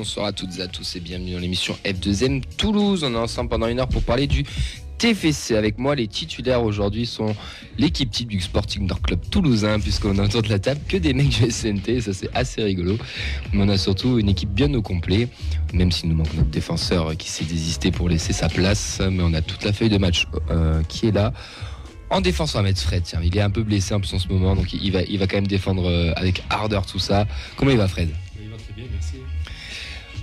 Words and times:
Bonsoir 0.00 0.24
à 0.24 0.32
toutes 0.32 0.58
et 0.58 0.62
à 0.62 0.66
tous 0.66 0.96
et 0.96 1.00
bienvenue 1.00 1.34
dans 1.34 1.40
l'émission 1.40 1.76
F2M 1.84 2.42
Toulouse. 2.56 3.04
On 3.04 3.12
est 3.12 3.18
ensemble 3.18 3.50
pendant 3.50 3.66
une 3.66 3.80
heure 3.80 3.88
pour 3.88 4.02
parler 4.02 4.26
du 4.26 4.46
TFC. 4.96 5.56
Avec 5.56 5.76
moi, 5.76 5.94
les 5.94 6.08
titulaires 6.08 6.62
aujourd'hui 6.62 7.04
sont 7.04 7.36
l'équipe 7.76 8.10
type 8.10 8.28
du 8.28 8.40
Sporting 8.40 8.86
Nord 8.86 9.02
Club 9.02 9.20
toulousain, 9.30 9.78
puisqu'on 9.78 10.16
a 10.16 10.24
autour 10.24 10.40
de 10.40 10.48
la 10.48 10.58
table 10.58 10.80
que 10.88 10.96
des 10.96 11.12
mecs 11.12 11.28
du 11.28 11.50
SNT, 11.50 12.00
ça 12.00 12.14
c'est 12.14 12.34
assez 12.34 12.62
rigolo. 12.62 12.96
Mais 13.52 13.62
on 13.62 13.68
a 13.68 13.76
surtout 13.76 14.18
une 14.18 14.30
équipe 14.30 14.48
bien 14.48 14.72
au 14.72 14.80
complet, 14.80 15.28
même 15.74 15.92
s'il 15.92 16.08
nous 16.08 16.16
manque 16.16 16.32
notre 16.32 16.48
défenseur 16.48 17.14
qui 17.18 17.28
s'est 17.28 17.44
désisté 17.44 17.90
pour 17.90 18.08
laisser 18.08 18.32
sa 18.32 18.48
place, 18.48 19.02
mais 19.10 19.22
on 19.22 19.34
a 19.34 19.42
toute 19.42 19.64
la 19.64 19.74
feuille 19.74 19.90
de 19.90 19.98
match 19.98 20.26
euh, 20.50 20.82
qui 20.84 21.08
est 21.08 21.12
là. 21.12 21.34
En 22.08 22.22
défense, 22.22 22.54
on 22.54 22.58
va 22.58 22.64
mettre 22.64 22.80
Fred. 22.80 23.02
Tiens, 23.02 23.20
il 23.22 23.36
est 23.36 23.42
un 23.42 23.50
peu 23.50 23.62
blessé 23.64 23.92
en 23.92 24.00
plus 24.00 24.14
en 24.14 24.18
ce 24.18 24.28
moment, 24.28 24.56
donc 24.56 24.72
il 24.72 24.92
va, 24.92 25.02
il 25.02 25.18
va 25.18 25.26
quand 25.26 25.36
même 25.36 25.46
défendre 25.46 25.86
euh, 25.86 26.14
avec 26.16 26.42
ardeur 26.48 26.86
tout 26.86 26.98
ça. 26.98 27.26
Comment 27.56 27.70
il 27.70 27.76
va, 27.76 27.86
Fred? 27.86 28.08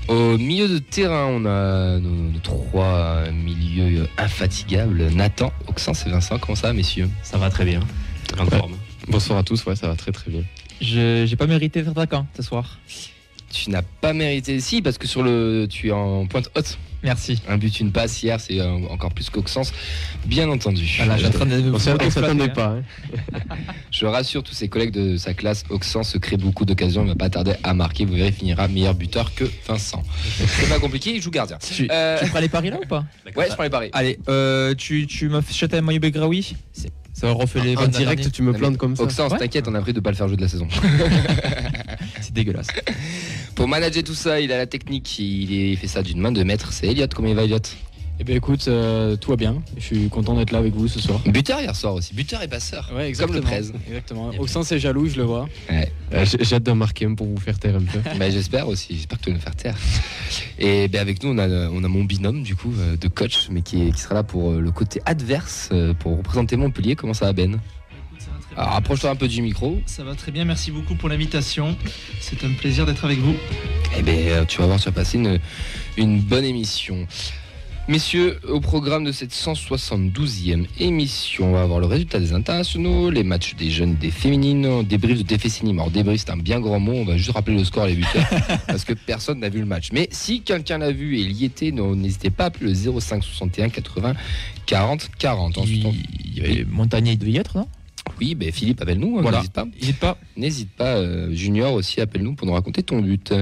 Au 0.07 0.38
milieu 0.38 0.67
de 0.70 0.77
terrain, 0.79 1.25
on 1.25 1.45
a 1.45 1.99
nos, 1.99 2.09
nos 2.31 2.39
trois 2.39 3.23
milieux 3.31 4.07
infatigables. 4.17 5.09
Nathan, 5.13 5.52
Oxens 5.67 6.05
et 6.05 6.09
Vincent. 6.09 6.38
Comment 6.39 6.55
ça, 6.55 6.71
messieurs? 6.73 7.09
Ça 7.23 7.38
va 7.38 7.49
très 7.49 7.65
bien. 7.65 7.81
Grande 8.34 8.49
Ouais. 8.51 8.57
forme. 8.57 8.77
Bonsoir 9.09 9.40
à 9.40 9.43
tous, 9.43 9.65
ouais, 9.65 9.76
ça 9.76 9.87
va 9.87 9.95
très 9.95 10.12
très 10.12 10.32
bien. 10.32 10.43
Je 10.82 11.26
j'ai 11.26 11.35
pas 11.35 11.48
mérité 11.48 11.82
d'être 11.82 11.91
attaquant 11.91 12.26
ce 12.35 12.43
soir. 12.43 12.79
Tu 13.51 13.70
n'as 13.70 13.82
pas 13.82 14.13
mérité. 14.13 14.59
Si, 14.59 14.82
parce 14.82 14.98
que 14.98 15.07
sur 15.07 15.23
le, 15.23 15.67
tu 15.70 15.87
es 15.90 15.91
en 15.91 16.26
pointe 16.27 16.49
haute. 16.55 16.77
Merci. 17.08 17.41
Un 17.48 17.58
but, 17.58 17.80
une 17.80 17.94
passe 17.94 18.22
hier, 18.22 18.38
c'est 18.40 18.60
euh, 18.60 18.70
encore 18.90 19.13
plus 19.13 19.30
qu'Oxens, 19.30 19.72
bien 20.26 20.50
entendu. 20.50 20.86
Voilà, 20.98 21.16
de 21.16 21.72
On 21.74 21.80
s'attendait 22.10 22.50
pas. 22.50 22.76
hein. 22.80 22.84
Je 23.91 24.05
rassure 24.05 24.44
tous 24.44 24.54
ses 24.54 24.68
collègues 24.68 24.91
de 24.91 25.16
sa 25.16 25.34
classe, 25.34 25.63
Oxens 25.70 26.04
se 26.04 26.18
crée 26.18 26.35
beaucoup 26.35 26.66
d'occasions, 26.66 27.04
il 27.04 27.08
va 27.08 27.16
pas 27.16 27.30
tarder 27.30 27.54
à 27.63 27.74
marquer, 27.74 28.04
vous 28.04 28.13
verrez, 28.16 28.28
il 28.28 28.34
finira 28.34 28.68
meilleur 28.68 28.94
buteur 28.94 29.34
que 29.34 29.46
Vincent. 29.68 30.04
C'est 30.38 30.68
pas 30.68 30.80
compliqué, 30.80 31.16
il 31.16 31.22
joue 31.22 31.32
gardien. 31.32 31.58
Tu, 31.60 31.88
Euh, 31.90 32.18
tu 32.20 32.26
feras 32.26 32.41
les 32.41 32.50
paris 32.50 32.70
là 32.72 32.78
ou 32.84 32.85
pas? 32.88 33.05
Ouais, 33.38 33.48
je 33.50 33.54
prends 33.54 33.63
les 33.63 33.70
paris. 33.70 33.90
Allez, 33.94 34.20
euh, 34.28 34.76
tu, 34.76 35.08
tu 35.08 35.30
m'as 35.30 35.41
fait 35.41 35.74
un 35.74 35.82
maillot 35.82 36.02
Begraoui? 36.02 36.55
Ça 37.13 37.32
refait 37.32 37.62
les 37.62 37.76
En 37.78 37.88
direct, 37.88 38.20
dernier. 38.20 38.32
tu 38.32 38.44
me 38.44 38.52
plantes 38.54 38.78
comme 38.78 38.96
ça. 38.96 39.04
Oxens, 39.04 39.32
Ouais. 39.32 39.40
t'inquiète, 39.40 39.68
on 39.68 39.74
a 39.76 39.82
pris 39.82 39.94
de 39.94 40.00
pas 40.02 40.12
le 40.12 40.16
faire 40.18 40.28
jouer 40.28 40.38
de 40.38 40.41
la 40.41 40.48
saison. 40.50 40.68
C'est 42.22 42.34
dégueulasse. 42.34 42.68
Pour 43.58 43.68
manager 43.68 44.04
tout 44.04 44.13
ça, 44.13 44.40
il 44.40 44.52
a 44.52 44.58
la 44.58 44.68
technique, 44.68 45.18
il 45.20 45.76
fait 45.77 45.88
ça 45.88 46.04
d'une 46.04 46.20
main 46.20 46.32
de 46.32 46.44
maître. 46.44 46.72
C'est 46.72 46.88
Elliot, 46.88 47.08
comment 47.13 47.27
il 47.27 47.34
va 47.36 47.44
Elliot 47.44 47.58
Eh 48.20 48.24
bien 48.24 48.36
écoute, 48.36 48.68
euh, 48.68 49.16
tout 49.16 49.32
va 49.32 49.36
bien. 49.36 49.63
Je 49.77 49.82
suis 49.84 50.10
content 50.10 50.36
d'être 50.36 50.52
là 50.52 50.60
avec 50.60 50.76
vous 50.76 50.88
ce 50.88 51.00
soir. 51.00 51.20
Buteur 51.26 51.60
hier 51.60 51.76
soir 51.76 51.96
aussi, 51.96 52.13
buteur 52.13 52.44
et 52.44 52.48
passeur. 52.48 52.91
Ouais, 52.96 53.12
Comme 53.13 53.34
le 53.34 53.41
13. 53.41 53.74
Exactement. 53.88 54.30
Oxens 54.38 54.72
est 54.72 54.78
jaloux, 54.80 55.08
je 55.10 55.18
le 55.18 55.24
vois. 55.24 55.50
Euh, 55.72 56.26
J'ai 56.40 56.55
hâte 56.55 56.63
d'en 56.63 56.76
marquer 56.76 57.05
un 57.05 57.16
pour 57.16 57.26
vous 57.26 57.38
faire 57.40 57.58
taire 57.58 57.76
un 57.78 57.82
peu. 57.82 57.98
Bah, 58.20 58.30
j'espère 58.30 58.68
aussi, 58.68 58.96
j'espère 58.96 59.18
que 59.18 59.24
tu 59.24 59.30
vas 59.32 59.35
nous 59.38 59.41
faire 59.41 59.55
taire. 59.55 59.76
Et 60.60 60.88
ben, 60.88 61.02
avec 61.02 61.24
nous, 61.24 61.32
on 61.32 61.38
a, 61.40 61.48
on 61.70 61.84
a 61.84 61.88
mon 61.88 62.04
binôme 62.04 62.44
du 62.44 62.55
coup 62.55 62.74
euh, 62.78 62.96
de 62.96 63.08
coach, 63.08 63.48
mais 63.50 63.63
qui, 63.63 63.88
est- 63.88 63.91
qui 63.91 64.02
sera 64.02 64.13
là 64.13 64.24
pour 64.24 64.52
le 64.52 64.69
côté 64.72 65.02
adverse, 65.08 65.69
pour 66.00 66.16
représenter 66.18 66.58
Montpellier. 66.58 66.96
Comment 66.96 67.16
ça 67.16 67.25
va 67.25 67.34
Ben? 67.34 67.59
Rapproche-toi 68.66 69.09
un 69.09 69.16
peu 69.16 69.28
du 69.28 69.41
micro. 69.41 69.80
Ça 69.86 70.03
va 70.03 70.16
très 70.16 70.31
bien, 70.31 70.46
merci 70.46 70.72
beaucoup 70.72 70.96
pour 70.96 71.09
l'invitation. 71.09 71.75
C'est 72.19 72.44
un 72.44 72.50
plaisir 72.52 72.85
d'être 72.85 73.06
avec 73.06 73.19
vous. 73.19 73.35
Eh 73.97 74.01
ben, 74.01 74.16
euh, 74.29 74.45
tu 74.45 74.59
vas 74.59 74.68
voir, 74.68 74.79
tu 74.79 74.85
vas 74.85 74.91
passer 74.91 75.18
une, 75.18 75.40
une 75.97 76.19
bonne 76.22 76.45
émission. 76.45 77.07
Messieurs, 77.90 78.38
au 78.50 78.59
programme 78.59 79.06
de 79.06 79.13
cette 79.13 79.31
172e 79.31 80.66
émission, 80.78 81.51
on 81.51 81.53
va 81.53 81.62
avoir 81.62 81.79
le 81.79 81.85
résultat 81.85 82.19
des 82.19 82.34
internationaux, 82.34 83.09
les 83.09 83.23
matchs 83.23 83.56
des 83.56 83.69
jeunes, 83.72 83.96
des 83.96 84.12
féminines, 84.12 84.66
un 84.66 84.84
débrief 84.84 85.19
de 85.19 85.23
Défessinim. 85.23 85.79
Alors 85.79 85.90
débrief, 85.90 86.19
c'est 86.25 86.31
un 86.31 86.35
bien 86.38 86.59
grand 86.59 86.81
mot, 86.81 86.91
on 86.91 87.06
va 87.06 87.16
juste 87.16 87.31
rappeler 87.31 87.56
le 87.56 87.63
score 87.63 87.85
les 87.85 87.96
buteurs, 87.96 88.28
parce 88.67 88.84
que 88.84 88.91
personne 88.91 89.40
n'a 89.40 89.47
vu 89.47 89.59
le 89.59 89.66
match. 89.66 89.91
Mais 89.94 90.09
si 90.12 90.41
quelqu'un 90.41 90.79
l'a 90.79 90.91
vu 90.91 91.16
et 91.17 91.22
il 91.22 91.31
y 91.31 91.46
était, 91.46 91.72
n'hésitez 91.72 92.29
pas 92.29 92.44
à 92.44 92.47
appeler 92.47 92.73
le 92.73 93.00
05 93.00 93.23
61 93.23 93.69
80 93.69 94.16
40 94.66 95.09
40. 95.17 95.57
Ensuite, 95.57 95.85
on- 95.85 95.96
Il 96.25 96.38
y 96.38 96.41
avait 96.41 96.66
Montagnier, 96.69 97.13
il 97.13 97.17
devait 97.19 97.31
y 97.31 97.38
être, 97.38 97.56
non? 97.57 97.67
Oui, 98.19 98.35
ben 98.35 98.51
Philippe, 98.51 98.81
appelle-nous, 98.81 99.18
hein, 99.18 99.22
Voilà. 99.22 99.38
n'hésite 99.38 99.53
pas. 99.53 99.66
N'hésite 99.79 100.00
pas. 100.00 100.18
N'hésite 100.35 100.69
pas, 100.72 100.95
euh, 100.97 101.31
Junior 101.34 101.73
aussi, 101.73 102.01
appelle-nous 102.01 102.35
pour 102.35 102.47
nous 102.47 102.53
raconter 102.53 102.84
ton 102.84 103.00
but. 103.01 103.34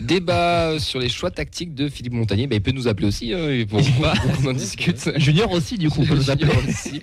Débat 0.00 0.78
sur 0.78 0.98
les 0.98 1.08
choix 1.10 1.30
tactiques 1.30 1.74
de 1.74 1.88
Philippe 1.88 2.14
Montagnier. 2.14 2.46
Bah, 2.46 2.56
il 2.56 2.62
peut 2.62 2.70
nous 2.72 2.88
appeler 2.88 3.06
aussi 3.08 3.34
hein, 3.34 3.64
pour, 3.68 3.80
pour 4.22 4.36
qu'on 4.42 4.50
en 4.50 4.52
discute. 4.52 5.10
Junior 5.16 5.50
aussi, 5.52 5.76
du 5.76 5.90
coup, 5.90 6.04
peut 6.04 6.14
nous 6.14 6.30
appeler. 6.30 6.50
Aussi. 6.68 7.02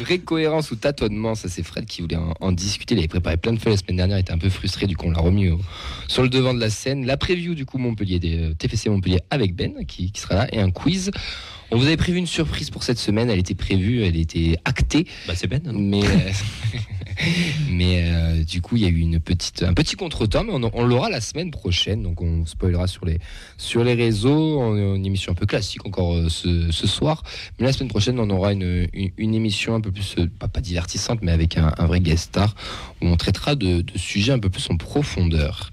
Vraie 0.00 0.18
cohérence 0.18 0.70
ou 0.70 0.76
tâtonnement, 0.76 1.34
ça 1.34 1.48
c'est 1.48 1.62
Fred 1.62 1.84
qui 1.86 2.02
voulait 2.02 2.16
en, 2.16 2.34
en 2.40 2.52
discuter. 2.52 2.94
Il 2.94 2.98
avait 2.98 3.08
préparé 3.08 3.36
plein 3.36 3.52
de 3.52 3.58
feuilles 3.58 3.74
la 3.74 3.78
semaine 3.78 3.96
dernière, 3.96 4.16
il 4.18 4.22
était 4.22 4.32
un 4.32 4.38
peu 4.38 4.48
frustré, 4.48 4.86
du 4.86 4.96
coup 4.96 5.06
on 5.06 5.10
l'a 5.12 5.20
remis 5.20 5.50
au- 5.50 5.60
sur 6.08 6.22
le 6.22 6.28
devant 6.28 6.52
de 6.52 6.58
la 6.60 6.70
scène. 6.70 7.06
La 7.06 7.16
preview 7.16 7.54
du 7.54 7.64
coup 7.64 7.78
Montpellier, 7.78 8.18
des 8.18 8.38
euh, 8.38 8.54
TFC 8.54 8.88
Montpellier 8.90 9.20
avec 9.30 9.54
Ben 9.54 9.84
qui, 9.86 10.10
qui 10.10 10.20
sera 10.20 10.34
là 10.34 10.48
et 10.52 10.58
un 10.60 10.70
quiz. 10.70 11.10
On 11.74 11.78
vous 11.78 11.86
avait 11.86 11.96
prévu 11.96 12.18
une 12.18 12.28
surprise 12.28 12.70
pour 12.70 12.84
cette 12.84 13.00
semaine, 13.00 13.28
elle 13.30 13.40
était 13.40 13.56
prévue, 13.56 14.04
elle 14.04 14.14
était 14.14 14.56
actée. 14.64 15.08
Bah 15.26 15.32
c'est 15.34 15.48
Ben. 15.48 15.60
Mais, 15.74 16.04
euh, 16.04 16.78
mais 17.68 18.04
euh, 18.04 18.44
du 18.44 18.62
coup, 18.62 18.76
il 18.76 18.82
y 18.82 18.84
a 18.84 18.88
eu 18.88 19.00
une 19.00 19.18
petite, 19.18 19.64
un 19.64 19.74
petit 19.74 19.96
contretemps, 19.96 20.44
mais 20.44 20.52
on, 20.52 20.70
on 20.72 20.84
l'aura 20.84 21.10
la 21.10 21.20
semaine 21.20 21.50
prochaine. 21.50 22.04
Donc, 22.04 22.22
on 22.22 22.46
spoilera 22.46 22.86
sur 22.86 23.04
les, 23.04 23.18
sur 23.58 23.82
les 23.82 23.94
réseaux. 23.94 24.60
On 24.60 24.92
a 24.92 24.94
une 24.94 25.04
émission 25.04 25.32
un 25.32 25.34
peu 25.34 25.46
classique 25.46 25.84
encore 25.84 26.14
euh, 26.14 26.28
ce, 26.28 26.70
ce 26.70 26.86
soir. 26.86 27.24
Mais 27.58 27.66
la 27.66 27.72
semaine 27.72 27.88
prochaine, 27.88 28.20
on 28.20 28.30
aura 28.30 28.52
une, 28.52 28.86
une, 28.92 29.10
une 29.16 29.34
émission 29.34 29.74
un 29.74 29.80
peu 29.80 29.90
plus, 29.90 30.14
euh, 30.18 30.30
pas, 30.38 30.46
pas 30.46 30.60
divertissante, 30.60 31.22
mais 31.22 31.32
avec 31.32 31.58
un, 31.58 31.74
un 31.76 31.86
vrai 31.86 31.98
guest 31.98 32.26
star, 32.26 32.54
où 33.04 33.08
on 33.08 33.16
traitera 33.16 33.54
de, 33.54 33.82
de 33.82 33.98
sujets 33.98 34.32
un 34.32 34.38
peu 34.38 34.50
plus 34.50 34.68
en 34.70 34.76
profondeur. 34.76 35.70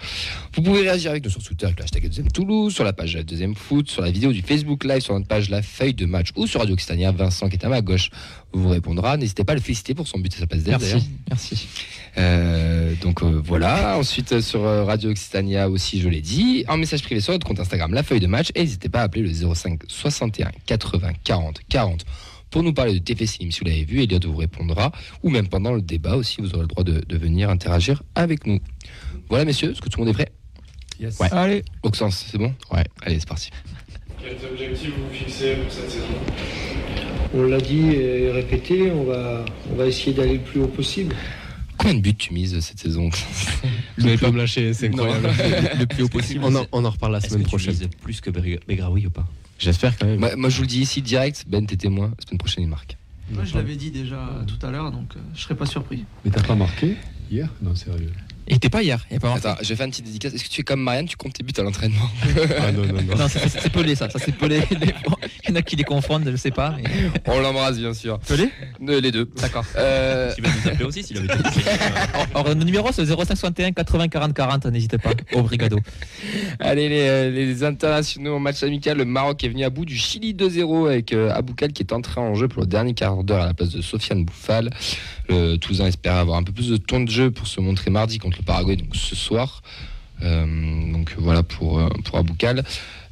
Vous 0.54 0.62
pouvez 0.62 0.82
réagir 0.82 1.12
avec 1.12 1.24
nous 1.24 1.30
sur 1.30 1.42
Twitter 1.42 1.66
avec 1.66 1.80
le 1.80 1.84
hashtag 1.84 2.04
deuxième 2.04 2.32
Toulouse, 2.32 2.74
sur 2.74 2.84
la 2.84 2.94
page 2.94 3.16
la 3.16 3.24
deuxième 3.24 3.56
foot, 3.56 3.90
sur 3.90 4.02
la 4.02 4.12
vidéo 4.12 4.32
du 4.34 4.42
Facebook 4.42 4.84
Live, 4.84 5.02
sur 5.02 5.14
notre 5.14 5.28
page 5.28 5.50
La 5.50 5.62
Feuille 5.62 5.94
de 5.94 6.06
Match 6.06 6.30
ou 6.36 6.46
sur 6.48 6.60
Radio 6.60 6.74
Occitania. 6.74 7.12
Vincent 7.12 7.50
qui 7.50 7.56
est 7.56 7.66
à 7.66 7.70
ma 7.70 7.82
gauche 7.82 8.10
vous 8.54 8.70
répondra. 8.70 9.18
N'hésitez 9.18 9.44
pas 9.44 9.54
à 9.54 9.56
le 9.56 9.62
féliciter 9.62 9.94
pour 9.94 10.08
son 10.08 10.20
but 10.20 10.34
et 10.36 10.40
sa 10.40 10.48
passe 10.48 10.64
d'ailleurs. 10.64 10.82
Merci. 10.82 11.10
Merci. 11.30 11.68
Euh, 12.18 12.94
donc 13.02 13.24
euh, 13.24 13.42
voilà. 13.44 13.98
Ensuite 13.98 14.34
euh, 14.34 14.42
sur 14.42 14.62
Radio 14.62 15.12
Occitania 15.12 15.70
aussi, 15.70 16.02
je 16.02 16.10
l'ai 16.10 16.22
dit. 16.22 16.66
En 16.68 16.78
message 16.78 17.04
privé 17.04 17.22
sur 17.22 17.32
notre 17.34 17.48
compte 17.48 17.60
Instagram, 17.60 17.94
La 17.94 18.04
Feuille 18.04 18.20
de 18.20 18.28
Match. 18.28 18.50
Et 18.56 18.62
n'hésitez 18.62 18.90
pas 18.90 19.00
à 19.00 19.04
appeler 19.04 19.24
le 19.24 19.32
05 19.32 19.82
61 19.88 20.52
80 20.66 21.12
40 21.24 21.62
40 21.70 22.06
pour 22.52 22.62
nous 22.64 22.74
parler 22.74 22.94
de 22.94 23.00
TFC 23.00 23.26
Sim, 23.42 23.50
si 23.52 23.60
vous 23.62 23.66
l'avez 23.66 23.86
vu. 23.86 24.02
Elliot 24.04 24.20
vous 24.26 24.36
répondra. 24.38 24.92
Ou 25.24 25.30
même 25.30 25.48
pendant 25.48 25.74
le 25.74 25.82
débat 25.82 26.16
aussi, 26.16 26.42
vous 26.42 26.50
aurez 26.54 26.62
le 26.62 26.68
droit 26.68 26.84
de, 26.84 27.02
de 27.08 27.18
venir 27.18 27.50
interagir 27.50 28.04
avec 28.14 28.46
nous. 28.46 28.60
Voilà 29.30 29.46
messieurs, 29.46 29.72
est-ce 29.72 29.82
que 29.82 29.90
tout 29.90 30.00
le 30.00 30.06
monde 30.06 30.14
est 30.14 30.18
prêt? 30.18 30.32
Yes. 31.00 31.18
Ouais. 31.20 31.30
Allez. 31.32 31.64
Auxence, 31.82 32.28
c'est 32.30 32.38
bon? 32.38 32.54
Ouais. 32.72 32.84
Allez, 33.02 33.20
c'est 33.20 33.28
parti. 33.28 33.50
Quels 34.22 34.38
objectifs 34.52 34.92
vous 34.96 35.14
fixez 35.16 35.56
pour 35.56 35.72
cette 35.72 35.90
saison? 35.90 36.06
On 37.34 37.44
l'a 37.44 37.60
dit 37.62 37.88
et 37.92 38.30
répété, 38.30 38.92
on 38.92 39.06
va, 39.06 39.46
on 39.72 39.76
va 39.76 39.88
essayer 39.88 40.14
d'aller 40.14 40.34
le 40.34 40.40
plus 40.44 40.60
haut 40.62 40.68
possible. 40.68 41.16
Combien 41.78 41.96
de 41.96 42.02
buts 42.02 42.14
tu 42.16 42.34
mises 42.34 42.60
cette 42.60 42.80
saison? 42.80 43.10
Vous 43.98 44.06
n'allez 44.06 44.18
pas 44.18 44.30
me 44.30 44.38
lâcher, 44.38 44.72
c'est 44.74 44.88
incroyable. 44.90 45.30
Le 45.80 45.86
plus 45.86 46.04
haut 46.04 46.10
possible. 46.10 46.42
On 46.44 46.54
en, 46.56 46.66
on 46.72 46.86
en 46.86 46.90
reparle 46.92 47.14
la 47.14 47.22
semaine 47.22 47.40
que 47.40 47.44
tu 47.46 47.50
prochaine. 47.50 47.74
mises 47.74 47.88
plus 48.02 48.22
que 48.22 48.30
Beg- 48.30 48.60
Begraoui 48.68 49.08
ou 49.08 49.10
pas? 49.10 49.28
J'espère 49.62 49.96
quand 49.98 50.08
même. 50.08 50.20
moi, 50.20 50.36
moi, 50.36 50.50
je 50.50 50.56
vous 50.58 50.64
le 50.64 50.68
dis 50.68 50.82
ici 50.82 51.02
direct, 51.02 51.46
Ben 51.48 51.66
t'es 51.66 51.78
témoin, 51.78 52.12
la 52.18 52.26
semaine 52.26 52.40
prochaine 52.40 52.64
il 52.64 52.70
marque. 52.70 52.98
Moi, 53.32 53.46
je 53.46 53.54
l'avais 53.56 53.76
dit 53.76 53.92
déjà 53.92 54.30
tout 54.48 54.66
à 54.66 54.72
l'heure, 54.72 54.92
donc 54.92 55.16
euh, 55.16 55.20
je 55.36 55.42
serais 55.42 55.56
pas 55.56 55.66
surpris. 55.66 56.04
Mais 56.26 56.32
t'as 56.32 56.42
pas 56.44 56.56
marqué 56.56 56.98
hier? 57.30 57.48
Non, 57.62 57.76
sérieux. 57.76 58.12
Il 58.52 58.58
était 58.58 58.70
pas 58.70 58.84
hier. 58.84 59.00
Il 59.10 59.18
pas 59.18 59.34
Attends, 59.34 59.56
je 59.62 59.70
vais 59.70 59.76
faire 59.78 59.86
une 59.86 59.92
petite 59.92 60.06
dédicace. 60.06 60.34
Est-ce 60.34 60.44
que 60.44 60.50
tu 60.50 60.60
es 60.60 60.64
comme 60.66 60.82
Marianne, 60.82 61.06
tu 61.08 61.16
comptes 61.16 61.32
tes 61.34 61.42
buts 61.44 61.54
à 61.58 61.62
l'entraînement 61.62 62.10
Ah 62.60 62.72
non, 62.74 62.86
non, 62.86 63.02
non. 63.02 63.16
Non, 63.18 63.28
c'est- 63.30 63.70
pelé 63.72 63.96
ça. 63.96 64.10
Ça 64.10 64.20
c'est 64.20 64.36
pelé. 64.36 64.60
Il 64.72 65.50
y 65.50 65.52
en 65.54 65.56
a 65.56 65.62
qui 65.62 65.78
les 65.78 65.86
confondent, 65.86 66.28
je 66.30 66.36
sais 66.36 66.52
pas. 66.52 66.76
mais- 66.76 66.84
On 67.28 67.40
l'embrasse 67.40 67.78
bien 67.78 67.94
sûr. 67.94 68.20
Pelé 68.20 68.50
Euh, 68.90 69.00
les 69.00 69.12
deux. 69.12 69.30
D'accord. 69.42 69.64
Euh, 69.78 70.34
Tu 70.36 70.42
vas 70.42 70.50
nous 70.50 70.68
appeler 70.70 70.84
aussi 70.84 71.02
s'il 71.02 71.18
avait 71.18 71.28
été 71.28 71.36
Alors, 72.36 72.48
le 72.50 72.54
numéro 72.56 72.90
c'est 72.92 73.06
0561 73.06 73.72
80 73.72 74.10
40 74.10 74.34
40. 74.34 74.66
N'hésitez 74.66 74.98
pas. 74.98 75.12
Au 75.34 75.44
brigado. 75.44 75.80
allez, 76.60 76.90
les, 76.90 77.08
euh, 77.08 77.32
les 77.32 77.64
internationaux 77.64 78.36
en 78.36 78.40
match 78.40 78.62
amical, 78.64 78.98
le 78.98 79.06
Maroc 79.06 79.42
est 79.46 79.50
venu 79.50 79.64
à 79.64 79.70
bout 79.70 79.86
du 79.86 79.96
Chili 79.98 80.34
2-0 80.34 80.88
avec 80.90 81.14
euh, 81.14 81.32
Aboukal 81.34 81.72
qui 81.72 81.84
est 81.84 81.94
entré 81.94 82.20
en 82.20 82.36
jeu 82.36 82.50
pour 82.50 82.62
le 82.64 82.68
dernier 82.68 82.94
quart 82.94 83.24
d'heure 83.24 83.44
à 83.44 83.46
la 83.46 83.54
place 83.54 83.70
de 83.70 83.82
Sofiane 83.82 84.26
Bouffal. 84.26 84.70
Le 85.32 85.56
Toulousain 85.56 85.86
espère 85.86 86.16
avoir 86.16 86.38
un 86.38 86.44
peu 86.44 86.52
plus 86.52 86.68
de 86.68 86.76
temps 86.76 87.00
de 87.00 87.10
jeu 87.10 87.32
pour 87.32 87.48
se 87.48 87.62
montrer 87.62 87.90
mardi 87.90 88.18
contre 88.20 88.40
le 88.40 88.44
Paraguay, 88.44 88.78
ce 88.94 89.16
soir. 89.16 89.62
Euh, 90.24 90.92
donc 90.92 91.16
voilà 91.18 91.42
pour, 91.42 91.80
euh, 91.80 91.88
pour 92.04 92.18
Aboukal. 92.18 92.66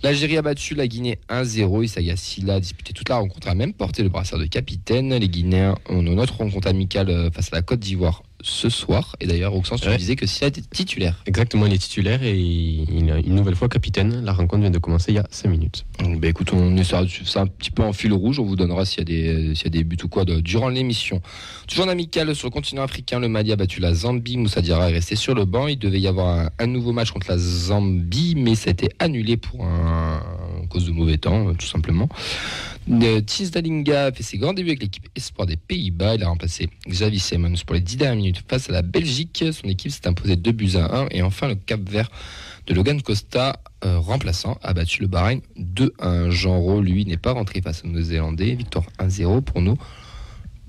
L'Algérie 0.04 0.38
a 0.38 0.42
battu 0.42 0.76
la 0.76 0.88
Guinée 0.88 1.18
1-0. 1.30 1.84
Issa 1.84 2.02
Silla 2.18 2.56
a 2.56 2.60
disputé 2.60 2.92
toute 2.92 3.08
la 3.08 3.16
rencontre, 3.16 3.48
a 3.48 3.56
même 3.56 3.74
porté 3.74 4.04
le 4.04 4.10
brassard 4.10 4.38
de 4.38 4.46
capitaine. 4.48 5.16
Les 5.16 5.30
Guinéens 5.30 5.76
ont 5.88 6.02
une 6.02 6.20
autre 6.20 6.36
rencontre 6.36 6.68
amicale 6.68 7.10
euh, 7.10 7.32
face 7.32 7.54
à 7.54 7.56
la 7.56 7.62
Côte 7.62 7.80
d'Ivoire 7.80 8.24
ce 8.42 8.70
soir. 8.70 9.16
Et 9.20 9.28
d'ailleurs, 9.28 9.54
Auxence, 9.56 9.82
tu 9.82 9.88
Ouais. 9.90 9.98
disais 9.98 10.16
que 10.16 10.26
s'il 10.26 10.48
était 10.48 10.62
titulaire. 10.62 11.22
Exactement, 11.26 11.66
il 11.66 11.74
est 11.74 11.78
titulaire 11.78 12.24
et 12.24 12.38
il 12.38 13.10
est 13.10 13.22
une 13.22 13.36
nouvelle 13.36 13.56
fois 13.56 13.68
capitaine. 13.70 14.24
La 14.24 14.32
rencontre 14.34 14.62
vient 14.62 14.70
de 14.72 14.78
commencer 14.78 15.12
il 15.12 15.16
y 15.16 15.20
a 15.20 15.28
5 15.30 15.50
minutes. 15.50 15.86
Donc, 16.00 16.20
bah, 16.22 16.28
écoute, 16.30 16.54
on 16.54 16.76
essaiera 16.78 17.04
de 17.04 17.08
suivre 17.10 17.30
ça 17.30 17.42
un 17.42 17.48
petit 17.48 17.72
peu 17.72 17.84
en 17.84 17.92
fil 17.94 18.14
rouge. 18.14 18.40
On 18.40 18.46
vous 18.46 18.56
donnera 18.56 18.86
s'il 18.86 19.00
y 19.00 19.02
a 19.02 19.06
des, 19.06 19.56
s'il 19.56 19.66
y 19.66 19.68
a 19.68 19.70
des 19.72 19.84
buts 19.84 19.98
ou 20.04 20.08
quoi 20.08 20.26
de- 20.26 20.40
durant 20.40 20.70
l'émission. 20.70 21.22
Toujours 21.68 21.86
en 21.86 21.90
amical 21.90 22.34
sur 22.36 22.48
le 22.48 22.52
continent 22.52 22.84
africain, 22.84 23.20
le 23.20 23.28
Mali 23.28 23.52
a 23.52 23.56
battu 23.56 23.80
la 23.82 23.94
Zambie. 23.94 24.38
Moussa 24.38 24.62
Diarra 24.62 24.90
est 24.90 24.94
resté 24.94 25.16
sur 25.16 25.36
le 25.36 25.46
banc. 25.46 25.68
Il 25.68 25.78
devait 25.80 26.00
y 26.00 26.08
avoir 26.08 26.40
un, 26.40 26.50
un 26.60 26.68
nouveau 26.68 26.92
match 26.94 27.12
contre 27.12 27.28
la 27.30 27.38
Zambie, 27.38 28.36
mais 28.38 28.56
ça 28.56 28.70
a 28.70 28.72
été 28.72 28.90
annulé 29.00 29.36
pour 29.38 29.66
un, 29.66 30.22
cause 30.70 30.86
de 30.86 30.92
mauvais 30.92 31.18
temps, 31.18 31.54
tout 31.56 31.66
simplement. 31.68 32.08
Tis 33.26 33.52
Dalinga 33.52 34.12
fait 34.12 34.24
ses 34.24 34.38
grands 34.38 34.54
débuts 34.54 34.70
avec 34.70 34.82
l'équipe 34.82 35.08
Espoir 35.16 35.46
des 35.46 35.58
Pays-Bas. 35.58 36.16
Il 36.16 36.24
a 36.24 36.28
remplacé 36.28 36.70
Xavi 36.88 37.20
Simons 37.20 37.54
pour 37.66 37.76
les 37.76 37.82
10 37.82 37.98
dernières 37.98 38.16
minutes 38.16 38.44
face 38.48 38.70
à 38.70 38.74
la 38.74 38.82
Belgique. 38.82 39.44
Son 39.52 39.68
équipe 39.68 39.92
s'est 39.92 40.08
imposée 40.08 40.36
2 40.36 40.52
buts 40.52 40.72
à 40.76 41.02
1. 41.02 41.08
Et 41.12 41.22
enfin, 41.22 41.48
le 41.48 41.56
Cap 41.56 41.82
Vert 41.88 42.10
de 42.66 42.74
Logan 42.74 43.02
Costa, 43.02 43.60
euh, 43.86 44.00
remplaçant, 44.00 44.58
a 44.62 44.74
battu 44.74 45.02
le 45.02 45.08
Bahreïn 45.08 45.42
2-1. 45.58 46.30
Jean 46.30 46.60
Rowe, 46.60 46.82
lui, 46.82 47.06
n'est 47.06 47.18
pas 47.18 47.34
rentré 47.34 47.62
face 47.62 47.84
aux 47.84 47.88
Néo-Zélandais. 47.88 48.56
Victoire 48.56 48.86
1-0 49.00 49.42
pour 49.42 49.62
nous. 49.62 49.78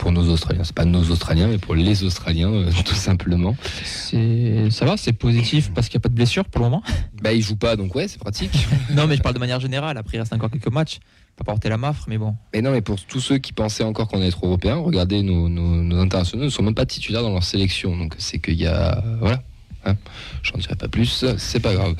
Pour 0.00 0.12
nos 0.12 0.26
Australiens, 0.30 0.64
c'est 0.64 0.74
pas 0.74 0.86
nos 0.86 1.02
Australiens, 1.10 1.46
mais 1.48 1.58
pour 1.58 1.74
les 1.74 2.02
Australiens, 2.04 2.50
euh, 2.50 2.70
tout 2.86 2.94
simplement. 2.94 3.54
Ça 3.84 4.84
va, 4.86 4.96
c'est 4.96 5.12
positif 5.12 5.70
parce 5.74 5.88
qu'il 5.88 5.98
n'y 5.98 6.00
a 6.00 6.04
pas 6.04 6.08
de 6.08 6.14
blessure 6.14 6.44
pour 6.46 6.60
le 6.64 6.70
moment? 6.70 6.82
Bah, 7.22 7.32
ils 7.34 7.42
jouent 7.42 7.56
pas, 7.56 7.76
donc 7.76 7.94
ouais, 7.94 8.08
c'est 8.08 8.18
pratique. 8.18 8.50
Non, 8.94 9.06
mais 9.06 9.16
je 9.16 9.22
parle 9.22 9.34
de 9.34 9.40
manière 9.40 9.60
générale. 9.60 9.96
Après, 9.98 10.16
il 10.16 10.20
reste 10.20 10.32
encore 10.32 10.50
quelques 10.50 10.72
matchs. 10.72 10.98
Pas 11.36 11.44
porter 11.44 11.68
la 11.68 11.76
mafre, 11.76 12.04
mais 12.08 12.18
bon. 12.18 12.34
Mais 12.54 12.60
non, 12.62 12.70
mais 12.72 12.80
pour 12.80 13.00
tous 13.00 13.20
ceux 13.20 13.38
qui 13.38 13.52
pensaient 13.52 13.84
encore 13.84 14.08
qu'on 14.08 14.16
allait 14.18 14.28
être 14.28 14.44
européens, 14.44 14.76
regardez, 14.76 15.22
nos, 15.22 15.48
nos- 15.48 15.82
nos 15.82 16.00
internationaux 16.00 16.44
ne 16.44 16.50
sont 16.50 16.62
même 16.62 16.74
pas 16.74 16.86
titulaires 16.86 17.22
dans 17.22 17.30
leur 17.32 17.44
sélection. 17.44 17.96
Donc 17.96 18.14
c'est 18.18 18.38
qu'il 18.38 18.54
y 18.60 18.66
a. 18.66 19.02
Voilà. 19.20 19.42
Hein. 19.84 19.96
J'en 20.42 20.58
dirai 20.58 20.74
pas 20.76 20.88
plus, 20.88 21.24
c'est 21.38 21.60
pas 21.60 21.74
grave. 21.74 21.94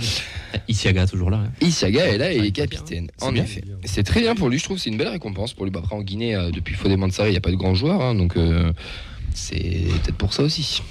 Isiaga 0.69 1.07
toujours 1.07 1.31
là. 1.31 1.39
hein. 1.39 1.53
Isiaga 1.61 2.07
est 2.07 2.19
là 2.19 2.33
et 2.33 2.39
est 2.39 2.51
capitaine. 2.51 3.09
C'est 3.17 3.25
En 3.27 3.33
bien. 3.33 3.45
effet. 3.45 3.63
Et 3.83 3.89
C'est 3.89 4.03
très 4.03 4.21
bien 4.21 4.35
pour 4.35 4.49
lui, 4.51 4.59
je 4.59 4.65
trouve. 4.65 4.79
C'est 4.79 4.91
une 4.91 4.97
belle 4.99 5.09
récompense 5.09 5.55
pour 5.55 5.65
lui. 5.65 5.73
Après, 5.77 5.95
en 5.97 6.03
Guinée, 6.03 6.35
euh, 6.35 6.51
depuis 6.51 6.75
Fodé 6.75 6.97
Mansari, 6.97 7.29
il 7.31 7.33
n'y 7.33 7.39
a 7.39 7.41
pas 7.41 7.51
de 7.51 7.57
grands 7.57 7.75
joueurs. 7.75 8.03
hein, 8.03 8.15
donc 8.15 8.37
euh, 8.37 8.73
c'est 9.35 9.57
peut-être 10.03 10.17
pour 10.17 10.33
ça 10.35 10.43
aussi. 10.43 10.83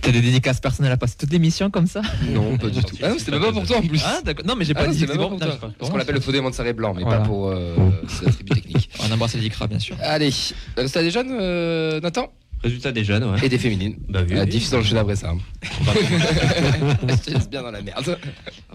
T'as 0.00 0.10
des 0.12 0.20
dédicaces 0.20 0.60
personnelles 0.60 0.92
à 0.92 0.96
passer 0.98 1.16
toute 1.18 1.30
l'émission 1.32 1.70
comme 1.70 1.86
ça? 1.86 2.02
Non, 2.28 2.58
pas 2.58 2.68
du 2.68 2.82
tout. 2.84 2.96
Ah 3.02 3.08
non, 3.08 3.14
c'était 3.18 3.30
même 3.30 3.40
pas 3.40 3.52
pour 3.52 3.66
toi 3.66 3.78
en 3.78 3.82
plus. 3.82 4.02
Ah, 4.04 4.20
d'accord. 4.24 4.44
Non, 4.44 4.54
mais 4.56 4.64
j'ai 4.66 4.74
Ah 4.76 4.80
pas 4.80 4.86
non, 4.88 4.92
dit 4.92 5.06
bon. 5.06 5.30
pour 5.30 5.38
toi. 5.40 5.72
Parce 5.78 5.90
qu'on 5.90 5.96
l'appelle 5.96 6.16
le 6.16 6.20
Fodé 6.20 6.40
Mansari 6.40 6.72
blanc, 6.74 6.92
mais 6.94 7.02
Voilà. 7.02 7.18
pas 7.20 7.24
pour 7.24 7.48
euh, 7.48 7.74
ses 8.08 8.26
attributs 8.28 8.52
techniques. 8.52 8.90
On 9.08 9.10
embrasse 9.12 9.34
les 9.34 9.40
Dicra, 9.40 9.66
bien 9.66 9.78
sûr. 9.78 9.96
Allez, 10.02 10.30
le 10.76 10.82
résultat 10.82 11.02
des 11.02 11.10
jeunes, 11.10 11.30
euh, 11.40 12.00
Nathan? 12.00 12.30
Résultat 12.64 12.92
des 12.92 13.04
jeunes, 13.04 13.24
ouais. 13.24 13.38
Et 13.44 13.48
des 13.48 13.58
féminines. 13.58 13.96
Bah, 14.08 14.22
vu, 14.22 14.36
Ah, 14.38 14.42
oui. 14.44 14.48
difficile 14.48 14.78
d'enchaîner 14.78 15.00
après 15.00 15.16
ça. 15.16 15.30
hein. 15.30 15.38
Je 17.08 17.14
te 17.16 17.30
laisse 17.30 17.48
bien 17.48 17.62
dans 17.62 17.70
la 17.70 17.82
merde. 17.82 18.18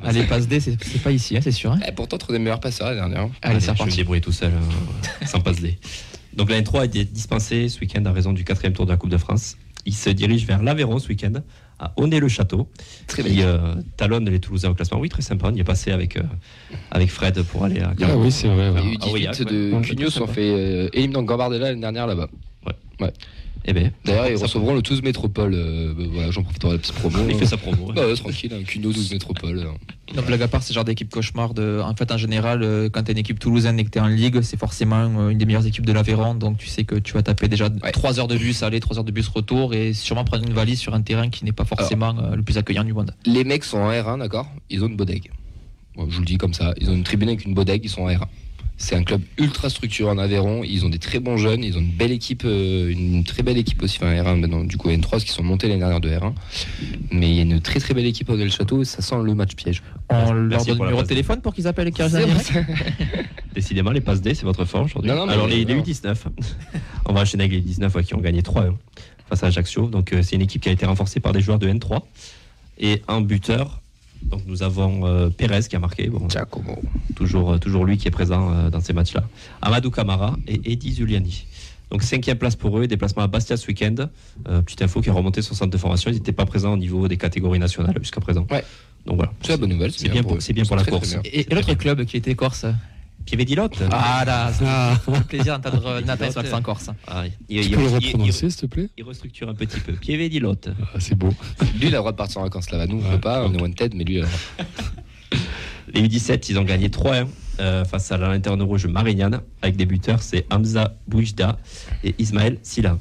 Allez, 0.03 0.23
passe 0.23 0.47
D, 0.47 0.59
c'est 0.59 0.81
c'est 0.83 1.01
pas 1.01 1.11
ici, 1.11 1.35
hein, 1.35 1.41
c'est 1.43 1.51
sûr. 1.51 1.71
hein. 1.71 1.79
Eh, 1.87 1.91
pourtant, 1.91 2.17
trop 2.17 2.31
des 2.31 2.39
meilleurs 2.39 2.59
passeurs 2.59 2.87
la 2.89 2.95
dernière. 2.95 3.21
Allez, 3.21 3.31
Allez, 3.41 3.59
c'est 3.59 3.65
je 3.67 3.71
vais 3.83 3.85
me 3.85 4.01
reparti. 4.05 4.21
tout 4.21 4.31
seul, 4.31 4.51
euh, 4.53 5.25
sans 5.25 5.39
passe 5.41 5.59
D. 5.59 5.77
Donc 6.33 6.49
la 6.51 6.61
N3 6.61 6.81
a 6.81 6.85
été 6.85 7.03
dispensée 7.03 7.67
ce 7.69 7.79
week-end 7.79 8.05
à 8.05 8.11
raison 8.11 8.31
du 8.31 8.43
quatrième 8.43 8.73
tour 8.73 8.85
de 8.85 8.91
la 8.91 8.97
Coupe 8.97 9.09
de 9.09 9.17
France. 9.17 9.57
Il 9.85 9.93
se 9.95 10.09
dirige 10.11 10.45
vers 10.45 10.61
l'Aveyron 10.61 10.99
ce 10.99 11.07
week-end, 11.09 11.33
à 11.79 11.93
Honnay-le-Château, 11.97 12.69
Très 13.07 13.23
qui 13.23 13.41
euh, 13.41 13.73
talonne 13.97 14.29
les 14.29 14.39
Toulousains 14.39 14.69
au 14.69 14.73
classement. 14.75 14.99
Oui, 14.99 15.09
très 15.09 15.21
sympa. 15.23 15.47
On 15.49 15.55
y 15.55 15.59
est 15.61 15.63
passé 15.63 15.91
avec, 15.91 16.17
euh, 16.17 16.21
avec 16.91 17.09
Fred 17.09 17.41
pour 17.43 17.63
aller 17.63 17.79
à 17.79 17.93
Ah 18.01 18.15
oui, 18.17 18.31
c'est 18.31 18.49
vrai. 18.49 18.71
Il 18.71 18.75
y 18.75 18.77
a 18.77 18.83
ouais. 18.83 18.91
eu 18.91 18.97
Ah 19.01 19.05
18 19.05 19.13
oui, 19.13 19.27
ouais. 19.27 19.45
de 19.71 19.75
Ouais, 19.75 19.81
Cugnos 19.81 20.09
sympa. 20.11 20.33
fait 20.33 20.49
euh, 20.51 20.89
éliminer 20.93 21.13
dans 21.13 21.23
Gambardella 21.23 21.69
l'année 21.69 21.81
dernière 21.81 22.05
là-bas. 22.05 22.27
Eh 23.65 23.73
ben, 23.73 23.91
D'ailleurs, 24.05 24.29
ils 24.29 24.37
recevront 24.37 24.73
le 24.73 24.81
12 24.81 25.01
Métropole. 25.03 25.53
euh, 25.53 25.93
bah, 25.95 26.03
voilà, 26.11 26.31
j'en 26.31 26.43
profite 26.43 26.61
de 26.63 26.71
la 26.71 26.77
petite 26.77 26.95
promo. 26.95 27.19
Il 27.29 27.35
fait 27.35 27.45
sa 27.45 27.57
promo. 27.57 27.87
ouais. 27.87 27.93
Bah, 27.93 28.07
ouais, 28.07 28.15
tranquille, 28.15 28.53
un 28.53 28.63
Cugnos 28.63 28.93
12 28.93 29.11
Métropole. 29.11 29.59
euh. 29.59 30.15
Non, 30.15 30.23
blague 30.23 30.41
à 30.41 30.47
part, 30.47 30.63
c'est 30.63 30.71
le 30.73 30.75
genre 30.75 30.85
d'équipe 30.85 31.09
cauchemar. 31.09 31.53
De... 31.53 31.81
En 31.83 31.93
fait, 31.95 32.11
en 32.11 32.17
général, 32.17 32.63
euh, 32.63 32.89
quand 32.89 33.03
t'es 33.03 33.11
une 33.11 33.17
équipe 33.19 33.37
toulousaine 33.37 33.77
et 33.79 33.83
que 33.83 33.89
t'es 33.89 33.99
en 33.99 34.07
ligue, 34.07 34.41
c'est 34.41 34.57
forcément 34.57 35.07
euh, 35.19 35.29
une 35.29 35.37
des 35.37 35.45
meilleures 35.45 35.67
équipes 35.67 35.85
de 35.85 35.91
l'Aveyron. 35.93 36.33
Donc 36.35 36.57
tu 36.57 36.67
sais 36.67 36.83
que 36.83 36.95
tu 36.95 37.13
vas 37.13 37.21
taper 37.21 37.47
déjà 37.47 37.65
Ouais. 37.83 37.91
3 37.91 38.19
heures 38.19 38.27
de 38.27 38.37
bus 38.37 38.63
aller, 38.63 38.79
3 38.79 38.97
heures 38.97 39.03
de 39.03 39.11
bus 39.11 39.27
retour 39.27 39.73
et 39.75 39.93
sûrement 39.93 40.23
prendre 40.23 40.43
une 40.47 40.53
valise 40.53 40.79
sur 40.79 40.93
un 40.95 41.01
terrain 41.01 41.29
qui 41.29 41.45
n'est 41.45 41.51
pas 41.51 41.65
forcément 41.65 42.15
le 42.35 42.41
plus 42.41 42.57
accueillant 42.57 42.83
du 42.83 42.93
monde. 42.93 43.13
Les 43.25 43.43
mecs 43.43 43.63
sont 43.65 43.77
en 43.77 43.91
R1, 43.91 44.17
d'accord? 44.19 44.47
Ils 44.71 44.83
ont 44.83 44.87
une 44.87 44.95
bodeg. 44.95 45.29
Bon, 45.95 46.07
je 46.09 46.15
vous 46.15 46.21
le 46.21 46.25
dis 46.25 46.37
comme 46.37 46.53
ça. 46.53 46.73
Ils 46.79 46.89
ont 46.89 46.93
une 46.95 47.03
tribune 47.03 47.27
avec 47.29 47.45
une 47.45 47.53
bodeg, 47.53 47.81
ils 47.83 47.89
sont 47.89 48.01
en 48.03 48.07
R1. 48.09 48.23
C'est 48.81 48.95
un 48.95 49.03
club 49.03 49.21
ultra 49.37 49.69
structuré 49.69 50.09
en 50.09 50.17
Aveyron. 50.17 50.63
Ils 50.63 50.85
ont 50.85 50.89
des 50.89 50.99
très 50.99 51.19
bons 51.19 51.35
jeunes. 51.35 51.65
Ils 51.65 51.75
ont 51.77 51.81
une 51.81 51.91
belle 51.91 52.13
équipe, 52.13 52.43
euh, 52.45 52.89
une 52.89 53.25
très 53.25 53.43
belle 53.43 53.57
équipe 53.57 53.83
aussi. 53.83 53.97
Enfin, 54.01 54.13
R1, 54.13 54.39
maintenant, 54.39 54.63
du 54.63 54.77
coup, 54.77 54.89
N3 54.89 55.21
qui 55.21 55.31
sont 55.31 55.43
montés 55.43 55.67
l'année 55.67 55.81
dernière 55.81 55.99
de 55.99 56.09
R1. 56.09 56.33
Mais 57.11 57.29
il 57.29 57.35
y 57.35 57.39
a 57.39 57.41
une 57.41 57.59
très 57.59 57.81
très 57.81 57.93
belle 57.93 58.05
équipe 58.05 58.29
au 58.29 58.37
Del 58.37 58.49
Château 58.49 58.81
et 58.81 58.85
ça 58.85 59.01
sent 59.01 59.17
le 59.21 59.35
match 59.35 59.53
piège. 59.55 59.83
On 60.09 60.31
leur 60.31 60.63
donne 60.63 60.77
le 60.77 60.85
numéro 60.85 61.01
de 61.03 61.07
téléphone 61.07 61.41
pour 61.41 61.53
qu'ils 61.53 61.67
appellent 61.67 61.91
Décidément, 63.53 63.91
les 63.91 63.99
passes 64.01 64.21
D, 64.21 64.33
c'est 64.33 64.45
votre 64.45 64.63
forme 64.63 64.85
aujourd'hui. 64.85 65.11
Non, 65.11 65.17
non, 65.17 65.25
mais- 65.25 65.33
Alors, 65.33 65.47
les, 65.47 65.65
les 65.65 65.75
non. 65.75 65.83
U19, 65.83 66.15
on 67.05 67.13
va 67.13 67.21
enchaîner 67.21 67.43
avec 67.43 67.53
les 67.55 67.61
19 67.61 67.93
ouais, 67.93 68.03
qui 68.05 68.15
ont 68.15 68.21
gagné 68.21 68.41
3 68.41 68.65
face 69.27 69.43
à 69.43 69.47
Ajaccio. 69.47 69.87
Donc, 69.87 70.13
euh, 70.13 70.21
c'est 70.23 70.37
une 70.37 70.41
équipe 70.41 70.61
qui 70.61 70.69
a 70.69 70.71
été 70.71 70.85
renforcée 70.85 71.19
par 71.19 71.33
des 71.33 71.41
joueurs 71.41 71.59
de 71.59 71.67
N3 71.67 72.01
et 72.79 73.01
un 73.09 73.19
buteur. 73.19 73.81
Donc, 74.23 74.41
nous 74.45 74.63
avons 74.63 75.05
euh, 75.07 75.29
Pérez 75.29 75.61
qui 75.69 75.75
a 75.75 75.79
marqué. 75.79 76.07
Bon, 76.09 76.27
Giacomo. 76.29 76.79
toujours, 77.15 77.53
euh, 77.53 77.57
toujours 77.57 77.85
lui 77.85 77.97
qui 77.97 78.07
est 78.07 78.11
présent 78.11 78.51
euh, 78.51 78.69
dans 78.69 78.81
ces 78.81 78.93
matchs-là. 78.93 79.23
Amadou 79.61 79.89
Camara 79.91 80.35
et 80.47 80.71
Eddy 80.71 80.93
Zuliani. 80.93 81.45
Donc 81.91 82.03
cinquième 82.03 82.37
place 82.37 82.55
pour 82.55 82.77
eux, 82.77 82.85
déplacement 82.85 83.23
à 83.23 83.27
Bastia 83.27 83.57
ce 83.57 83.65
week-end. 83.67 83.95
Euh, 84.47 84.61
petite 84.61 84.81
info 84.83 85.01
qui 85.01 85.09
a 85.09 85.13
remonté 85.13 85.41
sur 85.41 85.53
le 85.53 85.57
centre 85.57 85.71
de 85.71 85.77
formation, 85.77 86.11
ils 86.11 86.15
n'étaient 86.15 86.31
pas 86.31 86.45
présents 86.45 86.73
au 86.73 86.77
niveau 86.77 87.07
des 87.07 87.17
catégories 87.17 87.57
nationales 87.57 87.97
jusqu'à 87.99 88.21
présent. 88.21 88.45
Ouais. 88.51 88.63
Donc 89.07 89.15
voilà. 89.15 89.33
C'est 89.41 89.53
la 89.53 89.57
bonne 89.57 89.69
nouvelle. 89.69 89.91
C'est 89.91 90.07
bien, 90.09 90.21
pour, 90.21 90.35
eux. 90.35 90.39
c'est 90.39 90.53
bien 90.53 90.65
pour 90.65 90.75
la 90.75 90.83
Très, 90.83 90.91
course. 90.91 91.15
et 91.25 91.47
l'autre 91.51 91.73
club 91.73 92.05
qui 92.05 92.17
était 92.17 92.35
corse 92.35 92.65
Pievedilotte. 93.29 93.77
Ah 93.91 94.23
là, 94.25 94.51
ça 94.51 94.65
Ah, 94.67 94.95
fait 95.05 95.23
plaisir 95.27 95.59
d'entendre. 95.59 96.01
Nathan 96.01 96.31
sur 96.31 96.41
l'accent 96.41 96.61
corse. 96.61 96.89
Ah, 97.07 97.23
il, 97.47 97.61
tu 97.61 97.67
il- 97.69 97.75
peux 97.75 97.81
le 97.81 97.87
il- 97.89 97.93
reprononcer, 98.07 98.49
s'il 98.49 98.61
te 98.61 98.65
plaît? 98.65 98.89
il 98.97 99.03
restructure 99.03 99.47
un 99.49 99.53
petit 99.53 99.79
peu. 99.79 99.93
Pievedilotte. 99.93 100.69
Ah, 100.93 100.97
C'est 100.99 101.15
beau. 101.15 101.29
Lui, 101.79 101.87
il 101.87 101.87
a 101.87 101.89
le 101.91 101.97
droit 101.97 102.11
de 102.11 102.17
partir 102.17 102.41
en 102.41 102.43
vacances 102.45 102.71
là-bas. 102.71 102.87
Nous, 102.87 102.97
on 102.97 103.03
Ouais. 103.03 103.11
peut 103.11 103.19
pas. 103.21 103.45
On 103.45 103.53
est 103.53 103.61
wanted, 103.61 103.93
mais 103.93 104.03
lui, 104.03 104.15
il 104.15 104.19
a 104.19 104.21
le 104.21 104.27
droit. 104.27 105.39
Les 105.93 106.01
U17, 106.07 106.49
ils 106.49 106.59
ont 106.59 106.63
gagné 106.63 106.89
3-1 106.89 107.27
euh, 107.59 107.83
face 107.85 108.11
à 108.11 108.17
la 108.17 108.27
lanterne 108.33 108.61
rouge 108.61 108.85
Marignane 108.85 109.41
avec 109.61 109.75
des 109.75 109.85
buteurs, 109.85 110.21
c'est 110.21 110.45
Hamza 110.51 110.95
Bouijda 111.07 111.57
et 112.03 112.13
Ismaël 112.19 112.57
Silla. 112.61 112.97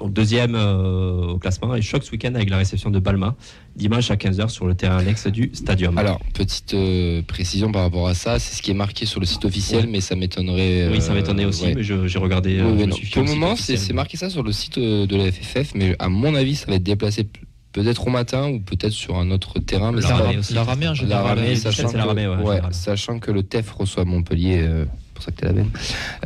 Donc 0.00 0.12
deuxième 0.12 0.54
euh, 0.56 1.34
au 1.34 1.38
classement 1.38 1.74
et 1.76 1.80
choc 1.80 2.02
ce 2.02 2.10
week-end 2.10 2.34
avec 2.34 2.50
la 2.50 2.56
réception 2.58 2.90
de 2.90 2.98
Balma 2.98 3.36
dimanche 3.76 4.10
à 4.10 4.16
15h 4.16 4.48
sur 4.48 4.66
le 4.66 4.74
terrain 4.74 4.98
annexe 4.98 5.28
du 5.28 5.50
stadium. 5.54 5.96
Alors, 5.98 6.20
petite 6.34 6.74
euh, 6.74 7.22
précision 7.22 7.70
par 7.70 7.82
rapport 7.82 8.08
à 8.08 8.14
ça, 8.14 8.38
c'est 8.40 8.56
ce 8.56 8.62
qui 8.62 8.72
est 8.72 8.74
marqué 8.74 9.06
sur 9.06 9.20
le 9.20 9.26
site 9.26 9.44
officiel, 9.44 9.84
Ouais. 9.84 9.90
mais 9.92 10.00
ça 10.00 10.16
m'étonnerait. 10.16 10.88
oui, 10.90 11.00
ça 11.00 11.12
euh, 11.12 11.14
m'étonnait 11.14 11.44
aussi, 11.44 11.64
ouais. 11.64 11.74
mais 11.76 11.82
je- 11.84 12.08
j'ai 12.08 12.18
regardé. 12.18 12.58
Euh, 12.58 12.86
non. 12.86 12.96
Pour 13.12 13.22
au 13.22 13.24
le 13.24 13.28
moment, 13.30 13.54
c'est 13.56 13.92
marqué 13.92 14.16
ça 14.16 14.30
sur 14.30 14.42
le 14.42 14.50
site 14.52 14.78
de 14.80 15.16
la 15.16 15.30
FFF, 15.30 15.74
mais 15.76 15.94
à 16.00 16.08
mon 16.08 16.34
avis, 16.34 16.56
ça 16.56 16.66
va 16.66 16.74
être 16.74 16.82
déplacé 16.82 17.28
peut-être 17.72 18.06
au 18.06 18.10
matin 18.10 18.48
ou 18.50 18.60
peut-être 18.60 18.92
sur 18.92 19.16
un 19.16 19.30
autre 19.30 19.58
terrain. 19.60 19.92
Mais 19.92 20.00
La 20.00 20.08
ça 20.08 20.14
ramée 20.16 20.38
aussi. 20.38 20.54
La 20.54 20.64
ramée 20.64 20.88
en 20.88 20.94
la 21.08 21.22
ramée, 21.22 21.56
sachant, 21.56 21.88
c'est 21.88 21.96
la 21.96 22.04
que, 22.04 22.72
sachant 22.72 23.18
le 23.32 23.42
TEF 23.42 23.70
reçoit 23.72 24.04
Montpellier, 24.04 24.58
euh, 24.62 24.84
pour 25.24 25.32
ça 25.32 25.32
que 25.32 25.40
t'es 25.40 25.46
la 25.46 25.52
veine, 25.52 25.70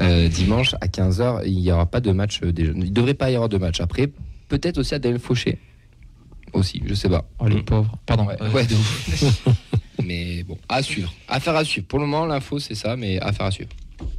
euh, 0.03 0.29
dimanche 0.29 0.75
à 0.81 0.87
15h, 0.87 1.43
il 1.47 1.61
n'y 1.61 1.71
aura 1.73 1.87
pas 1.87 2.01
de 2.01 2.11
match 2.13 2.41
euh. 2.43 2.53
Il 2.57 2.79
ne 2.79 2.89
devrait 2.91 3.15
pas 3.15 3.31
y 3.31 3.35
avoir 3.35 3.49
de 3.49 3.59
match. 3.59 3.81
Après, 3.81 4.11
peut-être 4.49 4.79
aussi 4.79 4.95
à 4.95 4.99
Del 4.99 5.19
Fauché. 5.19 5.59
Aussi, 6.53 6.83
je 6.87 6.95
sais 6.95 7.09
pas. 7.09 7.25
Oh 7.39 7.47
les 7.47 7.63
pauvres. 7.63 7.97
Pardon. 8.07 8.27
Ouais, 8.27 8.37
Euh, 8.41 8.51
ouais, 8.53 8.67
de 8.67 8.75
ouf. 8.75 9.49
mais 10.05 10.43
bon, 10.45 10.57
à 10.69 10.83
suivre. 10.83 11.13
Affaire 11.29 11.55
à 11.57 11.65
suivre. 11.65 11.87
Pour 11.87 11.99
le 11.99 12.07
moment, 12.07 12.25
l'info, 12.27 12.59
c'est 12.59 12.75
ça, 12.75 12.97
mais 12.97 13.19
affaire 13.21 13.47
à 13.47 13.51
suivre. 13.51 13.69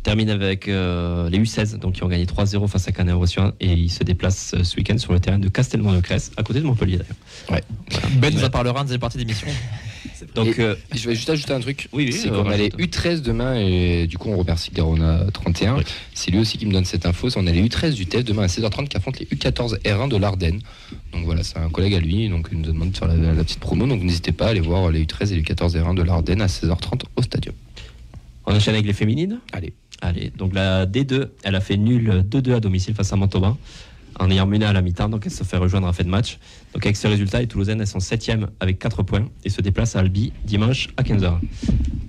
termine 0.04 0.30
avec 0.30 0.68
euh, 0.68 1.30
les 1.30 1.40
U16, 1.40 1.78
donc 1.80 1.96
qui 1.96 2.04
ont 2.04 2.08
gagné 2.08 2.26
3-0 2.26 2.68
face 2.68 2.88
à 2.88 2.92
Canet 2.92 3.16
Roussien 3.16 3.54
et 3.60 3.74
ils 3.74 3.90
se 3.90 4.04
déplacent 4.04 4.54
euh, 4.54 4.64
ce 4.64 4.76
week-end 4.78 4.98
sur 4.98 5.12
le 5.14 5.20
terrain 5.20 5.40
de 5.40 5.50
Castelmont-de-Cresse, 5.50 6.32
à 6.38 6.44
côté 6.44 6.60
de 6.62 6.66
Montpellier 6.66 6.98
d'ailleurs. 6.98 7.64
Ben 8.18 8.34
nous 8.34 8.44
en 8.44 8.50
parlera 8.50 8.82
en 8.82 8.84
deuxième 8.84 9.00
partie 9.00 9.18
d'émission. 9.18 9.48
Donc, 10.36 10.58
Et- 10.58 10.62
euh, 10.62 10.75
Je 10.96 11.08
vais 11.10 11.15
juste 11.15 11.29
ajouter 11.29 11.53
un 11.53 11.60
truc. 11.60 11.88
Oui, 11.94 12.06
oui, 12.08 12.13
c'est 12.13 12.29
euh, 12.29 12.44
qu'on 12.44 12.50
a 12.50 12.58
les 12.58 12.70
rajoute. 12.70 12.79
U13 12.79 13.22
demain 13.22 13.56
et 13.56 14.08
du 14.08 14.18
coup 14.18 14.29
on 14.29 14.38
remercie 14.38 14.72
Garona 14.72 15.25
31. 15.34 15.77
Oui. 15.77 15.84
C'est 16.13 16.32
lui 16.32 16.39
aussi 16.39 16.58
qui 16.58 16.65
me 16.65 16.72
donne 16.74 16.86
cette 16.86 17.06
info. 17.06 17.29
C'est 17.29 17.39
on 17.39 17.48
a 17.48 17.51
les 17.51 17.62
U13 17.63 17.94
du 17.94 18.06
TEF 18.06 18.24
demain 18.24 18.44
à 18.44 18.48
16h30 18.48 18.88
qui 18.88 18.98
affrontent 18.98 19.20
les 19.20 19.25
U14 19.36 19.79
R1 19.84 20.10
de 20.10 20.18
l'Ardenne. 20.18 20.60
Donc 21.13 21.25
voilà, 21.25 21.44
c'est 21.44 21.58
un 21.58 21.70
collègue 21.70 21.96
à 21.96 22.00
lui, 22.00 22.29
donc 22.29 22.48
il 22.51 22.60
nous 22.60 22.65
demande 22.65 22.91
de 22.91 22.98
faire 22.98 23.08
la, 23.08 23.15
la 23.15 23.44
petite 23.44 23.60
promo. 23.60 23.88
Donc 23.88 24.01
n'hésitez 24.03 24.32
pas 24.32 24.48
à 24.48 24.50
aller 24.50 24.60
voir 24.60 24.89
les 24.91 25.03
U13 25.06 25.32
et 25.32 25.36
les 25.36 25.41
U14 25.41 25.75
R1 25.77 25.96
de 25.96 26.01
l'Ardenne 26.03 26.41
à 26.41 26.48
16h30 26.48 27.01
au 27.15 27.22
stadium. 27.22 27.56
on 28.46 28.56
enchaîne 28.56 28.74
avec 28.75 28.86
les 28.86 28.94
féminines? 28.94 29.39
Allez. 29.53 29.74
Allez, 30.01 30.32
donc 30.38 30.53
la 30.53 30.86
D2, 30.86 31.27
elle 31.44 31.56
a 31.56 31.60
fait 31.60 31.75
nul 31.75 32.24
2-2 32.29 32.53
à 32.56 32.60
domicile 32.62 32.94
face 32.96 33.12
à 33.12 33.18
Montauban 33.18 33.58
en 34.20 34.30
ayant 34.30 34.46
mené 34.46 34.66
à 34.66 34.74
la 34.74 34.82
mi-temps, 34.82 35.10
donc 35.10 35.24
elle 35.26 35.32
se 35.32 35.44
fait 35.44 35.58
rejoindre 35.58 35.88
en 35.88 35.94
fin 35.94 36.04
de 36.04 36.10
match. 36.10 36.40
Donc 36.74 36.86
avec 36.86 36.98
ce 36.98 37.08
résultat, 37.08 37.40
les 37.40 37.48
Toulousaines, 37.48 37.80
elles 37.80 37.88
sont 37.88 38.00
7 38.00 38.32
avec 38.60 38.78
4 38.80 39.04
points 39.04 39.28
et 39.44 39.50
se 39.50 39.62
déplacent 39.62 39.96
à 39.96 40.00
Albi 40.00 40.34
dimanche 40.44 40.90
à 40.98 41.04
15h. 41.04 41.40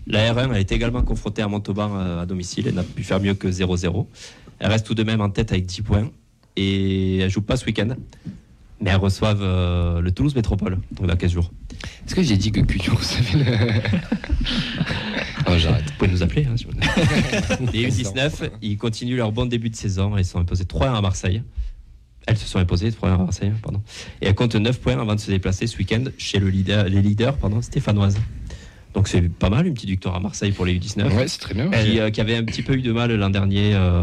La 0.07 0.33
R1 0.33 0.53
a 0.53 0.59
été 0.59 0.75
également 0.75 1.03
confrontée 1.03 1.43
à 1.43 1.49
Montauban 1.49 1.97
euh, 1.97 2.23
à 2.23 2.27
domicile 2.27 2.67
et 2.67 2.73
n'a 2.73 2.83
pu 2.83 3.05
faire 3.05 3.21
mieux 3.21 3.35
que 3.35 3.49
0-0. 3.49 4.07
Elle 4.59 4.71
reste 4.71 4.87
tout 4.87 4.95
de 4.95 5.05
même 5.05 5.21
en 5.21 5.31
tête 5.31 5.53
avec 5.53 5.67
10 5.67 5.83
points. 5.83 6.11
et 6.57 7.19
elles 7.19 7.31
jouent 7.31 7.43
pas 7.43 7.57
ce 7.57 7.65
week-end. 7.65 7.95
Mais 8.81 8.91
elles 8.91 8.97
reçoivent 8.97 9.43
euh, 9.43 10.01
le 10.01 10.11
Toulouse 10.11 10.35
Métropole, 10.35 10.79
donc 10.93 11.07
dans 11.07 11.17
15 11.17 11.33
jours. 11.33 11.51
Est-ce 12.07 12.15
que 12.15 12.23
j'ai 12.23 12.37
dit 12.37 12.51
que 12.51 12.61
Cugno 12.61 12.97
recevait 12.97 13.45
le. 13.45 13.59
oh, 15.47 15.53
j'arrête. 15.59 15.85
Vous 15.85 15.97
pouvez 15.99 16.11
nous 16.11 16.23
appeler. 16.23 16.47
Hein, 16.47 16.57
si 16.57 16.65
vous 16.65 16.73
voulez. 16.73 16.87
Les 17.73 17.91
U19, 17.91 18.51
ils 18.63 18.79
continuent 18.79 19.17
leur 19.17 19.33
bon 19.33 19.47
début 19.47 19.69
de 19.69 19.77
saison. 19.77 20.17
Ils 20.17 20.25
sont 20.25 20.39
imposés 20.39 20.65
3-1 20.65 20.95
à 20.95 21.01
Marseille. 21.03 21.43
Elles 22.27 22.37
se 22.37 22.47
sont 22.47 22.59
imposées 22.59 22.91
3-1 22.91 23.15
à 23.15 23.17
Marseille, 23.17 23.53
pardon. 23.63 23.83
Et 24.21 24.27
elles 24.27 24.35
comptent 24.35 24.55
9 24.55 24.79
points 24.81 25.01
avant 25.01 25.15
de 25.15 25.21
se 25.21 25.31
déplacer 25.31 25.67
ce 25.67 25.77
week-end 25.79 26.05
chez 26.19 26.39
le 26.39 26.49
leader, 26.49 26.85
les 26.85 27.03
leaders 27.03 27.37
pardon, 27.37 27.61
stéphanoises. 27.63 28.19
Donc 28.95 29.07
c'est 29.07 29.23
pas 29.29 29.51
mal, 29.51 29.67
une 29.67 29.75
petite 29.75 29.91
victoire 29.91 30.17
à 30.17 30.21
Marseille 30.21 30.51
pour 30.51 30.67
les 30.67 30.79
U19. 30.79 31.15
Ouais, 31.15 31.29
c'est 31.29 31.39
très 31.39 31.55
bien. 31.55 31.71
Qui, 31.71 32.01
euh, 32.01 32.11
qui 32.11 32.21
avait 32.21 32.37
un 32.37 32.45
petit 32.45 32.63
peu 32.63 32.75
eu 32.75 32.83
de 32.83 32.93
mal 32.93 33.15
l'an 33.15 33.31
dernier 33.31 33.75
euh, 33.75 34.03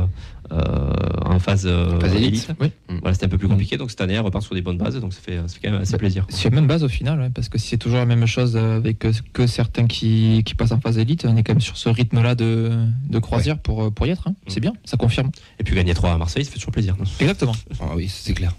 en 0.52 1.40
phase, 1.40 1.66
euh, 1.66 2.00
Phase 2.00 2.14
élite. 2.16 2.28
élite. 2.28 2.52
Oui. 2.60 2.72
Voilà, 3.02 3.14
c'était 3.14 3.26
un 3.26 3.30
peu 3.30 3.38
plus 3.38 3.48
compliqué. 3.48 3.78
Donc 3.78 3.90
cette 3.92 4.02
année, 4.02 4.14
elle 4.14 4.22
repart 4.22 4.44
sur 4.44 4.56
des 4.56 4.62
bonnes 4.62 4.78
bases. 4.78 5.00
Donc 5.00 5.14
ça 5.14 5.20
fait, 5.22 5.38
ça 5.38 5.48
fait 5.48 5.60
quand 5.64 5.72
même 5.72 5.82
assez 5.82 5.92
Bah, 5.94 5.98
plaisir. 6.00 6.26
C'est 6.30 6.50
la 6.50 6.56
même 6.56 6.68
base 6.68 6.84
au 6.84 6.88
final, 6.90 7.20
ouais, 7.20 7.30
parce 7.30 7.50
que 7.50 7.58
si 7.58 7.68
c'est 7.68 7.78
toujours 7.78 7.98
la 8.00 8.06
même 8.06 8.26
chose 8.26 8.56
euh, 8.56 8.78
avec 8.78 9.06
euh, 9.06 9.12
que 9.34 9.46
certains 9.48 9.88
qui, 9.88 10.42
qui 10.46 10.56
passent 10.56 10.72
en 10.72 10.80
phase 10.80 10.98
élite, 10.98 11.26
on 11.26 11.36
est 11.38 11.44
quand 11.44 11.54
même 11.54 11.62
sur 11.62 11.78
ce 11.78 11.90
rythme-là 11.90 12.36
de, 12.36 12.72
de 13.10 13.20
croisière 13.20 13.60
pour, 13.60 13.84
euh, 13.84 13.90
pour 13.92 14.08
y 14.08 14.10
être. 14.12 14.28
hein. 14.28 14.36
C'est 14.48 14.60
bien, 14.60 14.74
ça 14.86 14.98
confirme. 14.98 15.32
Et 15.60 15.64
puis 15.64 15.76
gagner 15.76 15.94
3 15.94 16.12
à 16.14 16.18
Marseille, 16.18 16.46
ça 16.46 16.52
fait 16.52 16.58
toujours 16.60 16.72
plaisir. 16.74 16.96
Exactement. 17.20 17.54
Ah 17.82 17.94
oui, 17.96 18.08
c'est 18.10 18.34
clair. 18.34 18.54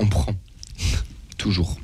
On 0.00 0.06
prend. 0.06 0.32
Toujours. 1.38 1.76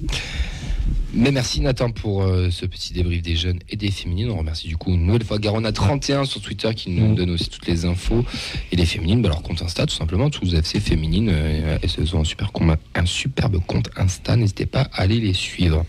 Mais 1.12 1.33
merci 1.33 1.61
Nathan 1.61 1.90
pour 1.90 2.23
euh, 2.23 2.50
ce 2.50 2.67
petit 2.67 2.93
débrief 2.93 3.21
des 3.23 3.35
jeunes 3.35 3.59
et 3.69 3.76
des 3.76 3.90
féminines. 3.90 4.31
On 4.31 4.38
remercie 4.38 4.69
du 4.69 4.76
coup 4.76 4.90
une 4.95 5.07
nouvelle 5.07 5.25
fois 5.25 5.38
Garona 5.38 5.73
31 5.73 6.25
sur 6.25 6.40
Twitter 6.40 6.73
qui 6.75 6.90
nous 6.90 7.09
Mhm. 7.09 7.14
donne 7.17 7.31
aussi 7.31 7.49
toutes 7.50 7.67
les 7.67 7.85
infos. 7.85 8.25
Et 8.71 8.76
les 8.76 8.87
féminines, 8.87 9.21
bah, 9.21 9.29
leur 9.29 9.43
compte 9.43 9.61
Insta 9.61 9.87
tout 9.87 9.95
simplement, 9.95 10.31
tous 10.31 10.55
FC 10.55 10.79
féminines. 10.79 11.31
euh, 11.33 11.79
et 11.83 11.88
ce 11.88 12.05
sont 12.05 12.21
un, 12.21 12.25
super 12.25 12.50
un 12.95 13.07
superbe 13.07 13.59
compte 13.67 13.90
Insta. 13.97 14.37
N'hésitez 14.37 14.67
pas 14.67 14.83
à 14.93 15.02
aller 15.02 15.19
les 15.19 15.35
suivre. 15.35 15.85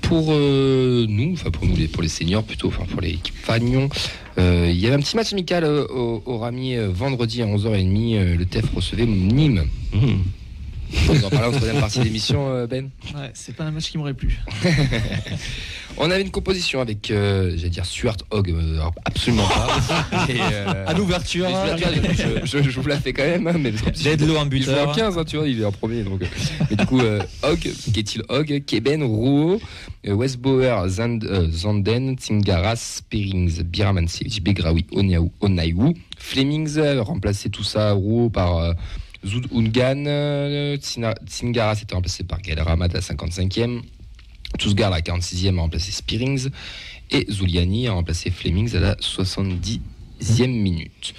Pour 0.00 0.28
euh, 0.30 1.04
nous, 1.08 1.32
enfin 1.32 1.50
pour 1.50 1.66
nous, 1.66 1.74
les- 1.76 1.88
pour 1.88 2.02
les 2.02 2.08
seniors 2.08 2.44
plutôt, 2.44 2.68
enfin 2.68 2.84
pour 2.88 3.00
l'équipe 3.00 3.34
Fagnon, 3.34 3.88
euh, 4.38 4.68
il 4.70 4.78
y 4.78 4.86
avait 4.86 4.94
un 4.94 5.00
petit 5.00 5.16
match 5.16 5.32
amical 5.32 5.64
au, 5.64 6.22
au 6.24 6.38
Ramier 6.38 6.76
euh, 6.78 6.88
vendredi 6.88 7.42
à 7.42 7.46
11h30. 7.46 8.14
euh, 8.16 8.36
le 8.36 8.46
TEF 8.46 8.72
recevait 8.74 9.06
Nîmes. 9.06 9.64
Mhm. 9.92 10.18
Vous 10.90 11.24
en 11.24 11.30
parlez 11.30 11.46
en 11.48 11.52
troisième 11.52 11.80
partie 11.80 12.00
d'émission, 12.00 12.48
euh, 12.50 12.66
Ben 12.66 12.90
Ouais, 13.14 13.30
c'est 13.34 13.54
pas 13.54 13.64
un 13.64 13.70
match 13.70 13.90
qui 13.90 13.98
m'aurait 13.98 14.14
plu. 14.14 14.38
On 16.00 16.10
avait 16.10 16.22
une 16.22 16.30
composition 16.30 16.80
avec, 16.80 17.10
euh, 17.10 17.54
j'allais 17.56 17.70
dire 17.70 17.84
Stuart 17.84 18.16
Hogg, 18.30 18.50
euh, 18.50 18.78
absolument 19.04 19.48
pas. 19.48 20.26
Et, 20.28 20.36
euh, 20.40 20.84
À 20.86 20.92
l'ouverture, 20.94 21.48
mais 21.48 21.76
je, 22.14 22.46
je- 22.46 22.62
je- 22.62 22.70
je 22.70 22.80
vous 22.80 22.88
la 22.88 23.00
fais 23.00 23.12
quand 23.12 23.24
même, 23.24 23.46
hein, 23.48 23.54
mais 23.58 23.70
en 23.70 23.90
il 23.92 24.26
joue 24.26 24.36
en 24.36 24.46
buteur. 24.46 24.94
15, 24.94 25.18
hein, 25.18 25.24
tu 25.24 25.36
vois, 25.38 25.48
il 25.48 25.60
est 25.60 25.64
en 25.64 25.72
premier. 25.72 26.02
Donc, 26.04 26.20
mais 26.70 26.76
du 26.76 26.86
coup, 26.86 27.00
euh, 27.00 27.20
Hogg, 27.42 27.68
Ketil 27.92 28.22
Hogg, 28.28 28.62
Keben, 28.64 29.02
Rouault, 29.02 29.60
Westbauer, 30.06 30.88
Zand, 30.88 31.24
euh, 31.24 31.50
Zanden, 31.50 32.16
Tsingaras, 32.16 32.76
Spearings, 32.76 33.62
Biramancevic, 33.64 34.42
Begraoui, 34.44 34.86
Onaiwu, 34.92 35.94
Flemings, 36.16 36.78
remplacé 37.00 37.50
tout 37.50 37.64
ça, 37.64 37.92
Rouault 37.92 38.30
par 38.30 38.58
euh, 38.58 38.72
Zoud 39.26 39.46
Ungan, 39.52 40.04
euh, 40.06 40.76
Tsina- 40.76 41.14
Tsingaras 41.26 41.80
était 41.82 41.94
remplacé 41.94 42.24
par 42.24 42.40
Gaël 42.40 42.60
Ramad 42.60 42.90
à 42.92 42.94
la 42.94 43.00
55e, 43.00 43.82
Tousgar 44.58 44.88
à 44.92 44.96
la 44.96 45.00
46e 45.02 45.58
a 45.58 45.62
remplacé 45.62 45.90
Spearings, 45.92 46.48
et 47.10 47.26
Zuliani 47.30 47.88
a 47.88 47.92
remplacé 47.92 48.30
Flemings 48.30 48.74
à 48.76 48.80
la 48.80 48.96
70e 49.00 49.80
minute. 50.50 51.14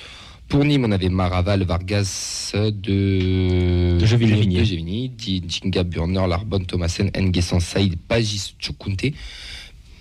Pour 0.47 0.65
Nîmes, 0.65 0.85
on 0.85 0.91
avait 0.91 1.09
Maraval, 1.09 1.63
Vargas 1.63 2.51
de, 2.55 3.99
De 3.99 4.05
Djinga, 5.47 5.83
Burner, 5.83 6.25
Larbonne, 6.27 6.65
Thomasen, 6.65 7.11
Nguessan, 7.15 7.59
Saïd, 7.59 7.97
Pagis, 8.07 8.55
Chukunte. 8.57 9.13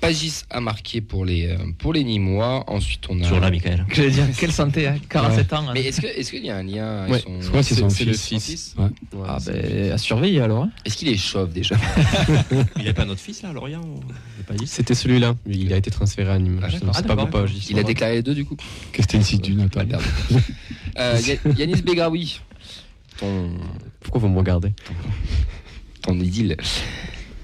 Pagis 0.01 0.43
a 0.51 0.61
marqué 0.61 1.01
pour 1.01 1.25
les, 1.25 1.49
euh, 1.49 1.57
pour 1.79 1.93
les 1.93 2.05
Nîmois. 2.05 2.65
Ensuite, 2.69 3.05
on 3.09 3.19
a. 3.21 3.23
Toujours 3.25 3.41
là, 3.41 3.51
Michael. 3.51 3.85
J'allais 3.93 4.11
dire, 4.11 4.25
quelle 4.39 4.53
santé, 4.53 4.87
hein, 4.87 4.97
47 5.09 5.53
ans. 5.53 5.69
hein. 5.69 5.71
Mais 5.75 5.83
est-ce 5.87 6.01
que- 6.01 6.07
est-ce 6.07 6.31
qu'il 6.31 6.45
y 6.45 6.51
a 6.51 6.57
un 6.57 6.63
lien 6.63 7.01
avec 7.03 7.13
Ouais, 7.15 7.21
son- 7.21 7.41
Je 7.41 7.49
crois 7.49 7.61
que 7.63 7.67
c'est 7.67 7.75
son 7.75 7.91
C'est 7.91 8.05
fils. 8.05 8.29
fils. 8.29 8.75
Ouais. 8.79 8.89
Ah 9.27 9.39
ben, 9.45 9.93
à 9.93 9.99
surveiller 9.99 10.41
alors. 10.41 10.63
hein. 10.65 10.71
Est-ce 10.85 10.97
qu'il 10.97 11.09
est 11.09 11.17
chauve 11.17 11.53
déjà 11.53 11.75
Il 12.77 12.83
n'y 12.83 12.89
a 12.89 12.95
pas 12.95 13.05
notre 13.05 13.21
fils 13.21 13.43
là, 13.43 13.53
Lorient. 13.53 13.83
C'était 14.67 14.95
celui-là. 14.95 15.35
Il 15.47 15.73
a 15.73 15.77
été 15.77 15.91
transféré 15.91 16.31
à 16.31 16.39
Nîmes. 16.39 16.61
Ah. 16.63 16.69
C'est 16.71 16.79
Ah, 16.95 17.03
pas. 17.03 17.17
Papa, 17.17 17.45
Il 17.69 17.79
a 17.79 17.83
déclaré 17.83 18.15
les 18.17 18.23
deux 18.23 18.35
du 18.35 18.45
coup 18.45 18.57
Qu'est-ce 18.93 19.09
que 19.09 19.17
ici, 19.17 19.41
Nathan 19.55 19.81
Pas 19.81 19.85
perdre. 19.85 20.05
Euh, 20.99 21.19
Ya- 21.27 21.53
Yanis 21.59 21.83
Begraoui, 21.83 22.41
ton, 23.19 23.51
Pourquoi 24.01 24.21
vous 24.21 24.29
me 24.29 24.39
regardez? 24.39 24.73
Ton 26.03 26.19
idylle. 26.21 26.57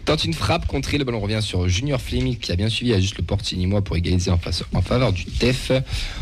Tente 0.05 0.25
une 0.25 0.35
frappe 0.35 0.67
contrée, 0.67 0.99
le 0.99 1.05
ballon 1.05 1.19
revient 1.19 1.41
sur 1.41 1.67
Junior 1.67 1.99
Fleming 1.99 2.37
qui 2.37 2.53
a 2.53 2.57
bien 2.57 2.69
suivi 2.69 2.93
à 2.93 3.01
juste 3.01 3.17
le 3.17 3.25
portier 3.25 3.57
nîmois 3.57 3.81
pour 3.81 3.97
égaliser 3.97 4.31
en, 4.31 4.37
face, 4.37 4.63
en 4.75 4.83
faveur 4.83 5.15
du 5.15 5.25
TEF. 5.25 5.73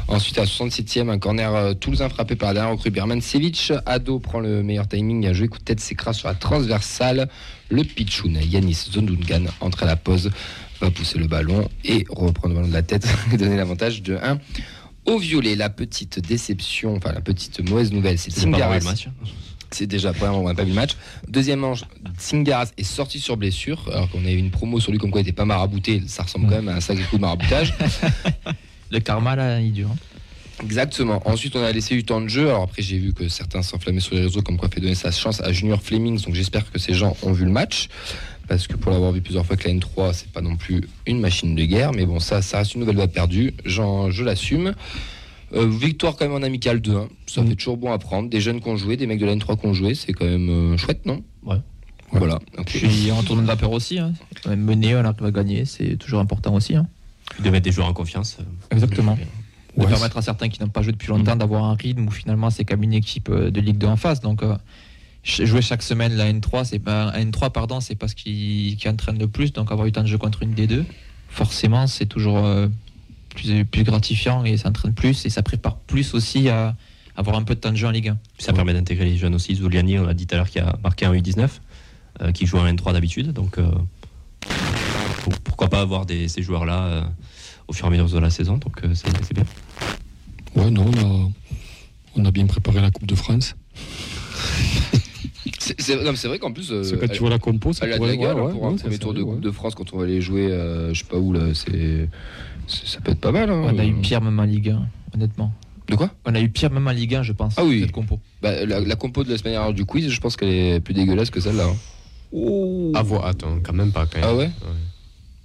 Ensuite 0.06 0.38
à 0.38 0.44
67e, 0.44 1.10
un 1.10 1.18
corner 1.18 1.52
euh, 1.52 1.74
toulousain 1.74 2.08
frappé 2.08 2.36
par 2.36 2.50
la 2.50 2.54
dernière 2.54 2.78
recrue. 2.78 2.92
Ado 3.86 4.20
prend 4.20 4.38
le 4.38 4.62
meilleur 4.62 4.86
timing, 4.86 5.26
un 5.26 5.32
joli 5.32 5.48
coup 5.48 5.58
de 5.58 5.64
tête 5.64 5.80
s'écrase 5.80 6.16
sur 6.16 6.28
la 6.28 6.34
transversale. 6.34 7.28
Le 7.70 7.82
pitchoun 7.82 8.38
Yanis 8.40 8.86
Zondungan 8.92 9.46
entre 9.60 9.82
à 9.82 9.86
la 9.86 9.96
pause, 9.96 10.30
va 10.80 10.90
pousser 10.92 11.18
le 11.18 11.26
ballon 11.26 11.68
et 11.84 12.04
reprendre 12.08 12.48
le 12.50 12.54
ballon 12.54 12.68
de 12.68 12.72
la 12.72 12.82
tête 12.82 13.06
et 13.32 13.36
donner 13.36 13.56
l'avantage 13.56 14.02
de 14.02 14.16
1 14.16 14.38
au 15.06 15.18
violet. 15.18 15.56
La 15.56 15.70
petite 15.70 16.20
déception, 16.20 16.94
enfin 16.94 17.10
la 17.12 17.20
petite 17.20 17.68
mauvaise 17.68 17.92
nouvelle, 17.92 18.18
c'est 18.18 18.30
C'est 18.30 18.46
C'est 19.72 19.86
déjà 19.86 20.12
premièrement, 20.12 20.40
on 20.40 20.48
n'a 20.48 20.54
pas 20.54 20.62
vu 20.64 20.70
le 20.70 20.74
match. 20.74 20.92
Deuxième 21.28 21.60
manche, 21.60 21.82
Tsingaras 22.18 22.72
est 22.76 22.84
sorti 22.84 23.18
sur 23.18 23.36
blessure, 23.36 23.88
alors 23.92 24.08
qu'on 24.10 24.20
avait 24.20 24.34
eu 24.34 24.38
une 24.38 24.50
promo 24.50 24.78
sur 24.80 24.92
lui 24.92 24.98
comme 24.98 25.10
quoi 25.10 25.20
il 25.20 25.24
n'était 25.24 25.34
pas 25.34 25.44
marabouté. 25.44 26.02
Ça 26.06 26.22
ressemble 26.24 26.46
quand 26.48 26.56
même 26.56 26.68
à 26.68 26.76
un 26.76 26.80
sacré 26.80 27.02
coup 27.04 27.16
de 27.16 27.22
maraboutage. 27.22 27.74
Le 28.90 28.98
karma 29.00 29.34
là, 29.36 29.60
il 29.60 29.72
dure. 29.72 29.88
hein. 29.90 29.96
Exactement. 30.62 31.22
Ensuite, 31.24 31.56
on 31.56 31.62
a 31.62 31.72
laissé 31.72 31.94
du 31.94 32.04
temps 32.04 32.20
de 32.20 32.28
jeu. 32.28 32.48
Alors 32.48 32.62
après, 32.64 32.82
j'ai 32.82 32.98
vu 32.98 33.12
que 33.14 33.26
certains 33.28 33.62
s'enflammaient 33.62 34.00
sur 34.00 34.14
les 34.14 34.20
réseaux 34.22 34.42
comme 34.42 34.58
quoi 34.58 34.68
fait 34.68 34.80
donner 34.80 34.94
sa 34.94 35.10
chance 35.10 35.40
à 35.40 35.50
Junior 35.52 35.80
Flemings. 35.82 36.22
Donc 36.24 36.34
j'espère 36.34 36.70
que 36.70 36.78
ces 36.78 36.92
gens 36.94 37.16
ont 37.22 37.32
vu 37.32 37.44
le 37.46 37.50
match. 37.50 37.88
Parce 38.48 38.66
que 38.66 38.76
pour 38.76 38.92
l'avoir 38.92 39.12
vu 39.12 39.22
plusieurs 39.22 39.46
fois 39.46 39.56
que 39.56 39.66
la 39.66 39.74
N3, 39.74 40.12
c'est 40.12 40.28
pas 40.30 40.42
non 40.42 40.56
plus 40.56 40.82
une 41.06 41.20
machine 41.20 41.54
de 41.56 41.64
guerre. 41.64 41.92
Mais 41.92 42.04
bon, 42.04 42.20
ça, 42.20 42.42
ça 42.42 42.58
reste 42.58 42.74
une 42.74 42.80
nouvelle 42.80 42.96
balle 42.96 43.08
perdue. 43.10 43.54
Je 43.64 44.22
l'assume. 44.22 44.74
Euh, 45.54 45.68
victoire 45.68 46.16
quand 46.16 46.24
même 46.26 46.34
en 46.34 46.42
amical 46.44 46.78
2-1. 46.80 47.08
Ça 47.26 47.42
Mm. 47.42 47.48
fait 47.48 47.54
toujours 47.56 47.76
bon 47.76 47.92
à 47.92 47.98
prendre. 47.98 48.28
Des 48.30 48.40
jeunes 48.40 48.60
qui 48.60 48.68
ont 48.68 48.76
joué, 48.76 48.96
des 48.96 49.06
mecs 49.06 49.18
de 49.20 49.26
la 49.26 49.34
N3 49.36 49.58
qui 49.60 49.66
ont 49.66 49.74
joué. 49.74 49.94
C'est 49.94 50.12
quand 50.12 50.24
même 50.24 50.48
euh, 50.48 50.76
chouette, 50.78 51.04
non? 51.04 51.22
Ouais. 51.44 51.56
Voilà. 52.12 52.38
Ok. 52.58 52.66
Puis 52.66 53.10
en 53.10 53.22
tournoi 53.22 53.42
de 53.42 53.48
vapeur 53.48 53.72
aussi. 53.72 53.98
Hein. 53.98 54.12
Même 54.46 54.60
Mené, 54.64 54.94
on 54.96 55.04
arrive 55.04 55.24
à 55.24 55.30
gagner, 55.30 55.64
c'est 55.64 55.96
toujours 55.96 56.20
important 56.20 56.54
aussi. 56.54 56.74
hein. 56.76 56.86
De 57.42 57.48
mettre 57.50 57.64
des 57.64 57.72
joueurs 57.72 57.88
en 57.88 57.92
confiance. 57.94 58.38
euh, 58.40 58.44
Exactement. 58.74 59.14
De 59.76 59.82
Ouais, 59.82 59.88
permettre 59.88 60.18
à 60.18 60.22
certains 60.22 60.50
qui 60.50 60.60
n'ont 60.62 60.68
pas 60.68 60.82
joué 60.82 60.92
depuis 60.92 61.08
longtemps 61.08 61.34
d'avoir 61.36 61.64
un 61.64 61.74
rythme 61.74 62.06
où 62.06 62.10
finalement 62.10 62.50
c'est 62.50 62.64
comme 62.66 62.82
une 62.82 62.92
équipe 62.92 63.30
de 63.30 63.58
Ligue 63.60 63.78
2 63.78 63.86
en 63.86 63.96
face. 63.96 64.20
Donc 64.20 64.42
euh, 64.42 64.54
jouer 65.24 65.62
chaque 65.62 65.82
semaine 65.82 66.12
la 66.14 66.30
N3, 66.30 66.64
c'est 66.66 66.78
pas 66.78 67.06
la 67.12 67.24
N3 67.24 67.50
pardon, 67.52 67.80
c'est 67.80 67.94
pas 67.94 68.06
ce 68.08 68.14
qui, 68.14 68.76
qui 68.78 68.86
entraîne 68.90 69.18
le 69.18 69.28
plus. 69.28 69.54
Donc 69.54 69.72
avoir 69.72 69.86
eu 69.86 69.92
temps 69.92 70.02
de 70.02 70.08
jeu 70.08 70.18
contre 70.18 70.42
une 70.42 70.52
D2, 70.54 70.84
forcément 71.30 71.86
c'est 71.86 72.04
toujours 72.04 72.44
euh, 72.44 72.68
plus, 73.34 73.64
plus 73.64 73.84
gratifiant 73.84 74.44
et 74.44 74.56
ça 74.56 74.68
entraîne 74.68 74.94
plus 74.94 75.24
et 75.26 75.30
ça 75.30 75.42
prépare 75.42 75.76
plus 75.76 76.14
aussi 76.14 76.48
à 76.48 76.76
avoir 77.16 77.36
un 77.36 77.42
peu 77.42 77.54
de 77.54 77.60
temps 77.60 77.70
de 77.72 77.76
jeu 77.76 77.86
en 77.86 77.90
Ligue 77.90 78.08
1. 78.08 78.18
Puis 78.36 78.44
ça 78.44 78.52
permet 78.52 78.72
d'intégrer 78.72 79.04
les 79.06 79.16
jeunes 79.16 79.34
aussi. 79.34 79.54
Zuliani, 79.54 79.98
on 79.98 80.04
l'a 80.06 80.14
dit 80.14 80.26
tout 80.26 80.34
à 80.34 80.38
l'heure, 80.38 80.48
qui 80.50 80.58
a 80.58 80.76
marqué 80.82 81.04
un 81.06 81.12
U19, 81.12 81.48
euh, 82.22 82.32
qui 82.32 82.46
joue 82.46 82.58
en 82.58 82.64
N3 82.66 82.92
d'habitude. 82.92 83.32
Donc 83.32 83.58
euh, 83.58 83.70
pour- 85.22 85.38
pourquoi 85.40 85.68
pas 85.68 85.80
avoir 85.80 86.06
des, 86.06 86.28
ces 86.28 86.42
joueurs-là 86.42 86.82
euh, 86.84 87.02
au 87.68 87.72
fur 87.72 87.84
et 87.86 87.88
à 87.88 87.90
mesure 87.90 88.08
de 88.18 88.18
la 88.18 88.30
saison. 88.30 88.56
Donc 88.58 88.82
euh, 88.84 88.94
c'est 88.94 89.08
c'est 89.24 89.34
bien. 89.34 89.44
Ouais, 90.56 90.70
non, 90.70 90.86
on 90.96 91.26
a, 91.26 91.30
on 92.16 92.24
a 92.24 92.30
bien 92.30 92.46
préparé 92.46 92.80
la 92.80 92.90
Coupe 92.90 93.06
de 93.06 93.14
France. 93.14 93.54
C'est 95.62 95.80
c'est- 95.80 95.96
non, 96.02 96.10
mais 96.10 96.16
c'est 96.16 96.26
vrai 96.28 96.38
qu'en 96.38 96.52
plus. 96.52 96.70
euh, 96.72 96.82
C'est 96.82 96.96
quand 96.98 97.02
elle- 97.06 97.10
tu 97.12 97.20
vois 97.20 97.30
la 97.30 97.38
compo, 97.38 97.72
ça 97.72 97.84
Elle 97.86 97.92
a 97.92 97.94
de 97.94 97.98
pourrait 97.98 98.10
la 98.10 98.16
gueule 98.16 98.36
ouais, 98.40 98.50
pour 98.52 98.62
ouais, 98.62 98.72
un 98.72 98.76
premier 98.76 98.98
tour 98.98 99.14
de 99.14 99.22
Coupe 99.22 99.34
ouais. 99.36 99.40
de 99.40 99.50
France 99.52 99.74
quand 99.76 99.92
on 99.92 99.98
va 99.98 100.04
aller 100.04 100.20
jouer, 100.20 100.48
euh, 100.50 100.92
je 100.92 100.98
sais 101.00 101.04
pas 101.08 101.18
où 101.18 101.32
là, 101.32 101.54
c'est, 101.54 102.08
c'est- 102.66 102.86
ça 102.88 103.00
peut 103.00 103.12
être 103.12 103.20
pas 103.20 103.30
mal. 103.32 103.48
hein. 103.50 103.62
On 103.72 103.78
a 103.78 103.84
eu 103.84 103.94
pire 103.94 104.20
même 104.20 104.38
en 104.40 104.44
Ligue 104.44 104.70
1, 104.70 104.86
honnêtement. 105.14 105.52
De 105.88 105.94
quoi? 105.96 106.10
On 106.24 106.34
a 106.34 106.40
eu 106.40 106.48
pire 106.48 106.70
même 106.70 106.86
en 106.88 106.90
Ligue 106.92 107.14
1, 107.14 107.22
je 107.22 107.32
pense. 107.32 107.54
Ah 107.56 107.64
oui. 107.64 107.80
Cette 107.82 107.92
compo. 107.92 108.18
bah, 108.42 108.64
la, 108.64 108.80
la 108.80 108.96
compo 108.96 109.22
de 109.24 109.30
la 109.30 109.38
semaine 109.38 109.52
dernière 109.54 109.72
du 109.74 109.84
quiz, 109.84 110.08
je 110.08 110.20
pense 110.20 110.36
qu'elle 110.36 110.48
est 110.48 110.80
plus 110.80 110.94
dégueulasse 110.94 111.30
que 111.30 111.40
celle-là. 111.40 111.66
hein. 111.66 112.92
À 112.94 113.02
voir, 113.02 113.26
attends, 113.26 113.58
quand 113.62 113.72
même 113.74 113.92
pas 113.92 114.06
quand 114.06 114.18
même. 114.20 114.28
Ah 114.28 114.34
ouais? 114.34 114.50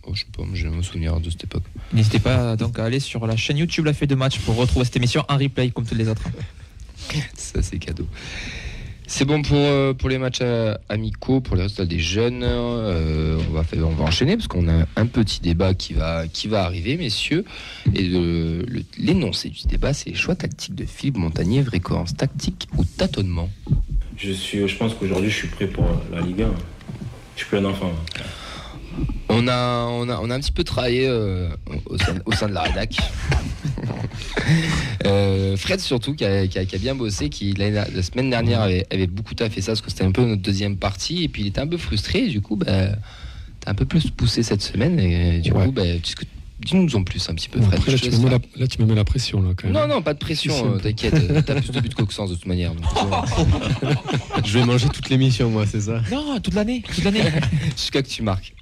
Oh, 0.03 0.11
Je 0.13 0.21
sais 0.21 0.27
pas, 0.35 0.43
moi, 0.43 0.51
j'ai 0.55 0.69
me 0.69 0.81
souvenir 0.81 1.19
de 1.19 1.29
cette 1.29 1.43
époque. 1.43 1.63
N'hésitez 1.91 2.19
pas 2.19 2.55
donc 2.55 2.79
à 2.79 2.85
aller 2.85 3.01
sur 3.01 3.27
la 3.27 3.35
chaîne 3.35 3.57
YouTube 3.57 3.83
La 3.85 3.93
Feuille 3.93 4.07
de 4.07 4.15
Match 4.15 4.39
pour 4.39 4.55
retrouver 4.55 4.85
cette 4.85 4.95
émission 4.95 5.23
en 5.27 5.37
replay 5.37 5.69
comme 5.71 5.85
toutes 5.85 5.97
les 5.97 6.07
autres. 6.07 6.23
Ça, 7.35 7.61
c'est 7.61 7.77
cadeau. 7.77 8.07
C'est 9.09 9.23
bon 9.23 9.41
pour, 9.41 9.55
euh, 9.55 9.93
les 10.09 10.17
matchs 10.17 10.39
euh, 10.41 10.75
amicaux, 10.89 11.39
pour 11.39 11.55
les 11.55 11.61
résultats 11.63 11.85
des 11.85 11.97
jeunes. 11.97 12.43
Euh, 12.43 13.39
on, 13.49 13.89
va 13.89 14.03
enchaîner 14.03 14.35
parce 14.35 14.49
qu'on 14.49 14.67
a 14.67 14.85
un 14.97 15.05
petit 15.05 15.39
débat 15.39 15.73
qui 15.73 15.93
va, 15.93 16.25
arriver, 16.53 16.97
messieurs. 16.97 17.45
Et 17.95 18.09
l'énoncé 18.97 19.49
du 19.49 19.65
débat, 19.65 19.93
c'est 19.93 20.09
les 20.09 20.15
choix 20.15 20.35
tactiques 20.35 20.75
de 20.75 20.83
Philippe 20.83 21.17
Montagnier, 21.17 21.61
vraie 21.61 21.79
cohérence 21.79 22.17
tactique 22.17 22.67
ou 22.77 22.83
tâtonnement? 22.83 23.49
Je, 24.17 24.77
pense 24.77 24.93
qu'aujourd'hui, 24.93 25.29
je 25.29 25.35
suis 25.35 25.47
prêt 25.47 25.67
pour 25.67 25.85
la 26.11 26.19
Ligue 26.19 26.41
1. 26.41 26.49
Je 27.35 27.41
suis 27.41 27.49
plein 27.49 27.61
d'enfants. 27.61 27.93
On 29.29 29.47
a, 29.47 29.85
on, 29.89 30.07
a, 30.09 30.19
on 30.21 30.29
a 30.29 30.35
un 30.35 30.39
petit 30.39 30.51
peu 30.53 30.63
travaillé 30.63 31.05
euh, 31.07 31.49
au, 31.87 31.97
sein, 31.97 32.15
au 32.25 32.31
sein 32.33 32.47
de 32.47 32.53
la 32.53 32.61
rédac. 32.63 32.95
Euh, 35.05 35.55
Fred 35.57 35.79
surtout 35.79 36.13
qui 36.15 36.23
a, 36.25 36.47
qui 36.47 36.57
a- 36.57 36.65
qui 36.65 36.75
a 36.75 36.79
bien 36.79 36.95
bossé, 36.95 37.29
qui 37.29 37.53
la 37.53 38.01
semaine 38.01 38.29
dernière 38.29 38.61
avait, 38.61 38.85
avait 38.91 39.07
beaucoup 39.07 39.33
taffé 39.35 39.61
ça 39.61 39.71
parce 39.73 39.81
que 39.81 39.89
c'était 39.89 40.03
un 40.03 40.11
peu 40.11 40.23
notre 40.25 40.41
deuxième 40.41 40.77
partie 40.77 41.23
et 41.23 41.27
puis 41.27 41.43
il 41.43 41.47
était 41.47 41.59
un 41.61 41.67
peu 41.67 41.77
frustré 41.77 42.25
et 42.25 42.27
du 42.29 42.41
coup 42.41 42.55
bah, 42.55 42.89
t'as 43.59 43.71
un 43.71 43.73
peu 43.73 43.85
plus 43.85 44.09
poussé 44.09 44.43
cette 44.43 44.61
semaine 44.61 44.99
et 44.99 45.39
du 45.39 45.51
Ouais. 45.51 45.65
coup 45.65 45.71
bah, 45.71 45.83
tu- 46.01 46.15
dis-nous 46.59 46.95
en 46.95 47.03
plus 47.03 47.29
un 47.29 47.35
petit 47.35 47.49
peu 47.49 47.59
Bon, 47.59 47.65
Fred. 47.67 47.79
après, 47.79 47.91
là, 47.91 47.97
je 47.97 48.03
tu 48.03 48.11
me 48.11 48.23
mets 48.23 48.29
la, 48.31 48.39
là, 48.55 48.67
tu 48.67 48.81
me 48.81 48.87
mets 48.87 48.95
la 48.95 49.03
pression. 49.03 49.41
Là, 49.41 49.49
quand 49.55 49.67
même. 49.69 49.73
Non 49.75 49.87
non 49.87 50.01
pas 50.01 50.13
de 50.13 50.19
pression, 50.19 50.53
Si, 50.53 50.59
si, 50.59 50.65
un 50.65 50.71
euh, 50.71 50.79
t'inquiète, 50.79 51.45
t'as 51.45 51.55
plus 51.55 51.71
de 51.71 51.79
buts 51.79 51.89
qu'Auxence 51.89 52.29
de 52.29 52.35
toute 52.35 52.45
manière. 52.47 52.73
donc, 52.73 52.83
euh, 53.83 53.93
Je 54.45 54.57
vais 54.59 54.65
manger 54.65 54.87
toute 54.89 55.09
l'émission, 55.09 55.49
moi, 55.49 55.65
c'est 55.65 55.81
ça? 55.81 56.01
Non, 56.11 56.39
toute 56.39 56.53
l'année, 56.53 56.83
toute 56.93 57.03
l'année, 57.03 57.21
Jusqu'à 57.77 58.01
que 58.01 58.07
tu 58.07 58.21
marques. 58.23 58.53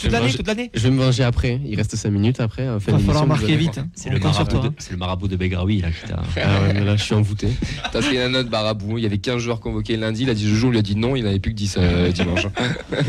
toute 0.00 0.10
l'année, 0.12 0.32
toute 0.32 0.46
l'année. 0.46 0.70
Je 0.74 0.80
vais 0.80 0.90
me 0.90 0.96
manger 0.96 1.24
après. 1.24 1.60
Il 1.64 1.76
reste 1.76 1.96
5 1.96 2.10
minutes 2.10 2.40
après. 2.40 2.68
On 2.68 2.78
fait 2.80 2.90
Il 2.92 2.98
va 2.98 3.04
falloir 3.04 3.26
marquer 3.26 3.56
vite. 3.56 3.78
hein. 3.78 3.88
C'est 3.94 4.10
On 4.10 4.12
le, 4.14 4.18
compte 4.20 4.34
sur 4.34 4.44
marabout 4.44 4.60
toi. 4.60 4.68
de- 4.70 4.74
c'est 4.78 4.90
le 4.92 4.96
marabout 4.98 5.28
de 5.28 5.36
Begraoui 5.36 5.80
là 5.80 5.88
voir. 6.08 6.22
Ah 6.36 6.62
ouais, 6.62 6.74
mais 6.74 6.84
là, 6.84 6.96
je 6.96 7.02
suis 7.02 7.14
envoûté. 7.14 7.48
T'as 7.92 8.00
pris 8.02 8.16
la 8.16 8.28
note 8.28 8.48
Barabou, 8.50 8.98
il 8.98 9.04
y 9.04 9.06
avait 9.06 9.18
15 9.18 9.38
joueurs 9.40 9.60
convoqués 9.60 9.96
lundi, 9.96 10.22
il 10.24 10.30
a 10.30 10.34
dit 10.34 10.46
Jojo, 10.48 10.72
il 10.72 10.78
a 10.78 10.82
dit 10.82 10.96
non, 10.96 11.16
il 11.16 11.24
n'avait 11.24 11.38
plus 11.40 11.52
que 11.52 11.56
10 11.56 11.76
euh, 11.78 12.12
dimanche. 12.12 12.46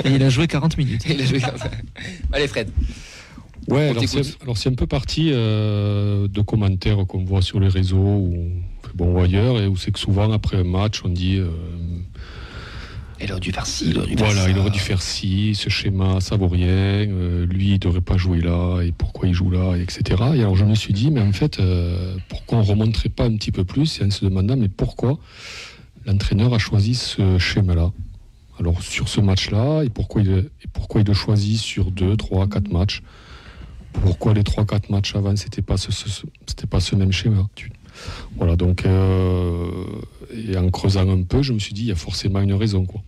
Et 0.05 0.11
il 0.11 0.23
a 0.23 0.29
joué 0.29 0.47
40 0.47 0.77
minutes. 0.77 1.03
Il 1.09 1.21
a 1.21 1.25
joué 1.25 1.39
comme 1.41 1.57
ça. 1.57 1.69
Allez 2.31 2.47
Fred. 2.47 2.69
Ouais, 3.67 3.89
alors 3.89 4.57
c'est, 4.57 4.69
un 4.69 4.75
peu 4.75 4.87
parti 4.87 5.31
euh, 5.33 6.29
de 6.29 6.41
commentaires 6.41 7.05
qu'on 7.05 7.25
voit 7.25 7.41
sur 7.41 7.59
les 7.59 7.67
réseaux 7.67 7.97
ou, 7.97 8.49
bon, 8.95 9.13
ou 9.13 9.19
ailleurs, 9.19 9.59
et 9.59 9.67
où 9.67 9.75
c'est 9.75 9.91
que 9.91 9.99
souvent 9.99 10.31
après 10.31 10.57
un 10.57 10.63
match, 10.63 11.01
on 11.03 11.09
dit 11.09 11.35
euh, 11.35 11.49
Il 13.21 13.31
aurait 13.31 13.41
dû 13.41 13.51
faire 13.51 13.65
ci, 13.65 13.89
il 13.89 13.97
aurait 13.97 14.07
dû 14.07 14.15
faire 14.15 14.25
voilà, 14.25 14.43
ça. 14.43 14.49
il 14.49 14.57
aurait 14.57 14.69
dû 14.69 14.79
faire 14.79 15.01
ci, 15.01 15.53
ce 15.53 15.69
schéma, 15.69 16.21
ça 16.21 16.37
vaut 16.37 16.47
rien, 16.47 16.67
euh, 16.67 17.45
lui, 17.45 17.73
il 17.73 17.79
devrait 17.79 18.01
pas 18.01 18.15
jouer 18.15 18.39
là, 18.39 18.81
et 18.81 18.93
pourquoi 18.93 19.27
il 19.27 19.33
joue 19.33 19.49
là, 19.49 19.75
etc. 19.75 20.03
Et 20.35 20.41
alors 20.41 20.55
je 20.55 20.63
me 20.63 20.75
suis 20.75 20.93
dit, 20.93 21.11
mais 21.11 21.21
en 21.21 21.33
fait, 21.33 21.59
euh, 21.59 22.15
pourquoi 22.29 22.59
on 22.59 22.63
remonterait 22.63 23.09
pas 23.09 23.25
un 23.25 23.35
petit 23.35 23.51
peu 23.51 23.65
plus, 23.65 23.99
et 23.99 24.05
en 24.05 24.11
se 24.11 24.23
demandant, 24.23 24.55
mais 24.55 24.69
pourquoi 24.69 25.19
l'entraîneur 26.05 26.53
a 26.53 26.57
choisi 26.57 26.95
ce 26.95 27.37
schéma-là? 27.37 27.91
Alors 28.59 28.81
sur 28.81 29.09
ce 29.09 29.19
match-là, 29.19 29.83
et 29.83 29.89
pourquoi 29.89 30.21
il, 30.21 30.29
et 30.29 30.67
pourquoi 30.71 31.01
il 31.01 31.07
le 31.07 31.13
choisit 31.13 31.59
sur 31.59 31.91
2, 31.91 32.15
3, 32.15 32.47
4 32.47 32.71
matchs? 32.71 33.03
Pourquoi 33.93 34.33
les 34.33 34.43
3-4 34.43 34.91
matchs 34.91 35.15
avant, 35.15 35.35
c'était 35.35 35.61
pas 35.61 35.77
ce, 35.77 35.91
ce- 35.91 36.25
pas 36.69 36.79
ce 36.79 36.95
même 36.95 37.11
schéma 37.11 37.47
Voilà, 38.37 38.55
donc, 38.55 38.85
euh, 38.85 39.69
et 40.31 40.55
en 40.57 40.69
creusant 40.69 41.09
un 41.09 41.23
peu, 41.23 41.41
je 41.41 41.53
me 41.53 41.59
suis 41.59 41.73
dit, 41.73 41.81
il 41.83 41.87
y 41.87 41.91
a 41.91 41.95
forcément 41.95 42.39
une 42.41 42.53
raison. 42.53 42.85
Quoi. 42.85 43.01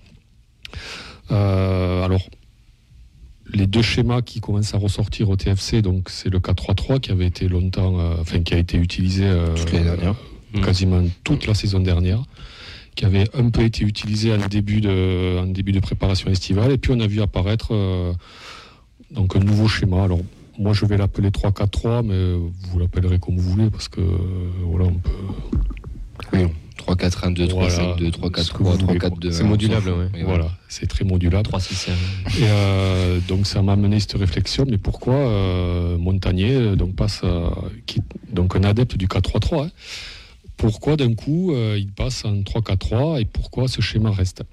Euh, 1.32 2.04
alors, 2.04 2.28
les 3.54 3.68
deux 3.68 3.82
schémas 3.82 4.22
qui 4.22 4.42
commencent 4.42 4.74
à 4.74 4.78
ressortir 4.78 5.30
au 5.30 5.36
TFC, 5.36 5.82
donc 5.82 6.10
c'est 6.10 6.30
le 6.30 6.40
4-3-3 6.40 7.00
qui 7.00 7.12
avait 7.12 7.28
été 7.28 7.48
longtemps, 7.48 8.00
euh, 8.00 8.16
enfin 8.20 8.42
qui 8.42 8.54
a 8.54 8.58
été 8.58 8.78
utilisé 8.78 9.26
Toute 9.56 9.70
quasiment 10.62 11.04
toute 11.24 11.46
la 11.48 11.54
saison 11.54 11.80
dernière, 11.80 12.24
qui 12.96 13.06
avait 13.06 13.28
un 13.36 13.50
peu 13.50 13.62
été 13.64 13.84
utilisé 13.86 14.34
en 14.34 14.48
début 14.48 14.82
de, 14.82 15.40
en 15.40 15.46
début 15.48 15.72
de 15.72 15.80
préparation 15.80 16.30
estivale, 16.32 16.72
et 16.72 16.78
puis 16.78 16.92
on 16.96 17.00
a 17.00 17.08
vu 17.08 17.22
apparaître 17.22 17.74
donc 19.12 19.36
un 19.36 19.40
nouveau 19.40 19.68
schéma. 19.68 20.04
Alors 20.04 20.20
moi 20.60 20.74
je 20.74 20.86
vais 20.86 20.98
l'appeler 20.98 21.30
3-4-3, 21.30 22.06
mais 22.06 22.34
vous 22.70 22.80
l'appellerez 22.80 23.18
comme 23.20 23.38
vous 23.38 23.50
voulez 23.52 23.70
parce 23.72 23.88
que 23.88 24.02
euh, 24.02 24.18
voilà 24.66 24.86
on 24.86 24.94
peut. 24.94 25.10
Oui, 26.34 26.48
3, 26.78 26.96
4, 26.96 27.24
1, 27.26 27.32
2, 27.32 27.48
3, 27.48 27.68
Voilà. 27.70 27.76
5, 27.94 27.98
2, 27.98 28.12
3, 28.12 28.30
4, 28.30 28.46
Ce 28.46 28.52
que 28.52 28.58
3, 28.60 28.72
vous 28.72 28.78
3, 28.78 28.88
voulez, 28.88 29.00
4, 29.00 29.10
quoi. 29.12 29.20
2. 29.22 29.32
C'est 29.32 29.44
modulable. 29.44 29.94
Et 30.16 30.24
Voilà, 30.24 30.52
c'est 30.68 30.86
très 30.88 31.06
modulable. 31.06 31.44
3, 31.44 31.60
6, 31.60 31.88
Et 31.88 31.92
euh, 32.44 33.20
donc 33.28 33.48
ça 33.48 33.62
m'a 33.62 33.74
amené 33.74 34.00
cette 34.00 34.14
réflexion, 34.14 34.66
mais 34.70 34.78
pourquoi 34.78 35.16
euh, 35.16 35.98
Montagnier 35.98 36.54
euh, 36.56 36.76
donc 36.76 36.96
passe 36.96 37.24
à- 37.24 37.52
qui- 37.86 38.02
donc 38.32 38.56
un 38.56 38.64
adepte 38.64 38.98
du 38.98 39.08
4-3-3 39.08 39.66
hein, 39.66 39.70
Pourquoi 40.58 40.96
d'un 40.98 41.14
coup 41.16 41.54
euh, 41.54 41.78
il 41.80 41.90
passe 41.92 42.26
en 42.26 42.34
3-4-3 42.42 43.22
et 43.22 43.26
pourquoi 43.26 43.68
ce 43.68 43.82
schéma 43.82 44.12
reste? 44.12 44.44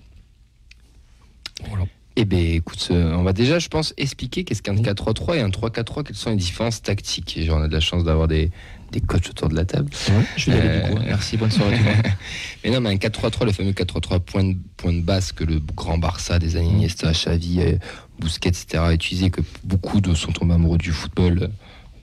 Voilà. 1.68 1.84
Eh 2.18 2.24
bien, 2.24 2.38
écoute, 2.38 2.88
euh, 2.90 3.14
on 3.14 3.22
va 3.24 3.34
déjà, 3.34 3.58
je 3.58 3.68
pense, 3.68 3.92
expliquer 3.98 4.44
qu'est-ce 4.44 4.62
qu'un 4.62 4.72
Mhm. 4.72 4.82
4-3-3 4.82 5.36
et 5.36 5.40
un 5.42 5.50
3-4-3, 5.50 6.02
quelles 6.02 6.16
sont 6.16 6.30
les 6.30 6.36
différences 6.36 6.80
tactiques. 6.80 7.36
Et 7.36 7.50
on 7.50 7.60
a 7.60 7.68
de 7.68 7.72
la 7.74 7.80
chance 7.80 8.04
d'avoir 8.04 8.26
des, 8.26 8.50
des 8.90 9.00
coachs 9.02 9.28
autour 9.28 9.50
de 9.50 9.54
la 9.54 9.66
table. 9.66 9.90
Je 10.36 10.50
vais 10.50 10.58
aller 10.58 10.78
du 10.88 10.90
coup. 10.92 10.96
Euh, 10.96 11.00
hein. 11.00 11.04
Merci, 11.08 11.36
bonne 11.36 11.50
soirée. 11.50 11.76
Mais 12.64 12.70
non, 12.70 12.80
mais 12.80 12.88
un 12.90 12.94
4-3-3, 12.96 13.44
le 13.44 13.52
fameux 13.52 13.72
4-3-3 13.72 14.20
point 14.20 14.44
de, 14.44 14.56
point 14.78 14.94
de 14.94 15.02
base 15.02 15.32
que 15.32 15.44
le 15.44 15.60
grand 15.60 15.98
Barça 15.98 16.38
des 16.38 16.56
années 16.56 16.68
Iniesta, 16.70 17.12
Xavi, 17.12 17.60
euh, 17.60 17.76
Busquets, 18.18 18.48
etc. 18.48 18.82
a 18.82 18.92
utilisé, 18.94 19.28
que 19.30 19.42
beaucoup 19.62 20.00
de 20.00 20.14
sont 20.14 20.32
tombés 20.32 20.54
amoureux 20.54 20.78
du 20.78 20.92
football. 20.92 21.42
euh, 21.42 21.48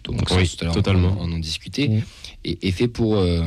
Donc, 0.03 0.29
ça, 0.29 0.35
Oui, 0.35 0.47
tout 0.47 0.57
à 0.61 0.65
l'heure, 0.65 0.75
totalement. 0.75 1.17
On, 1.19 1.31
on 1.31 1.35
en 1.35 1.39
discutait. 1.39 1.87
Mhm. 1.87 2.01
Et 2.45 2.71
fait 2.71 2.87
pour 2.89 3.15
euh, 3.17 3.41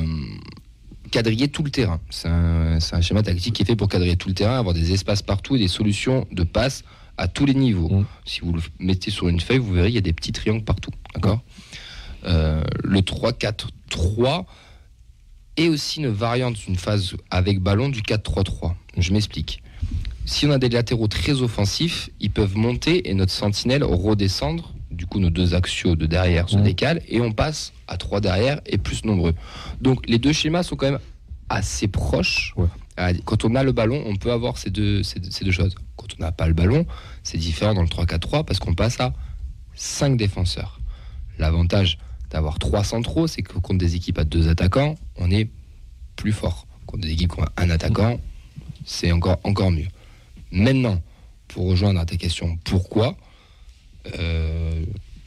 quadriller 1.11 1.49
tout 1.49 1.63
le 1.63 1.71
terrain. 1.71 2.01
C'est 2.11 2.29
un, 2.29 3.01
schéma 3.01 3.23
tactique 3.23 3.55
qui 3.55 3.63
est 3.63 3.67
fait 3.67 3.77
pour 3.77 3.89
quadriller 3.89 4.17
tout 4.17 4.29
le 4.29 4.35
terrain, 4.35 4.59
avoir 4.59 4.75
des 4.75 4.93
espaces 4.93 5.23
partout 5.23 5.57
et 5.57 5.59
des 5.59 5.69
solutions 5.69 6.27
de 6.33 6.43
passe 6.43 6.85
à 7.17 7.29
tous 7.29 7.47
les 7.47 7.55
niveaux. 7.55 7.89
Mhm. 7.89 8.07
Si 8.25 8.41
vous 8.41 8.53
le 8.53 8.61
mettez 8.79 9.11
sur 9.11 9.29
une 9.29 9.41
feuille, 9.41 9.59
vous 9.59 9.73
verrez, 9.73 9.89
il 9.89 9.95
y 9.95 9.99
a 9.99 10.03
des 10.03 10.13
petits 10.13 10.33
triangles 10.33 10.65
partout. 10.65 10.91
D'accord 11.15 11.41
Euh, 12.25 12.63
Le 12.83 13.01
3-4-3 13.01 14.45
est 15.57 15.69
aussi 15.69 16.01
une 16.01 16.09
variante, 16.09 16.67
une 16.67 16.77
phase 16.77 17.15
avec 17.31 17.61
ballon 17.61 17.89
du 17.89 18.03
4-3-3. 18.03 18.75
Je 18.99 19.13
m'explique. 19.13 19.63
Si 20.25 20.45
on 20.47 20.51
a 20.51 20.59
des 20.59 20.69
latéraux 20.69 21.07
très 21.07 21.41
offensifs, 21.41 22.11
ils 22.21 22.31
peuvent 22.31 22.57
monter 22.57 23.09
et 23.09 23.15
notre 23.15 23.33
sentinelle 23.33 23.85
redescendre. 23.85 24.75
Du 24.97 25.07
coup, 25.07 25.21
nos 25.21 25.31
deux 25.31 25.55
axiaux 25.55 25.95
de 25.95 26.07
derrière 26.07 26.49
se 26.49 26.57
Mhm. 26.57 26.63
décalent 26.63 27.01
et 27.09 27.21
on 27.21 27.33
passe 27.33 27.73
à 27.87 27.97
3 27.99 28.21
derrière 28.21 28.61
et 28.67 28.79
plus 28.79 29.05
nombreux. 29.05 29.35
Donc, 29.81 30.09
les 30.09 30.19
deux 30.19 30.33
schémas 30.33 30.63
sont 30.63 30.75
quand 30.77 30.91
même 30.91 31.01
assez 31.49 31.87
proches. 31.87 32.55
Ouais. 32.57 32.67
Quand 33.27 33.45
on 33.45 33.55
a 33.55 33.63
le 33.63 33.73
ballon, 33.73 34.03
on 34.07 34.17
peut 34.17 34.33
avoir 34.33 34.57
ces 34.57 34.71
deux, 34.71 35.03
ces 35.03 35.21
deux, 35.21 35.31
ces 35.31 35.45
deux 35.45 35.51
choses. 35.53 35.75
Quand 35.97 36.07
on 36.19 36.23
n'a 36.23 36.33
pas 36.33 36.49
le 36.49 36.55
ballon, 36.55 36.87
c'est 37.23 37.37
différent 37.37 37.75
dans 37.75 37.83
le 37.83 37.89
3-4-3 37.89 38.43
parce 38.45 38.59
qu'on 38.59 38.73
passe 38.75 38.99
à 39.01 39.13
5 39.75 40.17
défenseurs. 40.17 40.81
L'avantage 41.39 41.99
d'avoir 42.31 42.59
3 42.59 42.83
centraux, 42.83 43.27
c'est 43.27 43.43
que 43.43 43.53
contre 43.59 43.79
des 43.79 43.95
équipes 43.97 44.19
à 44.19 44.25
deux 44.25 44.49
attaquants, 44.49 44.95
on 45.17 45.31
est 45.31 45.51
plus 46.17 46.33
fort. 46.33 46.67
Contre 46.87 47.03
des 47.03 47.13
équipes 47.13 47.33
qui 47.35 47.41
ont 47.41 47.45
un 47.59 47.69
attaquant, 47.69 48.19
c'est 48.87 49.13
encore, 49.13 49.39
encore 49.45 49.71
mieux. 49.71 49.89
Maintenant, 50.51 51.03
pour 51.49 51.69
rejoindre 51.69 52.01
à 52.01 52.07
ta 52.07 52.17
question, 52.17 52.57
pourquoi? 52.65 53.15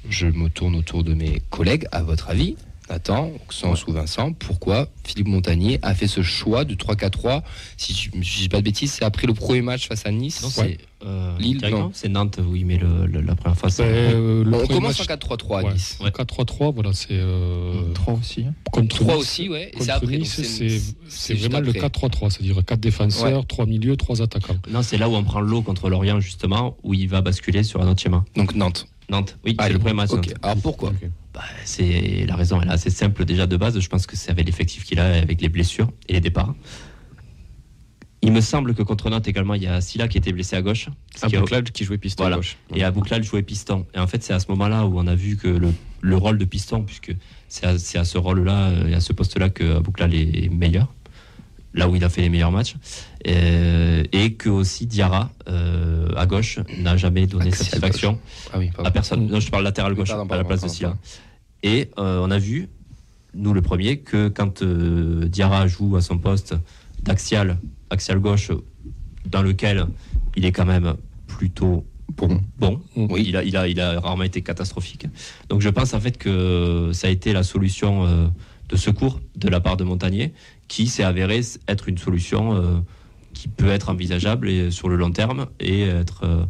Je 0.10 0.26
me 0.26 0.50
tourne 0.50 0.76
autour 0.76 1.04
de 1.04 1.14
mes 1.14 1.40
collègues. 1.50 1.86
À 1.92 2.02
votre 2.04 2.30
avis, 2.30 2.56
Nathan, 2.90 3.32
Sens 3.50 3.86
ou 3.88 3.92
Vincent, 3.94 4.34
pourquoi 4.34 4.88
Philippe 5.04 5.28
Montagnier 5.28 5.80
a 5.82 5.94
fait 5.94 6.08
ce 6.08 6.22
choix 6.22 6.66
de 6.66 6.74
3-4-3 6.76 7.44
Si 7.78 7.94
je 7.94 8.10
ne 8.18 8.22
dis 8.22 8.50
pas 8.50 8.58
de 8.58 8.64
bêtises, 8.64 8.92
c'est 8.94 9.06
après 9.06 9.28
le 9.28 9.34
premier 9.34 9.62
match 9.62 9.88
face 9.88 10.06
à 10.06 10.12
Nice. 10.12 10.42
Non, 10.42 10.48
Ouais. 10.64 10.78
c'est 11.02 11.06
euh, 11.08 11.38
Lille, 11.40 11.60
non. 11.72 11.92
c'est 11.94 12.10
Nantes 12.10 12.40
où 12.46 12.56
il 12.56 12.66
met 12.66 12.78
le, 12.78 13.06
le- 13.06 13.22
la 13.22 13.36
première. 13.36 13.56
Ben, 13.56 13.72
euh, 13.86 14.44
On 14.46 14.52
premier 14.52 14.68
commence 14.68 15.00
match- 15.00 15.02
en 15.02 15.14
4-3-3 15.36 15.60
à 15.60 15.64
Ouais. 15.64 15.74
Nice. 15.74 15.98
Le 16.04 16.10
4-3-3, 16.10 16.74
voilà, 16.74 16.92
c'est 16.94 17.08
euh, 17.12 17.94
3 17.94 18.16
aussi. 18.16 18.46
hein. 18.48 18.54
contre 18.72 18.96
3 18.98 19.14
Nice- 19.16 19.22
aussi, 19.22 19.50
ouais. 19.50 19.72
Et 19.80 19.90
après. 19.90 20.08
donc 20.08 20.20
Nice, 20.22 20.34
c'est- 20.36 20.44
c'est 20.44 20.70
c'est 20.70 20.94
c'est 21.08 21.36
juste 21.36 21.46
vraiment 21.50 21.64
le 21.64 21.70
après. 21.70 21.80
4-3-3, 21.88 22.30
c'est-à-dire 22.32 22.64
4 22.66 22.80
défenseurs, 22.80 23.40
Ouais. 23.40 23.46
3 23.48 23.66
milieux, 23.66 23.96
3 23.96 24.22
attaquants. 24.22 24.58
Non, 24.70 24.82
c'est 24.82 24.98
là 24.98 25.08
où 25.10 25.14
on 25.16 25.24
prend 25.24 25.40
l'eau 25.42 25.62
contre 25.62 25.90
Lorient, 25.90 26.20
justement, 26.20 26.76
où 26.84 26.94
il 26.94 27.08
va 27.08 27.22
basculer 27.22 27.64
sur 27.64 27.82
un 27.82 27.88
autre 27.90 28.02
schéma. 28.02 28.26
Donc 28.36 28.56
Nantes. 28.56 28.88
Nantes, 29.10 29.38
oui, 29.46 29.56
c'est 29.58 29.66
Allez, 29.66 29.74
le 29.74 29.80
premier 29.80 29.94
match. 29.96 30.12
Ok. 30.12 30.28
Nantes. 30.28 30.36
Alors 30.42 30.58
pourquoi 30.62 30.94
Bah, 31.34 31.42
c'est 31.66 32.26
la 32.28 32.36
raison, 32.36 32.62
elle 32.62 32.70
est 32.70 32.72
assez 32.74 32.90
simple 32.90 33.26
déjà 33.26 33.48
de 33.48 33.58
base. 33.58 33.80
Je 33.80 33.90
pense 33.90 34.06
que 34.08 34.16
c'est 34.16 34.32
avec 34.32 34.46
l'effectif 34.46 34.84
qu'il 34.84 35.00
a, 35.00 35.18
avec 35.18 35.42
les 35.42 35.50
blessures 35.50 35.92
et 36.08 36.14
les 36.14 36.22
départs. 36.22 36.54
Il 38.22 38.34
me 38.34 38.42
semble 38.42 38.76
que 38.76 38.84
contre 38.84 39.10
Nantes 39.10 39.28
également, 39.30 39.54
il 39.54 39.64
y 39.64 39.68
a 39.68 39.80
Silla 39.80 40.10
qui 40.10 40.18
était 40.18 40.34
blessé 40.34 40.56
à 40.58 40.62
gauche. 40.62 40.90
Ce 41.16 41.26
qui 41.26 41.36
a- 41.36 41.40
Abouklal 41.40 41.64
qui 41.64 41.86
jouait 41.86 41.98
piston 41.98 42.24
Voilà. 42.24 42.36
gauche. 42.36 42.58
Et 42.76 42.84
Abouklal 42.84 43.24
jouait 43.24 43.44
piston. 43.44 43.86
Et 43.96 44.00
en 44.00 44.08
fait, 44.08 44.22
c'est 44.24 44.34
à 44.34 44.40
ce 44.40 44.48
moment-là 44.50 44.86
où 44.86 45.00
on 45.00 45.08
a 45.08 45.16
vu 45.16 45.38
que 45.38 45.48
le, 45.48 45.74
le 46.02 46.18
rôle 46.18 46.38
de 46.38 46.44
piston, 46.46 46.84
puisque 46.84 47.16
c'est 47.48 47.66
à, 47.66 47.78
c'est 47.80 47.98
à 47.98 48.04
ce 48.04 48.18
rôle-là 48.18 48.70
euh, 48.72 48.88
et 48.90 48.94
à 48.94 49.00
ce 49.00 49.14
poste-là 49.14 49.50
que 49.50 49.78
Abouklal 49.78 50.14
est 50.14 50.50
meilleur, 50.52 50.94
là 51.74 51.88
où 51.88 51.96
il 51.96 52.04
a 52.04 52.10
fait 52.10 52.20
les 52.22 52.30
meilleurs 52.30 52.52
matchs, 52.52 52.76
Euh, 53.28 54.04
et 54.14 54.34
que 54.36 54.48
aussi 54.50 54.86
Diarra 54.86 55.30
euh, 55.50 56.08
à 56.16 56.26
gauche 56.26 56.60
n'a 56.78 56.96
jamais 56.96 57.28
donné 57.28 57.48
Axial 57.48 57.66
satisfaction 57.66 58.20
Ah 58.54 58.60
oui, 58.60 58.72
à 58.82 58.92
personne. 58.92 59.28
Non, 59.28 59.42
je 59.42 59.52
parle 59.52 59.66
latéral 59.66 59.94
gauche, 59.94 60.08
Pardon, 60.08 60.26
pas 60.26 60.36
à 60.36 60.38
la 60.38 60.44
pardon, 60.46 60.58
place 60.58 60.72
de 60.72 60.74
Silla. 60.74 60.98
Et 61.64 61.90
euh, 61.98 62.22
on 62.24 62.32
a 62.32 62.38
vu, 62.40 62.70
nous 63.34 63.54
le 63.54 63.62
premier, 63.62 64.00
que 64.00 64.30
quand 64.30 64.62
euh, 64.62 65.26
Diarra 65.28 65.68
joue 65.68 65.98
à 65.98 66.02
son 66.02 66.18
poste 66.18 66.56
d'axial, 67.04 67.58
axial 67.90 68.20
gauche, 68.20 68.52
dans 69.26 69.42
lequel 69.42 69.88
il 70.38 70.46
est 70.46 70.54
quand 70.54 70.66
même 70.66 70.96
plutôt 71.28 71.86
Bon. 72.18 72.42
bon, 72.58 72.82
Oui. 72.96 73.26
il, 73.28 73.38
a, 73.38 73.44
il, 73.44 73.56
a, 73.56 73.68
il 73.68 73.80
a 73.80 74.00
rarement 74.00 74.24
été 74.24 74.42
catastrophique. 74.42 75.06
Donc 75.50 75.62
je 75.62 75.70
pense 75.70 75.94
en 75.94 76.00
fait 76.00 76.18
que 76.18 76.90
ça 76.94 77.08
a 77.08 77.10
été 77.12 77.34
la 77.34 77.44
solution 77.44 78.32
de 78.68 78.76
secours 78.76 79.22
de 79.36 79.48
la 79.48 79.60
part 79.60 79.78
de 79.78 79.84
Montagnier, 79.84 80.34
qui 80.68 80.88
s'est 80.88 81.04
avéré 81.04 81.42
être 81.68 81.88
une 81.88 81.98
solution 82.00 82.84
qui 83.34 83.48
peut 83.48 83.70
être 83.70 83.90
envisageable 83.90 84.50
et, 84.50 84.72
sur 84.72 84.90
le 84.90 84.96
long 84.96 85.12
terme 85.12 85.48
et 85.60 85.84
être, 85.84 86.24
euh, 86.24 86.46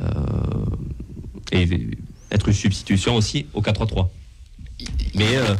euh, 0.00 1.64
être 2.30 2.48
une 2.48 2.54
substitution 2.54 3.16
aussi 3.16 3.46
au 3.54 3.60
4-3-3. 3.62 4.08
Mais 5.14 5.36
euh, 5.36 5.54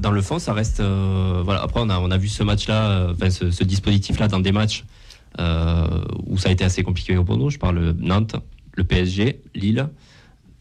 dans- 0.00 0.10
le 0.10 0.22
fond, 0.22 0.38
ça 0.38 0.52
reste. 0.52 0.80
euh, 0.80 1.42
voilà. 1.44 1.62
Après, 1.62 1.80
on 1.80 1.90
a, 1.90 1.98
on 1.98 2.10
a 2.10 2.16
vu 2.16 2.28
ce 2.28 2.42
match-là, 2.42 2.90
euh, 2.90 3.12
enfin, 3.12 3.30
ce, 3.30 3.64
dispositif-là 3.64 4.28
dans 4.28 4.40
des 4.40 4.52
matchs 4.52 4.84
euh, 5.40 6.04
où 6.26 6.38
ça 6.38 6.48
a 6.48 6.52
été 6.52 6.64
assez 6.64 6.82
compliqué 6.82 7.14
pour 7.16 7.36
nous. 7.36 7.50
Je 7.50 7.58
parle 7.58 7.94
Nantes, 7.98 8.36
le 8.72 8.84
PSG, 8.84 9.42
Lille, 9.54 9.88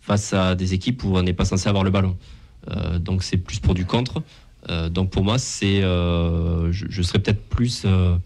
face 0.01 0.33
à 0.33 0.55
des 0.55 0.73
équipes 0.73 1.03
où 1.03 1.15
on 1.15 1.23
n'est 1.23 1.33
pas 1.33 1.45
censé 1.45 1.69
avoir 1.69 1.83
le 1.83 1.91
ballon. 1.91 2.17
Euh, 2.71 2.99
donc 2.99 3.23
c'est 3.23 3.37
plus 3.37 3.59
pour 3.59 3.73
du 3.73 3.85
contre. 3.85 4.21
Euh, 4.69 4.89
donc 4.89 5.09
pour 5.11 5.23
moi, 5.23 5.37
c'est, 5.37 5.83
euh, 5.83 6.71
je, 6.71 7.01
serais 7.01 7.19
peut-être 7.19 7.43
plus 7.49 7.83
euh, 7.85 7.89
euh, 7.89 8.17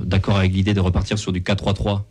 d'accord 0.00 0.36
avec 0.36 0.52
l'idée 0.52 0.74
de 0.74 0.80
repartir 0.80 1.18
sur 1.18 1.32
du 1.32 1.40
4-3-3 1.40 2.02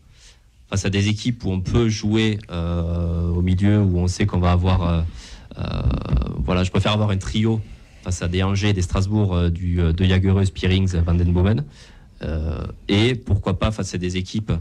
face 0.70 0.86
à 0.86 0.90
des 0.90 1.08
équipes 1.08 1.44
où 1.46 1.52
on 1.52 1.62
peut 1.62 1.88
jouer 1.90 2.40
euh, 2.52 3.30
au 3.30 3.42
milieu, 3.42 3.80
où 3.80 4.00
on 4.00 4.08
sait 4.08 4.26
qu'on 4.26 4.40
va 4.40 4.52
avoir. 4.52 4.82
euh, 4.88 5.02
euh, 5.60 5.64
voilà, 6.38 6.64
je 6.64 6.72
préfère 6.72 6.94
avoir 6.94 7.12
un 7.12 7.18
trio 7.18 7.62
face 8.04 8.22
à 8.22 8.28
des 8.28 8.42
Angers, 8.44 8.74
des 8.74 8.82
Strasbourg, 8.82 9.36
euh, 9.36 9.50
du, 9.50 9.80
euh, 9.80 9.94
de 9.94 10.04
Jagereux, 10.04 10.46
Spearings, 10.46 10.96
Van 10.98 11.14
den 11.14 11.32
Bomen. 11.32 11.64
Euh, 12.24 12.66
et 12.88 13.16
pourquoi 13.16 13.60
pas 13.60 13.72
face 13.72 13.94
à 13.94 13.98
des 13.98 14.18
équipes 14.18 14.52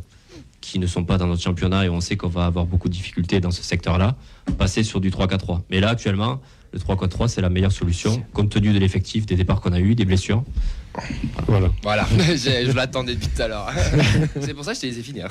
qui 0.60 0.78
ne 0.78 0.86
sont 0.86 1.04
pas 1.04 1.16
dans 1.18 1.26
notre 1.26 1.42
championnat 1.42 1.86
et 1.86 1.88
on 1.88 2.00
sait 2.00 2.16
qu'on 2.16 2.28
va 2.28 2.44
avoir 2.46 2.66
beaucoup 2.66 2.88
de 2.88 2.94
difficultés 2.94 3.40
dans 3.40 3.50
ce 3.50 3.62
secteur-là, 3.62 4.16
passer 4.58 4.84
sur 4.84 5.00
du 5.00 5.10
3-4-3. 5.10 5.62
Mais 5.70 5.80
là, 5.80 5.88
actuellement, 5.88 6.40
le 6.72 6.78
3-4-3, 6.78 7.28
c'est 7.28 7.40
la 7.40 7.48
meilleure 7.50 7.72
solution, 7.72 8.22
compte 8.32 8.50
tenu 8.50 8.72
de 8.72 8.78
l'effectif, 8.78 9.26
des 9.26 9.34
départs 9.34 9.60
qu'on 9.60 9.72
a 9.72 9.80
eu, 9.80 9.94
des 9.94 10.04
blessures. 10.04 10.44
Voilà. 11.46 11.70
Voilà, 11.82 12.06
je, 12.18 12.34
je 12.70 12.72
l'attendais 12.76 13.14
depuis 13.14 13.28
tout 13.34 13.42
à 13.42 13.48
l'heure. 13.48 13.70
c'est 14.40 14.54
pour 14.54 14.64
ça 14.64 14.72
que 14.72 14.76
je 14.76 14.82
te 14.82 14.86
laissais 14.86 15.02
finir. 15.02 15.28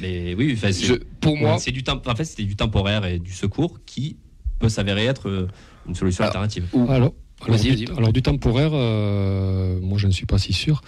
Mais 0.00 0.34
oui, 0.34 0.52
enfin, 0.56 0.72
c'est- 0.72 0.86
Je- 0.86 0.94
pour 1.20 1.36
moi- 1.36 1.58
c'est 1.58 1.70
du 1.70 1.82
en 1.88 2.14
fait, 2.16 2.24
c'était 2.24 2.44
du 2.44 2.56
temporaire 2.56 3.04
et 3.06 3.18
du 3.18 3.32
secours 3.32 3.78
qui 3.86 4.16
peut 4.58 4.68
s'avérer 4.68 5.04
être 5.06 5.28
euh, 5.28 5.48
une 5.88 5.94
solution 5.94 6.24
alternative. 6.24 6.64
Alors, 6.74 6.90
alors, 6.90 7.14
Vas-y, 7.48 7.74
du, 7.76 7.84
vas-y. 7.86 7.96
alors, 7.98 8.12
du 8.12 8.22
temporaire, 8.22 8.70
euh, 8.72 9.78
moi 9.80 9.98
je 9.98 10.06
ne 10.06 10.12
suis 10.12 10.26
pas 10.26 10.38
si 10.38 10.52
sûr. 10.52 10.82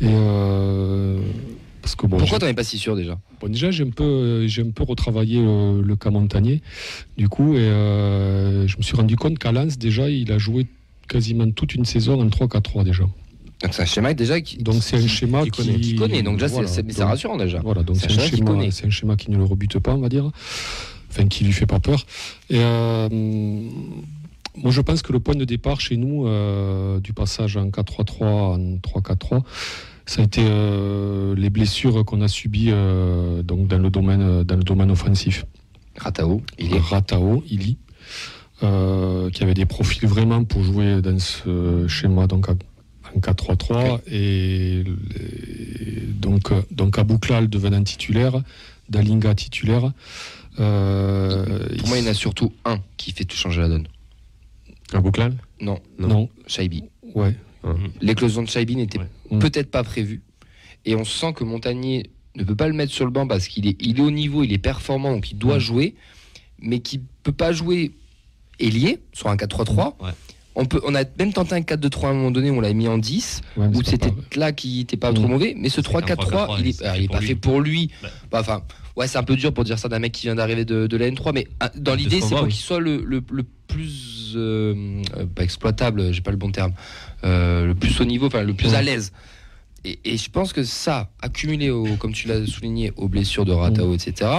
Et 0.00 0.06
euh, 0.08 1.20
parce 1.82 1.94
que 1.94 2.06
bon, 2.06 2.16
Pourquoi 2.18 2.38
t'en 2.38 2.46
es 2.46 2.54
pas 2.54 2.64
si 2.64 2.78
sûr 2.78 2.96
déjà? 2.96 3.18
Bon, 3.40 3.48
déjà, 3.48 3.70
j'ai 3.70 3.84
un 3.84 3.90
peu, 3.90 4.46
j'ai 4.46 4.62
un 4.62 4.70
peu 4.70 4.82
retravaillé 4.84 5.40
le, 5.40 5.82
le 5.82 5.96
cas 5.96 6.10
montagnier, 6.10 6.62
du 7.18 7.28
coup, 7.28 7.54
et 7.54 7.60
euh, 7.60 8.66
je 8.66 8.76
me 8.78 8.82
suis 8.82 8.96
rendu 8.96 9.16
compte 9.16 9.38
qu'à 9.38 9.52
Lens, 9.52 9.76
déjà, 9.78 10.08
il 10.08 10.30
a 10.32 10.38
joué 10.38 10.66
quasiment 11.08 11.50
toute 11.50 11.74
une 11.74 11.84
saison 11.84 12.20
en 12.20 12.26
3-4-3 12.28 12.84
déjà. 12.84 13.04
Donc 13.62 13.74
c'est 13.74 13.82
un 13.82 13.86
schéma 13.86 14.14
déjà 14.14 14.40
qui. 14.40 14.56
Donc 14.58 14.76
c'est 14.82 14.96
un 14.96 15.06
schéma 15.06 15.42
qui 15.44 15.50
qui, 15.50 15.62
connaît. 15.62 15.80
Qui 15.80 15.94
connaît, 15.96 16.22
donc 16.22 16.38
déjà, 16.38 16.48
c'est- 16.66 16.90
c'est- 16.92 17.04
rassurant, 17.04 17.36
déjà. 17.36 17.60
Voilà, 17.62 17.82
donc 17.82 17.96
C'est 17.96 18.06
un 18.06 18.08
schéma 18.18 18.46
connaît. 18.46 18.60
schéma, 18.70 18.72
c'est 18.72 18.86
un 18.86 18.90
schéma 18.90 19.16
qui 19.16 19.30
ne 19.30 19.36
le 19.36 19.44
rebute 19.44 19.78
pas, 19.78 19.92
on 19.94 20.00
va 20.00 20.08
dire, 20.08 20.30
enfin 21.10 21.26
qui 21.26 21.44
lui 21.44 21.52
fait 21.52 21.66
pas 21.66 21.78
peur. 21.80 22.06
Et 22.48 22.58
euh, 22.60 23.08
moi, 23.10 24.70
je 24.70 24.80
pense 24.80 25.02
que 25.02 25.12
le 25.12 25.20
point 25.20 25.34
de 25.34 25.44
départ 25.44 25.80
chez 25.80 25.96
nous 25.96 26.26
euh, 26.26 27.00
du 27.00 27.12
passage 27.12 27.56
en 27.56 27.68
4-3-3 27.70 28.24
en 28.24 28.76
3-4-3, 28.78 29.42
ça 30.06 30.22
a 30.22 30.24
été 30.24 30.40
euh, 30.42 31.34
les 31.36 31.50
blessures 31.50 32.04
qu'on 32.04 32.20
a 32.22 32.28
subies 32.28 32.72
donc 33.44 33.68
dans 33.68 33.78
le 33.78 33.90
domaine 33.90 34.42
dans 34.44 34.56
le 34.56 34.64
domaine 34.64 34.90
offensif. 34.90 35.44
Ratao, 35.98 36.40
il 36.58 36.74
est. 36.74 36.78
Ratao, 36.80 37.42
Ili, 37.50 37.76
euh, 38.62 39.28
qui 39.30 39.42
avait 39.42 39.54
des 39.54 39.66
profils 39.66 40.08
vraiment 40.08 40.44
pour 40.44 40.62
jouer 40.62 41.02
dans 41.02 41.18
ce 41.18 41.86
schéma 41.88 42.26
donc 42.26 42.46
en 43.14 43.20
4-3-3 43.20 44.00
et 44.10 44.84
donc 46.20 46.52
donc 46.70 46.98
Abouklal 46.98 47.48
devenant 47.48 47.82
titulaire, 47.82 48.42
Dalinga 48.88 49.34
titulaire. 49.34 49.92
euh, 50.58 51.68
Pour 51.78 51.88
moi, 51.88 51.98
il 51.98 52.04
y 52.04 52.08
en 52.08 52.10
a 52.10 52.14
surtout 52.14 52.52
un 52.64 52.78
qui 52.96 53.12
fait 53.12 53.24
tout 53.24 53.36
changer 53.36 53.60
la 53.60 53.68
donne. 53.68 53.86
Abouklal 54.92 55.36
Non, 55.60 55.78
Non. 55.98 56.28
Shaibi. 56.46 56.84
Ouais. 57.14 57.34
L'éclosion 58.00 58.42
de 58.42 58.48
Shaibi 58.48 58.76
n'était 58.76 58.98
Mm. 59.30 59.38
peut-être 59.38 59.70
pas 59.70 59.84
prévue. 59.84 60.22
Et 60.86 60.96
on 60.96 61.04
sent 61.04 61.34
que 61.34 61.44
Montagnier 61.44 62.10
ne 62.36 62.42
peut 62.44 62.56
pas 62.56 62.66
le 62.68 62.74
mettre 62.74 62.92
sur 62.92 63.04
le 63.04 63.10
banc 63.10 63.26
parce 63.28 63.46
qu'il 63.48 63.66
est, 63.68 63.76
il 63.80 63.98
est 63.98 64.02
au 64.02 64.10
niveau, 64.10 64.42
il 64.42 64.52
est 64.52 64.58
performant, 64.58 65.12
donc 65.12 65.30
il 65.30 65.38
doit 65.38 65.56
Mm. 65.58 65.60
jouer, 65.60 65.94
mais 66.60 66.80
qui 66.80 67.00
peut 67.22 67.32
pas 67.32 67.52
jouer 67.52 67.92
ailier 68.58 68.98
sur 69.12 69.28
un 69.28 69.36
4-3-3. 69.36 69.96
Ouais. 70.00 70.10
On, 70.56 70.64
peut, 70.66 70.80
on 70.84 70.94
a 70.96 71.04
même 71.18 71.32
tenté 71.32 71.54
un 71.54 71.60
4-2-3 71.60 72.06
à 72.06 72.08
un 72.10 72.12
moment 72.14 72.30
donné, 72.32 72.50
on 72.50 72.60
l'a 72.60 72.72
mis 72.72 72.88
en 72.88 72.98
10, 72.98 73.40
Ouais, 73.56 73.66
où 73.68 73.82
c'était 73.84 74.12
là 74.34 74.50
qui 74.52 74.78
n'était 74.78 74.96
pas 74.96 75.12
trop 75.12 75.26
Mm. 75.26 75.30
mauvais, 75.30 75.54
mais 75.56 75.68
ce 75.68 75.80
C'est 75.80 75.88
un 75.94 76.00
3-4-3, 76.00 76.14
3-4-3, 76.16 76.56
il 76.60 76.66
est, 76.68 76.72
c'est 76.72 76.84
alors, 76.84 76.96
fait 76.96 77.00
il 77.00 77.04
est 77.04 77.06
pour 77.06 77.14
pas 77.14 77.20
lui. 77.20 77.26
fait 77.28 77.34
pour 77.36 77.60
lui. 77.60 77.90
Ouais. 78.02 78.08
Bah, 78.32 78.38
Enfin, 78.40 78.62
ouais, 78.96 79.06
c'est 79.06 79.18
un 79.18 79.22
peu 79.22 79.36
dur 79.36 79.54
pour 79.54 79.62
dire 79.64 79.78
ça 79.78 79.88
d'un 79.88 80.00
mec 80.00 80.12
qui 80.12 80.26
vient 80.26 80.34
d'arriver 80.34 80.64
de, 80.64 80.86
de 80.88 80.96
la 80.96 81.08
N3, 81.08 81.32
mais 81.32 81.46
ah, 81.60 81.70
dans 81.76 81.94
l'idée, 81.94 82.20
c'est 82.20 82.30
pour 82.34 82.42
oui. 82.42 82.48
qu'il 82.50 82.60
soit 82.60 82.80
le, 82.80 83.02
le- 83.06 83.22
le 83.30 83.44
plus 83.68 84.32
euh, 84.36 85.02
euh, 85.16 85.26
pas 85.26 85.44
exploitable, 85.44 86.12
j'ai 86.12 86.20
pas 86.20 86.32
le 86.32 86.36
bon 86.36 86.50
terme, 86.50 86.72
euh, 87.24 87.66
le 87.66 87.74
plus 87.76 88.00
haut 88.00 88.04
niveau, 88.04 88.26
enfin 88.26 88.42
le 88.42 88.54
plus 88.54 88.74
à 88.74 88.82
l'aise. 88.82 89.12
Et, 89.84 89.98
et 90.04 90.16
je 90.18 90.28
pense 90.30 90.52
que 90.52 90.62
ça, 90.64 91.10
accumulé, 91.22 91.70
au, 91.70 91.96
comme 91.96 92.12
tu 92.12 92.26
l'as 92.28 92.44
souligné, 92.46 92.92
aux 92.96 93.08
blessures 93.08 93.44
de 93.44 93.52
Ratao, 93.52 93.94
etc., 93.94 94.30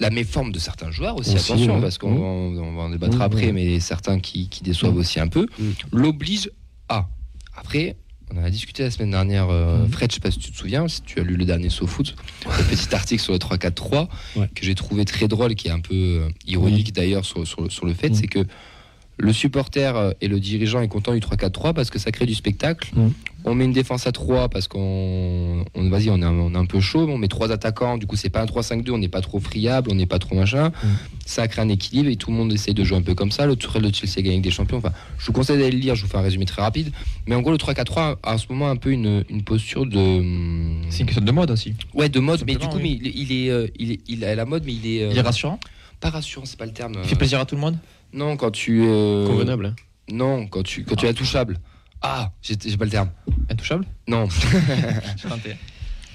la 0.00 0.10
méforme 0.10 0.52
de 0.52 0.58
certains 0.58 0.90
joueurs 0.90 1.16
aussi, 1.16 1.34
Aussi, 1.34 1.52
attention, 1.52 1.76
ouais. 1.76 1.80
parce 1.80 1.98
qu'on 1.98 2.10
Mm. 2.10 2.18
va 2.18 2.24
en- 2.62 2.68
on 2.68 2.76
va 2.76 2.82
en 2.82 2.90
débattre 2.90 3.18
Mm, 3.18 3.22
après, 3.22 3.52
mais 3.52 3.80
certains 3.80 4.20
qui, 4.20 4.48
qui 4.48 4.62
déçoivent 4.62 4.96
aussi 4.96 5.18
un 5.20 5.28
peu, 5.28 5.46
l'oblige 5.92 6.50
à. 6.88 7.08
Après, 7.56 7.96
on 8.32 8.38
en 8.38 8.44
a 8.44 8.50
discuté 8.50 8.82
la 8.82 8.90
semaine 8.90 9.10
dernière, 9.10 9.48
euh. 9.50 9.86
Fred, 9.88 10.10
je 10.10 10.14
sais 10.16 10.20
pas 10.20 10.30
si 10.30 10.38
tu 10.38 10.52
te 10.52 10.56
souviens, 10.56 10.86
si 10.86 11.02
tu 11.02 11.18
as 11.18 11.22
lu 11.24 11.36
le 11.36 11.44
dernier 11.44 11.70
SoFoot, 11.70 12.14
le 12.46 12.64
petit 12.76 12.94
article 12.94 13.22
sur 13.22 13.32
le 13.32 13.38
3-4-3, 13.38 14.08
Ouais. 14.36 14.48
que 14.54 14.64
j'ai 14.64 14.74
trouvé 14.74 15.04
très 15.04 15.28
drôle, 15.28 15.54
qui 15.54 15.68
est 15.68 15.72
un 15.72 15.80
peu 15.80 15.94
euh, 15.94 16.28
ironique 16.46 16.92
d'ailleurs 16.92 17.24
sur, 17.24 17.46
sur 17.46 17.62
le, 17.62 17.70
sur 17.70 17.86
le 17.86 17.94
fait, 17.94 18.14
c'est 18.14 18.26
que 18.28 18.44
le 19.18 19.32
supporter 19.32 19.96
euh, 19.96 20.12
et 20.20 20.28
le 20.28 20.38
dirigeant 20.40 20.80
est 20.80 20.88
content 20.88 21.12
du 21.12 21.18
3-4-3 21.20 21.72
parce 21.74 21.90
que 21.90 21.98
ça 21.98 22.12
crée 22.12 22.26
du 22.26 22.34
spectacle. 22.34 22.90
On 23.44 23.54
met 23.54 23.64
une 23.64 23.72
défense 23.72 24.06
à 24.06 24.12
3 24.12 24.48
parce 24.48 24.68
qu'on 24.68 25.64
on, 25.74 25.88
vas-y, 25.88 26.10
on 26.10 26.20
est, 26.20 26.24
un, 26.24 26.32
on 26.32 26.54
est 26.54 26.58
un 26.58 26.66
peu 26.66 26.80
chaud, 26.80 27.06
mais 27.06 27.12
on 27.12 27.18
met 27.18 27.28
trois 27.28 27.50
attaquants, 27.52 27.96
du 27.96 28.06
coup 28.06 28.16
c'est 28.16 28.28
pas 28.30 28.42
un 28.42 28.46
3-5-2, 28.46 28.90
on 28.90 28.98
n'est 28.98 29.08
pas 29.08 29.20
trop 29.20 29.38
friable, 29.40 29.90
on 29.90 29.94
n'est 29.94 30.06
pas 30.06 30.18
trop 30.18 30.34
machin. 30.34 30.70
Ça 31.24 31.46
crée 31.48 31.62
un 31.62 31.68
équilibre 31.68 32.10
et 32.10 32.16
tout 32.16 32.30
le 32.30 32.36
monde 32.36 32.52
essaye 32.52 32.74
de 32.74 32.84
jouer 32.84 32.98
un 32.98 33.02
peu 33.02 33.14
comme 33.14 33.30
ça. 33.30 33.46
Le 33.46 33.56
Tourelle 33.56 33.82
de 33.90 33.94
Chelsea 33.94 34.22
gagne 34.22 34.40
des 34.42 34.50
champions. 34.50 34.78
Enfin, 34.78 34.92
je 35.18 35.26
vous 35.26 35.32
conseille 35.32 35.58
d'aller 35.58 35.70
le 35.72 35.78
lire, 35.78 35.94
je 35.94 36.02
vous 36.02 36.08
fais 36.08 36.18
un 36.18 36.22
résumé 36.22 36.44
très 36.44 36.62
rapide. 36.62 36.90
Mais 37.26 37.34
en 37.34 37.40
gros, 37.42 37.52
le 37.52 37.58
3-4-3 37.58 38.16
a 38.22 38.34
en 38.34 38.38
ce 38.38 38.46
moment 38.50 38.68
un 38.70 38.76
peu 38.76 38.90
une, 38.90 39.24
une 39.28 39.42
posture 39.42 39.86
de. 39.86 39.98
C'est 40.90 41.00
une 41.00 41.06
question 41.06 41.24
de 41.24 41.32
mode 41.32 41.50
aussi. 41.50 41.74
Ouais, 41.94 42.08
de 42.08 42.20
mode, 42.20 42.42
mais 42.46 42.54
du 42.56 42.66
coup, 42.66 42.76
oui. 42.76 42.98
mais 43.02 43.08
il, 43.10 43.30
il 43.30 43.32
est, 43.46 43.50
euh, 43.50 43.66
il 43.78 43.92
est, 43.92 44.00
il 44.08 44.24
a 44.24 44.34
la 44.34 44.44
mode, 44.44 44.64
mais 44.66 44.74
il 44.74 44.86
est. 44.86 45.02
euh, 45.04 45.10
Il 45.12 45.18
est 45.18 45.22
rassurant. 45.22 45.58
Pas 46.00 46.10
rassurant, 46.10 46.44
c'est 46.46 46.58
pas 46.58 46.66
le 46.66 46.72
terme. 46.72 46.94
Il 47.02 47.08
fait 47.08 47.16
plaisir 47.16 47.40
à 47.40 47.44
tout 47.46 47.54
le 47.56 47.60
monde. 47.60 47.76
Non, 48.12 48.36
quand 48.36 48.50
tu. 48.50 48.82
euh, 48.84 49.26
Convenable. 49.26 49.66
hein. 49.66 49.74
Non, 50.10 50.46
quand 50.46 50.62
tu, 50.62 50.84
quand 50.84 50.96
tu 50.96 51.06
es 51.06 51.10
intouchable. 51.10 51.58
Ah, 52.00 52.30
j'ai 52.42 52.56
pas 52.76 52.84
le 52.84 52.90
terme. 52.90 53.10
Intouchable. 53.50 53.84
Non. 54.06 54.28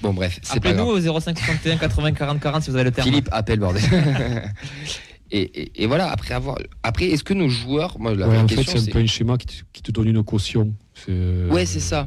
Bon, 0.02 0.12
bref, 0.12 0.38
c'est 0.42 0.60
pas 0.60 0.68
Appelez-nous 0.70 0.84
au 0.90 1.00
05 1.20 1.38
61 1.38 1.76
80 1.78 2.12
40 2.12 2.40
40 2.40 2.62
si 2.62 2.70
vous 2.70 2.76
avez 2.76 2.84
le 2.84 2.90
terme. 2.90 3.08
Philippe, 3.08 3.28
appelle, 3.32 3.58
bordel. 3.58 3.82
et, 5.30 5.40
et- 5.40 5.82
et 5.82 5.86
voilà, 5.86 6.10
après 6.10 6.34
avoir. 6.34 6.58
Après, 6.82 7.06
est-ce 7.06 7.24
que 7.24 7.32
nos 7.32 7.48
joueurs. 7.48 7.98
Moi, 7.98 8.14
la 8.14 8.26
Ouais, 8.28 8.34
vraie 8.34 8.42
en 8.44 8.48
fait, 8.48 8.62
c'est 8.64 8.78
un 8.90 8.92
peu 8.92 8.98
un 8.98 9.06
schéma 9.06 9.38
qui 9.38 9.46
te, 9.46 9.52
qui 9.72 9.82
te 9.82 9.90
donne 9.90 10.08
une 10.08 10.22
caution. 10.22 10.74
Euh, 11.08 11.48
Ouais, 11.48 11.64
c'est 11.64 11.80
ça. 11.80 12.06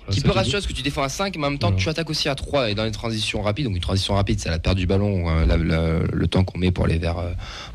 voilà, 0.00 0.12
Qui 0.12 0.20
ça 0.20 0.28
peut 0.28 0.34
rassurer 0.34 0.58
parce 0.58 0.66
que 0.66 0.72
tu 0.74 0.82
défends 0.82 1.02
à 1.02 1.08
5, 1.08 1.34
mais 1.38 1.46
en 1.46 1.50
même 1.50 1.58
temps, 1.58 1.68
Voilà. 1.68 1.82
tu 1.82 1.88
attaques 1.88 2.10
aussi 2.10 2.28
à 2.28 2.34
3 2.34 2.70
et 2.70 2.74
dans 2.74 2.84
les 2.84 2.90
transitions 2.90 3.40
rapides. 3.40 3.64
Donc, 3.64 3.74
une 3.76 3.80
transition 3.80 4.14
rapide, 4.14 4.38
c'est 4.38 4.50
la 4.50 4.58
perte 4.58 4.76
du 4.76 4.86
ballon, 4.86 5.30
euh, 5.30 5.46
la- 5.46 5.56
la- 5.56 6.00
le 6.12 6.26
temps 6.26 6.44
qu'on 6.44 6.58
met 6.58 6.72
pour 6.72 6.84
aller 6.84 6.98
vers, 6.98 7.16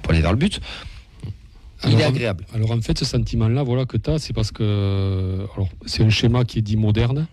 pour 0.04 0.12
aller 0.14 0.22
vers 0.22 0.32
le 0.32 0.38
but. 0.38 0.60
Il 1.84 1.88
Alors, 1.90 2.00
est 2.00 2.06
en- 2.06 2.10
agréable. 2.10 2.46
Alors 2.54 2.72
en 2.72 2.82
fait, 2.82 2.98
ce 2.98 3.06
sentiment-là, 3.06 3.64
voilà 3.64 3.86
que 3.86 3.98
tu 3.98 4.10
as, 4.10 4.18
c'est 4.20 4.34
parce 4.34 4.52
que 4.52 5.46
alors 5.56 5.68
c'est 5.86 6.04
un 6.04 6.10
schéma 6.10 6.46
qui 6.46 6.60
est 6.60 6.62
dit 6.62 6.78
moderne, 6.78 7.28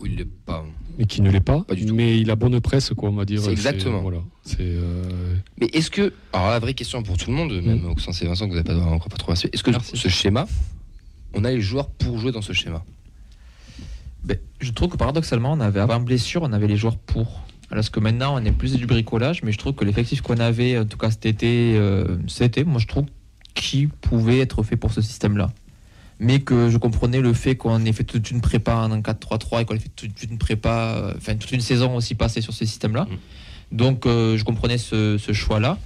Oui, 0.00 0.10
il 0.14 0.20
est 0.20 0.24
pas. 0.46 0.64
mais 0.98 1.06
qui 1.06 1.20
ne 1.22 1.30
l'est 1.30 1.40
pas. 1.40 1.62
Pas 1.62 1.74
du 1.74 1.84
tout. 1.86 1.94
Mais 1.94 2.18
il 2.20 2.30
a 2.30 2.36
bonne 2.36 2.60
presse, 2.60 2.90
quoi, 2.96 3.08
on 3.10 3.14
va 3.14 3.24
dire. 3.24 3.40
C'est 3.42 3.50
exactement. 3.50 4.00
Voilà. 4.00 4.18
Euh, 4.60 5.34
Mais 5.60 5.66
est-ce 5.72 5.90
que. 5.90 6.12
Alors, 6.32 6.50
la 6.50 6.58
vraie 6.60 6.74
question 6.74 7.02
pour 7.02 7.16
tout 7.16 7.30
le 7.30 7.36
monde, 7.36 7.52
même 7.62 7.84
au 7.90 7.98
sens 7.98 8.22
et 8.22 8.26
Vincent, 8.26 8.44
que 8.46 8.50
vous 8.54 8.56
n'avez 8.62 8.64
pas 8.68 8.76
encore 8.86 9.08
pas 9.08 9.16
trop 9.16 9.32
est-ce 9.32 9.62
que 9.62 9.70
ce 9.82 10.08
schéma, 10.08 10.46
on 11.34 11.44
a 11.44 11.50
les 11.50 11.60
joueurs 11.60 11.88
pour 11.90 12.18
jouer 12.18 12.30
dans 12.32 12.42
ce 12.42 12.52
schéma? 12.52 12.84
Ben, 14.24 14.38
je 14.60 14.70
trouve 14.72 14.88
que 14.90 14.96
paradoxalement, 14.96 15.52
on 15.52 15.60
avait 15.60 15.80
avant 15.80 16.00
blessure, 16.00 16.42
on 16.42 16.52
avait 16.52 16.66
les 16.68 16.76
joueurs 16.76 16.96
pour. 16.96 17.42
Alors 17.70 17.88
que 17.90 18.00
maintenant, 18.00 18.34
on 18.40 18.44
est 18.44 18.52
plus 18.52 18.76
du 18.76 18.86
bricolage, 18.86 19.42
mais 19.42 19.52
je 19.52 19.58
trouve 19.58 19.74
que 19.74 19.84
l'effectif 19.84 20.22
qu'on 20.22 20.38
avait, 20.38 20.78
en 20.78 20.86
tout 20.86 20.96
cas 20.96 21.10
cet 21.10 21.26
été, 21.26 21.74
euh, 21.76 22.16
cet 22.26 22.56
été, 22.58 22.64
moi 22.64 22.80
je 22.80 22.86
trouve 22.86 23.04
qu'il 23.58 23.88
pouvait 23.88 24.38
être 24.38 24.62
fait 24.62 24.76
pour 24.76 24.92
ce 24.92 25.02
système-là. 25.02 25.50
Mais 26.20 26.40
que 26.40 26.68
je 26.68 26.78
comprenais 26.78 27.20
le 27.20 27.32
fait 27.32 27.56
qu'on 27.56 27.84
ait 27.84 27.92
fait 27.92 28.04
toute 28.04 28.30
une 28.30 28.40
prépa 28.40 28.74
en 28.74 29.00
4-3-3 29.00 29.62
et 29.62 29.64
qu'on 29.64 29.74
ait 29.74 29.78
fait 29.78 29.90
toute 29.94 30.22
une 30.22 30.38
prépa, 30.38 30.94
euh, 30.96 31.14
enfin 31.16 31.36
toute 31.36 31.52
une 31.52 31.60
saison 31.60 31.94
aussi 31.94 32.14
passée 32.14 32.40
sur 32.40 32.52
ce 32.52 32.64
système-là. 32.64 33.06
Donc 33.72 34.06
euh, 34.06 34.36
je 34.36 34.44
comprenais 34.44 34.78
ce, 34.78 35.18
ce 35.18 35.32
choix-là. 35.32 35.78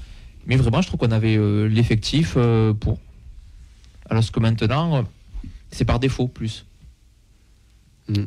Mais 0.47 0.57
vraiment, 0.57 0.83
je 0.83 0.89
trouve 0.89 1.01
qu'on 1.01 1.13
avait 1.13 1.37
euh, 1.37 1.67
l'effectif 1.67 2.35
euh, 2.37 2.73
pour. 2.73 2.99
Alors 4.11 4.31
que 4.31 4.41
maintenant, 4.41 5.05
c'est 5.71 5.85
par 5.85 6.01
défaut 6.01 6.29
plus. 6.29 6.67
Moi, 8.09 8.27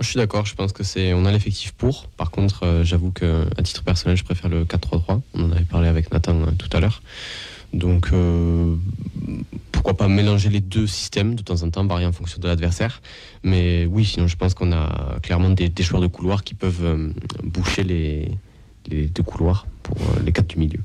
je 0.00 0.06
suis 0.06 0.16
d'accord. 0.16 0.46
Je 0.46 0.54
pense 0.54 0.72
que 0.72 0.84
c'est, 0.84 1.12
on 1.12 1.26
a 1.26 1.32
l'effectif 1.32 1.72
pour. 1.72 2.08
Par 2.10 2.30
contre, 2.30 2.82
j'avoue 2.84 3.10
que 3.10 3.46
à 3.58 3.62
titre 3.62 3.82
personnel, 3.82 4.16
je 4.16 4.24
préfère 4.24 4.48
le 4.48 4.64
4-3-3. 4.64 5.20
On 5.34 5.44
en 5.44 5.52
avait 5.52 5.64
parlé 5.64 5.88
avec 5.88 6.12
Nathan 6.12 6.46
tout 6.56 6.74
à 6.74 6.80
l'heure. 6.80 7.02
Donc, 7.76 8.08
euh, 8.12 8.74
pourquoi 9.72 9.94
pas 9.96 10.08
mélanger 10.08 10.48
les 10.48 10.60
deux 10.60 10.86
systèmes 10.86 11.34
de 11.34 11.42
temps 11.42 11.62
en 11.62 11.70
temps, 11.70 11.84
varier 11.86 12.06
en 12.06 12.12
fonction 12.12 12.38
de 12.40 12.48
l'adversaire. 12.48 13.02
Mais 13.42 13.86
oui, 13.86 14.04
sinon, 14.04 14.26
je 14.26 14.36
pense 14.36 14.54
qu'on 14.54 14.72
a 14.72 15.18
clairement 15.22 15.50
des, 15.50 15.68
des 15.68 15.82
joueurs 15.82 16.00
de 16.02 16.06
couloir 16.06 16.42
qui 16.42 16.54
peuvent 16.54 16.84
euh, 16.84 17.10
boucher 17.44 17.84
les, 17.84 18.30
les 18.88 19.06
deux 19.06 19.22
couloirs 19.22 19.66
pour 19.82 19.96
euh, 19.98 20.22
les 20.24 20.32
quatre 20.32 20.48
du 20.48 20.58
milieu. 20.58 20.80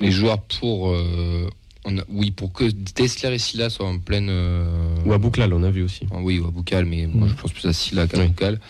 Les 0.00 0.10
joueurs 0.10 0.40
pour. 0.42 0.90
euh, 0.90 1.48
on 1.84 1.98
a- 1.98 2.04
oui, 2.08 2.30
pour 2.30 2.52
que 2.52 2.64
Dessler 2.94 3.34
et 3.34 3.38
Silla 3.38 3.70
soient 3.70 3.88
en 3.88 3.98
pleine. 3.98 4.28
euh, 4.28 4.96
Ou 5.06 5.12
à 5.12 5.18
Bouclal, 5.18 5.52
on 5.54 5.62
a 5.62 5.70
vu 5.70 5.82
aussi. 5.82 6.06
Ah 6.12 6.18
oui, 6.22 6.38
ou 6.38 6.46
à 6.46 6.50
Boucal, 6.50 6.84
mais 6.84 7.06
moi 7.06 7.26
Mm. 7.26 7.30
je 7.30 7.34
pense 7.34 7.52
plus 7.52 7.66
à 7.66 7.72
Silla 7.72 8.06
qu'à 8.06 8.18
Oui. 8.18 8.26
Boucal. 8.28 8.60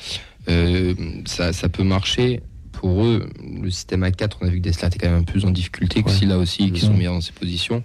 Euh, 0.49 0.95
ça, 1.25 1.53
ça 1.53 1.69
peut 1.69 1.83
marcher. 1.83 2.41
Pour 2.81 3.05
eux, 3.05 3.29
le 3.63 3.71
système 3.71 4.03
A4, 4.05 4.33
on 4.43 4.47
a 4.47 4.51
vu 4.51 4.59
que 4.59 4.63
Dessler 4.63 4.89
était 4.89 4.99
quand 4.99 5.09
même 5.09 5.21
un 5.21 5.23
peu 5.23 5.33
plus 5.33 5.45
en 5.47 5.51
difficulté 5.51 6.03
que 6.03 6.09
Ouais. 6.11 6.15
Silla 6.15 6.37
aussi, 6.37 6.71
qui 6.71 6.81
sont 6.81 6.93
Mm. 6.93 6.97
meilleurs 6.97 7.15
dans 7.15 7.21
ces 7.23 7.33
positions. 7.33 7.83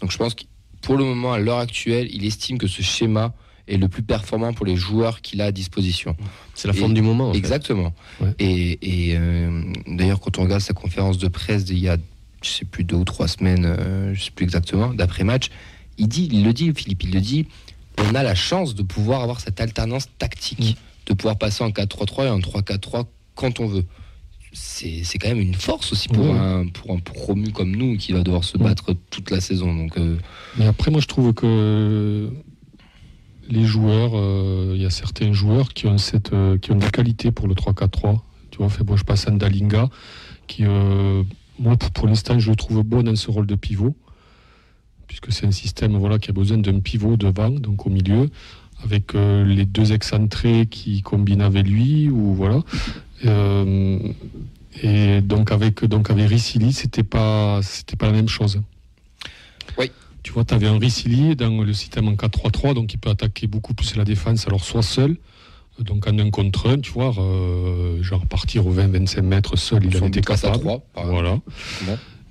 Donc 0.00 0.12
je 0.12 0.16
pense 0.16 0.34
que 0.34 0.44
pour 0.80 0.96
le 0.96 1.04
moment, 1.04 1.32
à 1.32 1.38
l'heure 1.40 1.58
actuelle, 1.58 2.08
il 2.12 2.24
estime 2.24 2.56
que 2.56 2.68
ce 2.68 2.80
schéma 2.82 3.34
est 3.66 3.76
le 3.78 3.88
plus 3.88 4.02
performant 4.02 4.52
pour 4.52 4.64
les 4.64 4.76
joueurs 4.76 5.20
qu'il 5.22 5.40
a 5.42 5.46
à 5.46 5.52
disposition. 5.52 6.16
C'est 6.54 6.68
la 6.68 6.74
Et- 6.74 6.76
forme 6.78 6.94
du 6.94 7.02
moment. 7.02 7.30
en 7.30 7.32
fait. 7.32 7.38
Exactement. 7.38 7.92
Ouais. 8.20 8.32
Et, 8.38 9.10
et, 9.10 9.16
euh, 9.18 9.62
d'ailleurs, 9.88 10.20
quand 10.20 10.38
on 10.38 10.42
regarde 10.44 10.62
sa 10.62 10.72
conférence 10.72 11.18
de 11.18 11.26
presse 11.28 11.64
d'il 11.64 11.78
y 11.80 11.88
a, 11.88 11.96
je 12.42 12.48
sais 12.48 12.64
plus, 12.64 12.84
deux 12.84 12.94
ou 12.96 13.04
trois 13.04 13.26
semaines, 13.26 13.64
euh, 13.66 14.14
je 14.14 14.22
sais 14.22 14.30
plus 14.30 14.44
exactement, 14.44 14.94
d'après-match, 14.94 15.48
il 15.98 16.06
dit, 16.06 16.28
il 16.32 16.44
le 16.44 16.52
dit, 16.52 16.72
Philippe, 16.74 17.02
il 17.02 17.10
le 17.12 17.20
dit, 17.20 17.46
on 17.98 18.14
a 18.14 18.22
la 18.22 18.36
chance 18.36 18.76
de 18.76 18.84
pouvoir 18.84 19.22
avoir 19.22 19.40
cette 19.40 19.60
alternance 19.60 20.06
tactique, 20.16 20.76
de 21.06 21.12
pouvoir 21.14 21.36
passer 21.36 21.64
en 21.64 21.70
4-3-3 21.72 22.26
et 22.26 22.30
en 22.30 22.38
3-4-3 22.38 23.06
quand 23.34 23.58
on 23.58 23.66
veut. 23.66 23.84
C'est 24.52 25.18
quand 25.20 25.28
même 25.28 25.40
une 25.40 25.54
force 25.54 25.92
aussi 25.92 26.08
pour, 26.08 26.24
Ouais. 26.24 26.38
un, 26.38 26.66
pour 26.68 26.92
un 26.92 26.98
promu 26.98 27.52
comme 27.52 27.74
nous 27.76 27.96
qui 27.96 28.12
va 28.12 28.22
devoir 28.22 28.44
se 28.44 28.56
Ouais. 28.56 28.64
battre 28.64 28.94
toute 29.10 29.30
la 29.30 29.40
saison. 29.40 29.74
Donc, 29.74 29.96
euh, 29.98 30.16
Mais 30.58 30.66
après, 30.66 30.90
moi, 30.90 31.00
je 31.00 31.06
trouve 31.06 31.32
que 31.34 32.30
les 33.48 33.64
joueurs, 33.64 34.12
euh, 34.14 34.72
il 34.74 34.82
y 34.82 34.86
a 34.86 34.90
certains 34.90 35.32
joueurs 35.32 35.72
qui 35.74 35.86
ont, 35.86 35.98
cette, 35.98 36.32
euh, 36.32 36.58
qui 36.58 36.72
ont 36.72 36.76
des 36.76 36.90
qualités 36.90 37.30
pour 37.30 37.46
le 37.48 37.54
3-4-3. 37.54 38.22
Tu 38.50 38.58
vois, 38.58 38.68
fait, 38.68 38.84
moi, 38.84 38.96
je 38.96 39.04
passe 39.04 39.26
à 39.28 39.30
Ndalinga, 39.30 39.88
qui, 40.46 40.64
moi, 40.64 41.76
pour, 41.76 41.90
pour 41.90 42.06
l'instant, 42.06 42.38
je 42.38 42.50
le 42.50 42.56
trouve 42.56 42.82
bon 42.82 43.02
dans 43.02 43.16
ce 43.16 43.30
rôle 43.30 43.46
de 43.46 43.54
pivot, 43.54 43.94
puisque 45.06 45.32
c'est 45.32 45.46
un 45.46 45.52
système 45.52 45.96
voilà, 45.96 46.18
qui 46.18 46.30
a 46.30 46.32
besoin 46.32 46.58
d'un 46.58 46.80
pivot 46.80 47.16
devant, 47.16 47.50
donc 47.50 47.86
au 47.86 47.90
milieu, 47.90 48.30
avec 48.84 49.14
euh, 49.14 49.44
les 49.44 49.64
deux 49.64 49.92
excentrés 49.92 50.66
qui 50.70 51.02
combinent 51.02 51.40
avec 51.42 51.66
lui, 51.66 52.08
ou 52.10 52.32
voilà. 52.34 52.60
Euh, 53.24 53.98
et 54.82 55.20
donc 55.20 55.50
avec 55.50 55.84
donc 55.84 56.10
avec 56.10 56.28
Ricili, 56.28 56.72
c'était 56.72 57.02
pas 57.02 57.60
c'était 57.62 57.96
pas 57.96 58.06
la 58.06 58.12
même 58.12 58.28
chose. 58.28 58.60
Oui. 59.78 59.90
Tu 60.22 60.32
vois, 60.32 60.44
tu 60.44 60.54
avais 60.54 60.66
un 60.66 60.78
Ricili 60.78 61.34
dans 61.36 61.62
le 61.62 61.72
système 61.72 62.08
en 62.08 62.12
4-3-3, 62.14 62.74
donc 62.74 62.92
il 62.92 62.98
peut 62.98 63.10
attaquer 63.10 63.46
beaucoup 63.46 63.74
plus 63.74 63.96
la 63.96 64.04
défense, 64.04 64.46
alors 64.46 64.62
soit 64.64 64.82
seul, 64.82 65.16
donc 65.80 66.06
en 66.06 66.18
un 66.18 66.30
contre 66.30 66.68
un, 66.68 66.78
tu 66.80 66.92
vois, 66.92 67.14
euh, 67.18 68.02
genre 68.02 68.26
partir 68.26 68.66
aux 68.66 68.72
20-25 68.74 69.22
mètres 69.22 69.56
seul, 69.56 69.84
il 69.84 69.96
en 70.02 70.06
était 70.06 70.18
à 70.20 70.36
capable. 70.36 70.58
3, 70.60 70.80
par. 70.94 71.06
Voilà. 71.06 71.38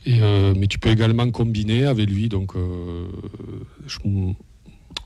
Et, 0.05 0.21
euh, 0.21 0.53
mais 0.55 0.67
tu 0.67 0.79
peux 0.79 0.89
également 0.89 1.29
combiner 1.31 1.85
avec 1.85 2.09
lui. 2.09 2.29
Donc, 2.29 2.55
euh, 2.55 3.07
je- 3.87 3.97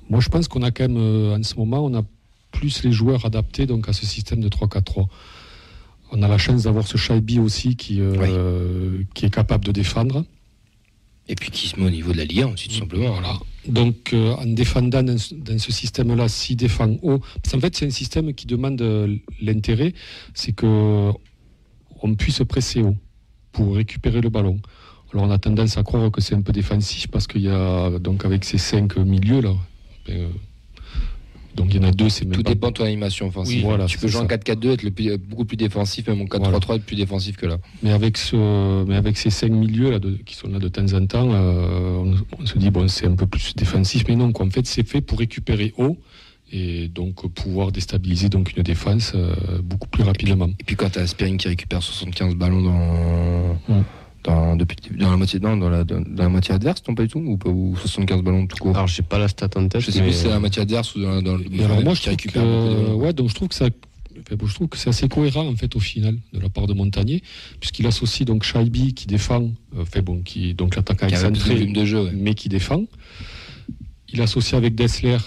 moi, 0.10 0.20
je 0.20 0.30
pense 0.30 0.48
qu'on 0.48 0.62
a 0.62 0.70
quand 0.72 0.88
même, 0.88 0.98
en 1.40 1.42
ce 1.44 1.56
moment, 1.56 1.84
on 1.84 1.94
a 1.98 2.04
plus 2.52 2.84
les 2.84 2.92
joueurs 2.92 3.26
adaptés 3.26 3.66
donc, 3.66 3.88
à 3.90 3.94
ce 3.94 4.06
système 4.06 4.42
de 4.42 4.50
3-4-3. 4.50 5.08
On 6.12 6.22
a 6.22 6.28
la 6.28 6.38
chance 6.38 6.64
d'avoir 6.64 6.86
ce 6.86 6.98
Shaibi 6.98 7.40
aussi 7.40 7.76
qui, 7.76 7.98
euh, 8.02 9.04
qui 9.14 9.26
est 9.26 9.34
capable 9.34 9.66
de 9.66 9.72
défendre. 9.72 10.26
Et 11.28 11.36
puis 11.36 11.52
qui 11.52 11.70
se 11.70 11.80
met 11.80 11.86
au 11.86 11.90
niveau 11.90 12.12
de 12.12 12.18
la 12.18 12.26
Ligue 12.26 12.42
1 12.42 12.48
aussi, 12.54 12.68
tout 12.68 12.76
simplement. 12.76 13.12
Voilà. 13.14 13.40
Donc, 13.68 14.12
euh, 14.14 14.34
en 14.34 14.46
défendant 14.46 15.04
dans 15.04 15.18
ce, 15.18 15.72
système-là, 15.72 16.28
s'il 16.28 16.58
défend 16.58 16.98
haut, 17.04 17.20
parce 17.20 17.54
qu'en 17.54 17.60
fait, 17.60 17.76
c'est 17.76 17.86
un 17.86 17.92
système 17.92 18.34
qui 18.34 18.48
demande 18.48 18.82
euh, 18.82 19.16
l'intérêt, 19.42 19.94
c'est 20.34 20.52
que 20.52 21.12
on 22.04 22.16
puisse 22.16 22.42
presser 22.44 22.82
haut 22.82 22.98
pour 23.52 23.76
récupérer 23.76 24.20
le 24.20 24.30
ballon. 24.30 24.60
Alors, 25.14 25.26
on 25.26 25.32
a 25.32 25.38
tendance 25.38 25.78
à 25.78 25.84
croire 25.84 26.10
que 26.12 26.22
c'est 26.22 26.36
un 26.36 26.42
peu 26.42 26.52
défensif 26.52 27.08
parce 27.08 27.28
qu'il 27.28 27.42
y 27.42 27.50
a, 27.50 27.92
donc, 28.00 28.26
avec 28.26 28.44
ces 28.44 28.58
cinq 28.58 28.98
milieux 28.98 29.42
là, 29.42 29.54
euh, 30.10 30.30
donc 31.56 31.74
il 31.74 31.82
y 31.82 31.86
en 31.86 31.88
a 31.88 31.92
deux, 31.92 32.10
c'est 32.10 32.26
même 32.26 32.36
Tout 32.38 32.44
pas- 32.44 32.50
dépend 32.50 32.68
de 32.70 32.74
ton 32.74 32.84
animation 32.86 33.28
offensive. 33.28 33.58
Oui, 33.58 33.64
voilà, 33.64 33.86
tu 33.86 33.98
peux 33.98 34.08
jouer 34.08 34.22
en 34.22 34.28
ça. 34.28 34.36
4-4-2, 34.38 34.72
être 34.72 34.84
le 34.84 34.92
plus- 34.92 35.18
beaucoup 35.18 35.46
plus 35.46 35.58
défensif, 35.58 36.08
même 36.08 36.22
en 36.22 36.26
4-3-3, 36.26 36.76
être 36.76 36.84
plus 36.86 36.96
défensif 36.96 37.38
que 37.38 37.46
là. 37.46 37.58
Mais 37.84 37.92
avec, 37.92 38.18
ce, 38.18 38.84
mais 38.86 38.96
avec 38.96 39.18
ces 39.18 39.30
cinq 39.30 39.52
milieux 39.52 39.92
là, 39.92 40.00
de- 40.00 40.18
qui 40.26 40.36
sont 40.36 40.48
là 40.48 40.60
de 40.60 40.68
temps 40.68 40.94
en 40.94 41.06
temps, 41.06 41.30
euh, 41.34 41.98
on, 42.04 42.16
on 42.42 42.46
se 42.46 42.58
dit 42.58 42.70
bon 42.70 42.88
c'est 42.88 43.06
un 43.08 43.16
peu 43.16 43.28
plus 43.28 43.56
défensif, 43.56 44.04
mais 44.08 44.16
non, 44.16 44.32
quoi. 44.32 44.46
en 44.46 44.50
fait 44.50 44.66
c'est 44.66 44.88
fait 44.88 45.02
pour 45.02 45.20
récupérer 45.20 45.74
haut 45.78 45.98
et 46.54 46.90
donc 46.90 47.26
pouvoir 47.34 47.72
déstabiliser 47.72 48.28
donc 48.28 48.56
une 48.58 48.64
défense 48.64 49.14
euh, 49.16 49.34
beaucoup 49.64 49.88
plus 49.88 50.04
rapidement. 50.04 50.48
Et 50.60 50.64
puis 50.66 50.76
quand 50.76 50.90
tu 50.90 51.00
as 51.00 51.04
Aspiring 51.04 51.38
qui 51.38 51.48
récupère 51.48 51.82
75 51.82 52.36
ballons 52.36 52.62
dans, 52.62 53.58
Mm. 53.70 53.84
Dans, 54.24 54.56
depuis, 54.56 54.78
dans, 54.98 55.10
la 55.12 55.18
moitié, 55.18 55.40
non, 55.40 55.58
dans, 55.58 55.70
la, 55.70 55.84
dans, 55.84 56.00
dans 56.02 56.24
la 56.24 56.30
moitié 56.30 56.54
adverse, 56.54 56.84
non 56.88 56.96
pas 56.96 57.04
du 57.04 57.10
tout 57.10 57.20
ou, 57.20 57.38
pas- 57.38 57.50
ou 57.50 57.76
75 57.76 58.22
ballons 58.22 58.46
tout 58.48 58.58
court? 58.58 58.76
Alors, 58.76 58.88
j'ai 58.88 59.02
pas 59.04 59.18
la 59.18 59.28
stat 59.28 59.50
en 59.56 59.68
tête. 59.68 59.82
Je 59.82 59.92
sais 59.92 60.00
mais- 60.00 60.06
plus 60.08 60.14
si 60.14 60.22
c'est 60.24 60.30
la 60.30 60.40
moitié 60.40 60.62
adverse 60.62 60.96
ou 60.96 61.02
dans, 61.02 61.22
dans 61.22 61.36
le. 61.38 61.46
Alors 61.64 61.82
moi 61.84 61.94
je 61.94 62.10
que, 62.16 62.40
de 62.40 62.94
ouais, 62.94 63.14
donc 63.14 63.30
je 63.30 63.36
trouve 63.36 63.48
que 63.48 63.56
ça 63.56 63.66
enfin, 63.66 64.36
bon, 64.36 64.46
je 64.46 64.54
trouve 64.54 64.68
que 64.68 64.78
c'est 64.78 64.90
assez 64.90 65.08
cohérent 65.08 65.48
en 65.48 65.56
fait 65.56 65.76
au 65.76 65.80
final 65.80 66.18
de 66.34 66.40
la 66.40 66.50
part 66.50 66.68
de 66.68 66.74
Montagnier 66.74 67.24
puisqu'il 67.60 67.88
associe 67.88 68.26
donc 68.28 68.44
Shaibi 68.44 68.94
qui 68.94 69.08
défend, 69.08 69.50
euh, 69.78 69.86
fait 69.86 70.02
bon 70.02 70.22
qui 70.22 70.54
donc 70.54 70.76
l'attaquant 70.76 71.08
de 71.08 71.12
excentré 71.14 71.56
volume 71.56 71.74
de 71.74 71.86
jeu. 71.86 72.04
ouais. 72.04 72.12
mais 72.14 72.34
qui 72.36 72.50
défend. 72.50 72.84
Il 74.14 74.22
associe 74.22 74.54
avec 74.56 74.76
Dessler, 74.76 75.18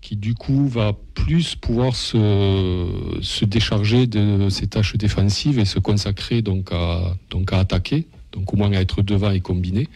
qui 0.00 0.16
du 0.16 0.34
coup 0.34 0.68
va 0.68 0.92
plus 1.14 1.56
pouvoir 1.56 1.94
se, 1.96 2.86
se 3.20 3.44
décharger 3.44 4.06
de 4.06 4.48
ses 4.48 4.68
tâches 4.68 4.96
défensives 4.96 5.58
et 5.58 5.64
se 5.64 5.78
consacrer 5.80 6.40
donc 6.42 6.68
à, 6.72 7.16
donc 7.30 7.52
à 7.52 7.58
attaquer, 7.58 8.06
donc 8.32 8.52
au 8.52 8.56
moins 8.56 8.72
à 8.72 8.80
être 8.80 9.02
devant 9.02 9.30
et 9.30 9.40
combiner. 9.40 9.88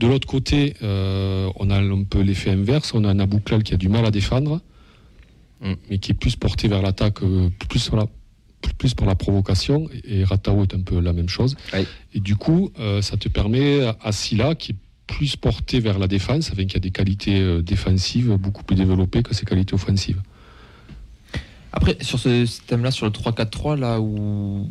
De 0.00 0.06
l'autre 0.06 0.26
côté, 0.26 0.74
euh, 0.82 1.48
on 1.56 1.70
a 1.70 1.78
un 1.78 2.02
peu 2.04 2.20
l'effet 2.20 2.50
inverse, 2.50 2.92
on 2.94 3.04
a 3.04 3.08
un 3.10 3.18
Abouklal 3.20 3.62
qui 3.62 3.74
a 3.74 3.76
du 3.76 3.88
mal 3.88 4.04
à 4.04 4.10
défendre, 4.10 4.60
Mm. 5.60 5.74
mais 5.90 5.98
qui 5.98 6.10
est 6.10 6.14
plus 6.14 6.34
porté 6.34 6.66
vers 6.66 6.82
l'attaque, 6.82 7.22
euh, 7.22 7.48
plus 7.68 7.90
la 7.92 8.06
plus 8.78 8.94
pour 8.94 9.06
la 9.06 9.14
provocation, 9.16 9.88
et 10.04 10.24
Ratao 10.24 10.62
est 10.62 10.74
un 10.74 10.80
peu 10.80 11.00
la 11.00 11.12
même 11.12 11.28
chose. 11.28 11.56
Et 12.14 12.20
du 12.20 12.34
coup, 12.36 12.70
euh, 12.78 13.00
ça 13.02 13.16
te 13.16 13.28
permet 13.28 13.80
à- 14.02 14.12
Silla, 14.12 14.54
qui 14.54 14.72
est 14.72 14.76
plus 15.06 15.34
porté 15.36 15.78
vers 15.80 15.98
la 15.98 16.06
défense, 16.08 16.50
avec 16.52 16.68
qui 16.68 16.76
a 16.76 16.80
des 16.80 16.90
qualités 16.92 17.60
défensives 17.62 18.36
beaucoup 18.36 18.62
plus 18.64 18.76
développées 18.76 19.22
que 19.24 19.34
ses 19.34 19.44
qualités 19.44 19.74
offensives. 19.74 20.20
Après, 21.72 21.96
sur 22.02 22.18
ce 22.18 22.44
système-là, 22.46 22.90
sur 22.90 23.06
le 23.06 23.12
3-4-3, 23.12 23.76
là 23.76 24.00
où. 24.00 24.70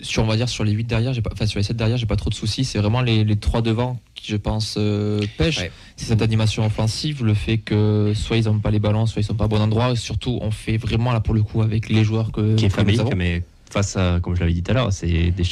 Sur, 0.00 0.22
on 0.22 0.26
va 0.26 0.36
dire, 0.36 0.48
sur 0.48 0.64
les 0.64 0.72
8 0.72 0.84
derrière, 0.84 1.12
j'ai 1.12 1.22
pas, 1.22 1.30
enfin, 1.32 1.46
sur 1.46 1.58
les 1.58 1.64
7 1.64 1.76
derrière, 1.76 1.96
j'ai 1.96 2.06
pas 2.06 2.16
trop 2.16 2.30
de 2.30 2.34
soucis. 2.34 2.64
C'est 2.64 2.78
vraiment 2.78 3.00
les, 3.00 3.24
les 3.24 3.36
3 3.36 3.62
devant 3.62 3.98
qui, 4.14 4.30
je 4.30 4.36
pense, 4.36 4.76
euh, 4.78 5.20
pêchent. 5.36 5.58
Ouais. 5.58 5.72
C'est 5.96 6.06
cette 6.06 6.22
animation 6.22 6.64
offensive, 6.64 7.24
le 7.24 7.34
fait 7.34 7.58
que 7.58 8.12
soit 8.14 8.36
ils 8.36 8.44
n'ont 8.44 8.60
pas 8.60 8.70
les 8.70 8.78
ballons, 8.78 9.06
soit 9.06 9.22
ils 9.22 9.24
sont 9.24 9.34
pas 9.34 9.46
au 9.46 9.48
bon 9.48 9.60
endroit. 9.60 9.92
Et 9.92 9.96
surtout, 9.96 10.38
on 10.40 10.50
fait 10.50 10.76
vraiment, 10.76 11.12
là, 11.12 11.20
pour 11.20 11.34
le 11.34 11.42
coup, 11.42 11.62
avec 11.62 11.88
les 11.88 12.04
joueurs 12.04 12.30
que, 12.32 12.54
qui 12.54 12.64
est 12.64 12.68
que 12.68 12.72
nous 12.72 12.76
fabrique, 12.76 13.00
avons. 13.00 13.16
mais 13.16 13.42
face 13.70 13.96
à, 13.96 14.20
comme 14.20 14.34
je 14.34 14.40
l'avais 14.40 14.52
dit 14.52 14.62
tout 14.62 14.70
à 14.70 14.74
l'heure, 14.74 14.92
c'est 14.92 15.30
des. 15.30 15.44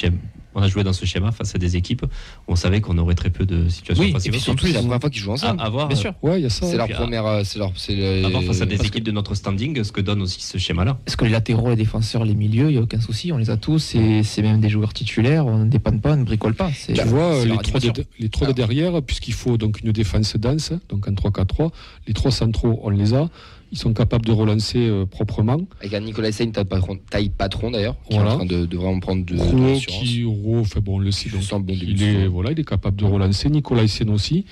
On 0.59 0.63
a 0.63 0.69
joué 0.69 0.83
dans 0.85 0.95
ce 0.95 1.05
schéma 1.05 1.33
face 1.33 1.55
à 1.55 1.59
des 1.59 1.77
équipes 1.77 2.03
où 2.05 2.53
on 2.53 2.57
savait 2.57 2.81
qu'on 2.81 2.97
aurait 2.97 3.15
très 3.15 3.29
peu 3.29 3.45
de 3.45 3.69
situations 3.69 4.03
Oui, 4.03 4.15
surtout, 4.41 4.67
c'est 4.67 4.73
la 4.73 4.81
première 4.81 5.01
fois 5.01 5.11
qu'ils 5.11 5.21
jouent 5.21 5.33
ensemble. 5.33 5.61
à, 5.61 5.65
à 5.65 5.69
voir, 5.69 5.87
Bien 5.89 5.97
sûr. 5.99 6.15
Ouais, 6.23 6.41
il 6.41 6.45
y 6.45 6.47
a 6.47 6.51
ça. 6.51 6.67
C'est 6.67 6.79
leur 6.79 6.89
première. 6.89 7.27
euh, 7.27 7.43
C'est 7.45 7.59
leur. 7.59 7.73
c'est 7.77 7.95
le- 7.95 8.25
à 8.25 8.29
voir 8.31 8.43
face 8.43 8.63
à 8.63 8.65
des 8.65 8.77
parce 8.77 8.89
que- 8.89 8.95
équipes 8.95 9.05
de 9.05 9.13
notre 9.13 9.35
standing, 9.35 9.85
ce 9.85 9.93
que 9.93 10.01
donne 10.01 10.23
aussi 10.23 10.41
ce 10.43 10.57
schéma-là. 10.57 10.97
Parce 11.05 11.15
que 11.15 11.27
les 11.27 11.31
latéraux, 11.31 11.69
les 11.69 11.77
défenseurs, 11.77 12.25
les 12.25 12.35
milieux, 12.35 12.69
il 12.71 12.73
n'y 12.73 12.79
a 12.79 12.81
aucun 12.81 13.01
souci, 13.03 13.33
on 13.33 13.37
les 13.37 13.51
a 13.51 13.59
tous. 13.59 13.95
Et 13.95 14.23
c'est 14.23 14.41
même 14.43 14.61
des 14.61 14.71
joueurs 14.71 14.95
titulaires, 14.95 15.47
on 15.47 15.59
ne 15.59 15.69
dépanne 15.69 16.01
pas, 16.01 16.15
on 16.15 16.17
ne 16.17 16.25
bricole 16.25 16.55
pas. 16.55 16.71
C'est- 16.75 16.95
Tu 16.95 17.03
vois, 17.05 17.39
c'est 17.43 17.49
les 17.49 17.59
trois, 17.59 17.81
de, 17.81 17.93
les 18.19 18.29
trois 18.31 18.47
de 18.49 18.53
derrière, 18.53 19.03
puisqu'il 19.03 19.35
faut 19.35 19.59
donc 19.59 19.81
une 19.83 19.93
défense 19.93 20.37
dense, 20.37 20.73
donc 20.89 21.07
un 21.07 21.13
3-4-3, 21.13 21.71
les 22.07 22.15
trois 22.15 22.31
centraux, 22.31 22.81
on 22.83 22.89
les 22.89 23.13
a. 23.13 23.29
Ils 23.73 23.79
sont 23.79 23.93
capables 23.93 24.25
de 24.25 24.33
relancer 24.33 24.79
euh, 24.79 25.07
proprement. 25.07 25.61
Avec 25.81 25.95
un 25.95 26.01
Nicolas 26.01 26.31
Sein, 26.33 26.51
taille 26.51 26.65
patron, 26.65 26.99
taille 27.11 27.29
patron 27.31 27.71
d'ailleurs, 27.73 27.97
qui 28.09 28.15
est 28.17 28.19
en 28.19 28.25
train 28.37 28.47
de, 28.47 28.65
de 28.65 28.77
vraiment 28.77 29.01
prendre 29.01 29.25
de, 29.25 29.35
l'assurance. 29.35 29.87
qui, 29.87 30.23
bon, 30.23 30.63
on 30.87 30.99
le 30.99 31.11
donc, 31.11 31.67
bon 31.67 31.75
début 31.75 31.93
il, 31.93 32.03
est, 32.03 32.27
voilà, 32.27 32.53
il 32.53 32.61
est 32.61 32.65
capable 32.65 32.97
de 32.97 33.05
relancer. 33.05 33.51
Nicolas 33.51 33.83
Hyssen 33.83 34.11
aussi. 34.11 34.45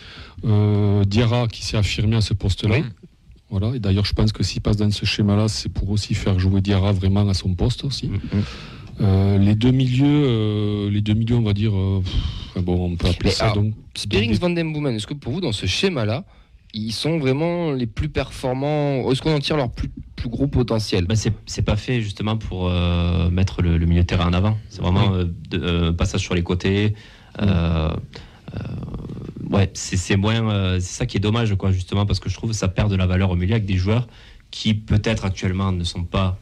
Euh, 0.45 1.05
Diarra 1.05 1.47
qui 1.47 1.65
s'est 1.65 1.77
affirmé 1.77 2.17
à 2.17 2.21
ce 2.21 2.35
poste-là. 2.35 2.77
Oui. 2.79 2.85
Voilà. 3.51 3.77
Et 3.77 3.79
d'ailleurs, 3.79 4.05
je 4.05 4.15
pense 4.15 4.33
que 4.33 4.43
s'il 4.43 4.61
passe 4.63 4.77
dans 4.77 4.91
ce 4.91 5.05
schéma-là, 5.07 5.47
c'est 5.49 5.69
pour 5.69 5.91
aussi 5.91 6.15
faire 6.15 6.39
jouer 6.41 6.61
Diarra 6.61 6.93
vraiment 6.93 7.29
à 7.29 7.35
son 7.35 7.55
poste 7.55 7.85
aussi. 7.85 8.09
Mm, 8.09 8.19
Euh, 9.01 9.39
les 9.39 9.57
deux 9.57 9.73
milieux, 9.73 10.07
euh, 10.07 10.89
les 10.91 11.01
deux 11.01 11.15
milieux, 11.15 11.35
on 11.35 11.43
va 11.43 11.53
dire, 11.53 11.75
euh, 11.75 12.01
pff, 12.55 12.63
bon, 12.63 12.93
on 12.93 12.97
peut 12.97 13.09
appeler 13.09 13.31
Mais 13.31 13.31
ça 13.31 13.47
alors, 13.47 13.57
donc. 13.65 13.75
Spearings 13.97 14.31
des- 14.31 14.39
Van 14.39 14.51
Den 14.51 14.73
Boomen, 14.73 14.95
est-ce 14.95 15.07
que 15.09 15.15
pour 15.15 15.33
vous, 15.33 15.41
dans 15.41 15.51
ce 15.51 15.67
schéma-là, 15.67 16.25
ils 16.75 16.93
sont 16.93 17.19
vraiment 17.19 17.73
les 17.73 17.87
plus 17.87 18.09
performants 18.09 19.11
Est-ce 19.11 19.23
qu'on 19.23 19.35
en 19.35 19.39
tire 19.41 19.57
leur 19.57 19.71
plus 19.71 19.91
plus 20.17 20.29
gros 20.29 20.47
potentiel? 20.47 21.05
Bah, 21.07 21.15
c'est 21.17 21.63
pas 21.63 21.77
fait 21.77 22.01
justement 22.01 22.37
pour 22.39 22.69
euh, 22.69 23.31
mettre 23.31 23.61
le, 23.63 23.77
le 23.79 23.87
milieu 23.87 24.03
de 24.03 24.07
terrain 24.07 24.27
en 24.29 24.33
avant. 24.33 24.57
C'est 24.71 24.81
vraiment 24.83 25.13
euh, 25.15 25.25
de- 25.51 25.61
euh, 25.61 25.93
passage 25.93 26.21
sur 26.23 26.35
les 26.35 26.43
côtés. 26.43 26.95
Euh, 27.43 27.91
euh, 28.55 28.59
ouais, 29.51 29.71
c'est 29.75 30.17
moins. 30.17 30.49
euh, 30.51 30.75
c'est 30.81 30.95
ça 30.97 31.07
qui 31.07 31.17
est 31.19 31.21
dommage, 31.21 31.55
quoi, 31.57 31.73
justement, 31.73 32.07
parce 32.07 32.21
que 32.21 32.29
je 32.31 32.35
trouve 32.35 32.51
que 32.51 32.57
ça 32.57 32.69
perd 32.69 32.91
de 32.91 32.97
la 32.97 33.07
valeur 33.07 33.31
au 33.31 33.37
milieu 33.37 33.53
avec 33.55 33.67
des 33.67 33.77
joueurs 33.77 34.07
qui 34.51 34.73
peut-être 34.75 35.25
actuellement 35.25 35.73
ne 35.73 35.85
sont 35.85 36.05
pas 36.05 36.39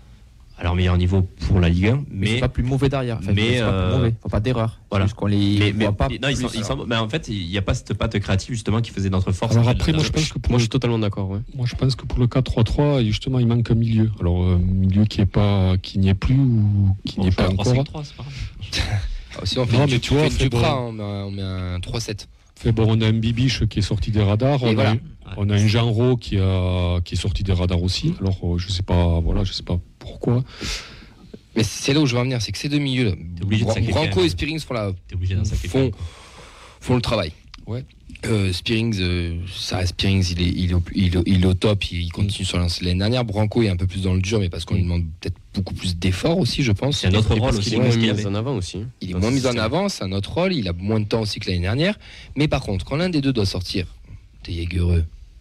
à 0.63 0.65
leur 0.67 0.77
meilleur 0.77 0.97
niveau 0.97 1.23
pour 1.49 1.59
la 1.59 1.69
Ligue 1.69 1.89
1, 1.89 2.05
Mais 2.09 2.39
pas 2.39 2.49
plus 2.49 2.63
mauvais 2.63 2.89
derrière. 2.89 3.19
Enfin, 3.19 3.33
mais, 3.35 3.59
pas 3.59 3.65
euh, 3.67 3.89
plus 3.91 3.97
mauvais. 3.99 4.15
Faut 4.23 4.29
pas 4.29 4.39
d'erreur. 4.39 4.79
voilà. 4.91 5.09
Qu'on 5.09 5.27
les 5.27 5.59
mais, 5.59 5.73
mais- 5.73 5.85
voit 5.87 5.97
pas. 5.97 6.07
non, 6.09 6.29
ils 6.29 6.37
sont, 6.37 6.49
ils 6.55 6.65
sont- 6.65 6.87
mais 6.87 6.95
en 6.95 7.09
fait, 7.09 7.27
il 7.29 7.49
n'y 7.49 7.59
a 7.59 7.63
pas 7.63 7.75
cette 7.75 7.95
patte 7.95 8.17
créative 8.21 8.55
justement 8.55 8.81
qui 8.81 8.93
faisait 8.93 9.11
notre 9.11 9.33
force. 9.33 9.57
Alors 9.57 9.69
après, 9.69 9.93
moi 9.93 10.05
je 10.05 10.11
pense 10.11 10.29
que 10.33 10.39
pour 10.39 10.53
Moi, 10.53 10.59
je 10.59 10.63
suis 10.63 10.69
totalement 10.69 11.01
d'accord. 11.01 11.31
Ouais. 11.31 11.41
Moi, 11.57 11.67
je 11.69 11.75
pense 11.75 11.97
que 11.97 12.07
pour 12.07 12.21
le 12.21 12.29
4-3-3, 12.29 13.05
justement, 13.05 13.41
il 13.41 13.49
manque 13.49 13.69
un 13.73 13.75
milieu. 13.75 14.09
Alors, 14.21 14.41
un 14.53 14.59
milieu 14.59 15.05
qui 15.05 15.21
est 15.21 15.27
pas, 15.27 15.77
qui 15.83 15.99
n'y 15.99 16.11
est 16.11 16.15
plus 16.15 16.37
ou 16.39 16.95
qui 17.07 17.17
Bon, 17.17 17.23
n'y 17.23 17.29
est 17.31 17.37
pas 17.37 17.49
encore. 17.49 17.65
3-5-3, 17.67 18.05
c'est 18.05 18.17
pas 18.17 18.23
grave. 18.23 18.33
Ah, 19.35 19.41
Sinon, 19.45 19.63
on 19.63 19.67
fait 19.67 19.73
Non, 19.79 19.85
une 19.85 19.91
mais 19.91 19.97
du- 19.97 20.01
tu 20.01 20.13
vois, 20.15 20.23
on 20.25 20.31
fait 20.31 20.45
Duprat, 20.45 20.75
bon. 20.93 21.01
on 21.03 21.31
met 21.33 21.41
un 21.43 21.79
3-7. 21.81 22.27
Fait 22.63 22.73
bon, 22.73 22.87
on 22.89 23.01
a 23.01 23.07
un 23.09 23.13
Bibiche 23.13 23.67
qui 23.67 23.81
est 23.81 23.83
sorti 23.83 24.11
des 24.13 24.23
radars. 24.23 24.63
Et 24.63 24.67
On, 24.67 24.71
a, 24.71 24.75
voilà. 24.75 24.91
un- 24.93 24.99
on 25.37 25.51
a 25.51 25.55
un 25.55 25.67
Jean 25.67 25.91
Rau 25.91 26.17
qui, 26.17 26.39
a, 26.39 27.01
qui 27.01 27.15
est 27.15 27.19
sorti 27.19 27.43
des 27.43 27.53
radars 27.53 27.83
aussi. 27.83 28.15
Alors, 28.21 28.39
euh, 28.45 28.59
je 28.59 28.71
sais 28.71 28.83
pas, 28.85 29.19
voilà, 29.21 29.43
je 29.45 29.53
sais 29.53 29.63
pas 29.65 29.81
pourquoi. 29.99 30.45
Mais 31.57 31.65
c'est 31.65 31.93
là 31.93 32.01
où 32.01 32.07
je 32.07 32.15
veux 32.15 32.21
en 32.21 32.25
venir, 32.25 32.41
c'est 32.41 32.53
que 32.53 32.59
ces 32.59 32.69
deux 32.69 32.79
milieux, 32.79 33.05
là, 33.05 33.15
Branco 33.91 34.21
et 34.25 34.29
Spearings 34.29 34.61
font, 34.61 34.75
la, 34.75 34.93
font 36.81 36.95
le 36.95 37.03
travail. 37.03 37.33
Ouais. 37.67 37.85
Euh, 38.25 38.53
Spearings, 38.53 38.99
euh, 39.01 39.37
ça 39.53 39.79
reste 39.79 39.91
Spearings, 39.91 40.25
il 40.31 40.43
est, 40.43 40.47
il, 40.49 40.71
est 40.71 40.75
au, 40.75 40.83
il 40.95 41.17
est- 41.17 41.23
il 41.27 41.43
est 41.43 41.47
au 41.47 41.55
top, 41.55 41.91
il 41.91 42.11
continue 42.13 42.45
sur 42.47 42.57
l'année 42.59 42.95
dernière. 42.95 43.25
Branco 43.25 43.63
est 43.63 43.69
un 43.69 43.77
peu 43.77 43.87
plus 43.89 44.03
dans 44.03 44.15
le 44.15 44.21
dur, 44.21 44.39
mais 44.39 44.49
parce 44.49 44.65
qu'on 44.65 44.77
lui 44.77 44.83
demande 44.85 45.03
peut-être 45.21 45.35
beaucoup 45.55 45.75
plus 45.75 45.97
d'efforts 45.97 46.39
aussi, 46.39 46.63
je 46.63 46.71
pense. 46.71 46.99
C'est 47.01 47.09
un 47.09 47.15
autre 47.15 47.35
rôle 47.35 47.51
aussi. 47.51 47.71
qu'il 47.71 47.75
est 47.75 47.79
moins 47.79 47.97
mis 48.15 48.27
en 48.27 48.35
avant 48.37 48.57
aussi. 48.57 48.85
Il 49.01 49.11
est 49.11 49.15
moins 49.15 49.31
mis 49.33 49.45
en 49.47 49.57
avant, 49.57 49.89
c'est 49.89 50.05
un 50.05 50.13
autre 50.13 50.33
rôle, 50.33 50.53
il 50.53 50.69
a 50.69 50.73
moins 50.73 51.01
de 51.01 51.05
temps 51.07 51.23
aussi 51.23 51.41
que 51.41 51.49
l'année 51.51 51.63
dernière. 51.63 51.99
Mais 52.37 52.47
par 52.47 52.63
contre, 52.63 52.85
quand 52.85 52.97
l'un 52.97 53.09
des 53.11 53.21
deux 53.21 53.33
doit 53.33 53.47
sortir, 53.47 53.87
des 54.45 54.69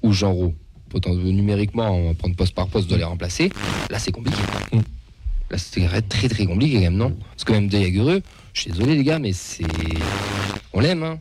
ou 0.02 0.12
Jean 0.14 0.34
Roux, 0.34 0.56
numériquement, 1.24 1.90
on 1.92 2.08
va 2.08 2.14
prendre 2.16 2.36
poste 2.36 2.56
par 2.56 2.68
poste, 2.68 2.88
doit 2.90 2.98
les 2.98 3.04
remplacer, 3.04 3.52
là 3.92 4.00
c'est 4.00 4.12
compliqué. 4.12 4.40
Mm. 4.74 4.78
Là 5.52 5.58
c'est 5.58 6.02
très 6.10 6.30
très 6.30 6.46
compliqué 6.46 6.76
quand 6.76 6.82
même, 6.82 6.96
non? 6.98 7.16
Parce 7.32 7.44
que 7.44 7.52
même 7.52 7.68
de 7.68 7.78
Jaegereux, 7.78 8.22
je 8.54 8.62
suis 8.62 8.72
désolé 8.72 8.96
les 8.96 9.04
gars, 9.04 9.20
mais 9.20 9.34
c'est. 9.34 9.66
On 10.74 10.80
l'aime, 10.80 11.04
hein. 11.04 11.20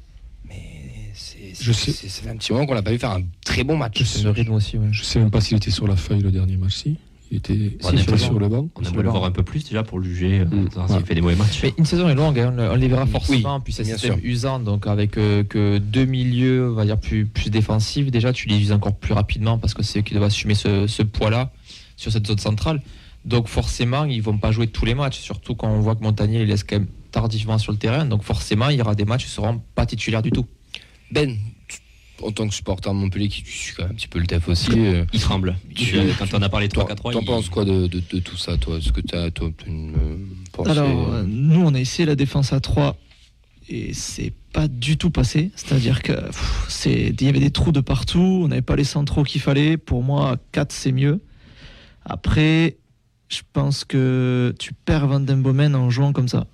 Je 1.61 1.73
c'est- 1.73 1.93
sais. 1.93 2.09
c'est- 2.09 2.29
un 2.29 2.37
petit 2.37 2.53
moment 2.53 2.67
qu'on 2.67 2.75
l'a 2.75 2.83
pas 2.83 2.91
vu 2.93 2.99
faire 2.99 3.11
un 3.11 3.23
très 3.45 3.65
bon 3.65 3.77
match. 3.77 3.99
Je 3.99 4.05
C'est 4.05 4.23
le 4.23 4.31
rythme 4.31 4.53
aussi. 4.53 4.79
ouais. 4.79 4.89
Je 4.93 5.03
sais 5.05 5.19
même 5.19 5.31
pas 5.31 5.41
s'il 5.41 5.57
était 5.57 5.71
sur 5.71 5.87
la 5.87 5.97
feuille 5.97 6.21
le 6.23 6.31
dernier 6.31 6.57
match. 6.57 6.75
Si, 6.77 6.97
il 7.31 7.37
était, 7.39 7.77
sur 8.19 8.39
le 8.39 8.49
banc. 8.49 8.69
On 8.77 8.83
aimerait 8.83 9.03
le 9.05 9.11
voir 9.11 9.25
un 9.25 9.31
peu 9.31 9.43
plus 9.43 9.65
déjà 9.65 9.83
pour 9.83 9.99
le 9.99 10.05
juger, 10.05 10.41
euh, 10.41 10.45
Mm. 10.47 10.71
savoir 10.71 10.89
s'il 10.91 11.07
fait 11.07 11.15
des 11.15 11.21
mauvais 11.21 11.37
matchs. 11.37 11.61
Mais 11.63 11.75
une 11.79 11.85
saison 11.85 12.09
est 12.09 12.15
longue, 12.15 12.39
hein, 12.41 12.55
on, 12.59 12.73
on 12.73 12.75
les 12.77 12.89
verra 12.89 13.07
forcément. 13.07 13.57
Oui, 13.57 13.61
puis 13.65 13.73
c'est 13.73 13.83
un 13.83 13.97
système 13.97 14.15
sûr. 14.19 14.25
usant, 14.25 14.59
donc 14.59 14.87
avec 14.87 15.17
euh, 15.19 15.45
que 15.45 15.79
deux 15.79 16.07
milieux, 16.07 16.71
on 16.71 16.75
va 16.75 16.85
dire 16.85 16.99
plus, 16.99 17.27
plus 17.27 17.51
défensifs, 17.51 18.11
déjà 18.11 18.33
tu 18.33 18.49
les 18.49 18.59
uses 18.59 18.73
encore 18.73 18.97
plus 18.97 19.13
rapidement 19.15 19.59
parce 19.59 19.75
que 19.75 19.83
c'est 19.83 20.01
eux 20.01 20.03
qui 20.03 20.15
doivent 20.15 20.25
assumer 20.25 20.55
ce, 20.55 20.87
ce 20.87 21.03
poids-là 21.03 21.53
sur 21.97 22.11
cette 22.11 22.27
zone 22.27 22.39
centrale. 22.39 22.81
Donc 23.27 23.49
forcément, 23.49 24.05
ils 24.07 24.23
vont 24.23 24.39
pas 24.39 24.51
jouer 24.51 24.67
tous 24.67 24.87
les 24.87 24.95
matchs, 24.95 25.19
surtout 25.21 25.55
quand 25.55 25.69
on 25.69 25.81
voit 25.81 25.95
que 25.95 26.03
Montagnier 26.03 26.39
les 26.39 26.47
laisse 26.47 26.65
quand 26.65 26.77
même 26.79 26.89
tardivement 27.13 27.59
sur 27.59 27.71
le 27.71 27.79
terrain. 27.79 28.07
Donc 28.07 28.23
forcément, 28.23 28.71
il 28.71 28.79
y 28.79 28.81
aura 28.81 28.95
des 28.95 29.05
matchs 29.05 29.27
qui 29.27 29.31
seront 29.31 29.61
pas 29.75 29.85
titulaires 29.85 30.23
du 30.23 30.31
tout. 30.31 30.47
Ben, 31.11 31.37
tu- 31.69 31.79
en 32.23 32.33
tant 32.33 32.47
que 32.47 32.55
supporter 32.55 32.91
de 32.93 32.97
Montpellier 32.99 33.29
qui 33.29 33.43
suit 33.47 33.75
quand 33.77 33.85
même 33.85 33.93
un 33.93 33.95
petit 33.95 34.09
peu 34.09 34.19
le 34.19 34.27
taf 34.27 34.47
aussi. 34.49 34.71
euh, 34.77 35.05
Il 35.13 35.21
tremble. 35.21 35.57
Tu- 35.75 35.97
Euh, 35.97 36.13
Quand 36.19 36.27
on 36.35 36.43
a 36.43 36.49
parlé 36.49 36.69
de 36.69 36.73
Toi, 36.75 36.85
3-4-3, 36.85 37.13
T'en 37.13 37.21
il- 37.21 37.25
penses 37.27 37.49
quoi 37.49 37.65
de, 37.65 37.87
de- 37.87 38.03
de 38.13 38.19
tout 38.21 38.37
ça, 38.37 38.57
toi? 38.59 38.77
Est-ce 38.79 38.93
que 38.93 39.01
t'as 39.01 39.31
toi, 39.31 39.51
t'as 39.57 39.67
une 39.67 39.95
euh, 39.95 40.17
pensée 40.53 40.71
Alors, 40.71 41.13
euh, 41.13 41.25
nous, 41.27 41.61
on 41.61 41.75
a 41.75 41.81
essayé 41.81 42.05
la 42.07 42.17
défense 42.17 42.53
à 42.53 42.61
3 42.61 42.97
et 43.69 43.93
c'est 43.95 44.33
pas 44.53 44.69
du 44.69 44.97
tout 44.99 45.11
passé. 45.11 45.51
C'est-à-dire 45.57 46.03
que 46.03 46.13
il 46.87 47.23
y 47.23 47.29
avait 47.29 47.39
des 47.41 47.51
trous 47.51 47.73
de 47.73 47.81
partout, 47.81 48.43
on 48.45 48.49
n'avait 48.49 48.61
pas 48.63 48.77
les 48.77 48.85
centraux 48.85 49.23
qu'il 49.23 49.41
fallait. 49.41 49.77
Pour 49.77 50.03
moi, 50.03 50.37
4 50.53 50.73
c'est 50.73 50.93
mieux. 50.93 51.21
Après, 52.05 52.77
je 53.29 53.41
pense 53.53 53.85
que 53.85 54.55
tu 54.59 54.73
perds 54.75 55.07
Van 55.07 55.21
Den 55.21 55.41
Bomen 55.43 55.75
en 55.75 55.89
jouant 55.91 56.13
comme 56.13 56.29
ça. 56.29 56.47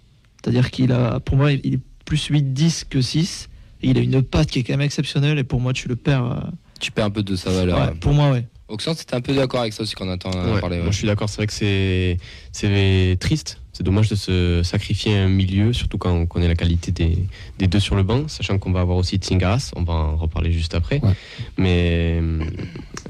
C'est-à-dire 0.42 0.70
qu'il 0.70 0.92
a, 0.92 1.18
pour 1.20 1.36
moi, 1.36 1.52
il 1.52 1.74
est 1.74 1.80
plus 2.04 2.26
8-10 2.28 2.84
que 2.88 3.00
6. 3.00 3.48
Il 3.82 3.98
a 3.98 4.00
une 4.00 4.22
patte 4.22 4.48
qui 4.50 4.60
est 4.60 4.62
quand 4.62 4.72
même 4.72 4.80
exceptionnelle 4.80 5.38
et 5.38 5.44
pour 5.44 5.60
moi, 5.60 5.72
tu 5.72 5.88
le 5.88 5.96
perds. 5.96 6.24
euh, 6.24 6.50
Tu 6.80 6.90
perds 6.90 7.06
un 7.06 7.10
peu 7.10 7.22
de 7.22 7.36
sa 7.36 7.50
valeur. 7.50 7.78
ouais, 7.78 7.94
pour 8.00 8.12
moi, 8.12 8.30
ouais. 8.30 8.46
Oxford, 8.68 8.96
c'était 8.96 9.14
un 9.14 9.20
peu 9.20 9.32
d'accord 9.34 9.60
avec 9.60 9.72
ça 9.72 9.82
aussi 9.84 9.94
quand 9.94 10.06
on 10.08 10.12
entend 10.12 10.30
Ouais, 10.30 10.60
parler. 10.60 10.78
Moi, 10.78 10.90
je 10.90 10.96
suis 10.98 11.06
d'accord. 11.06 11.28
C'est 11.28 11.36
vrai 11.36 11.46
que 11.46 11.52
c'est 11.52 12.16
c'est 12.52 13.16
triste. 13.20 13.60
C'est 13.72 13.84
dommage 13.84 14.08
de 14.08 14.14
se 14.16 14.62
sacrifier 14.64 15.16
un 15.18 15.28
milieu, 15.28 15.72
surtout 15.74 15.98
quand 15.98 16.10
on 16.10 16.24
connaît 16.26 16.48
la 16.48 16.54
qualité 16.56 16.90
des, 16.90 17.18
des 17.58 17.66
deux 17.68 17.78
sur 17.78 17.94
le 17.94 18.02
banc, 18.02 18.26
sachant 18.26 18.58
qu'on 18.58 18.72
va 18.72 18.80
avoir 18.80 18.96
aussi 18.96 19.16
Tsingaras. 19.18 19.70
On 19.76 19.82
va 19.84 19.92
en 19.92 20.16
reparler 20.16 20.50
juste 20.50 20.74
après. 20.74 21.00
Ouais. 21.04 21.12
Mais 21.58 22.16
hum, 22.18 22.44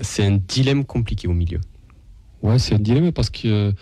c'est 0.03 0.25
un 0.25 0.39
dilemme 0.47 0.85
compliqué 0.85 1.29
au 1.29 1.33
milieu. 1.33 1.61
Ouais, 2.43 2.59
c'est 2.59 2.75
un 2.75 2.79
dilemme 2.79 3.13
parce 3.13 3.31
que, 3.31 3.47
euh, 3.49 3.73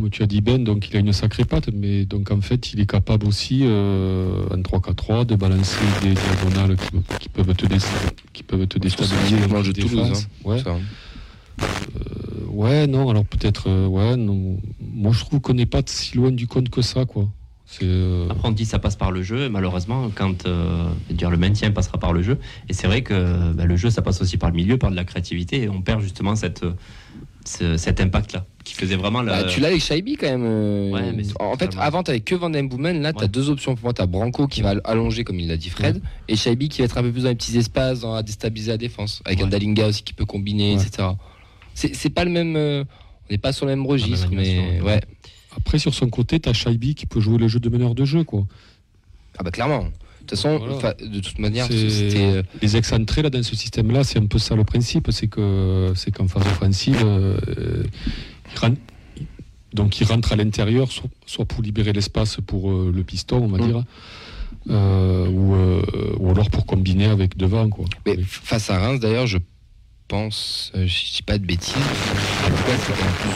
comme 0.00 0.10
tu 0.10 0.22
as 0.22 0.26
dit 0.26 0.40
Ben, 0.40 0.62
donc 0.62 0.88
il 0.90 0.96
a 0.96 1.00
une 1.00 1.12
sacrée 1.12 1.44
patte, 1.44 1.70
mais 1.72 2.04
donc 2.04 2.30
en 2.30 2.40
fait 2.40 2.72
il 2.72 2.80
est 2.80 2.86
capable 2.90 3.26
aussi 3.26 3.60
euh, 3.64 4.46
en 4.50 4.58
3-4-3 4.58 5.24
de 5.26 5.36
balancer 5.36 5.78
des 6.02 6.12
diagonales 6.14 6.76
qui, 6.76 7.18
qui 7.20 7.28
peuvent 7.28 7.54
te 7.54 7.66
dé- 7.66 7.76
qui 8.32 8.42
peuvent 8.42 8.66
te 8.66 8.78
déstabiliser. 8.78 9.46
match 9.48 9.66
de 9.68 9.72
Toulouse. 9.72 9.92
défense. 9.94 10.24
hein, 10.44 10.48
Ouais. 10.48 10.62
ça. 10.62 10.76
Euh, 11.62 12.46
ouais, 12.48 12.86
non, 12.86 13.08
alors 13.08 13.24
peut-être, 13.24 13.68
euh, 13.68 13.86
ouais, 13.86 14.16
non. 14.16 14.58
Moi 14.80 15.12
je 15.12 15.20
trouve 15.20 15.40
qu'on 15.40 15.54
n'est 15.54 15.66
pas 15.66 15.80
si 15.86 16.16
loin 16.16 16.30
du 16.30 16.46
compte 16.46 16.68
que 16.68 16.82
ça, 16.82 17.04
quoi. 17.06 17.28
C'est. 17.64 17.84
euh, 17.84 18.28
Après, 18.30 18.48
on 18.48 18.52
dit 18.52 18.64
ça 18.64 18.78
passe 18.78 18.96
par 18.96 19.10
le 19.10 19.22
jeu, 19.22 19.44
et 19.44 19.48
malheureusement, 19.48 20.10
quand 20.14 20.46
euh, 20.46 20.88
dire, 21.10 21.30
le 21.30 21.36
maintien 21.36 21.70
passera 21.72 21.98
par 21.98 22.12
le 22.12 22.22
jeu, 22.22 22.38
et 22.68 22.72
c'est 22.74 22.86
vrai 22.86 23.02
que 23.02 23.52
bah, 23.52 23.64
le 23.64 23.76
jeu, 23.76 23.90
ça 23.90 24.02
passe 24.02 24.20
aussi 24.20 24.36
par 24.36 24.50
le 24.50 24.56
milieu, 24.56 24.76
par 24.78 24.90
de 24.90 24.96
la 24.96 25.04
créativité, 25.04 25.62
et 25.62 25.68
on 25.68 25.80
perd 25.82 26.00
justement 26.00 26.36
cette, 26.36 26.64
ce- 27.44 27.76
cet 27.76 28.00
impact-là, 28.00 28.44
qui 28.66 28.74
faisait 28.74 28.96
vraiment 28.96 29.22
la. 29.22 29.44
Bah, 29.44 29.48
tu 29.48 29.60
l'as 29.60 29.68
avec 29.68 29.80
Shaibi 29.80 30.16
quand 30.16 30.26
même. 30.26 30.44
euh, 30.44 30.90
Ouais, 30.90 31.12
mais 31.12 31.22
c'est 31.24 31.40
en 31.40 31.56
fait, 31.56 31.70
avant, 31.78 32.02
t'avais 32.02 32.20
que 32.20 32.34
Van 32.34 32.50
Den 32.50 32.68
Boomen. 32.68 33.00
Là, 33.00 33.12
t'as 33.12 33.22
Ouais. 33.22 33.28
deux 33.28 33.48
options 33.48 33.74
pour 33.76 33.84
moi. 33.84 33.92
T'as 33.94 34.06
Branco 34.06 34.48
qui 34.48 34.60
va 34.60 34.74
allonger, 34.84 35.22
comme 35.24 35.38
il 35.38 35.46
l'a 35.48 35.56
dit 35.56 35.70
Fred, 35.70 36.02
et 36.28 36.34
Shaibi 36.36 36.68
qui 36.68 36.80
va 36.80 36.86
être 36.86 36.98
un 36.98 37.02
peu 37.02 37.12
plus 37.12 37.22
dans 37.22 37.28
les 37.28 37.36
petits 37.36 37.56
espaces, 37.56 38.00
dans, 38.00 38.14
à 38.14 38.22
déstabiliser 38.24 38.72
la 38.72 38.76
défense. 38.78 39.22
Avec 39.24 39.40
un. 39.40 39.46
Dalinga 39.46 39.86
aussi 39.86 40.02
qui 40.02 40.12
peut 40.12 40.24
combiner, 40.26 40.74
Ouais. 40.76 40.82
etc. 40.82 41.08
C'est 41.74 41.94
c'est 41.94 42.10
pas 42.10 42.24
le 42.24 42.30
même. 42.32 42.56
euh, 42.56 42.84
on 43.28 43.32
n'est 43.32 43.38
pas 43.38 43.52
sur 43.52 43.66
le 43.66 43.72
même 43.76 43.86
registre, 43.86 44.28
mais 44.32 44.80
ouais. 44.82 45.00
Après, 45.56 45.78
sur 45.78 45.94
son 45.94 46.08
côté, 46.10 46.38
t'as 46.40 46.52
Shaibi 46.52 46.94
qui 46.96 47.06
peut 47.06 47.20
jouer 47.20 47.38
le 47.38 47.48
jeu 47.48 47.60
de 47.60 47.68
meneur 47.68 47.94
de 47.94 48.04
jeu, 48.04 48.24
quoi. 48.24 48.44
Ah 49.38 49.42
bah 49.44 49.50
clairement. 49.50 49.84
De 49.84 50.30
toute 50.30 50.38
façon, 50.40 50.58
Voilà. 50.58 50.94
de 50.94 51.20
toute 51.20 51.38
manière, 51.38 51.66
C'est- 51.68 51.88
c'était. 51.88 52.18
euh, 52.20 52.42
Les 52.60 52.76
excentrés 52.76 53.22
là 53.22 53.30
dans 53.30 53.42
ce 53.44 53.54
système-là, 53.54 54.02
c'est 54.02 54.18
un 54.18 54.26
peu 54.26 54.38
ça 54.40 54.56
le 54.56 54.64
principe, 54.64 55.08
c'est 55.12 55.28
que 55.28 55.92
c'est 55.94 56.10
qu'en 56.10 56.26
phase 56.26 56.42
offensive, 56.46 57.00
euh, 57.04 57.84
donc 59.72 60.00
il 60.00 60.06
rentre 60.06 60.32
à 60.32 60.36
l'intérieur, 60.36 60.90
soit, 60.90 61.10
soit 61.26 61.44
pour 61.44 61.62
libérer 61.62 61.92
l'espace 61.92 62.38
pour 62.46 62.70
euh, 62.70 62.92
le 62.94 63.02
piston, 63.04 63.42
on 63.42 63.48
va 63.48 63.58
Mm. 63.58 63.66
dire, 63.66 63.84
euh, 64.70 65.28
ou, 65.28 65.54
euh, 65.54 65.82
ou 66.18 66.30
alors 66.30 66.50
pour 66.50 66.66
combiner 66.66 67.06
avec 67.06 67.36
devant, 67.36 67.68
quoi. 67.68 67.84
Mais 68.06 68.16
face 68.22 68.70
à 68.70 68.78
Reims, 68.78 69.00
d'ailleurs, 69.00 69.26
je 69.26 69.38
pense, 70.08 70.72
je 70.74 71.14
dis 71.16 71.22
pas 71.24 71.38
de 71.38 71.44
bêtises, 71.44 71.74
en 71.76 72.48
tout 72.48 72.62
cas, 72.64 72.78
c'est 72.78 72.92
quand 72.92 73.04
même 73.04 73.14
plus 73.14 73.30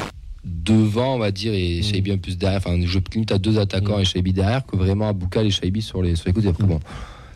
devant, 0.45 1.17
on 1.17 1.19
va 1.19 1.31
dire, 1.31 1.53
et 1.53 1.81
Mm. 1.81 1.83
Shaibi 1.83 2.13
un 2.13 2.19
plus 2.19 2.39
derrière. 2.39 2.59
Enfin, 2.59 2.79
je 2.83 2.99
limite 3.13 3.33
à 3.33 3.39
deux 3.39 3.59
attaquants 3.59 3.99
Mm. 3.99 4.03
et 4.03 4.05
Shaibi 4.05 4.33
derrière 4.33 4.65
que 4.65 4.77
vraiment 4.77 5.09
à 5.09 5.13
Boukal 5.13 5.47
et 5.47 5.51
Shaibi 5.51 5.83
sur 5.83 6.03
les, 6.03 6.17
sur 6.17 6.27
les 6.29 6.33
côtés. 6.33 6.49
Après, 6.49 6.65
bon, 6.65 6.81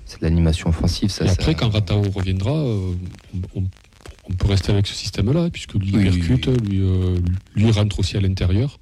c'est 0.06 0.20
de 0.20 0.24
l'animation 0.24 0.70
offensive, 0.70 1.10
ça. 1.10 1.24
Et 1.26 1.28
après, 1.28 1.52
ça- 1.52 1.54
quand 1.54 1.68
Ratao 1.70 2.02
reviendra, 2.14 2.52
on, 2.52 2.94
on- 3.56 3.64
on 4.30 4.32
peut 4.34 4.48
rester 4.48 4.72
avec 4.72 4.86
ce 4.86 4.94
système-là, 4.94 5.50
puisque 5.50 5.74
lui 5.74 5.92
Oui, 5.94 6.04
percute, 6.04 6.46
oui, 6.46 6.68
Lui, 6.68 6.80
euh, 6.80 7.18
lui 7.54 7.70
rentre 7.70 7.98
aussi 8.00 8.16
à 8.16 8.20
l'intérieur. 8.20 8.78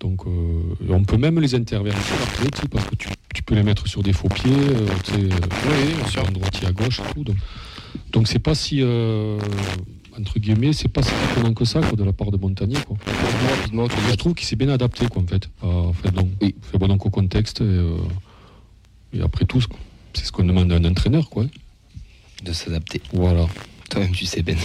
Donc, 0.00 0.26
euh, 0.26 0.62
on 0.88 1.04
peut 1.04 1.16
même 1.16 1.38
les 1.40 1.54
intervertir 1.54 2.14
après, 2.24 2.46
tu 2.50 2.60
sais, 2.62 2.68
parce 2.68 2.86
que 2.86 2.96
tu, 2.96 3.08
tu 3.34 3.42
peux 3.42 3.54
les 3.54 3.62
mettre 3.62 3.86
sur 3.86 4.02
des 4.02 4.12
faux 4.12 4.28
pieds, 4.28 4.50
euh, 4.52 4.86
euh, 5.14 5.28
Oui, 5.68 6.18
à 6.18 6.30
droite 6.30 6.60
et 6.62 6.66
à 6.66 6.72
gauche 6.72 7.00
tout. 7.14 7.22
Donc, 7.24 7.36
donc 8.12 8.28
c'est 8.28 8.40
pas 8.40 8.54
si, 8.56 8.78
euh, 8.82 9.38
entre 10.18 10.38
guillemets, 10.40 10.72
c'est 10.72 10.88
pas 10.88 11.02
si 11.02 11.10
étonnant 11.32 11.54
que 11.54 11.64
ça 11.64 11.80
quoi, 11.80 11.92
de 11.92 12.02
la 12.04 12.12
part 12.12 12.30
de 12.32 12.36
Montagnier. 12.36 12.78
Quoi. 12.86 12.96
Rapidement, 13.58 13.86
tu 13.88 13.94
Je 14.10 14.14
trouve 14.16 14.34
qu'il 14.34 14.46
s'est 14.46 14.56
bien 14.56 14.68
adapté, 14.70 15.06
quoi, 15.06 15.22
en 15.22 15.26
fait. 15.26 15.48
à- 15.62 15.92
fait, 16.02 16.10
donc, 16.12 16.28
Oui. 16.40 16.54
fait 16.62 16.78
bon 16.78 16.88
donc 16.88 17.06
au 17.06 17.10
contexte. 17.10 17.60
Et, 17.60 17.64
euh, 17.64 17.96
et 19.12 19.20
après 19.22 19.44
tout, 19.44 19.62
c'est 20.14 20.24
ce 20.24 20.32
qu'on 20.32 20.44
demande 20.44 20.72
à 20.72 20.76
un 20.76 20.84
entraîneur, 20.84 21.30
quoi. 21.30 21.46
de 22.44 22.52
s'adapter. 22.52 23.00
Voilà. 23.12 23.46
Toi-même, 23.92 24.12
tu 24.12 24.26
sais, 24.26 24.42
Ben. 24.42 24.56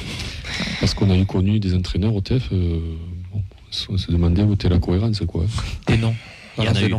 Parce 0.79 0.93
qu'on 0.93 1.09
a 1.09 1.15
eu 1.15 1.25
connu 1.25 1.59
des 1.59 1.73
entraîneurs 1.75 2.15
au 2.15 2.21
TF, 2.21 2.49
euh, 2.53 2.79
bon, 3.33 3.43
on 3.89 3.97
se 3.97 4.11
demandait 4.11 4.43
où 4.43 4.53
était 4.53 4.69
la 4.69 4.79
cohérence, 4.79 5.21
quoi. 5.27 5.43
Et 5.89 5.97
non. 5.97 6.15
Il 6.57 6.63
y 6.63 6.69
en 6.69 6.73
a 6.73 6.81
eu. 6.81 6.95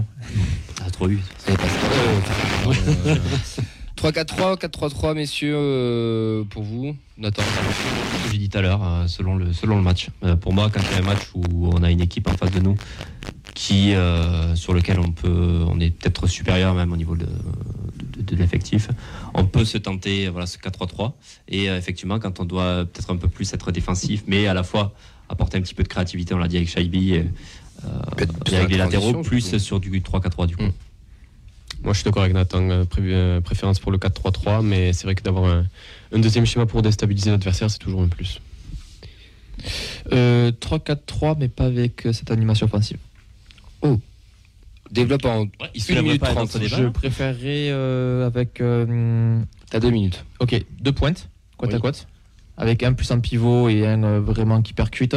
Ah, 0.85 0.91
trop 0.91 1.09
eu. 1.09 1.18
C'est 1.39 1.57
pas 1.57 1.64
ça. 1.64 2.68
Euh, 2.68 3.16
3-4-3, 3.97 4.59
4-3-3, 4.59 5.14
messieurs, 5.14 5.57
euh, 5.57 6.45
pour 6.45 6.62
vous, 6.62 6.95
Nathan. 7.16 7.43
Ce 7.43 8.26
que 8.26 8.33
j'ai 8.33 8.39
dit 8.39 8.49
tout 8.49 8.59
à 8.59 8.61
l'heure, 8.61 8.85
euh, 8.85 9.07
selon 9.09 9.35
le, 9.37 9.53
selon 9.53 9.76
le 9.76 9.83
match. 9.83 10.09
Euh, 10.22 10.37
pour 10.37 10.53
moi, 10.53 10.70
quand 10.72 10.81
il 10.81 10.93
y 10.93 10.95
a 10.95 10.99
un 10.99 11.07
match 11.07 11.31
où 11.35 11.68
on 11.72 11.83
a 11.83 11.91
une 11.91 12.01
équipe 12.01 12.29
en 12.29 12.37
face 12.37 12.53
de 12.53 12.61
nous 12.61 12.76
qui, 13.55 13.95
euh, 13.95 14.55
sur 14.55 14.72
lequel 14.72 15.01
on 15.01 15.11
peut, 15.11 15.64
on 15.66 15.81
est 15.81 15.91
peut-être 15.91 16.29
supérieur 16.29 16.74
même 16.74 16.93
au 16.93 16.97
niveau 16.97 17.16
de, 17.16 17.26
de, 17.26 18.22
de 18.22 18.37
l'effectif, 18.37 18.89
on 19.35 19.45
peut 19.47 19.64
se 19.64 19.79
tenter 19.79 20.29
voilà, 20.29 20.47
ce 20.47 20.59
4-3-3. 20.59 21.12
Et 21.49 21.68
euh, 21.70 21.76
effectivement, 21.79 22.18
quand 22.18 22.41
on 22.41 22.45
doit 22.45 22.85
peut-être 22.87 23.11
un 23.11 23.16
peu 23.16 23.29
plus 23.29 23.53
être 23.53 23.70
défensif, 23.72 24.22
mais 24.26 24.47
à 24.47 24.55
la 24.55 24.62
fois 24.62 24.93
apporter 25.29 25.59
un 25.59 25.61
petit 25.62 25.74
peu 25.74 25.83
de 25.83 25.89
créativité, 25.89 26.35
on 26.35 26.39
l'a 26.39 26.49
dit 26.49 26.57
avec 26.57 26.68
Shaibi, 26.68 27.14
et, 27.14 27.18
euh, 27.85 27.89
et 28.51 28.57
avec 28.57 28.68
sur 28.68 28.68
les 28.68 28.76
la 28.79 28.85
latéraux, 28.85 29.12
plus 29.22 29.59
sur 29.59 29.81
du 29.81 30.01
3-4-3 30.01 30.47
du 30.47 30.57
coup. 30.57 30.62
Mm. 30.64 30.72
Moi, 31.85 31.93
je 31.93 31.99
suis 31.99 32.05
d'accord 32.05 32.22
avec 32.22 32.35
Nathan. 32.35 32.68
euh, 32.70 32.85
pré- 32.85 33.03
euh, 33.05 33.41
préférence 33.41 33.79
pour 33.79 33.93
le 33.93 33.99
4-3-3, 33.99 34.62
mais 34.64 34.93
c'est 34.93 35.05
vrai 35.05 35.14
que 35.14 35.22
d'avoir 35.22 35.45
un, 35.53 35.66
un 36.12 36.18
deuxième 36.18 36.45
schéma 36.47 36.66
pour 36.66 36.83
déstabiliser 36.83 37.31
l'adversaire, 37.31 37.70
c'est 37.70 37.79
toujours 37.79 38.03
un 38.03 38.09
plus. 38.09 38.41
Euh, 40.12 40.51
3-4-3, 40.53 41.37
mais 41.39 41.49
pas 41.49 41.64
avec 41.66 42.07
euh, 42.07 42.12
cette 42.12 42.31
animation 42.31 42.66
offensive. 42.66 42.99
Développe 44.91 45.24
en 45.26 45.47
il 45.74 45.91
une 45.97 46.03
minute 46.03 46.20
pas 46.20 46.30
un 46.30 46.34
30. 46.34 46.45
autre 46.45 46.59
débat, 46.59 46.76
Je 46.76 46.82
hein 46.84 46.91
préférerais 46.93 47.68
euh, 47.70 48.26
avec. 48.26 48.61
euh, 48.61 49.41
T'as 49.70 49.80
deux 49.80 49.91
minutes. 49.91 50.24
ok, 50.41 50.64
deux 50.80 50.93
pointes, 50.93 51.28
côte 51.57 51.72
à 51.72 51.76
Oui. 51.76 51.82
côte. 51.82 52.07
Avec 52.61 52.82
un 52.82 52.93
plus 52.93 53.09
en 53.12 53.20
pivot 53.20 53.68
et 53.68 53.86
un 53.86 54.03
euh, 54.03 54.20
vraiment 54.20 54.62
qui 54.62 54.72
percute. 54.72 55.14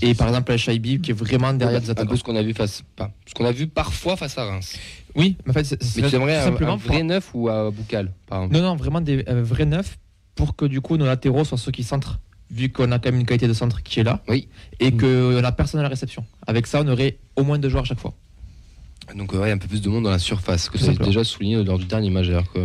Et 0.00 0.14
par 0.14 0.28
exemple, 0.28 0.52
la 0.52 0.58
Shaibi 0.58 1.00
qui 1.00 1.10
est 1.10 1.14
vraiment 1.14 1.52
derrière 1.52 1.80
des 1.80 1.88
un 1.88 1.92
attaquants. 1.92 2.10
peu 2.10 2.16
ce 2.16 2.22
qu'on 2.22 2.36
a 2.36 2.42
vu 2.42 2.54
face, 2.54 2.84
pas, 2.94 3.10
ce 3.26 3.34
qu'on 3.34 3.44
a 3.46 3.50
vu 3.50 3.66
parfois 3.66 4.16
face 4.16 4.38
à 4.38 4.44
Reims. 4.44 4.78
Oui, 5.16 5.36
mais 5.44 5.50
en 5.50 5.54
fait, 5.54 5.64
c'est 5.64 5.82
c'est 5.82 6.02
Mais 6.02 6.08
tu 6.08 6.14
aimerais 6.14 6.34
tout 6.34 6.40
un, 6.42 6.44
simplement 6.44 6.72
un 6.74 6.78
pour- 6.78 6.92
vrai 6.92 7.02
neuf 7.02 7.30
ou 7.34 7.48
à 7.48 7.68
Boucal, 7.72 8.12
par 8.28 8.42
exemple? 8.44 8.54
Non, 8.56 8.62
non, 8.62 8.76
vraiment 8.76 9.00
des 9.00 9.24
euh, 9.28 9.42
vrais 9.42 9.64
neufs 9.66 9.98
pour 10.36 10.54
que 10.54 10.66
du 10.66 10.80
coup 10.80 10.96
nos 10.96 11.06
latéraux 11.06 11.44
soient 11.44 11.58
ceux 11.58 11.72
qui 11.72 11.82
centrent, 11.82 12.20
vu 12.52 12.68
qu'on 12.70 12.92
a 12.92 13.00
quand 13.00 13.10
même 13.10 13.20
une 13.20 13.26
qualité 13.26 13.48
de 13.48 13.52
centre 13.54 13.82
qui 13.82 13.98
est 13.98 14.04
là. 14.04 14.22
Oui. 14.28 14.46
Et 14.78 14.92
qu'on 14.92 15.42
a 15.42 15.52
personne 15.52 15.80
à 15.80 15.82
la 15.82 15.88
réception. 15.88 16.24
Avec 16.46 16.68
ça, 16.68 16.80
on 16.84 16.88
aurait 16.88 17.18
au 17.34 17.42
moins 17.42 17.58
deux 17.58 17.70
joueurs 17.70 17.82
à 17.82 17.86
chaque 17.86 17.98
fois. 18.00 18.14
Donc, 19.16 19.32
ouais, 19.32 19.50
un 19.50 19.58
peu 19.58 19.68
plus 19.68 19.82
de 19.82 19.88
monde 19.88 20.04
dans 20.04 20.10
la 20.10 20.18
surface, 20.18 20.68
que 20.68 20.78
simplement. 20.78 21.06
déjà 21.06 21.24
souligné 21.24 21.62
lors 21.62 21.78
du 21.78 21.84
dernier 21.84 22.10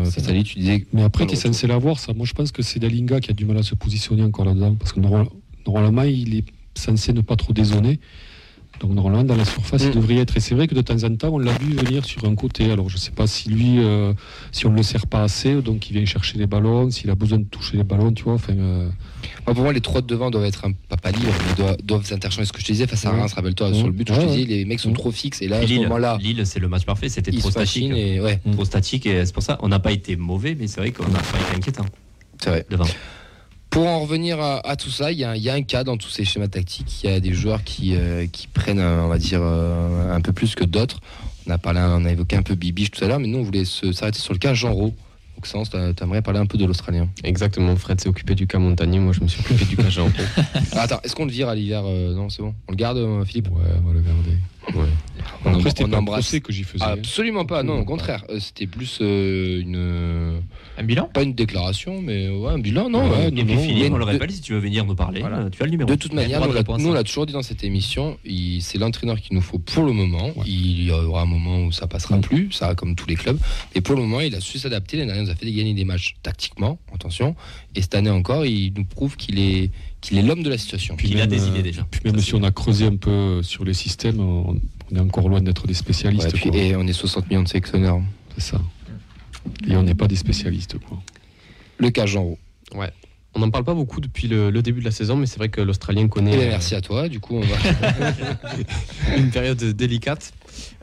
C'est 0.05 0.27
à 0.29 0.31
Lille, 0.31 0.43
tu 0.43 0.59
disais. 0.59 0.85
Mais 0.93 1.03
après, 1.03 1.25
tu 1.27 1.33
es 1.33 1.37
censé 1.37 1.67
l'avoir, 1.67 1.99
ça. 1.99 2.13
Moi, 2.13 2.25
je 2.25 2.33
pense 2.33 2.51
que 2.51 2.61
c'est 2.61 2.79
Dalinga 2.79 3.19
qui 3.19 3.29
a 3.31 3.33
du 3.33 3.45
mal 3.45 3.57
à 3.57 3.63
se 3.63 3.75
positionner 3.75 4.23
encore 4.23 4.45
là-dedans. 4.45 4.75
Parce 4.75 4.93
que 4.93 4.99
normal- 4.99 5.27
normalement, 5.67 6.03
il 6.03 6.37
est 6.37 6.45
censé 6.75 7.13
ne 7.13 7.21
pas 7.21 7.35
trop 7.35 7.53
dézoner. 7.53 7.99
Donc, 8.79 8.91
normalement, 8.93 9.23
dans 9.23 9.35
la 9.35 9.45
surface, 9.45 9.83
Mm. 9.83 9.87
il 9.89 9.95
devrait 9.95 10.15
y 10.15 10.19
être. 10.19 10.37
Et 10.37 10.39
c'est 10.39 10.55
vrai 10.55 10.67
que 10.67 10.75
de 10.75 10.81
temps 10.81 11.03
en 11.03 11.15
temps, 11.15 11.29
on 11.33 11.37
l'a 11.39 11.51
vu 11.57 11.73
venir 11.75 12.05
sur 12.05 12.23
un 12.25 12.35
côté. 12.35 12.71
Alors, 12.71 12.87
je 12.89 12.95
ne 12.95 12.99
sais 12.99 13.11
pas 13.11 13.27
si 13.27 13.49
lui, 13.49 13.79
euh, 13.79 14.13
si 14.51 14.65
on 14.65 14.71
ne 14.71 14.77
le 14.77 14.83
sert 14.83 15.05
pas 15.07 15.21
assez, 15.23 15.61
donc 15.61 15.89
il 15.89 15.93
vient 15.97 16.05
chercher 16.05 16.37
les 16.37 16.47
ballons, 16.47 16.89
s'il 16.91 17.09
a 17.09 17.15
besoin 17.15 17.39
de 17.39 17.43
toucher 17.43 17.77
les 17.77 17.83
ballons, 17.83 18.11
tu 18.13 18.23
vois. 18.23 18.33
Enfin, 18.35 18.53
euh, 18.53 18.89
Moi, 19.45 19.53
pour 19.53 19.63
moi, 19.63 19.73
les 19.73 19.81
trois 19.81 20.01
de 20.01 20.07
devant 20.07 20.31
doivent 20.31 20.45
être 20.45 20.65
un, 20.65 20.71
pas, 20.71 20.95
pas 20.97 21.11
libres, 21.11 21.33
mais 21.49 21.55
doivent, 21.55 21.77
doivent 21.83 22.05
s'interchanger. 22.05 22.45
Ce 22.45 22.53
que 22.53 22.61
je 22.61 22.65
te 22.65 22.71
disais 22.71 22.87
face 22.87 23.05
à. 23.05 23.11
Reims, 23.11 23.33
rappelle-toi, 23.33 23.69
Ouais. 23.69 23.77
sur 23.77 23.87
le 23.87 23.93
but, 23.93 24.09
où 24.09 24.13
je 24.13 24.19
te 24.19 24.25
disais, 24.27 24.45
les 24.45 24.65
mecs 24.65 24.79
sont 24.79 24.89
Ouais. 24.89 24.95
trop 24.95 25.11
fixes. 25.11 25.41
Et 25.41 25.47
là, 25.47 25.57
à 25.57 25.59
Puis 25.59 25.67
ce 25.67 25.73
Lille, 25.73 25.83
moment-là, 25.83 26.17
Lille, 26.21 26.41
c'est 26.45 26.59
le 26.59 26.67
match 26.69 26.85
parfait, 26.85 27.09
c'était 27.09 27.31
ils 27.31 27.39
trop 27.39 27.51
statique. 27.51 27.91
Et, 27.91 28.21
ouais, 28.21 28.39
Trop 28.53 28.63
statique 28.65 29.05
et 29.05 29.25
c'est 29.25 29.33
pour 29.33 29.43
ça 29.43 29.57
on 29.61 29.67
n'a 29.67 29.79
pas 29.79 29.91
été 29.91 30.15
mauvais, 30.15 30.55
mais 30.57 30.67
c'est 30.67 30.79
vrai 30.79 30.91
qu'on 30.91 31.03
n'a 31.09 31.19
pas 31.19 31.37
été 31.47 31.57
inquiétant 31.57 31.85
c'est 32.41 32.49
vrai. 32.49 32.65
devant. 32.69 32.85
Pour 33.69 33.85
en 33.87 33.99
revenir 33.99 34.39
à, 34.39 34.67
à 34.67 34.75
tout 34.75 34.89
ça, 34.89 35.11
il 35.11 35.19
y, 35.19 35.23
a, 35.23 35.35
il 35.35 35.43
y 35.43 35.49
a 35.49 35.53
un 35.53 35.61
cas 35.61 35.83
dans 35.83 35.95
tous 35.97 36.09
ces 36.09 36.25
schémas 36.25 36.47
tactiques. 36.47 37.03
Il 37.03 37.09
y 37.09 37.13
a 37.13 37.19
des 37.19 37.33
joueurs 37.33 37.63
qui, 37.63 37.95
euh, 37.95 38.25
qui 38.31 38.47
prennent, 38.47 38.79
euh, 38.79 39.03
on 39.03 39.07
va 39.07 39.17
dire, 39.19 39.41
euh, 39.43 40.15
un 40.15 40.21
peu 40.21 40.33
plus 40.33 40.55
que 40.55 40.63
d'autres. 40.63 40.99
On 41.47 41.51
a 41.51 41.57
parlé, 41.57 41.79
on 41.83 42.03
a 42.05 42.11
évoqué 42.11 42.35
un 42.35 42.41
peu 42.41 42.55
Bibiche 42.55 42.91
tout 42.91 43.03
à 43.03 43.07
l'heure, 43.07 43.19
mais 43.19 43.27
nous, 43.27 43.39
on 43.39 43.43
voulait 43.43 43.65
s'arrêter 43.65 44.19
sur 44.19 44.33
le 44.33 44.39
cas. 44.39 44.53
Donc, 45.39 45.47
Sens, 45.47 45.69
tu 45.69 45.77
aimerais 46.03 46.21
parler 46.21 46.41
un 46.41 46.45
peu 46.45 46.57
de 46.57 46.65
l'Australien. 46.65 47.07
Exactement, 47.23 47.73
Fred 47.77 48.01
s'est 48.01 48.09
occupé 48.09 48.35
du 48.35 48.45
cas 48.45 48.59
Montagnier, 48.59 48.99
moi 48.99 49.13
je 49.13 49.21
me 49.21 49.27
suis 49.29 49.39
occupé 49.39 49.63
du 49.63 49.77
cas 49.77 49.89
Jean. 49.89 50.11
Ah, 50.73 50.81
attends, 50.81 50.99
est-ce 51.01 51.15
qu'on 51.15 51.23
le 51.23 51.31
vire 51.31 51.47
à 51.47 51.55
l'hiver 51.55 51.83
euh, 51.85 52.13
Non, 52.13 52.29
c'est 52.29 52.41
bon. 52.41 52.53
On 52.67 52.71
le 52.73 52.75
garde, 52.75 52.97
euh, 52.97 53.23
Philippe? 53.23 53.47
Ouais, 53.47 53.61
on 53.81 53.87
va 53.87 53.93
le 53.93 54.01
garder. 54.01 54.77
Ouais. 54.77 54.89
On, 55.45 55.55
Après, 55.55 55.81
on 55.81 55.89
pas 55.89 55.97
embrasse. 55.99 56.37
que 56.39 56.51
j'y 56.51 56.63
faisais. 56.63 56.83
Absolument 56.83 57.45
pas, 57.45 57.63
non, 57.63 57.79
au 57.79 57.85
contraire. 57.85 58.25
C'était 58.39 58.67
plus 58.67 58.99
euh, 59.01 59.61
une. 59.61 60.41
Un 60.79 60.83
bilan? 60.83 61.09
Pas 61.13 61.23
une 61.23 61.33
déclaration, 61.33 62.01
mais 62.01 62.29
ouais, 62.29 62.51
un 62.53 62.57
bilan, 62.57 62.89
non. 62.89 63.03
Ouais, 63.03 63.09
ouais, 63.09 63.27
Et 63.27 63.31
non, 63.31 63.43
puis 63.45 63.53
non. 63.55 63.61
Philippe, 63.61 63.83
Mais 63.83 63.89
on 63.91 63.97
le 63.97 64.05
de- 64.05 64.11
rappelle, 64.11 64.31
si 64.31 64.39
tu 64.39 64.53
veux 64.53 64.59
venir 64.59 64.85
nous 64.85 64.95
parler, 64.95 65.19
Voilà. 65.19 65.39
euh, 65.39 65.49
tu 65.49 65.61
as 65.61 65.65
le 65.65 65.71
numéro. 65.71 65.89
De 65.89 65.95
toute 65.95 66.13
manière, 66.13 66.39
nous, 66.39 66.45
on 66.45 66.51
l'a- 66.53 66.57
réponse, 66.59 66.81
nous, 66.81 66.89
on 66.89 66.93
l'a 66.93 67.03
toujours 67.03 67.25
dit 67.25 67.33
dans 67.33 67.41
cette 67.41 67.65
émission, 67.65 68.17
c'est 68.61 68.77
l'entraîneur 68.77 69.19
qu'il 69.19 69.35
nous 69.35 69.41
faut 69.41 69.59
pour 69.59 69.83
le 69.83 69.91
moment. 69.91 70.27
Ouais. 70.37 70.45
Il 70.47 70.83
y 70.85 70.91
aura 70.91 71.23
un 71.23 71.25
moment 71.25 71.65
où 71.65 71.71
ça 71.73 71.85
passera 71.87 72.17
plus, 72.19 72.53
ça 72.53 72.75
comme 72.75 72.95
tous 72.95 73.07
les 73.07 73.15
clubs. 73.15 73.37
Mais 73.75 73.81
pour 73.81 73.95
le 73.95 74.01
moment, 74.03 74.21
il 74.21 74.33
a 74.35 74.39
su 74.39 74.57
s'adapter. 74.57 74.95
L'année 74.95 75.07
dernière, 75.07 75.23
il 75.23 75.27
nous 75.27 75.31
a 75.33 75.35
fait 75.35 75.51
gagner 75.51 75.73
des 75.73 75.83
matchs 75.85 76.15
tactiquement, 76.23 76.79
attention. 76.95 77.35
Et 77.75 77.81
cette 77.81 77.95
année 77.95 78.09
encore, 78.09 78.45
il 78.45 78.71
nous 78.73 78.85
prouve 78.85 79.17
qu'il 79.17 79.37
est, 79.39 79.71
qu'il 79.99 80.17
est 80.17 80.21
l'homme 80.21 80.43
de 80.43 80.49
la 80.49 80.57
situation. 80.57 80.95
Puis 80.95 81.09
il 81.09 81.19
a 81.19 81.27
des 81.27 81.43
euh, 81.43 81.47
idées 81.49 81.61
déjà. 81.63 81.85
Puis 81.91 81.99
même 82.05 82.15
Ça, 82.15 82.21
si 82.21 82.35
on 82.35 82.43
a 82.43 82.51
creusé 82.51 82.85
un 82.85 82.95
peu 82.95 83.43
sur 83.43 83.65
les 83.65 83.73
systèmes, 83.73 84.21
on, 84.21 84.55
on 84.91 84.95
est 84.95 84.99
encore 85.01 85.27
loin 85.27 85.41
d'être 85.41 85.67
des 85.67 85.73
spécialistes. 85.73 86.27
Ouais, 86.27 86.31
puis- 86.31 86.49
quoi. 86.51 86.57
et 86.57 86.75
on 86.77 86.87
est 86.87 86.93
60 86.93 87.29
millions 87.29 87.43
de 87.43 87.49
sélectionneurs. 87.49 87.99
C'est 88.37 88.51
ça. 88.53 88.61
Et 89.67 89.75
on 89.75 89.83
n'est 89.83 89.95
pas 89.95 90.07
des 90.07 90.15
spécialistes. 90.15 90.77
Quoi. 90.79 90.97
Le 91.77 91.89
cas 91.89 92.05
Jean 92.05 92.23
Roux. 92.23 92.37
On 93.35 93.39
n'en 93.41 93.51
parle 93.51 93.63
pas 93.63 93.75
beaucoup 93.75 94.01
depuis 94.01 94.27
le, 94.27 94.49
le 94.49 94.61
début 94.63 94.79
de 94.79 94.85
la 94.85 94.91
saison, 94.91 95.15
mais 95.15 95.27
c'est 95.27 95.37
vrai 95.37 95.49
que 95.49 95.61
l'Australien 95.61 96.07
connaît 96.07 96.31
Eh 96.33 96.37
bien, 96.37 96.45
euh, 96.47 96.49
merci 96.49 96.73
à 96.73 96.81
toi. 96.81 97.07
Du 97.09 97.19
coup, 97.19 97.35
on 97.35 97.41
va. 97.41 97.55
une 99.17 99.29
période 99.29 99.63
délicate. 99.63 100.33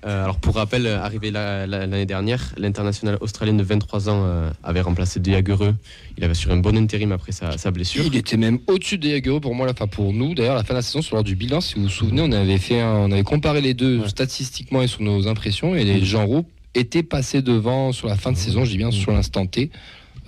Euh, 0.06 0.22
alors 0.24 0.38
pour 0.38 0.54
rappel, 0.54 0.86
arrivé 0.86 1.32
la- 1.32 1.66
la- 1.66 1.80
l'année 1.86 2.06
dernière, 2.06 2.54
l'international 2.56 3.18
australien 3.20 3.54
de 3.54 3.64
23 3.64 4.08
ans 4.08 4.22
euh, 4.24 4.50
avait 4.62 4.80
remplacé 4.80 5.18
De 5.18 5.30
Jagereux. 5.32 5.74
Il 6.16 6.22
avait 6.24 6.34
sur 6.34 6.52
un 6.52 6.58
bon 6.58 6.76
intérim 6.76 7.10
après 7.10 7.32
sa, 7.32 7.58
sa 7.58 7.72
blessure. 7.72 8.04
Il 8.06 8.14
était 8.14 8.36
même 8.36 8.60
au-dessus 8.68 8.98
des 8.98 9.10
Jaguars 9.10 9.40
pour 9.40 9.54
moi, 9.56 9.66
la 9.66 9.74
fin 9.74 9.88
pour 9.88 10.12
nous. 10.12 10.34
D'ailleurs, 10.34 10.54
la 10.54 10.62
fin 10.62 10.74
de 10.74 10.78
la 10.78 10.82
saison, 10.82 11.02
sur 11.02 11.16
l'heure 11.16 11.24
du 11.24 11.34
bilan, 11.34 11.60
si 11.60 11.74
vous 11.74 11.82
vous 11.82 11.88
souvenez, 11.88 12.22
on 12.22 12.30
avait 12.30 12.58
fait, 12.58 12.80
un- 12.80 12.92
on 12.94 13.10
avait 13.10 13.24
comparé 13.24 13.60
les 13.60 13.74
deux 13.74 13.98
Ouais. 14.02 14.08
statistiquement 14.08 14.82
et 14.82 14.86
sur 14.86 15.02
nos 15.02 15.26
impressions, 15.26 15.74
et 15.74 15.82
les 15.84 16.04
Jean 16.04 16.24
Roux 16.26 16.46
étaient 16.76 17.02
passés 17.02 17.42
devant 17.42 17.92
sur 17.92 18.08
la 18.08 18.16
fin 18.16 18.32
de 18.32 18.36
saison, 18.36 18.64
je 18.64 18.70
dis 18.70 18.78
bien 18.78 18.90
sur 18.90 19.12
l'instant 19.12 19.46
T, 19.46 19.70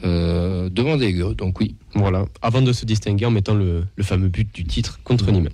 euh, 0.04 0.68
devant 0.68 0.96
des. 0.96 1.12
Donc 1.12 1.60
oui, 1.60 1.74
Voilà, 1.94 2.26
avant 2.42 2.62
de 2.62 2.72
se 2.72 2.84
distinguer 2.84 3.26
en 3.26 3.30
mettant 3.30 3.54
le, 3.54 3.84
le 3.96 4.04
fameux 4.04 4.28
but 4.28 4.52
du 4.54 4.64
titre 4.64 5.00
contre 5.04 5.30
Nîmes. 5.30 5.50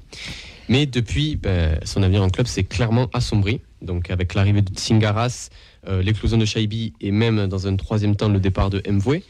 Mais 0.68 0.86
depuis, 0.86 1.36
ben, 1.36 1.78
son 1.84 2.02
avenir 2.02 2.22
en 2.22 2.30
club 2.30 2.46
s'est 2.46 2.64
clairement 2.64 3.08
assombri. 3.12 3.60
Donc 3.82 4.10
avec 4.10 4.34
l'arrivée 4.34 4.62
de 4.62 4.72
Tsingaras, 4.72 5.50
euh, 5.88 6.02
l'éclosion 6.02 6.38
de 6.38 6.44
Shaibi 6.44 6.94
et 7.00 7.10
même 7.10 7.46
dans 7.46 7.66
un 7.66 7.76
troisième 7.76 8.16
temps 8.16 8.28
le 8.28 8.40
départ 8.40 8.70
de 8.70 8.82
Mvoué, 8.90 9.22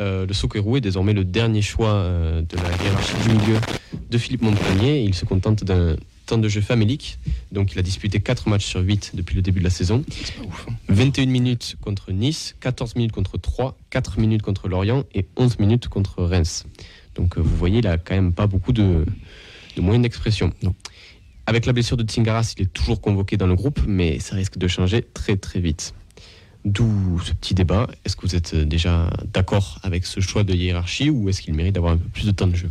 euh, 0.00 0.26
le 0.26 0.32
Sokerou 0.32 0.76
est 0.76 0.80
désormais 0.80 1.12
le 1.12 1.24
dernier 1.24 1.62
choix 1.62 1.92
euh, 1.92 2.42
de 2.42 2.56
la 2.56 2.84
hiérarchie 2.84 3.14
du 3.22 3.34
milieu 3.34 3.56
de 4.10 4.18
Philippe 4.18 4.42
Montagnier. 4.42 5.02
Il 5.02 5.14
se 5.14 5.24
contente 5.24 5.62
d'un 5.62 5.96
temps 6.30 6.38
de 6.38 6.48
jeu 6.48 6.60
famélique. 6.60 7.18
Donc 7.52 7.72
il 7.72 7.78
a 7.78 7.82
disputé 7.82 8.20
4 8.20 8.48
matchs 8.48 8.64
sur 8.66 8.80
8 8.80 9.12
depuis 9.14 9.36
le 9.36 9.42
début 9.42 9.58
de 9.60 9.64
la 9.64 9.70
saison. 9.70 10.04
c'est 10.10 10.34
pas 10.36 10.42
ouf. 10.44 10.66
hein. 10.68 10.74
21 10.88 11.26
minutes 11.26 11.76
contre 11.80 12.12
Nice, 12.12 12.56
14 12.60 12.96
minutes 12.96 13.12
contre 13.12 13.36
3, 13.38 13.76
4 13.90 14.18
minutes 14.18 14.42
contre 14.42 14.68
Lorient 14.68 15.04
et 15.14 15.26
11 15.36 15.58
minutes 15.58 15.88
contre 15.88 16.22
Reims. 16.24 16.64
Donc 17.14 17.36
euh, 17.36 17.40
vous 17.40 17.56
voyez, 17.56 17.78
il 17.78 17.86
a 17.86 17.98
quand 17.98 18.14
même 18.14 18.32
pas 18.32 18.46
beaucoup 18.46 18.72
de, 18.72 19.04
de 19.76 19.80
moyens 19.82 20.02
d'expression. 20.02 20.52
Avec 21.46 21.66
la 21.66 21.72
blessure 21.72 21.96
de 21.96 22.04
Tsingaras, 22.04 22.54
il 22.56 22.62
est 22.62 22.72
toujours 22.72 23.00
convoqué 23.00 23.36
dans 23.36 23.46
le 23.48 23.54
groupe, 23.56 23.80
mais 23.86 24.18
ça 24.20 24.36
risque 24.36 24.56
de 24.56 24.68
changer 24.68 25.02
très 25.02 25.36
très 25.36 25.58
vite. 25.60 25.94
D'où 26.64 27.18
ce 27.24 27.32
petit 27.32 27.54
débat. 27.54 27.88
Est-ce 28.04 28.14
que 28.16 28.22
vous 28.22 28.36
êtes 28.36 28.54
déjà 28.54 29.10
d'accord 29.32 29.78
avec 29.82 30.04
ce 30.06 30.20
choix 30.20 30.44
de 30.44 30.54
hiérarchie 30.54 31.08
ou 31.10 31.28
est-ce 31.28 31.40
qu'il 31.42 31.54
mérite 31.54 31.74
d'avoir 31.74 31.94
un 31.94 31.96
peu 31.96 32.08
plus 32.10 32.26
de 32.26 32.30
temps 32.32 32.46
de 32.46 32.54
jeu? 32.54 32.70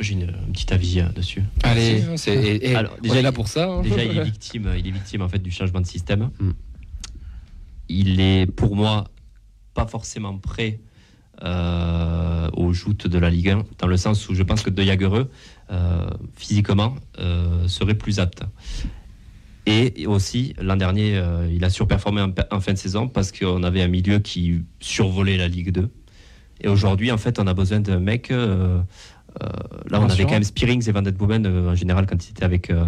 J'ai 0.00 0.14
une, 0.14 0.22
un 0.30 0.52
petit 0.52 0.72
avis 0.72 1.00
euh, 1.00 1.08
dessus. 1.10 1.42
Allez, 1.62 2.02
c'est, 2.16 2.34
et- 2.34 2.70
et 2.70 2.74
Alors, 2.74 2.94
on 2.98 3.02
déjà, 3.02 3.16
est 3.18 3.22
là 3.22 3.28
il- 3.30 3.34
pour 3.34 3.48
ça. 3.48 3.68
hein. 3.70 3.82
Déjà, 3.82 4.04
il 4.04 4.16
est 4.18 4.24
victime, 4.32 4.72
il 4.78 4.86
est 4.86 4.90
victime 4.90 5.22
en 5.22 5.28
fait 5.28 5.38
du 5.38 5.50
changement 5.50 5.80
de 5.80 5.86
système. 5.86 6.30
Mm. 6.40 6.50
Il 7.88 8.20
est 8.20 8.46
pour 8.46 8.74
moi 8.76 9.04
pas 9.74 9.86
forcément 9.86 10.36
prêt 10.38 10.80
euh, 11.42 12.48
aux 12.54 12.72
joutes 12.72 13.06
de 13.06 13.18
la 13.18 13.30
Ligue 13.30 13.50
1, 13.50 13.64
dans 13.78 13.86
le 13.86 13.96
sens 13.96 14.28
où 14.28 14.34
je 14.34 14.42
pense 14.42 14.62
que 14.62 14.70
De 14.70 14.82
Jagereux, 14.82 15.30
euh, 15.70 16.08
physiquement, 16.36 16.94
euh, 17.18 17.66
serait 17.68 17.94
plus 17.94 18.18
apte. 18.20 18.42
Et 19.66 20.06
aussi, 20.06 20.54
l'an 20.60 20.76
dernier, 20.76 21.16
euh, 21.16 21.48
il 21.52 21.64
a 21.64 21.70
surperformé 21.70 22.20
en, 22.20 22.32
en 22.50 22.60
fin 22.60 22.72
de 22.72 22.78
saison 22.78 23.08
parce 23.08 23.30
qu'on 23.30 23.62
avait 23.62 23.82
un 23.82 23.88
milieu 23.88 24.18
qui 24.18 24.62
survolait 24.80 25.36
la 25.36 25.48
Ligue 25.48 25.70
2. 25.72 25.88
Et 26.62 26.68
aujourd'hui, 26.68 27.10
en 27.12 27.18
fait, 27.18 27.38
on 27.38 27.46
a 27.46 27.54
besoin 27.54 27.80
d'un 27.80 27.98
mec. 28.00 28.32
Euh, 29.40 29.48
là, 29.88 30.00
on 30.00 30.08
avait 30.08 30.24
quand 30.24 30.32
même 30.32 30.44
Spearings 30.44 30.88
et 30.88 30.92
Van 30.92 31.02
Den 31.02 31.14
Boomen, 31.14 31.46
euh, 31.46 31.70
en 31.70 31.74
général, 31.74 32.06
quand 32.06 32.26
il 32.26 32.30
était 32.30 32.44
avec, 32.44 32.70
euh, 32.70 32.84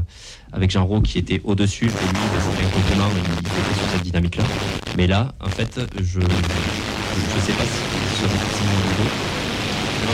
avec 0.53 0.71
Jean 0.71 0.85
Rau, 0.85 1.01
qui 1.01 1.19
était 1.19 1.41
au-dessus. 1.45 1.87
Et 1.87 1.89
lui, 1.89 1.95
c'était 1.95 2.67
un 2.67 2.71
complément, 2.71 3.09
il 3.15 3.41
était 3.41 3.79
sur 3.79 3.89
cette 3.93 4.03
dynamique-là. 4.03 4.45
Mais 4.97 5.07
là, 5.07 5.35
en 5.41 5.49
fait, 5.49 5.81
je 5.97 6.21
ne 6.21 6.25
sais 6.25 7.53
pas 7.53 7.65
si 7.65 8.65
le 8.65 8.89
niveau. 8.89 9.11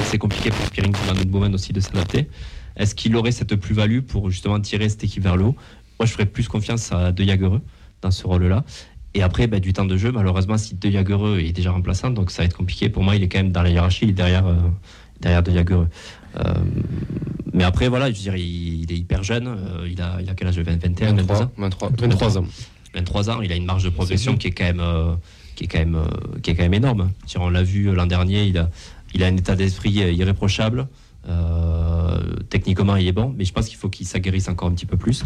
C'est 0.05 0.19
compliqué 0.19 0.51
pour 0.51 0.65
Spearings 0.67 0.95
et 0.95 1.09
Van 1.09 1.15
Den 1.15 1.29
Boomen 1.29 1.55
aussi 1.55 1.73
de 1.73 1.81
s'adapter. 1.81 2.29
Est-ce 2.77 2.95
qu'il 2.95 3.15
aurait 3.17 3.33
cette 3.33 3.55
plus-value 3.57 4.01
pour 4.01 4.31
justement 4.31 4.61
tirer 4.61 4.89
cette 4.89 5.05
équipe 5.05 5.23
vers 5.23 5.37
le 5.37 5.45
haut? 5.45 5.57
Moi, 5.99 6.07
je 6.07 6.13
ferais 6.13 6.27
plus 6.27 6.49
confiance 6.49 6.93
à 6.93 7.13
De 7.13 7.25
Jagereux 7.25 7.61
dans 8.01 8.11
ce 8.11 8.27
rôle-là. 8.27 8.65
Et 9.13 9.23
après, 9.23 9.49
bah, 9.49 9.59
du 9.59 9.73
temps 9.73 9.85
de 9.85 9.97
jeu, 9.97 10.13
malheureusement, 10.13 10.57
si 10.57 10.77
De 10.77 10.91
Jagereux 10.91 11.41
est 11.41 11.53
déjà 11.53 11.73
remplaçant, 11.73 12.11
donc 12.11 12.31
ça 12.31 12.43
va 12.43 12.47
être 12.47 12.57
compliqué. 12.57 12.89
Pour 12.89 13.03
moi, 13.03 13.17
il 13.17 13.23
est 13.25 13.29
quand 13.29 13.39
même 13.39 13.51
dans 13.51 13.63
la 13.63 13.71
hiérarchie, 13.71 14.05
il 14.05 14.11
est 14.11 14.15
derrière, 14.15 14.47
derrière 15.21 15.43
De 15.43 15.51
Jagereux. 15.53 15.89
Euh, 16.39 16.55
mais 17.53 17.65
après, 17.65 17.89
voilà, 17.89 18.11
je 18.11 18.17
veux 18.17 18.23
dire, 18.23 18.37
il, 18.37 18.83
il 18.83 18.93
est 18.93 18.97
hyper 18.97 19.23
jeune. 19.23 19.49
euh, 19.49 19.89
il, 19.91 20.01
a, 20.01 20.19
il 20.21 20.29
a 20.31 20.35
quel 20.35 20.49
âge 20.49 20.59
20, 20.59 20.81
21, 20.81 21.15
22 21.15 21.35
ans 21.35 21.51
23. 21.59 21.91
23 21.99 22.39
ans. 22.39 22.45
23 22.95 23.31
ans, 23.31 23.41
il 23.43 23.53
a 23.53 23.57
une 23.57 23.65
marge 23.65 23.85
de 23.85 23.91
progression 23.91 24.37
qui 24.37 24.49
est 24.49 24.51
quand 24.53 24.65
même, 24.65 24.81
euh, 24.81 25.15
qui 25.57 25.65
est 25.65 25.67
quand 25.67 25.79
même, 25.79 25.99
qui 26.43 26.51
est 26.51 26.55
quand 26.55 26.63
même 26.63 26.75
énorme. 26.75 27.11
On 27.37 27.49
l'a 27.49 27.63
vu 27.63 27.93
l'an 27.95 28.07
dernier, 28.07 28.45
il 28.45 28.59
a, 28.59 28.71
il 29.15 29.23
a 29.23 29.27
un 29.27 29.37
état 29.37 29.57
d'esprit 29.57 29.91
irréprochable. 29.91 30.87
Techniquement, 32.49 32.97
il 32.97 33.07
est 33.07 33.13
bon, 33.13 33.35
mais 33.37 33.45
je 33.45 33.53
pense 33.53 33.69
qu'il 33.69 33.77
faut 33.77 33.89
qu'il 33.89 34.07
s'aguerrisse 34.07 34.49
encore 34.49 34.69
un 34.69 34.73
petit 34.73 34.87
peu 34.87 34.97
plus. 34.97 35.25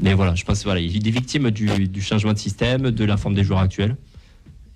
Mais 0.00 0.14
voilà, 0.14 0.34
je 0.34 0.44
pense 0.44 0.64
voilà, 0.64 0.80
il 0.80 1.06
est 1.06 1.10
victime 1.10 1.50
du, 1.50 1.86
du 1.88 2.00
changement 2.02 2.32
de 2.32 2.38
système, 2.38 2.90
de 2.90 3.04
la 3.04 3.16
forme 3.16 3.34
des 3.34 3.44
joueurs 3.44 3.60
actuels. 3.60 3.96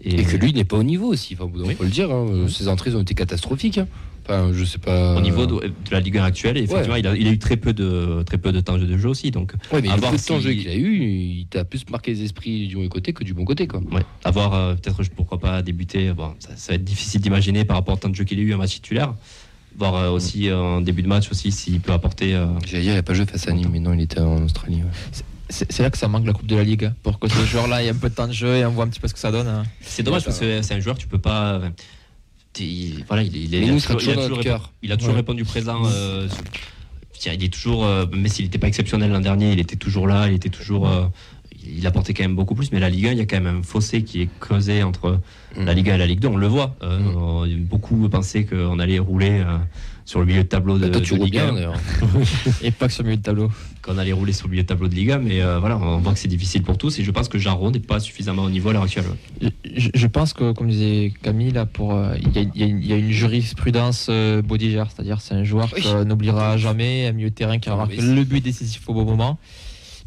Et 0.05 0.23
que 0.25 0.37
lui 0.37 0.53
n'est 0.53 0.65
pas 0.65 0.77
au 0.77 0.83
niveau 0.83 1.07
aussi, 1.09 1.35
enfin, 1.35 1.45
on 1.53 1.69
peut 1.75 1.85
le 1.85 1.91
dire. 1.91 2.11
hein. 2.11 2.47
Ses 2.49 2.69
entrées 2.69 2.95
ont 2.95 3.01
été 3.03 3.15
catastrophiques. 3.15 3.79
hein. 3.79 3.89
Enfin, 4.29 4.51
je 4.53 4.65
sais 4.65 4.79
pas. 4.79 5.17
au 5.17 5.21
niveau 5.21 5.47
de, 5.47 5.73
la 5.93 6.01
Ligue 6.01 6.19
1 6.19 6.25
actuelle, 6.25 6.57
effectivement, 6.57 6.97
il, 6.97 7.07
a, 7.07 7.15
il 7.17 7.29
a 7.29 7.31
eu 7.31 7.39
très 7.39 7.57
peu 7.57 7.73
de, 7.73 8.25
très 8.27 8.39
peu 8.39 8.51
de 8.51 8.59
temps 8.61 8.77
de 8.77 8.97
jeu 8.99 9.09
aussi. 9.09 9.31
Donc, 9.31 9.53
Ouais, 9.73 9.81
mais 9.81 9.89
à 9.89 9.95
le 9.95 10.01
voir 10.01 10.11
peu 10.13 10.19
de 10.19 10.23
temps 10.25 10.37
de 10.39 10.43
jeu 10.43 10.53
qu'il 10.53 10.69
a 10.69 10.75
eu, 10.75 11.05
il 11.05 11.47
t'a 11.49 11.65
plus 11.65 11.89
marqué 11.91 12.13
les 12.13 12.25
esprits 12.25 12.67
du 12.67 12.75
mauvais 12.75 12.89
côté 12.89 13.13
que 13.13 13.23
du 13.23 13.35
bon 13.35 13.45
côté. 13.45 13.69
Quoi. 13.69 13.81
Ouais, 13.93 14.03
avoir 14.25 14.53
euh, 14.55 14.75
peut-être 14.75 15.01
pourquoi 15.15 15.39
pas 15.39 15.63
débuter. 15.63 16.13
Bon, 16.13 16.35
ça, 16.41 16.51
ça 16.57 16.73
va 16.73 16.75
être 16.77 16.85
difficile 16.85 17.21
d'imaginer 17.21 17.65
par 17.65 17.77
rapport 17.77 17.95
au 17.95 17.99
temps 17.99 18.09
de 18.09 18.17
jeu 18.17 18.25
qu'il 18.25 18.41
a 18.41 18.43
eu 18.43 18.53
en 18.53 18.59
match 18.59 18.73
titulaire. 18.75 19.15
Voir 19.79 19.95
euh, 19.95 20.11
aussi 20.11 20.49
euh, 20.49 20.59
en 20.59 20.81
début 20.81 21.03
de 21.03 21.09
match 21.09 21.31
aussi 21.31 21.53
s'il 21.53 21.79
peut 21.81 21.93
apporter. 21.93 22.35
euh, 22.35 22.47
J'allais 22.67 22.83
dire, 22.83 22.93
il 22.93 22.97
n'a 22.97 23.03
pas 23.05 23.15
joué 23.15 23.27
face 23.27 23.47
à 23.47 23.53
Nîmes, 23.53 23.69
mais 23.71 23.79
non, 23.79 23.93
il 23.93 24.01
était 24.01 24.19
en 24.21 24.43
Australie. 24.43 24.81
C'est 25.49 25.81
là 25.81 25.91
que 25.91 25.99
ça 25.99 26.09
manque 26.09 26.27
la 26.27 26.33
Coupe 26.33 26.47
de 26.47 26.57
la 26.57 26.65
Ligue. 26.65 26.93
Pour 27.03 27.19
que 27.19 27.29
ces 27.29 27.45
joueurs-là 27.47 27.83
aient 27.83 27.91
un 27.91 27.95
peu 27.95 28.09
de 28.11 28.15
temps 28.15 28.27
de 28.27 28.33
jeu 28.33 28.57
et 28.57 28.65
on 28.67 28.71
voit 28.71 28.85
un 28.85 28.89
petit 28.89 29.01
peu 29.01 29.09
ce 29.09 29.15
que 29.15 29.21
ça 29.21 29.31
donne. 29.31 29.47
hein. 29.47 29.63
C'est 29.81 30.03
dommage 30.03 30.25
parce 30.25 30.39
que 30.41 30.63
c'est 30.63 30.75
un 30.75 30.81
joueur 30.81 30.99
tu 30.99 31.07
peux 31.07 31.19
pas. 31.19 31.61
il- 32.59 33.05
voilà, 33.07 33.23
il, 33.23 33.37
il, 33.37 33.55
il 33.55 33.65
a 33.65 33.73
nous, 33.73 33.81
toujours, 33.81 34.01
il 34.03 34.11
a 34.11 34.15
toujours 34.15 34.23
répondu, 34.29 34.41
cœur. 34.43 34.73
il 34.83 34.93
a 34.93 34.97
toujours 34.97 35.13
Ouais. 35.13 35.17
répondu 35.21 35.45
présent. 35.45 35.83
euh, 35.87 36.27
il 37.27 37.45
est 37.45 37.53
toujours, 37.53 37.85
euh, 37.85 38.07
même 38.07 38.29
s'il 38.29 38.45
n'était 38.45 38.59
pas 38.59 38.69
exceptionnel 38.69 39.11
l'an 39.11 39.21
dernier, 39.21 39.53
il 39.53 39.59
était 39.61 39.77
toujours 39.77 40.07
là, 40.07 40.29
il 40.29 40.35
était 40.35 40.49
toujours. 40.49 40.89
euh, 40.89 41.07
il 41.69 41.85
apportait 41.87 42.15
quand 42.15 42.23
même 42.23 42.37
beaucoup 42.37 42.55
plus, 42.55 42.71
mais 42.73 42.79
la 42.79 42.89
Ligue 42.89 43.09
1, 43.09 43.13
il 43.13 43.19
y 43.19 43.21
a 43.21 43.27
quand 43.27 43.41
même 43.41 43.59
un 43.59 43.63
fossé 43.63 44.03
qui 44.05 44.23
est 44.23 44.29
creusé 44.39 44.83
entre 44.85 45.21
la 45.57 45.75
Ligue 45.75 45.91
1 45.91 45.95
et 45.97 45.99
la 45.99 46.07
Ligue 46.07 46.21
2. 46.21 46.29
On 46.29 46.37
le 46.37 46.47
voit. 46.47 46.77
euh, 46.83 46.99
on- 47.17 47.47
beaucoup 47.59 48.09
pensaient 48.09 48.45
qu'on 48.45 48.79
allait 48.79 48.99
rouler 49.01 49.41
euh, 49.41 49.59
sur 50.05 50.21
le 50.21 50.27
milieu 50.27 50.45
de 50.45 50.49
tableau 50.49 50.79
de, 50.79 50.85
Bah, 50.87 50.91
toi, 50.93 51.01
tu 51.01 51.15
de 51.15 51.19
roules 51.19 51.25
Ligue 51.27 51.35
bien, 51.35 51.49
1. 51.49 51.53
d'ailleurs. 51.55 51.75
Et 52.63 52.71
pas 52.71 52.87
que 52.87 52.93
sur 52.93 53.03
le 53.03 53.09
milieu 53.09 53.17
de 53.19 53.23
tableau. 53.25 53.51
Qu'on 53.87 53.99
allait 53.99 54.13
rouler 54.13 54.33
sur 54.33 54.49
le 54.49 54.65
tableau 54.67 54.89
de 54.89 54.95
Ligue 54.97 55.13
1, 55.13 55.19
mais 55.19 55.41
euh, 55.43 55.61
voilà, 55.61 55.79
on 55.79 55.99
voit 55.99 56.13
que 56.13 56.19
c'est 56.19 56.27
difficile 56.27 56.63
pour 56.65 56.77
tous. 56.77 56.99
Et 56.99 57.05
je 57.05 57.11
pense 57.13 57.29
que 57.29 57.39
Jarro 57.39 57.71
n'est 57.71 57.79
pas 57.79 58.01
suffisamment 58.01 58.43
au 58.43 58.51
niveau 58.51 58.71
à 58.71 58.73
l'heure 58.73 58.83
actuelle. 58.83 59.05
Je, 59.77 60.07
pense 60.09 60.33
que, 60.33 60.51
comme 60.51 60.69
disait 60.69 61.13
Camille, 61.23 61.53
là, 61.53 61.67
pour, 61.67 61.95
euh, 61.95 62.17
il 62.21 62.33
y, 62.33 62.39
a- 62.39 62.51
il 62.53 62.61
y 62.61 62.65
a 62.65 62.67
une- 62.67 62.81
il 62.83 62.87
y 62.89 62.93
a 62.93 62.97
une 62.97 63.13
jurisprudence 63.13 64.09
euh, 64.11 64.43
Bodiger, 64.43 64.83
c'est-à-dire 64.93 65.21
c'est 65.21 65.35
un 65.35 65.45
joueur 65.45 65.69
Oui. 65.77 65.83
qu'on 65.83 66.05
n'oubliera 66.05 66.57
jamais, 66.57 67.07
un 67.07 67.13
milieu 67.13 67.31
de 67.31 67.35
terrain 67.35 67.59
qui 67.61 67.69
Ah, 67.69 67.75
aura 67.75 67.87
marqué 67.87 68.01
c'est- 68.01 68.13
le 68.15 68.25
but 68.25 68.43
décisif 68.43 68.89
au 68.89 68.93
bon 68.95 69.05
moment, 69.05 69.39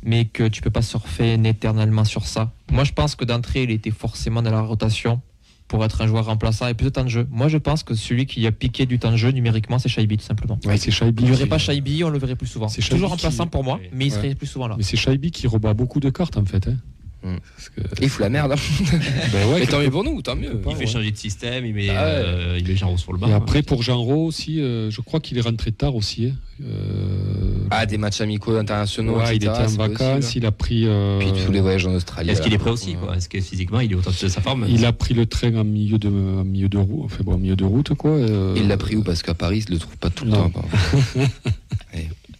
mais 0.03 0.25
que 0.25 0.49
tu 0.49 0.61
peux 0.61 0.71
pas 0.71 0.81
surfer 0.81 1.35
éternellement 1.45 2.03
sur 2.03 2.25
ça. 2.27 2.51
Moi, 2.73 2.83
je 2.83 2.91
pense 2.91 3.15
que 3.15 3.23
d'entrée, 3.23 3.63
il 3.63 3.71
était 3.71 3.91
forcément 3.91 4.41
dans 4.41 4.51
la 4.51 4.61
rotation 4.61 5.21
pour 5.69 5.85
être 5.85 6.01
un 6.01 6.07
joueur 6.07 6.25
remplaçant 6.25 6.67
et 6.67 6.73
plus 6.73 6.85
de 6.85 6.89
temps 6.89 7.03
de 7.05 7.09
jeu. 7.09 7.25
Moi, 7.31 7.47
je 7.47 7.57
pense 7.57 7.83
que 7.83 7.93
celui 7.93 8.25
qui 8.25 8.45
a 8.45 8.51
piqué 8.51 8.85
du 8.85 8.99
temps 8.99 9.11
de 9.11 9.17
jeu 9.17 9.29
numériquement, 9.29 9.79
c'est 9.79 9.87
Shaibi, 9.87 10.17
tout 10.17 10.25
simplement. 10.25 10.59
Ouais, 10.65 10.75
c'est 10.77 10.91
Shaibi. 10.91 11.23
Il 11.23 11.29
n'y 11.29 11.35
aurait 11.35 11.45
pas 11.45 11.59
Shaibi, 11.59 12.03
on 12.03 12.09
le 12.09 12.17
verrait 12.19 12.35
plus 12.35 12.47
souvent. 12.47 12.67
C'est 12.67 12.81
Toujours 12.81 13.09
remplaçant 13.11 13.45
qui- 13.45 13.49
pour 13.51 13.63
moi, 13.63 13.79
mais 13.93 14.07
il 14.07 14.11
Ouais. 14.11 14.17
serait 14.17 14.35
plus 14.35 14.47
souvent 14.47 14.67
là. 14.67 14.75
Mais 14.77 14.83
c'est 14.83 14.97
Shaibi 14.97 15.31
qui 15.31 15.47
rebat 15.47 15.73
beaucoup 15.73 15.99
de 16.01 16.09
cartes 16.09 16.35
en 16.37 16.43
fait. 16.45 16.67
hein. 16.67 16.75
Mm. 17.21 17.35
Parce 17.55 17.69
que- 17.69 17.81
Et 18.01 18.05
il 18.05 18.09
fout 18.09 18.21
la 18.21 18.29
merde. 18.29 18.53
hein. 18.53 18.55
Ben 19.33 19.47
ouais, 19.49 19.59
mais 19.59 19.67
tant 19.67 19.79
mieux 19.79 19.91
pour 19.91 20.03
nous, 20.05 20.21
tant 20.21 20.35
mieux. 20.37 20.59
Il 20.69 20.75
fait 20.75 20.87
changer 20.87 21.11
de 21.11 21.17
système, 21.17 21.65
il 21.65 21.73
met, 21.75 21.89
Ah 21.89 21.93
ouais. 21.93 21.99
euh, 22.15 22.57
il 22.59 22.65
met 22.67 22.75
Jarro 22.77 22.97
sur 22.97 23.11
le 23.11 23.19
banc. 23.19 23.27
Et 23.27 23.33
après 23.33 23.61
pour 23.61 23.83
Jean-Ro 23.83 24.25
aussi, 24.25 24.61
euh, 24.61 24.89
je 24.89 25.01
crois 25.01 25.19
qu'il 25.19 25.37
est 25.37 25.41
rentré 25.41 25.71
tard 25.73 25.95
aussi. 25.95 26.27
hein. 26.27 26.35
Euh, 26.63 27.58
Ah, 27.71 27.85
des 27.85 27.97
matchs 27.97 28.21
amicaux 28.21 28.55
internationaux. 28.57 29.17
ouais, 29.17 29.35
il 29.35 29.43
était 29.43 29.49
en 29.49 29.67
vacances, 29.67 30.15
possible. 30.25 30.43
il 30.43 30.47
a 30.47 30.51
pris. 30.51 30.83
euh, 30.85 31.19
Puis 31.19 31.31
tous 31.45 31.51
les 31.51 31.61
voyages 31.61 31.85
en 31.85 31.93
Australie. 31.93 32.29
Est-ce 32.31 32.41
qu'il 32.41 32.53
est 32.53 32.57
prêt 32.57 32.71
aussi 32.71 32.95
quoi? 32.95 33.15
Est-ce 33.17 33.29
que 33.29 33.39
physiquement 33.41 33.79
il 33.79 33.91
est 33.91 33.95
au 33.95 34.01
top 34.01 34.13
de 34.21 34.27
sa 34.27 34.41
forme? 34.41 34.65
Il 34.69 34.85
a 34.85 34.93
pris 34.93 35.13
le 35.13 35.25
train 35.25 35.55
en 35.55 35.63
milieu 35.63 35.97
de, 35.97 36.07
en 36.09 36.43
milieu 36.43 36.69
de 36.69 36.77
route, 36.77 37.05
enfin 37.05 37.23
bon, 37.23 37.33
en 37.33 37.37
milieu 37.37 37.55
de 37.55 37.63
route 37.65 37.93
quoi. 37.95 38.11
euh, 38.11 38.53
Il 38.57 38.67
l'a 38.67 38.77
pris 38.77 38.95
où? 38.95 39.03
Parce 39.03 39.21
qu'à 39.23 39.33
Paris, 39.33 39.63
il 39.67 39.73
le 39.73 39.79
trouve 39.79 39.97
pas 39.97 40.09
tout 40.09 40.25
le 40.25 40.31
Non. 40.31 40.49
temps. 40.49 40.65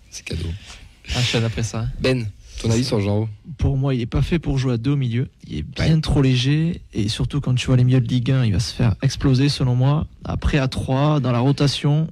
c'est 0.10 0.26
cadeau. 0.26 0.50
Après 1.46 1.64
ça. 1.64 1.88
Ben, 2.00 2.28
ton 2.62 2.70
avis 2.72 2.84
sur 2.84 3.00
Jean 3.00 3.30
Pour 3.58 3.78
moi, 3.78 3.96
il 3.96 4.02
est 4.02 4.06
pas 4.06 4.22
fait 4.22 4.38
pour 4.38 4.58
jouer 4.58 4.74
à 4.74 4.78
deux 4.78 4.92
au 4.92 4.96
milieu. 4.96 5.30
Il 5.48 5.58
est 5.60 5.64
bien 5.64 6.00
trop 6.02 6.22
léger. 6.22 6.82
Et 6.94 7.08
surtout, 7.08 7.40
quand 7.42 7.56
tu 7.56 7.68
vois 7.68 7.78
les 7.78 7.84
milieux 7.84 8.02
de 8.02 8.08
Ligue 8.08 8.32
1, 8.32 8.46
il 8.46 8.52
va 8.54 8.60
se 8.60 8.74
faire 8.74 8.96
exploser, 9.02 9.50
selon 9.50 9.76
moi. 9.76 10.06
Après, 10.26 10.58
à 10.58 10.68
3, 10.68 11.20
dans 11.20 11.32
la 11.32 11.40
rotation, 11.40 12.08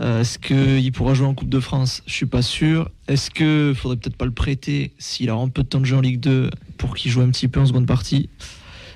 euh, 0.00 0.20
est-ce 0.20 0.38
qu'il 0.38 0.92
pourra 0.92 1.14
jouer 1.14 1.26
en 1.26 1.34
Coupe 1.34 1.48
de 1.50 1.60
France? 1.60 2.02
Je 2.06 2.12
suis 2.14 2.26
pas 2.26 2.42
sûr. 2.42 2.90
Est-ce 3.08 3.30
qu'il 3.30 3.74
faudrait 3.74 3.96
peut-être 3.96 4.16
pas 4.16 4.24
le 4.24 4.30
prêter 4.30 4.92
s'il 4.98 5.28
a 5.30 5.34
un 5.34 5.48
peu 5.48 5.62
de 5.62 5.68
temps 5.68 5.80
de 5.80 5.84
jeu 5.84 5.96
en 5.96 6.00
Ligue 6.00 6.20
2 6.20 6.50
pour 6.78 6.94
qu'il 6.96 7.10
joue 7.10 7.20
un 7.20 7.30
petit 7.30 7.48
peu 7.48 7.60
en 7.60 7.66
seconde 7.66 7.86
partie? 7.86 8.28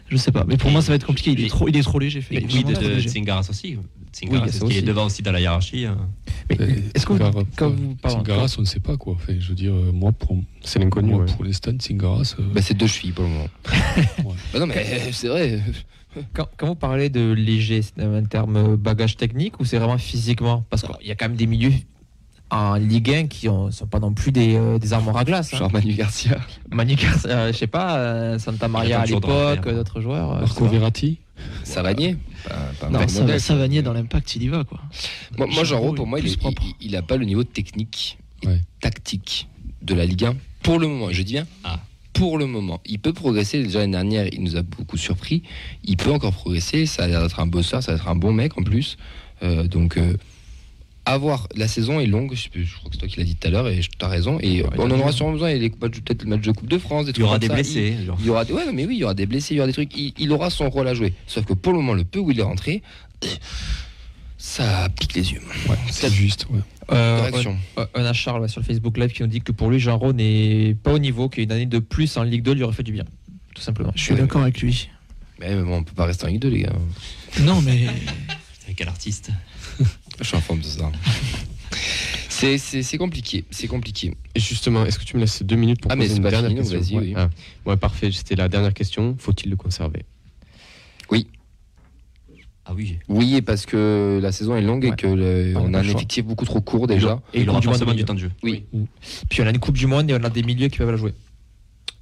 Je 0.08 0.16
sais 0.16 0.32
pas. 0.32 0.44
Mais 0.46 0.56
pour 0.56 0.70
Et 0.70 0.72
moi, 0.72 0.82
ça 0.82 0.88
va 0.88 0.96
être 0.96 1.06
compliqué. 1.06 1.32
Il 1.32 1.44
est 1.44 1.48
trop, 1.48 1.68
il 1.68 1.76
est 1.76 1.82
trop 1.82 1.98
léger. 1.98 2.20
fait. 2.20 2.34
Mais 2.34 2.62
de. 2.74 3.00
Tsingaras 3.00 3.46
aussi. 3.50 3.78
Tsingaras, 4.12 4.46
qu'il 4.48 4.76
est 4.76 4.82
devant 4.82 5.06
aussi 5.06 5.22
dans 5.22 5.32
la 5.32 5.40
hiérarchie 5.40 5.86
hein? 5.86 5.98
Mais 6.48 6.56
est-ce 6.94 7.04
que 7.04 7.14
vous, 7.14 7.18
Tsingaras, 7.18 7.42
quand 7.56 7.68
ouais. 7.70 7.74
vous 7.76 7.94
pardon, 7.96 8.18
Tsingaras, 8.22 8.54
on 8.58 8.60
ne 8.60 8.66
sait 8.66 8.78
pas 8.80 8.96
quoi. 8.96 9.14
Enfin, 9.14 9.34
je 9.40 9.48
veux 9.48 9.54
dire, 9.56 9.72
euh, 9.72 9.90
moi 9.92 10.12
pour, 10.12 10.36
C'est 10.62 10.78
l'inconnu. 10.78 11.14
ouais. 11.14 11.24
pour 11.24 11.44
l'instant, 11.44 11.72
Tsingaras. 11.72 12.36
euh, 12.38 12.42
bah, 12.54 12.62
C'est 12.62 12.74
deux 12.74 12.86
chevilles 12.86 13.10
pour 13.12 13.24
le 13.24 13.30
moment. 13.30 13.48
Ouais. 14.24 14.34
Bah 14.52 14.60
non, 14.60 14.66
mais 14.66 14.76
euh, 14.76 15.08
c'est 15.10 15.28
vrai. 15.28 15.60
Quand, 16.32 16.48
quand 16.56 16.66
vous 16.66 16.74
parlez 16.74 17.08
de 17.10 17.32
léger, 17.32 17.82
c'est 17.82 18.00
un 18.02 18.24
terme 18.24 18.76
bagage 18.76 19.16
technique 19.16 19.58
ou 19.60 19.64
c'est 19.64 19.78
vraiment 19.78 19.98
physiquement? 19.98 20.64
Parce 20.70 20.82
qu'il 20.82 21.06
y 21.06 21.10
a 21.10 21.14
quand 21.14 21.26
même 21.28 21.36
des 21.36 21.46
milieux 21.46 21.72
en 22.50 22.74
Ligue 22.74 23.10
1 23.10 23.26
qui 23.26 23.48
ne 23.48 23.70
sont 23.70 23.86
pas 23.86 23.98
non 23.98 24.12
plus 24.12 24.30
des, 24.30 24.54
euh, 24.56 24.78
des 24.78 24.92
armoires 24.92 25.16
à 25.16 25.24
glace. 25.24 25.52
hein. 25.54 25.58
Genre 25.58 25.72
Manu 25.72 25.94
Garcia. 25.94 26.38
Manu 26.70 26.94
Garcia, 26.94 27.30
euh, 27.30 27.52
je 27.52 27.58
sais 27.58 27.66
pas, 27.66 27.96
euh, 27.98 28.38
Santa 28.38 28.68
Maria 28.68 29.00
à 29.00 29.06
l'époque, 29.06 29.66
hein. 29.66 29.72
d'autres 29.72 30.00
joueurs. 30.00 30.32
euh, 30.34 30.40
Marco. 30.40 30.66
Verratti. 30.66 31.18
Savanier. 31.64 32.16
Pas- 32.78 32.90
Non, 32.90 33.00
modèle. 33.00 33.40
Savanier 33.40 33.82
dans 33.82 33.92
l'impact, 33.92 34.36
il 34.36 34.44
y 34.44 34.48
va 34.48 34.62
quoi. 34.62 34.78
Moi, 35.36 35.48
moi 35.52 35.64
Jean 35.64 35.92
pour 35.94 36.06
moi, 36.06 36.20
il, 36.20 36.22
plus 36.22 36.32
est- 36.34 36.36
propre. 36.36 36.62
il, 36.80 36.88
il 36.90 36.96
a 36.96 37.02
pas 37.02 37.16
le 37.16 37.24
niveau 37.24 37.42
technique 37.42 38.18
et 38.42 38.46
Ouais. 38.46 38.60
tactique 38.80 39.48
de 39.82 39.94
la 39.94 40.04
Ligue 40.06 40.24
1 40.26 40.34
pour 40.62 40.78
le 40.78 40.86
moment. 40.86 41.08
Je 41.10 41.22
dis 41.22 41.32
bien, 41.32 41.46
Ah. 41.64 41.80
Pour 42.14 42.38
le 42.38 42.46
moment. 42.46 42.80
Il 42.86 42.98
peut 42.98 43.12
progresser. 43.12 43.62
Déjà 43.62 43.80
l'année 43.80 43.92
dernière, 43.92 44.26
il 44.32 44.42
nous 44.42 44.56
a 44.56 44.62
beaucoup 44.62 44.96
surpris. 44.96 45.42
Il 45.84 45.96
peut 45.98 46.10
encore 46.10 46.32
progresser. 46.32 46.86
Ça 46.86 47.04
a 47.04 47.06
l'air 47.08 47.20
d'être 47.22 47.40
un 47.40 47.46
bosseur, 47.46 47.82
ça 47.82 47.92
va 47.92 47.98
être 47.98 48.08
un 48.08 48.14
bon 48.16 48.32
mec 48.32 48.56
en 48.58 48.62
plus. 48.62 48.96
Euh, 49.42 49.64
donc, 49.64 49.98
euh, 49.98 50.16
à 51.06 51.18
voir. 51.18 51.48
La 51.54 51.68
saison 51.68 52.00
est 52.00 52.06
longue. 52.06 52.32
Je, 52.34 52.48
crois 52.48 52.88
que 52.88 52.92
c'est 52.92 52.98
toi 53.00 53.08
qui 53.08 53.18
l'as 53.18 53.24
dit 53.24 53.34
tout 53.34 53.46
à 53.46 53.50
l'heure 53.50 53.68
et 53.68 53.78
tu 53.80 53.88
as 54.04 54.08
raison. 54.08 54.38
Et 54.40 54.62
Ouais, 54.62 54.70
on 54.78 54.90
en 54.90 54.98
aura 55.00 55.12
sûrement 55.12 55.32
besoin. 55.32 55.52
Matchs- 55.52 56.00
peut-être 56.00 56.22
le 56.22 56.30
match 56.30 56.40
de 56.42 56.52
Coupe 56.52 56.68
de 56.68 56.78
France. 56.78 57.04
Des 57.06 57.12
Il 57.12 57.18
y 57.18 57.22
aura 57.22 57.38
des 57.38 57.48
ça. 57.48 57.54
blessés. 57.54 57.94
Il 58.20 58.24
y 58.26 58.30
aura, 58.30 58.44
ouais, 58.44 58.72
mais 58.72 58.86
oui, 58.86 58.94
il 58.94 59.00
y 59.00 59.04
aura 59.04 59.12
des 59.14 59.26
blessés, 59.26 59.54
il 59.54 59.56
y 59.58 59.60
aura 59.60 59.66
des 59.66 59.74
trucs. 59.74 59.94
Il, 59.98 60.14
il 60.18 60.32
aura 60.32 60.48
son 60.48 60.70
rôle 60.70 60.88
à 60.88 60.94
jouer. 60.94 61.12
Sauf 61.26 61.44
que 61.44 61.52
pour 61.52 61.72
le 61.72 61.78
moment, 61.80 61.92
le 61.94 62.04
peu 62.04 62.20
où 62.20 62.30
il 62.30 62.38
est 62.38 62.42
rentré, 62.44 62.82
ça 64.38 64.88
pique 64.98 65.14
les 65.14 65.32
yeux. 65.32 65.40
Ouais, 65.68 65.76
c'est 65.90 66.12
juste. 66.12 66.46
ouais. 66.50 66.60
Euh, 66.92 67.30
on, 67.76 67.86
on 67.94 68.04
a 68.04 68.12
Charles 68.12 68.42
ouais, 68.42 68.48
sur 68.48 68.60
le 68.60 68.66
Facebook 68.66 68.98
Live 68.98 69.10
qui 69.12 69.22
nous 69.22 69.28
dit 69.28 69.40
que 69.40 69.52
pour 69.52 69.70
lui, 69.70 69.80
Jean 69.80 69.96
Rau 69.96 70.12
n'est 70.12 70.76
pas 70.82 70.92
au 70.92 70.98
niveau, 70.98 71.28
qu'une 71.30 71.50
année 71.50 71.64
de 71.66 71.78
plus 71.78 72.16
en 72.18 72.22
Ligue 72.24 72.42
2 72.42 72.52
lui 72.54 72.62
aurait 72.62 72.74
fait 72.74 72.82
du 72.82 72.92
bien. 72.92 73.04
Tout 73.54 73.62
simplement. 73.62 73.92
Je 73.94 74.02
suis 74.02 74.12
Ouais, 74.12 74.20
d'accord 74.20 74.42
avec 74.42 74.60
lui. 74.60 74.90
Mais 75.40 75.54
bon, 75.56 75.78
on 75.78 75.82
peut 75.84 75.94
pas 75.94 76.04
rester 76.04 76.26
en 76.26 76.28
Ligue 76.28 76.40
2, 76.40 76.48
les 76.48 76.60
gars. 76.62 76.72
Non, 77.40 77.62
mais 77.62 77.86
Putain, 78.60 78.72
Quel 78.76 78.88
artiste. 78.88 79.30
Je 80.20 80.24
suis 80.24 80.36
en 80.36 80.40
forme 80.42 80.60
de 80.60 80.66
ça. 80.66 80.92
C'est, 82.28 82.58
c'est, 82.58 82.82
c'est 82.82 82.98
compliqué, 82.98 83.44
c'est 83.50 83.66
compliqué. 83.68 84.14
Et 84.34 84.40
justement, 84.40 84.84
est-ce 84.84 84.98
que 84.98 85.04
tu 85.04 85.16
me 85.16 85.20
laisses 85.20 85.42
deux 85.42 85.56
minutes 85.56 85.80
pour 85.80 85.90
Ah, 85.90 85.96
mais 85.96 86.04
poser 86.04 86.14
c'est 86.14 86.22
une 86.22 86.28
dernière 86.30 86.50
fini, 86.50 86.60
question 86.60 86.80
vas-y, 86.80 86.96
oui. 86.98 87.14
Ah, 87.16 87.30
ouais, 87.64 87.76
parfait. 87.76 88.10
C'était 88.12 88.34
la 88.36 88.48
dernière 88.48 88.74
question. 88.74 89.16
Faut-il 89.18 89.50
le 89.50 89.56
conserver? 89.56 90.04
Ah 92.66 92.72
oui. 92.74 92.98
Oui, 93.08 93.34
et 93.36 93.42
parce 93.42 93.66
que 93.66 94.18
la 94.22 94.32
saison 94.32 94.56
est 94.56 94.62
longue 94.62 94.84
et 94.86 94.92
que 94.96 95.06
le- 95.06 95.52
On 95.56 95.60
a 95.60 95.60
on 95.68 95.74
un 95.74 95.82
choix. 95.82 95.92
effectif 95.92 96.24
beaucoup 96.24 96.44
trop 96.46 96.60
court 96.62 96.86
déjà. 96.86 97.20
Et 97.34 97.40
il 97.40 97.44
Coupe 97.46 97.50
aura 97.50 97.60
du 97.60 97.84
Monde 97.84 97.96
du 97.96 98.04
temps 98.04 98.14
de 98.14 98.20
jeu. 98.20 98.30
Oui. 98.42 98.64
Puis 99.28 99.42
on 99.42 99.46
a 99.46 99.50
une 99.50 99.58
Coupe 99.58 99.76
du 99.76 99.86
Monde 99.86 100.10
et 100.10 100.14
on 100.14 100.24
a 100.24 100.30
des 100.30 100.42
milieux 100.42 100.68
qui 100.68 100.78
peuvent 100.78 100.90
la 100.90 100.96
jouer. 100.96 101.12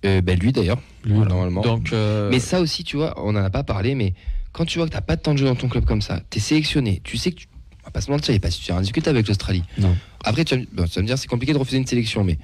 Euh, 0.05 0.21
ben 0.21 0.39
lui 0.39 0.53
d'ailleurs, 0.53 0.81
Lui, 1.05 1.15
normalement. 1.15 1.63
Donc, 1.63 1.93
euh, 1.93 2.29
Mais 2.31 2.39
ça 2.41 2.61
aussi, 2.61 2.83
tu 2.85 2.97
vois, 2.97 3.15
on 3.25 3.31
en 3.31 3.43
a 3.45 3.51
pas 3.51 3.63
parlé, 3.65 3.95
mais 3.95 4.15
quand 4.53 4.65
tu 4.65 4.79
vois 4.79 4.87
que 4.89 4.93
t'as 4.93 5.01
pas 5.01 5.17
de 5.17 5.23
temps 5.23 5.33
de 5.33 5.39
jeu 5.39 5.47
dans 5.47 5.55
ton 5.55 5.69
club 5.69 5.85
comme 5.85 6.03
ça, 6.03 6.21
t'es 6.31 6.41
sélectionné, 6.41 7.01
tu 7.05 7.17
sais 7.17 7.31
que 7.33 7.37
tu. 7.37 7.49
On 7.83 7.87
va 7.87 7.91
pas 7.93 8.01
se 8.01 8.11
mentir, 8.11 8.31
il 8.31 8.35
n'y 8.35 8.39
a 8.39 8.41
pas 8.41 8.51
si 8.51 8.61
tu 8.61 8.71
es 8.71 8.75
indiscutable 8.75 9.17
avec 9.17 9.27
l'Australie. 9.29 9.65
Non. 9.79 9.97
Après, 10.25 10.45
tu 10.45 10.55
vas, 10.55 10.61
me- 10.61 10.67
bon, 10.73 10.85
tu 10.85 10.95
vas 10.95 11.03
me 11.03 11.07
dire, 11.09 11.19
c'est 11.19 11.27
compliqué 11.29 11.53
de 11.53 11.59
refuser 11.59 11.79
une 11.79 11.87
sélection, 11.87 12.23
mais 12.23 12.39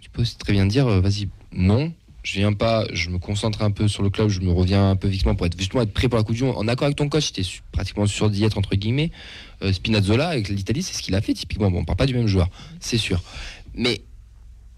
tu 0.00 0.10
peux 0.10 0.20
aussi 0.22 0.36
très 0.36 0.52
bien 0.52 0.66
dire, 0.66 0.86
euh, 0.86 1.00
vas-y, 1.00 1.28
non, 1.52 1.92
je 2.22 2.38
viens 2.38 2.52
pas, 2.52 2.86
je 2.92 3.10
me 3.10 3.18
concentre 3.18 3.62
un 3.62 3.70
peu 3.70 3.88
sur 3.88 4.02
le 4.02 4.10
club, 4.10 4.28
je 4.28 4.40
me 4.40 4.52
reviens 4.52 4.90
un 4.90 4.96
peu 4.96 5.08
vivement 5.08 5.34
pour 5.34 5.46
être 5.46 5.58
justement 5.58 5.82
être 5.82 5.92
prêt 5.92 6.08
pour 6.08 6.18
la 6.18 6.24
Coupe 6.24 6.36
du 6.36 6.44
Monde. 6.44 6.54
En 6.56 6.68
accord 6.68 6.84
avec 6.86 6.96
ton 6.96 7.08
coach, 7.08 7.32
tu 7.32 7.42
pratiquement 7.72 8.06
sûr 8.06 8.30
d'y 8.30 8.44
être, 8.44 8.58
entre 8.58 8.76
guillemets. 8.76 9.10
Euh, 9.62 9.72
Spinazzola, 9.72 10.28
avec 10.28 10.48
l'Italie, 10.48 10.82
c'est 10.82 10.94
ce 10.94 11.02
qu'il 11.02 11.14
a 11.14 11.20
fait, 11.20 11.34
typiquement. 11.34 11.70
Bon, 11.70 11.80
on 11.80 11.84
parle 11.84 11.96
pas 11.98 12.06
du 12.06 12.14
même 12.14 12.26
joueur, 12.28 12.48
c'est 12.80 12.98
sûr. 12.98 13.22
Mais 13.74 14.02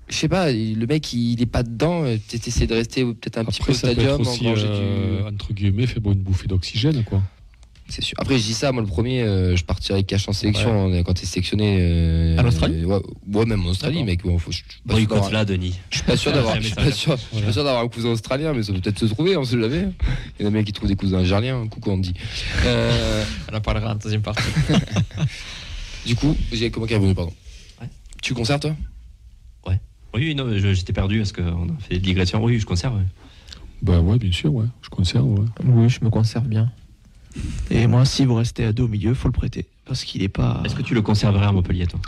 je 0.08 0.16
sais 0.16 0.28
pas, 0.28 0.52
le 0.52 0.86
mec 0.86 1.12
il 1.12 1.40
est 1.42 1.46
pas 1.46 1.62
dedans. 1.62 2.04
euh, 2.04 2.16
Peut-être 2.28 2.46
essayer 2.48 2.66
de 2.66 2.74
rester 2.74 3.04
peut-être 3.04 3.38
un 3.38 3.44
petit 3.44 3.60
peu 3.62 3.72
au 3.72 3.74
ça 3.74 3.88
peut 3.88 3.94
stadium. 3.94 4.20
être 4.20 4.28
aussi, 4.28 4.46
euh, 4.46 5.20
du- 5.28 5.34
entre 5.34 5.52
guillemets, 5.52 5.86
fait 5.86 6.00
bon, 6.00 6.12
une 6.12 6.20
bouffée 6.20 6.46
d'oxygène, 6.48 7.04
quoi. 7.04 7.22
C'est 7.88 8.02
sûr. 8.02 8.16
Après, 8.18 8.38
je 8.38 8.42
dis 8.44 8.54
ça, 8.54 8.72
moi 8.72 8.80
le 8.82 8.88
premier, 8.88 9.22
euh, 9.22 9.56
je 9.56 9.64
partirais 9.64 10.02
cash 10.04 10.26
en 10.28 10.32
sélection 10.32 10.92
hein, 10.92 11.02
quand 11.02 11.12
t'es 11.14 11.26
sélectionné. 11.26 11.78
euh, 11.80 12.38
En 12.38 12.46
Australie? 12.46 12.82
euh, 12.82 12.86
ouais, 12.86 13.00
ouais, 13.34 13.44
même 13.44 13.64
en 13.66 13.68
Australie, 13.68 14.02
mec. 14.04 14.22
Bon, 14.22 14.38
faut- 14.38 14.50
je 14.50 14.56
suis 14.58 14.64
pas 14.86 14.96
sûr 14.96 15.06
Boycott 15.08 15.32
là, 15.32 15.44
Denis. 15.44 15.78
Je 15.90 15.96
suis 15.96 16.04
pas 16.06 16.16
sûr 16.16 16.32
d'avoir, 16.32 16.54
un 16.56 16.60
je 16.60 16.66
suis 16.66 16.74
pas 16.74 16.84
message. 16.84 16.98
sûr, 16.98 17.16
je 17.32 17.36
suis 17.36 17.46
pas 17.46 17.52
sûr 17.52 17.62
d'avoir 17.64 17.82
un 17.84 17.88
cousin 17.88 18.08
australien, 18.08 18.54
mais 18.54 18.62
ça 18.62 18.72
peut 18.72 18.80
peut-être 18.80 18.98
se 18.98 19.04
trouver, 19.06 19.36
on 19.36 19.44
sait 19.44 19.60
jamais. 19.60 19.88
Il 20.38 20.42
y 20.42 20.44
en 20.46 20.48
a 20.48 20.50
même 20.50 20.64
qui 20.64 20.72
trouvent 20.72 20.88
des 20.88 20.96
cousins 20.96 21.18
algériens. 21.18 21.66
Coucou 21.68 21.90
Andy. 21.90 22.14
Euh, 22.64 23.24
On 23.52 23.56
en 23.56 23.60
parlera 23.60 23.92
en 23.92 23.96
deuxième 23.96 24.22
partie. 24.22 24.42
du 26.06 26.16
coup, 26.16 26.36
j'ai 26.52 26.70
comment 26.70 26.86
revenu, 26.86 27.14
pardon? 27.14 27.32
Ouais. 27.80 27.88
Tu 28.22 28.34
conserves 28.34 28.60
toi? 28.60 28.74
Oui, 30.16 30.28
oui, 30.28 30.34
non, 30.36 30.46
j'étais 30.56 30.92
perdu 30.92 31.18
parce 31.18 31.32
qu'on 31.32 31.68
a 31.70 31.80
fait 31.80 31.94
de 31.94 31.98
digression. 31.98 32.40
Oui, 32.40 32.60
je 32.60 32.64
conserve. 32.64 32.94
ouais. 32.98 33.02
Bah 33.82 33.98
ouais, 33.98 34.16
bien 34.16 34.30
sûr, 34.30 34.54
ouais. 34.54 34.66
Je 34.80 34.88
conserve, 34.88 35.26
ouais. 35.26 35.44
Oui, 35.64 35.88
je 35.88 35.98
me 36.04 36.08
conserve 36.08 36.46
bien. 36.46 36.70
Et 37.70 37.86
moi, 37.86 38.04
si 38.04 38.24
vous 38.24 38.34
restez 38.34 38.64
à 38.64 38.72
deux 38.72 38.84
au 38.84 38.88
milieu, 38.88 39.14
faut 39.14 39.28
le 39.28 39.32
prêter. 39.32 39.66
Parce 39.86 40.04
qu'il 40.04 40.22
est 40.22 40.28
pas. 40.28 40.62
Est-ce 40.64 40.74
que 40.74 40.82
tu 40.82 40.94
le 40.94 41.02
conserverais 41.02 41.44
à 41.44 41.52
Montpellier, 41.52 41.86
toi? 41.86 42.00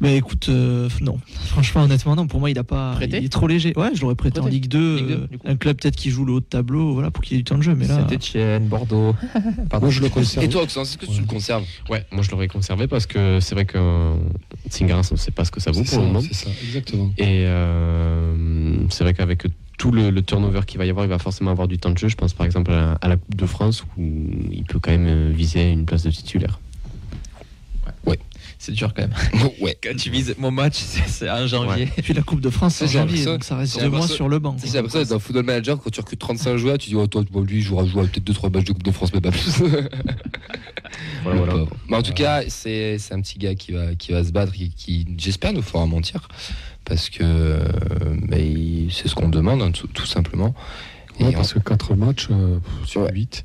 Mais 0.00 0.18
écoute, 0.18 0.48
euh, 0.50 0.88
non. 1.00 1.18
Franchement, 1.46 1.82
honnêtement, 1.82 2.14
non. 2.14 2.26
Pour 2.26 2.40
moi, 2.40 2.50
il 2.50 2.58
a 2.58 2.64
pas. 2.64 2.92
Prêté 2.96 3.18
il 3.18 3.24
est 3.24 3.28
trop 3.30 3.46
léger. 3.46 3.72
Ouais, 3.76 3.90
je 3.94 4.02
l'aurais 4.02 4.14
prêté 4.14 4.40
en 4.40 4.46
Ligue 4.46 4.68
2. 4.68 4.96
Ligue 4.96 5.06
deux, 5.06 5.14
euh, 5.14 5.26
un 5.52 5.56
club 5.56 5.78
peut-être 5.80 5.96
qui 5.96 6.10
joue 6.10 6.26
le 6.26 6.34
haut 6.34 6.40
de 6.40 6.44
tableau, 6.44 6.92
voilà, 6.92 7.10
pour 7.10 7.24
qu'il 7.24 7.36
ait 7.36 7.38
du 7.38 7.44
temps 7.44 7.56
de 7.56 7.62
jeu. 7.62 7.74
Mais 7.74 7.86
là. 7.86 7.96
Saint-Etienne, 7.96 8.68
Bordeaux. 8.68 9.14
Moi, 9.80 9.90
je 9.90 10.02
le 10.02 10.08
conserve. 10.10 10.44
Et 10.44 10.48
toi, 10.48 10.62
Oxens, 10.62 10.82
est-ce 10.82 10.98
que 10.98 11.06
tu 11.06 11.20
le 11.20 11.26
conserves? 11.26 11.64
Ouais, 11.88 12.04
moi 12.10 12.22
je 12.22 12.30
l'aurais 12.30 12.48
conservé 12.48 12.86
parce 12.86 13.06
que 13.06 13.40
c'est 13.40 13.54
vrai 13.54 13.64
que 13.64 13.78
euh, 13.78 14.16
Tsingaras, 14.68 15.08
on 15.10 15.14
ne 15.14 15.18
sait 15.18 15.30
pas 15.30 15.44
ce 15.44 15.50
que 15.50 15.60
ça 15.60 15.70
vaut 15.70 15.84
pour 15.84 15.98
le 15.98 16.06
moment. 16.06 16.20
c'est 16.20 16.34
ça, 16.34 16.50
exactement. 16.62 17.12
Et 17.18 17.44
euh, 17.46 18.76
c'est 18.90 19.04
vrai 19.04 19.14
qu'avec 19.14 19.44
tout 19.78 19.90
le, 19.90 20.10
le 20.10 20.22
turnover 20.22 20.60
qu'il 20.66 20.78
va 20.78 20.86
y 20.86 20.90
avoir, 20.90 21.04
il 21.04 21.08
va 21.08 21.18
forcément 21.18 21.50
avoir 21.50 21.68
du 21.68 21.78
temps 21.78 21.90
de 21.90 21.98
jeu. 21.98 22.08
Je 22.08 22.16
pense 22.16 22.34
par 22.34 22.46
exemple 22.46 22.72
à 22.72 22.76
la, 22.76 22.92
à 23.00 23.08
la 23.08 23.16
Coupe 23.16 23.36
de 23.36 23.46
France 23.46 23.84
où 23.96 24.02
il 24.50 24.64
peut 24.64 24.78
quand 24.78 24.90
même 24.90 25.06
euh, 25.06 25.30
viser 25.34 25.70
une 25.70 25.84
place 25.86 26.02
de 26.02 26.10
titulaire. 26.10 26.58
C'est 28.58 28.72
dur 28.72 28.92
quand 28.94 29.02
même. 29.02 29.12
Ouais. 29.60 29.76
Quand 29.82 29.94
tu 29.96 30.10
vises 30.10 30.34
mon 30.38 30.50
match, 30.50 30.76
c'est 30.78 31.06
c'est 31.08 31.30
en 31.30 31.46
janvier. 31.46 31.88
Et 31.98 32.02
puis 32.02 32.14
la 32.14 32.22
Coupe 32.22 32.40
de 32.40 32.50
France, 32.50 32.76
c'est 32.76 32.86
en 32.86 32.88
janvier, 32.88 33.24
donc 33.24 33.44
ça 33.44 33.56
reste 33.56 33.78
deux 33.80 33.88
mois 33.90 34.08
sur 34.08 34.28
le 34.28 34.38
banc. 34.38 34.56
J'ai 34.64 34.72
l'impression 34.72 34.98
d'être 35.00 35.10
dans 35.10 35.18
Football 35.18 35.44
Manager 35.44 35.78
quand 35.78 35.90
tu 35.90 36.00
recrutes 36.00 36.18
35 36.20 36.56
joueurs, 36.56 36.78
tu 36.78 36.88
dis 36.90 36.96
oh, 36.96 37.06
toi, 37.06 37.22
lui 37.46 37.58
il 37.58 37.62
jouera, 37.62 37.86
jouera 37.86 38.04
peut-être 38.06 38.24
2-3 38.30 38.52
matchs 38.52 38.64
de 38.64 38.72
Coupe 38.72 38.82
de 38.82 38.90
France, 38.90 39.12
mais 39.14 39.20
pas 39.20 39.30
plus. 39.30 39.62
Voilà, 41.24 41.40
voilà. 41.40 41.64
Mais 41.88 41.96
en 41.96 42.02
tout 42.02 42.12
cas, 42.14 42.42
c'est 42.48 42.98
c'est 42.98 43.12
un 43.12 43.20
petit 43.20 43.38
gars 43.38 43.54
qui 43.54 43.72
va, 43.72 43.94
qui 43.94 44.12
va 44.12 44.24
se 44.24 44.30
battre 44.30 44.52
qui, 44.52 45.06
j'espère, 45.18 45.52
nous 45.52 45.62
fera 45.62 45.84
mentir. 45.86 46.28
Parce 46.84 47.10
que 47.10 47.22
euh, 47.22 48.88
c'est 48.90 49.08
ce 49.08 49.14
qu'on 49.14 49.28
demande, 49.28 49.60
hein, 49.60 49.72
tout, 49.72 49.88
tout 49.88 50.06
simplement. 50.06 50.54
Et 51.18 51.24
Ouais, 51.24 51.30
on- 51.30 51.32
parce 51.32 51.52
que 51.52 51.58
4 51.58 51.94
matchs 51.96 52.28
euh, 52.30 52.58
sur 52.84 53.02
Ouais. 53.02 53.12
8, 53.12 53.44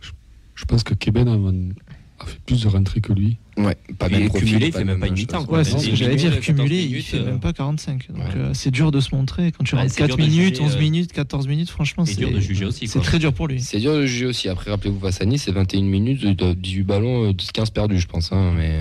je, 0.00 0.10
je 0.56 0.64
pense 0.64 0.82
que 0.82 0.94
Keben 0.94 1.28
a, 1.28 2.24
a 2.24 2.26
fait 2.26 2.40
plus 2.44 2.62
de 2.62 2.68
rentrées 2.68 3.00
que 3.00 3.12
lui. 3.12 3.36
Ouais, 3.56 3.76
pas 3.98 4.08
même 4.08 4.28
profil, 4.28 4.48
cumulé, 4.48 4.66
il 4.66 4.72
pas 4.72 4.78
fait 4.78 4.84
même 4.84 5.00
pas 5.00 5.06
une 5.08 5.14
mi-temps. 5.14 5.44
Ouais, 5.46 5.64
c'est 5.64 5.72
Non, 5.72 5.78
ce 5.78 5.84
que 5.86 5.90
il 5.90 5.96
j'allais 5.96 6.16
dire. 6.16 6.30
14 6.32 6.44
Cumulé, 6.46 6.80
il 6.82 6.88
minutes, 6.90 7.04
fait 7.06 7.18
euh, 7.18 7.24
même 7.24 7.40
pas 7.40 7.52
45. 7.52 8.08
Donc 8.10 8.18
ouais. 8.18 8.24
euh, 8.36 8.50
c'est 8.54 8.70
dur 8.70 8.90
de 8.90 9.00
se 9.00 9.14
montrer. 9.14 9.52
Quand 9.52 9.64
tu 9.64 9.74
Ouais, 9.74 9.82
rentres 9.82 9.92
c'est 9.94 9.98
4 10.00 10.08
dur 10.08 10.16
de 10.16 10.22
minutes, 10.30 10.54
juger, 10.56 10.62
11 10.68 10.76
euh, 10.76 10.78
minutes, 10.78 11.12
14 11.12 11.46
minutes, 11.48 11.70
franchement, 11.70 12.04
C'est 12.04 12.16
dur 12.16 12.30
de 12.30 12.40
juger 12.40 12.64
aussi. 12.64 12.86
C'est 12.88 13.00
très 13.00 13.18
dur 13.18 13.32
pour 13.32 13.48
lui. 13.48 13.60
C'est 13.60 13.78
dur 13.78 13.94
de 13.94 14.06
juger 14.06 14.26
aussi. 14.26 14.48
Après, 14.48 14.70
rappelez-vous, 14.70 15.00
face 15.00 15.20
à 15.20 15.24
Nice, 15.24 15.42
c'est 15.44 15.52
21 15.52 15.82
minutes, 15.82 16.20
il 16.22 16.34
doit- 16.36 16.54
18 16.54 16.82
ballons, 16.82 17.28
euh, 17.28 17.32
15 17.52 17.70
perdus, 17.70 17.98
je 18.00 18.06
pense. 18.06 18.32
hein, 18.32 18.52
mais, 18.56 18.80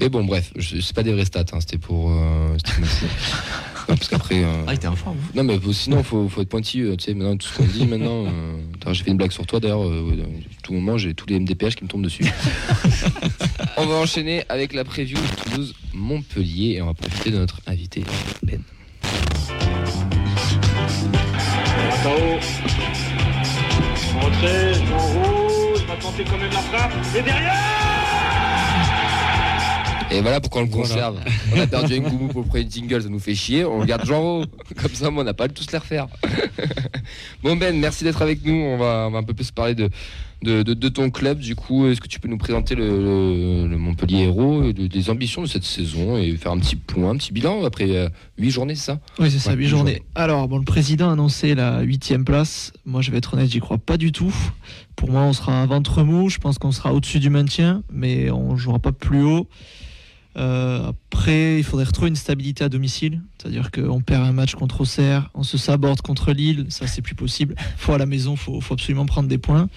mais 0.00 0.08
bon, 0.08 0.24
bref, 0.24 0.52
c'est 0.60 0.94
pas 0.94 1.02
des 1.02 1.12
vrais 1.12 1.24
stats, 1.24 1.44
hein, 1.52 1.58
c'était 1.60 1.78
pour. 1.78 2.10
euh. 2.12 2.56
Non, 3.88 3.96
parce 3.96 4.08
qu'après. 4.10 4.44
euh, 4.44 4.64
Ah, 4.66 4.72
il 4.72 4.76
était 4.76 4.86
en 4.86 4.94
forme. 4.96 5.16
Non, 5.34 5.44
mais 5.44 5.58
sinon, 5.72 6.02
faut, 6.02 6.28
faut 6.28 6.42
être 6.42 6.50
pointilleux. 6.50 6.94
Tu 6.98 7.04
sais, 7.06 7.14
maintenant, 7.14 7.38
tout 7.38 7.48
ce 7.48 7.56
qu'on 7.56 7.64
dit 7.64 7.86
maintenant. 7.86 8.26
euh, 8.26 8.58
j'ai 8.92 9.02
fait 9.02 9.10
une 9.10 9.16
blague 9.16 9.32
sur 9.32 9.46
toi 9.46 9.60
d'ailleurs. 9.60 9.82
euh, 9.82 10.12
euh, 10.14 10.24
tout 10.62 10.74
moment, 10.74 10.98
j'ai 10.98 11.14
tous 11.14 11.24
les 11.26 11.40
MDPH 11.40 11.74
qui 11.74 11.84
me 11.84 11.88
tombent 11.88 12.04
dessus. 12.04 12.22
on 13.78 13.86
va 13.86 13.94
enchaîner 13.96 14.44
avec 14.48 14.72
la 14.72 14.84
preview 14.84 15.16
de 15.16 15.42
Toulouse-Montpellier 15.50 16.74
et 16.76 16.82
on 16.82 16.86
va 16.86 16.94
profiter 16.94 17.30
de 17.30 17.38
notre 17.38 17.60
invité, 17.66 18.04
Ben. 18.42 18.60
Atao. 21.92 22.38
Rentrée, 24.20 24.72
en 24.92 24.98
rouge, 24.98 25.84
va 25.86 25.96
tenter 25.96 26.24
quand 26.24 26.38
même 26.38 26.50
la 26.52 26.58
frappe. 26.58 26.92
Et 27.16 27.22
derrière 27.22 27.54
Et 30.10 30.20
voilà 30.22 30.40
pourquoi 30.40 30.62
on 30.62 30.64
le 30.64 30.70
Voilà. 30.70 30.88
conserve. 30.88 31.20
On 31.54 31.60
a 31.60 31.66
perdu 31.66 32.00
Ngoumou 32.00 32.28
pour 32.28 32.42
le 32.42 32.48
premier 32.48 32.66
jingle, 32.68 33.02
ça 33.02 33.08
nous 33.08 33.18
fait 33.20 33.34
chier. 33.34 33.64
On 33.64 33.78
regarde 33.80 34.04
Jean. 34.06 34.42
Comme 34.80 34.94
ça, 34.94 35.10
moi, 35.10 35.22
on 35.22 35.26
n'a 35.26 35.34
pas 35.34 35.44
à 35.44 35.48
tous 35.48 35.70
les 35.70 35.78
refaire. 35.78 36.06
bon, 37.42 37.56
Ben, 37.56 37.78
merci 37.78 38.04
d'être 38.04 38.22
avec 38.22 38.44
nous. 38.44 38.54
On 38.54 38.76
va, 38.78 39.06
on 39.08 39.10
va 39.12 39.18
un 39.18 39.22
peu 39.22 39.34
plus 39.34 39.50
parler 39.50 39.74
de, 39.74 39.88
de, 40.42 40.62
de- 40.62 40.74
de 40.74 40.88
ton 40.88 41.10
club. 41.10 41.38
Du 41.40 41.54
coup, 41.56 41.86
est-ce 41.86 42.00
que 42.00 42.06
tu 42.08 42.20
peux 42.20 42.28
nous 42.28 42.38
présenter 42.38 42.74
le, 42.74 42.86
le- 42.88 43.66
le 43.68 43.76
Montpellier 43.76 44.24
Héros, 44.24 44.62
et 44.64 44.72
de- 44.72 44.86
des 44.86 45.10
ambitions 45.10 45.42
de 45.42 45.46
cette 45.48 45.64
saison 45.64 46.16
et 46.16 46.36
faire 46.36 46.52
un 46.52 46.58
petit 46.58 46.76
point, 46.76 47.10
un 47.10 47.16
petit 47.16 47.32
bilan 47.32 47.64
après 47.64 48.10
8 48.38 48.50
journées, 48.50 48.74
c'est 48.74 48.84
ça? 48.86 49.00
Oui, 49.18 49.30
c'est 49.30 49.38
ça, 49.38 49.50
Ouais, 49.50 49.56
8 49.56 49.62
huit 49.64 49.68
journées. 49.68 49.92
journées. 49.94 50.06
Alors, 50.14 50.46
bon, 50.48 50.58
le 50.58 50.64
président 50.64 51.08
a 51.08 51.12
annoncé 51.12 51.54
la 51.54 51.80
8 51.82 52.18
place. 52.24 52.72
Moi, 52.86 53.02
je 53.02 53.10
vais 53.10 53.18
être 53.18 53.34
honnête, 53.34 53.50
j'y 53.50 53.60
crois 53.60 53.78
pas 53.78 53.96
du 53.96 54.12
tout. 54.12 54.34
Pour 54.96 55.10
moi, 55.10 55.22
on 55.22 55.32
sera 55.32 55.62
à 55.62 55.66
ventre 55.66 56.02
mou. 56.02 56.28
Je 56.28 56.38
pense 56.38 56.58
qu'on 56.58 56.72
sera 56.72 56.92
au-dessus 56.94 57.18
du 57.20 57.30
maintien, 57.30 57.82
mais 57.92 58.30
on 58.30 58.56
jouera 58.56 58.78
pas 58.78 58.92
plus 58.92 59.22
haut. 59.22 59.48
Euh, 60.38 60.90
après, 61.10 61.58
il 61.58 61.64
faudrait 61.64 61.84
retrouver 61.84 62.08
une 62.08 62.16
stabilité 62.16 62.64
à 62.64 62.68
domicile. 62.68 63.22
C'est-à-dire 63.38 63.70
qu'on 63.70 64.00
perd 64.00 64.24
un 64.24 64.32
match 64.32 64.54
contre 64.54 64.82
Auxerre, 64.82 65.30
on 65.34 65.42
se 65.42 65.58
saborde 65.58 66.00
contre 66.00 66.32
Lille, 66.32 66.66
ça, 66.68 66.86
c'est 66.86 67.02
plus 67.02 67.14
possible. 67.14 67.54
faut 67.76 67.92
à 67.92 67.98
la 67.98 68.06
maison, 68.06 68.36
faut, 68.36 68.60
faut 68.60 68.74
absolument 68.74 69.06
prendre 69.06 69.28
des 69.28 69.38
points. 69.38 69.68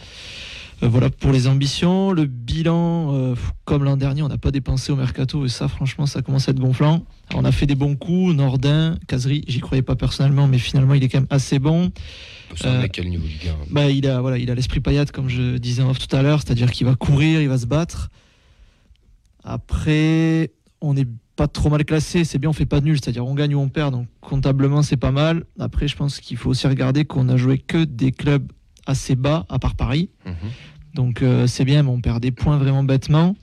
Euh, 0.84 0.88
voilà 0.88 1.10
pour 1.10 1.32
les 1.32 1.48
ambitions. 1.48 2.12
Le 2.12 2.26
bilan, 2.26 3.14
euh, 3.14 3.36
comme 3.66 3.84
l'an 3.84 3.98
dernier, 3.98 4.22
on 4.22 4.28
n'a 4.28 4.38
pas 4.38 4.52
dépensé 4.52 4.92
au 4.92 4.96
mercato 4.96 5.46
et 5.46 5.50
ça, 5.50 5.68
franchement, 5.68 6.06
ça 6.06 6.22
commence 6.22 6.48
à 6.48 6.52
être 6.52 6.60
gonflant. 6.60 7.06
On 7.34 7.46
a 7.46 7.52
fait 7.52 7.66
des 7.66 7.76
bons 7.76 7.96
coups. 7.96 8.36
Nordin, 8.36 8.98
Casery, 9.08 9.44
j'y 9.48 9.60
croyais 9.60 9.84
pas 9.84 9.96
personnellement, 9.96 10.48
mais 10.48 10.58
finalement, 10.58 10.94
il 10.94 11.04
est 11.04 11.10
quand 11.10 11.20
même 11.20 11.28
assez 11.30 11.60
bon. 11.60 11.92
Euh, 12.66 12.84
a 12.84 13.02
le 13.02 13.10
niveau. 13.10 13.24
Bah, 13.70 13.90
il 13.90 14.08
a 14.08 14.20
voilà, 14.20 14.38
il 14.38 14.52
a 14.52 14.56
l'esprit 14.56 14.82
paillade 14.82 15.12
comme 15.12 15.30
je 15.30 15.58
disais 15.58 15.82
en 15.82 15.90
off 15.90 16.00
tout 16.00 16.14
à 16.14 16.22
l'heure, 16.22 16.42
c'est-à-dire 16.42 16.72
qu'il 16.72 16.86
va 16.86 16.96
courir, 16.96 17.42
il 17.42 17.48
va 17.48 17.58
se 17.58 17.66
battre. 17.66 18.10
Après, 19.44 20.52
on 20.82 20.94
n'est 20.94 21.08
pas 21.36 21.48
trop 21.48 21.70
mal 21.70 21.84
classé, 21.86 22.24
c'est 22.24 22.38
bien, 22.38 22.50
on 22.50 22.54
fait 22.54 22.66
pas 22.66 22.80
de 22.80 22.86
nul, 22.86 23.00
c'est-à-dire 23.02 23.26
on 23.26 23.34
gagne 23.34 23.56
ou 23.56 23.60
on 23.60 23.70
perd, 23.70 23.94
donc 23.94 24.08
comptablement 24.20 24.84
c'est 24.84 24.98
pas 24.98 25.12
mal. 25.12 25.46
Après, 25.60 25.88
je 25.88 25.96
pense 25.96 26.20
qu'il 26.20 26.38
faut 26.38 26.50
aussi 26.50 26.68
regarder 26.68 27.06
qu'on 27.06 27.30
a 27.30 27.38
joué 27.38 27.58
que 27.58 27.84
des 27.84 28.12
clubs 28.12 28.52
assez 28.86 29.16
bas, 29.16 29.46
à 29.50 29.60
part 29.60 29.76
Paris. 29.76 30.10
Mhm. 30.26 30.34
Donc 30.94 31.22
euh, 31.22 31.48
c'est 31.48 31.66
bien, 31.66 31.84
mais 31.84 31.90
on 31.90 32.02
perd 32.02 32.22
des 32.22 32.32
points 32.32 32.58
vraiment 32.58 32.84
bêtement. 32.84 33.36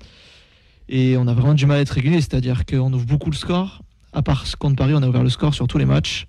Et 0.88 1.16
on 1.16 1.26
a 1.26 1.34
vraiment 1.34 1.55
du 1.55 1.66
mal 1.66 1.78
à 1.78 1.80
être 1.80 1.90
régulier, 1.90 2.20
c'est-à-dire 2.20 2.64
qu'on 2.64 2.92
ouvre 2.92 3.07
beaucoup 3.07 3.30
le 3.30 3.36
score. 3.36 3.82
À 4.12 4.22
part 4.22 4.44
contre 4.59 4.76
Paris, 4.76 4.94
on 4.94 5.03
a 5.03 5.09
ouvert 5.09 5.22
le 5.22 5.28
score 5.28 5.55
sur 5.55 5.66
tous 5.66 5.78
les 5.78 5.84
matchs. 5.84 6.26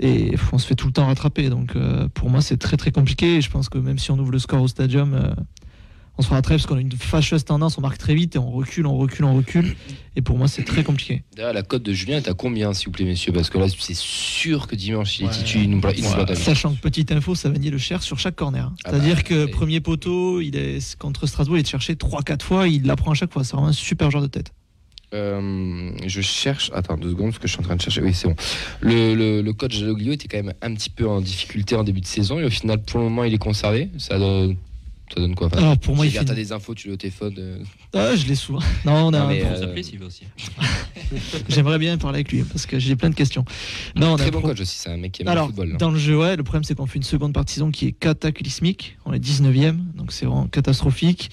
Et 0.00 0.34
on 0.52 0.58
se 0.58 0.66
fait 0.66 0.74
tout 0.74 0.86
le 0.86 0.92
temps 0.92 1.06
rattraper. 1.06 1.48
Donc 1.48 1.76
euh, 1.76 2.08
pour 2.08 2.28
moi, 2.28 2.40
c'est 2.40 2.56
très 2.56 2.76
très 2.76 2.90
compliqué. 2.90 3.36
Et 3.36 3.40
je 3.40 3.50
pense 3.50 3.68
que 3.68 3.78
même 3.78 3.98
si 3.98 4.10
on 4.10 4.18
ouvre 4.18 4.32
le 4.32 4.38
score 4.38 4.62
au 4.62 4.68
stadium, 4.68 5.14
euh, 5.14 5.32
on 6.18 6.22
se 6.22 6.26
fera 6.26 6.36
rattraper 6.36 6.56
parce 6.56 6.66
qu'on 6.66 6.76
a 6.76 6.80
une 6.80 6.92
fâcheuse 6.92 7.44
tendance, 7.44 7.78
on 7.78 7.80
marque 7.80 7.98
très 7.98 8.14
vite 8.14 8.36
et 8.36 8.38
on 8.38 8.50
recule, 8.50 8.86
on 8.86 8.96
recule, 8.98 9.24
on 9.24 9.34
recule. 9.34 9.74
Et 10.14 10.20
pour 10.20 10.36
moi, 10.36 10.46
c'est 10.46 10.62
très 10.64 10.84
compliqué. 10.84 11.22
D'ailleurs, 11.36 11.54
la 11.54 11.62
cote 11.62 11.82
de 11.82 11.92
Julien 11.94 12.18
est 12.18 12.28
à 12.28 12.34
combien, 12.34 12.74
s'il 12.74 12.86
vous 12.86 12.92
plaît, 12.92 13.06
messieurs 13.06 13.32
Parce 13.32 13.48
que 13.48 13.56
là, 13.58 13.66
c'est 13.78 13.96
sûr 13.96 14.66
que 14.66 14.76
dimanche, 14.76 15.18
il 15.18 15.24
est 15.24 15.28
Ouais. 15.28 15.32
titu, 15.32 15.58
il. 15.60 16.36
Sachant 16.36 16.74
que 16.74 16.80
petite 16.80 17.12
info, 17.12 17.34
ça 17.34 17.48
va 17.48 17.58
nier 17.58 17.70
le 17.70 17.78
cher 17.78 18.02
sur 18.02 18.18
chaque 18.18 18.36
corner. 18.36 18.70
Ah 18.84 18.90
C'est-à-dire 18.90 19.16
bah, 19.16 19.22
que 19.22 19.46
premier 19.46 19.80
poteau, 19.80 20.40
il 20.42 20.54
est 20.56 20.96
contre 20.96 21.26
Strasbourg, 21.26 21.56
il 21.56 21.60
est 21.60 21.68
cherché 21.68 21.94
3-4 21.94 22.42
fois, 22.42 22.68
il 22.68 22.84
l'apprend 22.86 23.12
à 23.12 23.14
chaque 23.14 23.32
fois. 23.32 23.42
C'est 23.42 23.52
vraiment 23.52 23.68
un 23.68 23.72
super 23.72 24.10
joueur 24.10 24.22
de 24.22 24.28
tête. 24.28 24.52
Euh, 25.14 25.90
je 26.06 26.20
cherche. 26.20 26.70
Attends 26.74 26.96
deux 26.96 27.10
secondes, 27.10 27.30
parce 27.30 27.38
que 27.38 27.46
je 27.48 27.52
suis 27.52 27.60
en 27.60 27.64
train 27.64 27.76
de 27.76 27.80
chercher. 27.82 28.00
Oui, 28.02 28.14
c'est 28.14 28.28
bon. 28.28 28.36
Le, 28.80 29.14
le, 29.14 29.42
le 29.42 29.52
coach 29.52 29.76
Jaloglio 29.76 30.12
était 30.12 30.28
quand 30.28 30.42
même 30.42 30.54
un 30.62 30.74
petit 30.74 30.90
peu 30.90 31.06
en 31.08 31.20
difficulté 31.20 31.74
en 31.76 31.84
début 31.84 32.00
de 32.00 32.06
saison, 32.06 32.38
et 32.38 32.44
au 32.44 32.50
final, 32.50 32.82
pour 32.82 32.98
le 32.98 33.04
moment, 33.06 33.24
il 33.24 33.34
est 33.34 33.38
conservé. 33.38 33.90
Ça 33.98 34.18
donne, 34.18 34.56
ça 35.14 35.20
donne 35.20 35.34
quoi 35.34 35.48
Alors 35.56 35.76
pour 35.78 35.94
moi, 35.96 36.06
il 36.06 36.12
fait. 36.12 36.24
t'as 36.24 36.34
des 36.34 36.52
infos, 36.52 36.74
tu 36.74 36.88
l'as 36.88 36.94
au 36.94 36.96
téléphone. 36.96 37.34
euh, 37.38 37.58
Ah, 37.94 38.14
je 38.16 38.26
l'ai 38.26 38.34
souvent. 38.34 38.60
Non, 38.84 38.92
on 39.06 39.08
a 39.08 39.18
Non, 39.18 39.24
un- 39.24 39.28
mais, 39.28 39.44
euh, 39.44 39.60
s'appeler 39.60 39.82
s'il 39.82 39.98
veut 39.98 40.06
aussi. 40.06 40.24
J'aimerais 41.48 41.78
bien 41.78 41.98
parler 41.98 42.16
avec 42.18 42.32
lui 42.32 42.42
parce 42.44 42.66
que 42.66 42.78
j'ai 42.78 42.96
plein 42.96 43.10
de 43.10 43.14
questions. 43.14 43.44
Non, 43.96 44.12
on 44.12 44.14
a 44.14 44.18
Très 44.18 44.28
un 44.28 44.30
bon 44.30 44.38
pro- 44.40 44.48
coach 44.48 44.60
aussi, 44.60 44.76
c'est 44.78 44.90
un 44.90 44.96
mec 44.96 45.12
qui 45.12 45.22
aime 45.22 45.28
Alors, 45.28 45.46
le 45.48 45.52
football. 45.52 45.72
hein. 45.74 45.76
dans 45.78 45.90
le 45.90 45.98
jeu, 45.98 46.18
ouais, 46.18 46.36
le 46.36 46.42
problème 46.42 46.64
c'est 46.64 46.74
qu'on 46.74 46.86
fait 46.86 46.98
une 46.98 47.02
seconde 47.04 47.32
partie 47.34 47.54
saison 47.54 47.70
qui 47.70 47.86
est 47.86 47.92
cataclysmique. 47.92 48.96
On 49.04 49.12
est 49.12 49.18
19ème, 49.24 49.78
donc 49.94 50.12
c'est 50.12 50.26
vraiment 50.26 50.46
catastrophique. 50.46 51.30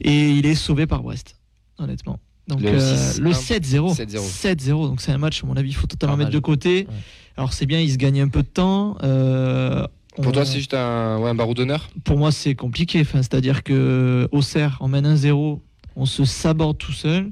Et 0.00 0.30
il 0.30 0.46
est 0.46 0.54
sauvé 0.54 0.86
par 0.86 1.02
Brest, 1.02 1.36
honnêtement. 1.78 2.18
Donc 2.48 2.60
Le 2.60 2.68
euh, 2.68 3.12
6-1. 3.12 3.20
le 3.22 3.30
7-0. 3.32 3.96
7-0. 3.96 4.56
7-0. 4.56 4.88
Donc 4.88 5.00
c'est 5.00 5.10
un 5.12 5.18
match, 5.18 5.42
à 5.42 5.46
mon 5.46 5.56
avis, 5.56 5.70
il 5.70 5.74
faut 5.74 5.86
totalement 5.86 6.16
mettre 6.16 6.30
de 6.30 6.38
côté. 6.38 6.86
Ouais. 6.88 6.94
Alors 7.36 7.52
c'est 7.52 7.66
bien, 7.66 7.80
il 7.80 7.90
se 7.90 7.96
gagne 7.96 8.20
un 8.20 8.28
peu 8.28 8.42
de 8.42 8.48
temps. 8.48 8.96
Euh, 9.02 9.86
Pour 10.16 10.26
on- 10.28 10.32
toi, 10.32 10.44
c'est 10.44 10.58
juste 10.58 10.74
un, 10.74 11.18
ouais, 11.18 11.30
un 11.30 11.34
barreau 11.34 11.54
d'honneur? 11.54 11.88
Pour 12.04 12.16
moi, 12.18 12.32
c'est 12.32 12.54
compliqué. 12.54 13.00
Enfin, 13.00 13.22
C'est-à-dire 13.22 13.62
que 13.62 14.28
Auxerre, 14.32 14.78
on 14.80 14.88
mène 14.88 15.06
1-0, 15.06 15.60
on 15.96 16.06
se 16.06 16.24
saborde 16.24 16.78
tout 16.78 16.92
seul. 16.92 17.30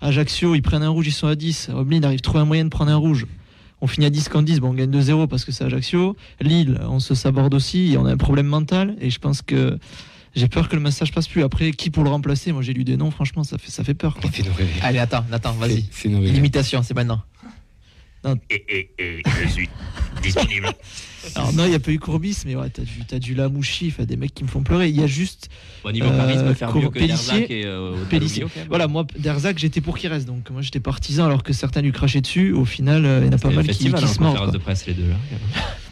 Ajaccio, 0.00 0.54
ils 0.54 0.62
prennent 0.62 0.82
un 0.82 0.88
rouge, 0.90 1.06
ils 1.08 1.12
sont 1.12 1.26
à 1.26 1.34
10. 1.34 1.70
Oblin 1.74 2.02
arrive 2.02 2.20
trop 2.20 2.38
un 2.38 2.44
moyen 2.44 2.64
de 2.64 2.68
prendre 2.70 2.90
un 2.90 2.96
rouge. 2.96 3.26
On 3.80 3.86
finit 3.86 4.06
à 4.06 4.10
10 4.10 4.28
contre 4.28 4.44
10, 4.44 4.60
bon, 4.60 4.70
on 4.70 4.74
gagne 4.74 4.90
2-0 4.90 5.26
parce 5.28 5.44
que 5.44 5.52
c'est 5.52 5.64
Ajaccio. 5.64 6.16
Lille, 6.40 6.80
on 6.88 7.00
se 7.00 7.14
saborde 7.14 7.54
aussi 7.54 7.92
et 7.92 7.96
on 7.98 8.06
a 8.06 8.12
un 8.12 8.16
problème 8.16 8.46
mental. 8.46 8.96
Et 9.00 9.10
je 9.10 9.18
pense 9.18 9.40
que 9.42 9.78
j'ai 10.34 10.48
peur 10.48 10.68
que 10.68 10.76
le 10.76 10.82
message 10.82 11.12
passe 11.12 11.26
plus. 11.28 11.42
Après, 11.42 11.70
qui 11.72 11.90
pour 11.90 12.04
le 12.04 12.10
remplacer? 12.10 12.52
Moi, 12.52 12.62
j'ai 12.62 12.72
lu 12.72 12.84
des 12.84 12.96
noms, 12.96 13.10
franchement, 13.10 13.44
ça 13.44 13.56
fait, 13.58 13.70
ça 13.70 13.82
fait 13.84 13.94
peur. 13.94 14.14
quoi. 14.14 14.30
Allez, 14.82 14.98
attends, 14.98 15.24
Nathan, 15.30 15.52
vas-y. 15.52 15.82
Fais- 15.82 15.84
Fais-nous 15.90 16.20
rêver. 16.20 16.32
Maintenant. 18.24 18.40
je 18.50 19.48
suis 19.48 19.68
disponible. 20.22 20.68
Alors, 21.34 21.52
non, 21.52 21.64
il 21.64 21.70
n'y 21.70 21.74
a 21.74 21.80
pas 21.80 21.90
eu 21.90 21.98
Courbis, 21.98 22.38
mais 22.46 22.56
ouais, 22.56 22.70
t'as 22.70 22.82
du, 22.82 23.04
t'as 23.06 23.18
du 23.18 23.34
Lamouchi, 23.34 23.88
enfin, 23.92 24.04
des 24.04 24.16
mecs 24.16 24.34
qui 24.34 24.44
me 24.44 24.48
font 24.48 24.62
pleurer. 24.62 24.88
Il 24.88 24.98
y 24.98 25.02
a 25.02 25.06
juste. 25.06 25.48
Au 25.84 25.92
niveau 25.92 26.06
Euh, 26.08 26.16
charisme, 26.16 26.54
faire 26.54 26.74
mieux 26.74 26.80
Cour- 26.82 26.92
que 26.92 26.98
Pellissier- 26.98 27.06
Derzac 27.40 27.50
et 27.50 27.64
euh, 27.66 27.94
Pellissier. 28.08 28.46
Voilà, 28.68 28.88
moi, 28.88 29.04
Derzac, 29.18 29.58
j'étais 29.58 29.80
pour 29.80 29.98
qu'il 29.98 30.10
reste. 30.10 30.26
Donc, 30.26 30.48
moi, 30.50 30.62
j'étais 30.62 30.80
partisan 30.80 31.26
alors 31.26 31.42
que 31.42 31.52
certains 31.52 31.82
lui 31.82 31.92
crachaient 31.92 32.20
dessus. 32.20 32.52
Au 32.52 32.64
final, 32.64 33.04
euh, 33.04 33.20
il 33.22 33.26
y 33.26 33.28
en 33.28 33.32
a 33.32 33.38
pas 33.38 33.50
mal 33.50 33.66
qui, 33.66 33.78
qui 33.78 33.88
hein, 33.88 33.96
se 34.06 34.50
de 34.52 34.58
presse, 34.58 34.86
les 34.86 34.94
deux 34.94 35.08
là. 35.08 35.16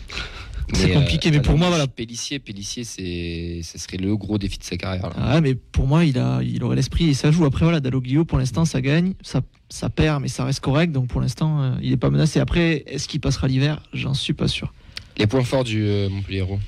C'est 0.72 0.92
compliqué, 0.92 1.30
mais 1.30 1.36
attends, 1.38 1.50
pour 1.50 1.58
moi, 1.58 1.68
voilà. 1.68 1.86
Pellissier, 1.86 2.38
Pellissier, 2.38 2.84
c'est, 2.84 3.60
ce 3.62 3.78
serait 3.78 3.96
le 3.98 4.16
gros 4.16 4.36
défi 4.38 4.58
de 4.58 4.64
sa 4.64 4.76
carrière. 4.76 5.08
là. 5.10 5.14
Ah, 5.16 5.40
mais 5.40 5.54
pour 5.54 5.86
moi, 5.86 6.04
il, 6.04 6.18
a, 6.18 6.40
il 6.42 6.62
aurait 6.64 6.76
l'esprit 6.76 7.08
et 7.08 7.14
ça 7.14 7.30
joue. 7.30 7.44
Après, 7.44 7.64
voilà, 7.64 7.80
Dalloglio, 7.80 8.24
pour 8.24 8.38
l'instant, 8.38 8.64
ça 8.64 8.80
gagne, 8.80 9.14
ça, 9.22 9.42
ça 9.68 9.88
perd, 9.90 10.22
mais 10.22 10.28
ça 10.28 10.44
reste 10.44 10.60
correct. 10.60 10.92
Donc, 10.92 11.06
pour 11.08 11.20
l'instant, 11.20 11.62
euh, 11.62 11.74
il 11.82 11.90
n'est 11.90 11.96
pas 11.96 12.10
menacé. 12.10 12.40
Après, 12.40 12.82
est-ce 12.86 13.06
qu'il 13.08 13.20
passera 13.20 13.46
l'hiver? 13.48 13.80
J'en 13.92 14.14
suis 14.14 14.32
pas 14.34 14.48
sûr. 14.48 14.72
Les 15.18 15.26
points 15.26 15.44
forts 15.44 15.64
du 15.64 15.84
euh, 15.86 16.08
Montpellier. 16.08 16.40
Alors, 16.40 16.58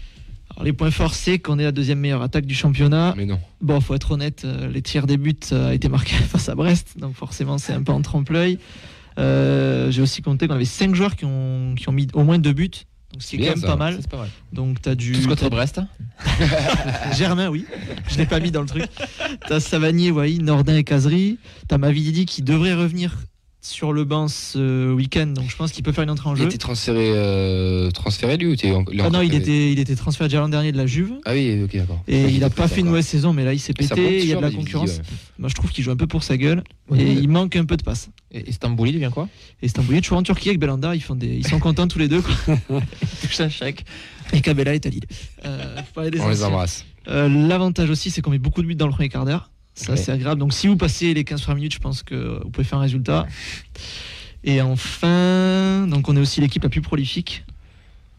les 0.65 0.73
points 0.73 0.91
forts, 0.91 1.15
c'est 1.15 1.39
qu'on 1.39 1.59
est 1.59 1.65
la 1.65 1.73
deuxième 1.73 1.99
meilleure 1.99 2.23
attaque 2.23 2.47
du 2.47 2.55
championnat. 2.55 3.15
Mais 3.17 3.27
non. 3.27 3.39
Bon, 3.61 3.81
faut 3.81 3.95
être 3.95 4.13
honnête, 4.13 4.43
euh, 4.45 4.69
les 4.69 4.81
tiers 4.83 5.07
des 5.07 5.17
buts 5.17 5.35
euh, 5.53 5.71
a 5.71 5.75
été 5.75 5.89
marqués 5.89 6.15
face 6.29 6.49
à 6.49 6.55
Brest, 6.55 6.97
donc 6.99 7.15
forcément, 7.15 7.59
c'est 7.59 7.73
un 7.73 7.83
peu 7.83 7.93
en 7.93 8.01
trompe-l'œil. 8.01 8.59
Euh, 9.19 9.91
J'ai 9.91 10.01
aussi 10.03 10.23
compté 10.23 10.47
qu'on 10.47 10.55
avait 10.55 10.65
5 10.65 10.95
joueurs 10.95 11.17
qui 11.17 11.25
ont, 11.25 11.75
qui 11.77 11.89
ont 11.89 11.93
mis 11.93 12.07
au 12.15 12.23
moins 12.23 12.39
deux 12.39 12.53
buts. 12.53 12.71
Donc, 13.13 13.23
ce 13.23 13.29
qui 13.31 13.37
est 13.37 13.39
Bien, 13.39 13.49
quand 13.49 13.57
même 13.57 13.61
ça. 13.63 13.67
pas 13.69 13.77
mal. 13.77 13.99
C'est 14.01 14.11
pas 14.11 14.19
mal. 14.19 14.29
Donc, 14.53 14.83
tu 14.83 14.89
as 14.89 14.95
du. 14.95 15.13
Tous 15.13 15.27
contre 15.27 15.49
Brest. 15.49 15.81
Germain, 17.17 17.49
oui. 17.49 17.65
Je 18.09 18.19
l'ai 18.19 18.27
pas 18.27 18.41
mis 18.41 18.51
dans 18.51 18.61
le 18.63 18.67
truc. 18.69 18.85
T'as 19.49 19.61
Savanier, 19.61 20.11
Wai, 20.11 20.39
Nordin 20.39 20.77
et 20.77 20.85
Casery. 20.85 21.39
T'as 21.69 21.79
Mavididi 21.79 22.27
qui 22.27 22.43
devrait 22.43 22.75
revenir 22.75 23.17
sur 23.61 23.93
le 23.93 24.05
banc 24.05 24.29
ce 24.29 24.93
week-end, 24.93 25.27
donc 25.27 25.51
je 25.51 25.57
pense 25.57 25.73
qu'il 25.73 25.83
peut 25.83 25.91
faire 25.93 26.05
une 26.05 26.11
entrée 26.11 26.29
en 26.29 26.35
Il 26.37 26.39
jeu. 26.43 26.45
était 26.47 26.59
transféré, 26.59 27.11
euh, 27.13 27.91
transféré 27.91 28.37
lui 28.37 28.47
ou 28.47 28.57
t'es 28.57 28.71
en- 28.71 28.85
il 28.91 29.01
Ah 29.01 29.11
non, 29.11 29.21
il 29.21 29.35
était, 29.35 29.73
il 29.73 29.79
était 29.81 29.97
transféré 29.97 30.29
déjà 30.29 30.39
l'an 30.41 30.49
dernier 30.49 30.71
de 30.71 30.77
la 30.79 30.87
Juve. 30.87 31.15
Ah 31.27 31.33
oui, 31.35 31.61
ok, 31.65 31.77
d'accord. 31.77 32.01
Et 32.07 32.29
il 32.29 32.39
n'a 32.39 32.51
pas 32.51 32.69
fait 32.69 32.81
une 32.81 32.87
mauvaise 32.87 33.05
saison, 33.07 33.33
mais 33.33 33.45
là 33.45 33.53
il 33.53 33.59
s'est 33.59 33.75
pété, 33.75 34.21
il 34.23 34.27
y 34.29 34.33
a 34.33 34.37
de 34.37 34.41
la 34.43 34.53
concurrence. 34.53 34.99
Ouais. 34.99 35.03
Moi 35.41 35.49
je 35.49 35.55
trouve 35.57 35.71
qu'il 35.73 35.83
joue 35.83 35.91
un 35.91 35.97
peu 35.97 36.07
pour 36.07 36.23
sa 36.23 36.37
gueule. 36.37 36.63
Ouais. 36.89 37.01
Et 37.03 37.13
il 37.13 37.29
manque 37.29 37.57
un 37.57 37.65
peu 37.65 37.77
de 37.77 37.83
passe. 37.83 38.11
Et 38.31 38.49
Istanbul, 38.51 38.89
il 38.89 38.93
devient 38.95 39.11
quoi 39.13 39.29
Et 39.63 39.67
est 39.67 40.01
toujours 40.01 40.19
en 40.19 40.23
Turquie 40.23 40.51
avec 40.51 40.61
Belanda, 40.61 40.95
ils, 40.95 41.01
font 41.03 41.15
des... 41.15 41.29
ils 41.29 41.47
sont 41.47 41.59
contents 41.59 41.89
tous 41.89 41.99
les 41.99 42.09
deux. 42.09 42.21
quoi. 42.21 42.35
Touche 43.23 43.41
un 43.41 43.49
chèque. 43.49 43.85
Et 44.33 44.41
Kabela 44.43 44.75
est 44.75 44.85
à 44.85 44.91
Lille. 44.91 45.05
Euh, 45.47 45.81
On 45.97 46.29
les 46.29 46.45
embrasse. 46.45 46.85
Euh, 47.09 47.29
L'avantage 47.29 47.89
aussi, 47.89 48.11
c'est 48.11 48.21
qu'on 48.21 48.31
met 48.31 48.39
beaucoup 48.39 48.61
de 48.61 48.67
buts 48.67 48.75
dans 48.75 48.87
le 48.87 48.93
premier 48.93 49.09
quart 49.09 49.25
d'heure. 49.25 49.51
Ça, 49.75 49.93
Ouais. 49.93 49.97
c'est 49.97 50.13
agréable. 50.13 50.41
Donc, 50.41 50.53
si 50.53 50.67
vous 50.67 50.77
passez 50.77 51.15
les 51.15 51.25
15 51.25 51.41
premières 51.41 51.57
minutes, 51.57 51.75
je 51.75 51.79
pense 51.79 52.03
que 52.03 52.41
vous 52.43 52.51
pouvez 52.51 52.65
faire 52.65 52.79
un 52.79 52.83
résultat. 52.83 53.27
Et 54.45 54.61
enfin, 54.61 55.87
donc 55.89 56.09
on 56.09 56.17
est 56.17 56.21
aussi 56.21 56.41
l'équipe 56.41 56.63
la 56.63 56.69
plus 56.69 56.81
prolifique. 56.81 57.45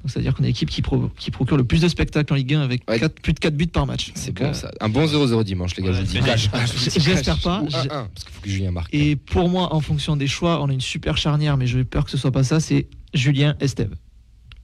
C'est-à-dire 0.05 0.33
qu'on 0.33 0.43
est 0.43 0.47
l'équipe 0.47 0.69
qui, 0.69 0.81
pro- 0.81 1.11
qui 1.17 1.29
procure 1.29 1.57
le 1.57 1.65
plus 1.65 1.81
de 1.81 1.87
spectacles 1.89 2.31
en 2.31 2.35
Ligue 2.37 2.53
1 2.53 2.61
avec 2.61 2.89
Ouais. 2.89 2.99
plus 3.21 3.33
de 3.33 3.39
4 3.39 3.55
buts 3.55 3.67
par 3.67 3.85
match. 3.85 4.11
C'est 4.15 4.31
bon 4.33 4.45
euh, 4.45 4.53
ça. 4.53 4.71
Un 4.79 4.87
bon 4.89 5.05
0-0 5.05 5.43
dimanche, 5.43 5.75
les 5.75 5.83
gars, 5.83 5.91
je. 5.91 5.99
Ouais, 6.17 6.65
J'espère 6.97 7.37
pas. 7.39 7.61
Ou 7.61 7.69
J'ai- 7.69 7.77
1-1, 7.77 7.87
parce 7.87 8.23
qu'il 8.23 8.33
faut 8.33 8.41
que 8.41 8.49
Julien 8.49 8.71
marque. 8.71 8.93
Et 8.93 9.15
pour 9.17 9.49
moi, 9.49 9.73
en 9.73 9.81
fonction 9.81 10.15
des 10.15 10.27
choix, 10.27 10.61
on 10.63 10.69
a 10.69 10.73
une 10.73 10.79
super 10.81 11.17
charnière, 11.17 11.57
mais 11.57 11.67
j'ai 11.67 11.83
peur 11.83 12.05
que 12.05 12.11
ce 12.11 12.17
soit 12.17 12.31
pas 12.31 12.43
ça. 12.43 12.59
C'est 12.61 12.87
Julien 13.13 13.55
Esteve. 13.59 13.93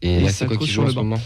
Et 0.01 0.23
et 0.23 0.45
cause 0.45 0.57
qui 0.59 0.67
joue 0.67 0.83
en 0.83 0.89
ce 0.89 0.95
moment. 0.95 1.17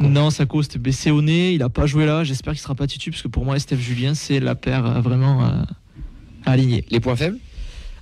Non, 0.00 0.30
Sako 0.30 0.62
s'était 0.62 0.78
baissé 0.78 1.10
au 1.10 1.22
nez. 1.22 1.52
Il 1.54 1.62
a 1.62 1.68
pas 1.68 1.86
joué 1.86 2.06
là. 2.06 2.22
J'espère 2.22 2.52
qu'il 2.52 2.60
sera 2.62 2.74
pas 2.74 2.86
titu 2.86 3.10
parce 3.10 3.22
que 3.22 3.28
pour 3.28 3.44
moi, 3.44 3.56
Esteve 3.56 3.80
Julien, 3.80 4.14
c'est 4.14 4.40
la 4.40 4.54
paire 4.54 4.84
euh, 4.84 5.00
vraiment 5.00 5.44
euh, 5.44 5.62
à 6.44 6.50
aligner. 6.52 6.84
Les 6.90 7.00
points 7.00 7.16
faibles? 7.16 7.38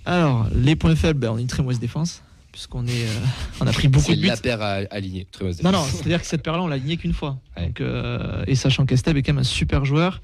Alors, 0.04 0.46
les 0.54 0.76
points 0.76 0.96
faibles, 0.96 1.20
ben, 1.20 1.30
on 1.30 1.36
a 1.36 1.40
une 1.40 1.46
très 1.46 1.62
mauvaise 1.62 1.78
défense, 1.78 2.22
puisqu'on 2.55 2.86
est, 2.86 2.90
euh, 3.05 3.20
on 3.61 3.66
a 3.66 3.72
pris 3.72 3.88
beaucoup 3.88 4.07
C'est 4.07 4.14
de 4.16 4.20
buts. 4.20 4.28
la 4.28 4.36
paire 4.36 4.62
à 4.62 4.74
aligner. 4.92 5.26
Très 5.32 5.44
Non, 5.64 5.72
non, 5.72 5.82
c'est-à-dire 5.84 6.20
que 6.20 6.26
cette 6.26 6.42
paire-là, 6.44 6.62
on 6.62 6.68
l'a 6.68 6.76
alignée 6.76 6.96
qu'une 6.96 7.12
fois. 7.12 7.40
Ouais. 7.57 7.66
Donc, 7.66 7.80
euh, 7.80 8.44
et 8.46 8.55
sachant 8.55 8.86
qu'Esteb 8.86 9.16
est 9.16 9.22
quand 9.22 9.32
même 9.32 9.40
un 9.40 9.44
super 9.44 9.84
joueur, 9.84 10.20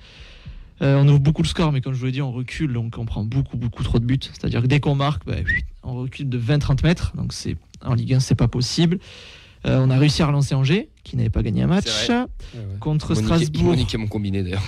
euh, 0.80 0.96
on 1.02 1.08
ouvre 1.08 1.18
beaucoup 1.18 1.42
le 1.42 1.48
score, 1.48 1.72
mais 1.72 1.80
comme 1.80 1.92
je 1.92 1.98
vous 1.98 2.06
l'ai 2.06 2.12
dit, 2.12 2.22
on 2.22 2.30
recule, 2.30 2.72
donc 2.72 2.94
on 2.98 3.04
prend 3.04 3.24
beaucoup, 3.24 3.56
beaucoup 3.56 3.82
trop 3.82 3.98
de 3.98 4.04
buts. 4.04 4.20
C'est-à-dire 4.22 4.62
que 4.62 4.66
dès 4.68 4.78
qu'on 4.78 4.94
marque, 4.94 5.26
ben, 5.26 5.44
on 5.82 5.94
recule 5.94 6.28
de 6.28 6.38
20-30 6.38 6.84
mètres, 6.84 7.12
donc 7.16 7.32
c'est 7.32 7.56
en 7.84 7.94
Ligue 7.94 8.14
1, 8.14 8.20
c'est 8.20 8.36
pas 8.36 8.48
possible. 8.48 8.98
Euh, 9.66 9.78
on 9.84 9.90
a 9.90 9.98
réussi 9.98 10.22
à 10.22 10.26
relancer 10.26 10.54
Angers, 10.54 10.88
qui 11.04 11.16
n'avait 11.18 11.28
pas 11.28 11.42
gagné 11.42 11.62
un 11.62 11.66
match. 11.66 11.84
C'est 11.86 12.06
vrai. 12.14 12.26
Contre 12.78 13.10
Monique- 13.12 13.24
Strasbourg. 13.26 13.62
Monique 13.64 13.94
mon 13.96 14.06
combiné 14.06 14.42
d'ailleurs. 14.42 14.62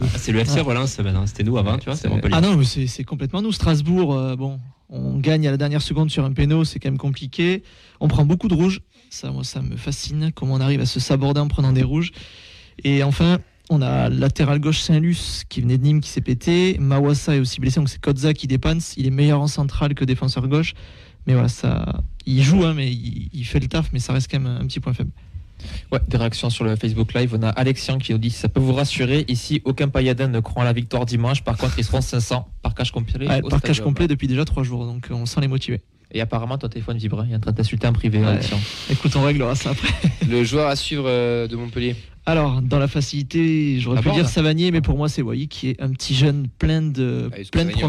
Ah, 0.00 0.06
C'est 0.16 0.32
le 0.32 0.38
FC 0.38 0.60
Relance. 0.60 0.92
C'était 1.26 1.42
nous 1.42 1.58
avant, 1.58 1.76
tu 1.76 1.84
vois, 1.84 1.96
c'est. 1.96 2.08
Ah 2.32 2.40
non, 2.40 2.56
mais 2.56 2.64
c'est 2.64 2.86
c'est 2.86 3.04
complètement 3.04 3.42
nous. 3.42 3.52
Strasbourg, 3.52 4.14
euh, 4.14 4.36
bon, 4.36 4.58
on 4.88 5.18
gagne 5.18 5.46
à 5.46 5.50
la 5.50 5.56
dernière 5.56 5.82
seconde 5.82 6.10
sur 6.10 6.24
un 6.24 6.32
péno, 6.32 6.64
c'est 6.64 6.78
quand 6.78 6.88
même 6.88 6.98
compliqué. 6.98 7.62
On 8.00 8.08
prend 8.08 8.24
beaucoup 8.24 8.48
de 8.48 8.54
rouges. 8.54 8.80
Ça, 9.10 9.30
moi, 9.30 9.44
ça 9.44 9.60
me 9.60 9.76
fascine. 9.76 10.30
Comment 10.34 10.54
on 10.54 10.60
arrive 10.60 10.80
à 10.80 10.86
se 10.86 11.00
saborder 11.00 11.40
en 11.40 11.48
prenant 11.48 11.72
des 11.72 11.82
rouges. 11.82 12.12
Et 12.84 13.02
enfin, 13.02 13.38
on 13.70 13.82
a 13.82 14.08
latéral 14.08 14.60
gauche 14.60 14.80
Saint-Luc 14.80 15.16
qui 15.48 15.60
venait 15.60 15.78
de 15.78 15.82
Nîmes 15.82 16.00
qui 16.00 16.08
s'est 16.08 16.20
pété. 16.20 16.76
Mawassa 16.78 17.36
est 17.36 17.40
aussi 17.40 17.60
blessé, 17.60 17.80
donc 17.80 17.88
c'est 17.88 18.00
Kodza 18.00 18.32
qui 18.32 18.46
dépanne. 18.46 18.80
Il 18.96 19.06
est 19.06 19.10
meilleur 19.10 19.40
en 19.40 19.46
centrale 19.46 19.94
que 19.94 20.04
défenseur 20.04 20.48
gauche. 20.48 20.74
Mais 21.26 21.34
voilà, 21.34 21.48
ça, 21.48 22.02
il 22.24 22.42
joue, 22.42 22.64
hein, 22.64 22.72
mais 22.74 22.90
il, 22.90 23.44
fait 23.44 23.60
le 23.60 23.68
taf, 23.68 23.92
mais 23.92 23.98
ça 23.98 24.14
reste 24.14 24.30
quand 24.30 24.40
même 24.40 24.58
un 24.60 24.66
petit 24.66 24.80
point 24.80 24.94
faible. 24.94 25.10
Ouais, 25.92 26.00
des 26.08 26.16
réactions 26.16 26.50
sur 26.50 26.64
le 26.64 26.76
Facebook 26.76 27.14
Live. 27.14 27.36
On 27.38 27.42
a 27.42 27.48
Alexian 27.50 27.98
qui 27.98 28.12
nous 28.12 28.18
dit 28.18 28.30
ça 28.30 28.48
peut 28.48 28.60
vous 28.60 28.72
rassurer. 28.74 29.24
Ici, 29.28 29.60
aucun 29.64 29.88
Payadin 29.88 30.28
ne 30.28 30.40
croit 30.40 30.62
à 30.62 30.66
la 30.66 30.72
victoire 30.72 31.06
dimanche. 31.06 31.42
Par 31.42 31.56
contre, 31.56 31.78
ils 31.78 31.84
seront 31.84 32.00
500 32.00 32.48
par 32.62 32.74
cash 32.74 32.90
complet. 32.90 33.28
Ouais, 33.28 33.40
par 33.42 33.60
cash 33.60 33.76
stadium. 33.76 33.84
complet 33.86 34.08
depuis 34.08 34.28
déjà 34.28 34.44
trois 34.44 34.62
jours, 34.62 34.86
donc 34.86 35.08
euh, 35.10 35.14
on 35.14 35.26
sent 35.26 35.40
les 35.40 35.48
motiver. 35.48 35.80
Et 36.10 36.20
apparemment, 36.22 36.56
ton 36.56 36.68
téléphone 36.68 36.96
vibre. 36.96 37.24
Il 37.26 37.32
est 37.32 37.36
en 37.36 37.40
train 37.40 37.50
de 37.52 37.56
t'insulter 37.56 37.86
en 37.86 37.92
privé, 37.92 38.18
Ouais. 38.18 38.26
Alexian. 38.26 38.58
Écoute, 38.90 39.14
on 39.16 39.22
réglera 39.22 39.54
ça 39.54 39.70
après. 39.70 39.88
Le 40.28 40.42
joueur 40.42 40.68
à 40.68 40.76
suivre 40.76 41.04
euh, 41.06 41.46
de 41.46 41.56
Montpellier. 41.56 41.96
Alors, 42.24 42.60
dans 42.62 42.78
la 42.78 42.88
facilité, 42.88 43.78
j'aurais 43.80 44.02
pu 44.02 44.10
dire 44.10 44.28
Savanier, 44.28 44.70
mais 44.70 44.80
pour 44.82 44.96
moi, 44.96 45.08
c'est 45.08 45.22
Wai 45.22 45.46
qui 45.46 45.70
est 45.70 45.82
un 45.82 45.90
petit 45.90 46.14
jeune 46.14 46.48
plein 46.58 46.82
de, 46.82 47.30
Ah, 47.32 47.36
plein 47.50 47.64
de 47.64 47.72
on 47.82 47.88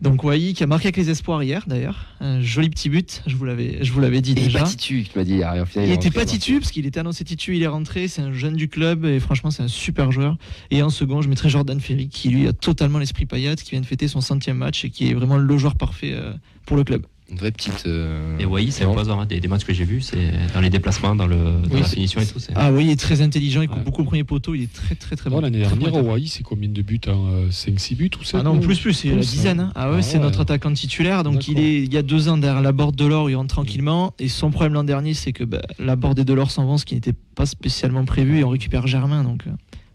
donc, 0.00 0.24
Wai 0.24 0.52
qui 0.52 0.62
a 0.62 0.66
marqué 0.66 0.86
avec 0.86 0.96
les 0.96 1.10
espoirs 1.10 1.42
hier, 1.42 1.64
d'ailleurs. 1.66 2.06
Un 2.20 2.40
joli 2.40 2.70
petit 2.70 2.88
but, 2.88 3.22
je 3.26 3.36
vous 3.36 3.44
l'avais, 3.44 3.78
je 3.82 3.92
vous 3.92 4.00
l'avais 4.00 4.20
dit 4.20 4.32
Il 4.32 4.38
est 4.38 4.44
déjà. 4.44 4.60
pas 4.60 4.64
titu, 4.66 5.04
tu 5.04 5.18
m'as 5.18 5.24
dit. 5.24 5.38
final, 5.38 5.66
Il 5.76 5.90
est 5.90 5.94
était 5.94 6.10
pas 6.10 6.24
titu 6.24 6.60
parce 6.60 6.70
qu'il 6.70 6.86
était 6.86 7.00
annoncé 7.00 7.24
titu, 7.24 7.56
il 7.56 7.62
est 7.62 7.66
rentré, 7.66 8.08
c'est 8.08 8.22
un 8.22 8.32
jeune 8.32 8.54
du 8.54 8.68
club 8.68 9.04
et 9.04 9.20
franchement 9.20 9.50
c'est 9.50 9.62
un 9.62 9.68
super 9.68 10.12
joueur. 10.12 10.36
Et 10.70 10.82
en 10.82 10.90
second, 10.90 11.22
je 11.22 11.28
mettrais 11.28 11.48
Jordan 11.48 11.80
Ferry 11.80 12.08
qui 12.08 12.28
lui 12.30 12.46
a 12.46 12.52
totalement 12.52 12.98
l'esprit 12.98 13.26
Payet, 13.26 13.56
qui 13.56 13.70
vient 13.70 13.80
de 13.80 13.86
fêter 13.86 14.08
son 14.08 14.20
centième 14.20 14.56
match 14.56 14.84
et 14.84 14.90
qui 14.90 15.08
est 15.10 15.14
vraiment 15.14 15.36
le 15.36 15.58
joueur 15.58 15.74
parfait 15.74 16.12
euh, 16.12 16.32
pour 16.66 16.76
le 16.76 16.84
club. 16.84 17.06
Une 17.30 17.36
vraie 17.36 17.52
petite. 17.52 17.84
euh, 17.86 18.36
Et 18.38 18.44
Wai, 18.44 18.70
c'est 18.70 18.84
imposant. 18.84 19.20
hein. 19.20 19.26
Des, 19.26 19.38
des 19.40 19.46
matchs 19.48 19.64
que 19.64 19.72
j'ai 19.72 19.84
vus, 19.84 20.00
c'est 20.00 20.32
dans 20.52 20.60
les 20.60 20.70
déplacements, 20.70 21.14
dans, 21.14 21.26
le, 21.28 21.36
dans 21.36 21.74
Oui, 21.74 21.80
la 21.80 21.86
finition 21.86 22.20
et 22.20 22.26
tout. 22.26 22.38
Ah 22.56 22.72
oui, 22.72 22.86
il 22.86 22.90
est 22.90 22.98
très 22.98 23.20
intelligent, 23.22 23.62
il 23.62 23.68
coupe 23.68 23.78
Ouais. 23.78 23.84
beaucoup 23.84 24.02
au 24.02 24.04
premier 24.04 24.24
poteau, 24.24 24.54
il 24.54 24.62
est 24.64 24.72
très 24.72 24.94
très 24.96 25.14
très 25.16 25.30
bon. 25.30 25.40
L'année 25.40 25.58
dernière, 25.60 25.94
au 25.94 25.98
Hawaii, 25.98 26.26
c'est 26.28 26.42
combien 26.42 26.68
de 26.68 26.82
buts 26.82 27.00
en 27.06 27.48
5-6 27.50 27.94
buts 27.96 28.10
ou 28.20 28.24
7 28.24 28.40
Ah 28.40 28.42
non, 28.42 28.58
plus, 28.58 28.78
plus, 28.80 28.92
c'est 28.94 29.10
la 29.10 29.16
dizaine. 29.20 29.60
hein. 29.60 29.72
Ah 29.76 29.90
ouais, 29.90 29.96
Ah 29.98 30.02
c'est 30.02 30.18
ouais. 30.18 30.24
notre 30.24 30.40
attaquant 30.40 30.72
titulaire. 30.72 31.22
Donc 31.22 31.46
il 31.48 31.58
est 31.60 31.82
il 31.82 31.92
y 31.92 31.96
a 31.96 32.02
deux 32.02 32.28
ans 32.28 32.36
derrière 32.36 32.62
la 32.62 32.72
borde 32.72 32.96
de 32.96 33.04
l'or, 33.06 33.30
il 33.30 33.36
rentre 33.36 33.54
tranquillement. 33.54 34.12
Et 34.18 34.28
son 34.28 34.50
problème 34.50 34.72
l'an 34.74 34.84
dernier, 34.84 35.14
c'est 35.14 35.32
que 35.32 35.44
bah, 35.44 35.62
la 35.78 35.94
borde 35.96 36.18
et 36.18 36.24
de 36.24 36.32
l'or 36.34 36.50
s'en 36.50 36.64
vont, 36.66 36.78
ce 36.78 36.84
qui 36.84 36.94
n'était 36.94 37.14
pas 37.34 37.46
spécialement 37.46 38.04
prévu. 38.04 38.38
Et 38.40 38.44
on 38.44 38.48
récupère 38.50 38.86
Germain. 38.88 39.22
Donc 39.22 39.44
euh, 39.46 39.50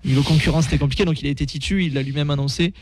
niveau 0.05 0.23
concurrence, 0.23 0.65
c'était 0.65 0.77
compliqué. 0.77 1.05
Donc 1.05 1.21
il 1.21 1.27
a 1.27 1.29
été 1.29 1.45
titu, 1.45 1.83
il 1.85 1.93
l'a 1.93 2.01
lui-même 2.03 2.29
annoncé. 2.29 2.73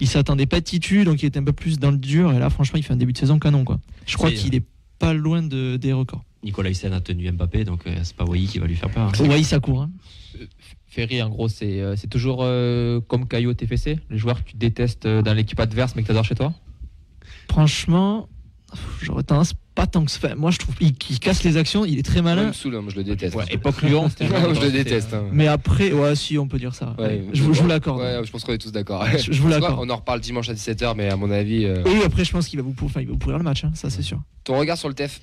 Il 0.00 0.08
s'attendait 0.08 0.46
pas 0.46 0.60
de 0.60 0.64
titu, 0.64 1.04
donc 1.04 1.22
il 1.22 1.26
était 1.26 1.38
un 1.38 1.44
peu 1.44 1.52
plus 1.52 1.78
dans 1.78 1.90
le 1.90 1.98
dur. 1.98 2.32
Et 2.32 2.38
là, 2.38 2.50
franchement, 2.50 2.78
il 2.78 2.82
fait 2.82 2.92
un 2.92 2.96
début 2.96 3.12
de 3.12 3.18
saison 3.18 3.38
canon. 3.38 3.64
Quoi. 3.64 3.78
Je 4.06 4.16
crois 4.16 4.30
qu'il 4.30 4.54
est 4.54 4.64
pas 4.98 5.12
loin 5.12 5.42
de, 5.42 5.76
des 5.76 5.92
records. 5.92 6.22
Nicolas 6.44 6.70
Hyssen 6.70 6.92
a 6.92 7.00
tenu 7.00 7.30
Mbappé, 7.30 7.64
donc 7.64 7.86
euh, 7.86 7.94
c'est 8.02 8.16
pas 8.16 8.24
Wai 8.24 8.40
qui 8.46 8.58
va 8.58 8.66
lui 8.66 8.74
faire 8.74 8.90
peur. 8.90 9.08
hein. 9.08 9.42
Ça 9.44 9.60
court. 9.60 9.82
hein. 9.82 9.90
Ferry, 10.88 11.22
en 11.22 11.28
gros, 11.30 11.48
c'est 11.48 11.80
euh, 11.80 11.94
c'est 11.96 12.08
toujours 12.08 12.40
euh, 12.42 13.00
comme 13.00 13.26
Caillot 13.28 13.50
au 13.50 13.54
TFC. 13.54 13.98
Les 14.10 14.18
joueurs 14.18 14.42
que 14.42 14.50
tu 14.50 14.56
détestes 14.56 15.06
euh, 15.06 15.22
dans 15.22 15.34
l'équipe 15.34 15.58
adverse, 15.60 15.94
mais 15.94 16.02
que 16.02 16.06
tu 16.06 16.10
adores 16.10 16.24
chez 16.24 16.34
toi? 16.34 16.52
Franchement, 17.48 18.28
j'aurais 19.02 19.22
tendance 19.22 19.54
pas 19.74 19.86
tant 19.86 20.04
que 20.04 20.10
ça. 20.10 20.18
Enfin, 20.22 20.34
moi, 20.34 20.50
je 20.50 20.58
trouve 20.58 20.74
qu'il 20.76 21.18
casse 21.18 21.44
les 21.44 21.56
actions. 21.56 21.84
Il 21.84 21.98
est 21.98 22.02
très 22.02 22.20
malin. 22.22 22.52
saoule, 22.52 22.76
hein, 22.76 22.84
je 22.88 22.96
le 22.96 23.04
déteste. 23.04 23.34
Ouais, 23.34 23.44
époque 23.50 23.76
Ouais, 23.82 23.88
je 24.20 24.60
le 24.60 24.70
déteste. 24.70 25.14
hein. 25.14 25.24
Mais 25.32 25.46
après, 25.48 25.92
ouais, 25.92 26.14
si, 26.14 26.38
on 26.38 26.46
peut 26.48 26.58
dire 26.58 26.74
ça. 26.74 26.94
Ouais, 26.98 27.24
je, 27.32 27.42
vous- 27.42 27.66
l'accorde. 27.66 28.00
Ouais, 28.00 28.20
je 28.24 28.30
pense 28.30 28.44
qu'on 28.44 28.52
est 28.52 28.58
tous 28.58 28.72
d'accord. 28.72 29.04
Je- 29.16 29.32
je 29.32 29.40
vous 29.42 29.48
l'accorde. 29.48 29.78
On 29.80 29.88
en 29.90 29.96
reparle 29.96 30.20
dimanche 30.20 30.48
à 30.48 30.54
17h, 30.54 30.94
mais 30.96 31.08
à 31.08 31.16
mon 31.16 31.30
avis. 31.30 31.64
euh, 31.64 31.82
Oui, 31.86 32.00
après, 32.04 32.24
je 32.24 32.32
pense 32.32 32.48
qu'il 32.48 32.58
va 32.58 32.62
vous, 32.64 32.72
pour- 32.72 32.86
enfin, 32.86 33.00
il 33.00 33.06
va 33.06 33.12
vous 33.12 33.18
pourrir 33.18 33.38
le 33.38 33.44
match, 33.44 33.64
hein, 33.64 33.70
ça 33.74 33.88
c'est 33.90 34.02
sûr. 34.02 34.20
Ton 34.44 34.58
regard 34.58 34.76
sur 34.76 34.88
le 34.88 34.94
TEF 34.94 35.20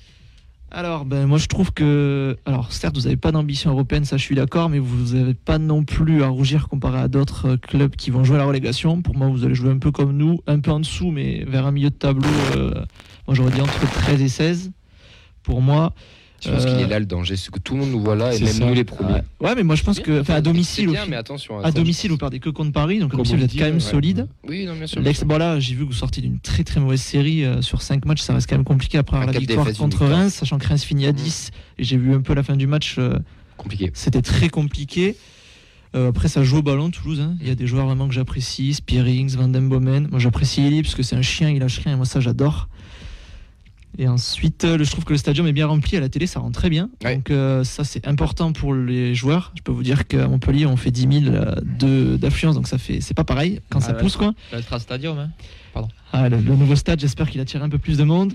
Alors, 0.72 1.04
ben, 1.04 1.26
moi 1.26 1.38
je 1.38 1.46
trouve 1.46 1.72
que. 1.72 2.36
Alors, 2.46 2.72
certes, 2.72 2.94
vous 2.96 3.02
n'avez 3.02 3.16
pas 3.16 3.32
d'ambition 3.32 3.72
européenne, 3.72 4.04
ça 4.04 4.16
je 4.16 4.22
suis 4.22 4.36
d'accord, 4.36 4.68
mais 4.68 4.78
vous 4.78 5.16
n'avez 5.16 5.34
pas 5.34 5.58
non 5.58 5.82
plus 5.82 6.22
à 6.22 6.28
rougir 6.28 6.68
comparé 6.68 6.98
à 7.00 7.08
d'autres 7.08 7.48
euh, 7.50 7.56
clubs 7.56 7.96
qui 7.96 8.10
vont 8.10 8.22
jouer 8.22 8.36
à 8.36 8.38
la 8.38 8.44
relégation. 8.44 9.02
Pour 9.02 9.16
moi, 9.16 9.26
vous 9.28 9.44
allez 9.44 9.56
jouer 9.56 9.70
un 9.70 9.78
peu 9.78 9.90
comme 9.90 10.16
nous, 10.16 10.40
un 10.46 10.60
peu 10.60 10.70
en 10.70 10.78
dessous, 10.78 11.10
mais 11.10 11.44
vers 11.44 11.66
un 11.66 11.72
milieu 11.72 11.90
de 11.90 11.94
tableau. 11.94 12.28
euh, 12.56 12.70
moi 13.26 13.34
j'aurais 13.34 13.50
dit 13.50 13.60
entre 13.60 13.80
13 13.90 14.22
et 14.22 14.28
16. 14.28 14.70
pour 15.42 15.60
moi. 15.60 15.92
Je 16.42 16.50
pense 16.50 16.64
euh, 16.64 16.66
qu'il 16.66 16.80
est 16.80 16.86
là 16.88 16.98
le 16.98 17.06
danger, 17.06 17.36
c'est 17.36 17.50
que 17.50 17.58
tout 17.58 17.74
le 17.74 17.80
monde 17.80 17.90
nous 17.90 18.00
voit 18.00 18.16
là 18.16 18.34
et 18.34 18.40
même 18.40 18.52
ça. 18.52 18.64
nous 18.64 18.72
les 18.74 18.84
premiers. 18.84 19.20
Ouais, 19.40 19.54
mais 19.54 19.62
moi 19.62 19.74
je 19.76 19.82
pense 19.82 20.00
que, 20.00 20.20
enfin, 20.20 20.34
à 20.34 20.40
domicile, 20.40 20.88
bien, 20.88 21.06
mais 21.06 21.16
attention. 21.16 21.60
à 21.60 21.70
domicile, 21.70 22.10
vous 22.10 22.16
perdez 22.18 22.38
que 22.40 22.48
contre 22.50 22.72
Paris, 22.72 22.98
donc 22.98 23.12
à 23.12 23.16
Comme 23.16 23.26
vous 23.26 23.34
êtes 23.44 23.52
quand 23.52 23.64
même 23.64 23.74
ouais. 23.74 23.80
solide. 23.80 24.26
Oui, 24.48 24.64
non, 24.64 24.74
bien 24.74 24.86
sûr. 24.86 25.00
L'ex, 25.02 25.22
bon 25.24 25.38
là, 25.38 25.60
j'ai 25.60 25.74
vu 25.74 25.82
que 25.84 25.90
vous 25.90 25.96
sortez 25.96 26.20
d'une 26.20 26.38
très 26.40 26.64
très 26.64 26.80
mauvaise 26.80 27.02
série 27.02 27.44
euh, 27.44 27.60
sur 27.62 27.82
5 27.82 28.04
matchs, 28.06 28.22
ça 28.22 28.32
reste 28.32 28.48
quand 28.48 28.56
même 28.56 28.64
compliqué 28.64 28.98
après 28.98 29.16
avoir 29.16 29.28
Un 29.28 29.32
la 29.32 29.38
victoire 29.38 29.70
contre. 29.74 30.06
Reims, 30.06 30.34
sachant 30.34 30.58
que 30.58 30.66
Reims 30.66 30.82
finit 30.82 31.06
à 31.06 31.12
10 31.12 31.50
et 31.78 31.84
j'ai 31.84 31.96
vu 31.98 32.14
un 32.14 32.20
peu 32.22 32.34
la 32.34 32.42
fin 32.42 32.56
du 32.56 32.66
match, 32.66 32.96
euh, 32.98 33.18
Compliqué. 33.56 33.90
c'était 33.94 34.22
très 34.22 34.48
compliqué. 34.48 35.16
Euh, 35.96 36.08
après, 36.10 36.28
ça 36.28 36.44
joue 36.44 36.58
au 36.58 36.62
ballon, 36.62 36.90
Toulouse. 36.90 37.20
hein. 37.20 37.34
Il 37.40 37.48
y 37.48 37.50
a 37.50 37.54
des 37.56 37.66
joueurs 37.66 37.84
vraiment 37.84 38.06
que 38.08 38.14
j'apprécie, 38.14 38.74
Spearings, 38.74 39.34
Van 39.36 39.48
Den 39.48 39.68
Bomen. 39.68 40.06
Moi, 40.10 40.20
j'apprécie 40.20 40.62
Eli 40.62 40.82
parce 40.82 40.94
que 40.94 41.02
c'est 41.02 41.16
un 41.16 41.22
chien, 41.22 41.50
il 41.50 41.58
lâche 41.58 41.78
rien 41.80 41.94
et 41.94 41.96
moi, 41.96 42.06
ça, 42.06 42.20
j'adore. 42.20 42.68
Et 43.98 44.08
ensuite, 44.08 44.64
euh, 44.64 44.78
je 44.82 44.90
trouve 44.90 45.04
que 45.04 45.12
le 45.12 45.18
stadium 45.18 45.46
est 45.46 45.52
bien 45.52 45.66
rempli 45.66 45.96
à 45.96 46.00
la 46.00 46.08
télé, 46.08 46.26
ça 46.26 46.40
rend 46.40 46.50
très 46.50 46.70
bien. 46.70 46.88
Ouais. 47.04 47.16
Donc, 47.16 47.30
euh, 47.30 47.64
ça, 47.64 47.84
c'est 47.84 48.06
important 48.06 48.52
pour 48.52 48.72
les 48.74 49.14
joueurs. 49.14 49.52
Je 49.56 49.62
peux 49.62 49.72
vous 49.72 49.82
dire 49.82 50.06
qu'à 50.06 50.26
Montpellier, 50.28 50.64
on 50.66 50.76
fait 50.76 50.90
10 50.90 51.22
000 51.24 51.34
euh, 51.34 52.16
d'affluence, 52.16 52.54
donc 52.54 52.68
ça 52.68 52.78
fait, 52.78 53.00
c'est 53.00 53.14
pas 53.14 53.24
pareil 53.24 53.60
quand 53.68 53.80
ça 53.80 53.88
Ah 53.90 53.94
ouais. 53.96 54.00
pousse, 54.00 54.16
quoi. 54.16 54.32
L'Ultra 54.52 54.78
Stadium, 54.78 55.18
hein. 55.18 55.30
Ah, 56.12 56.28
le, 56.28 56.38
le 56.38 56.56
nouveau 56.56 56.74
stade, 56.74 56.98
j'espère 57.00 57.30
qu'il 57.30 57.40
attire 57.40 57.62
un 57.62 57.68
peu 57.68 57.78
plus 57.78 57.96
de 57.96 58.02
monde. 58.04 58.32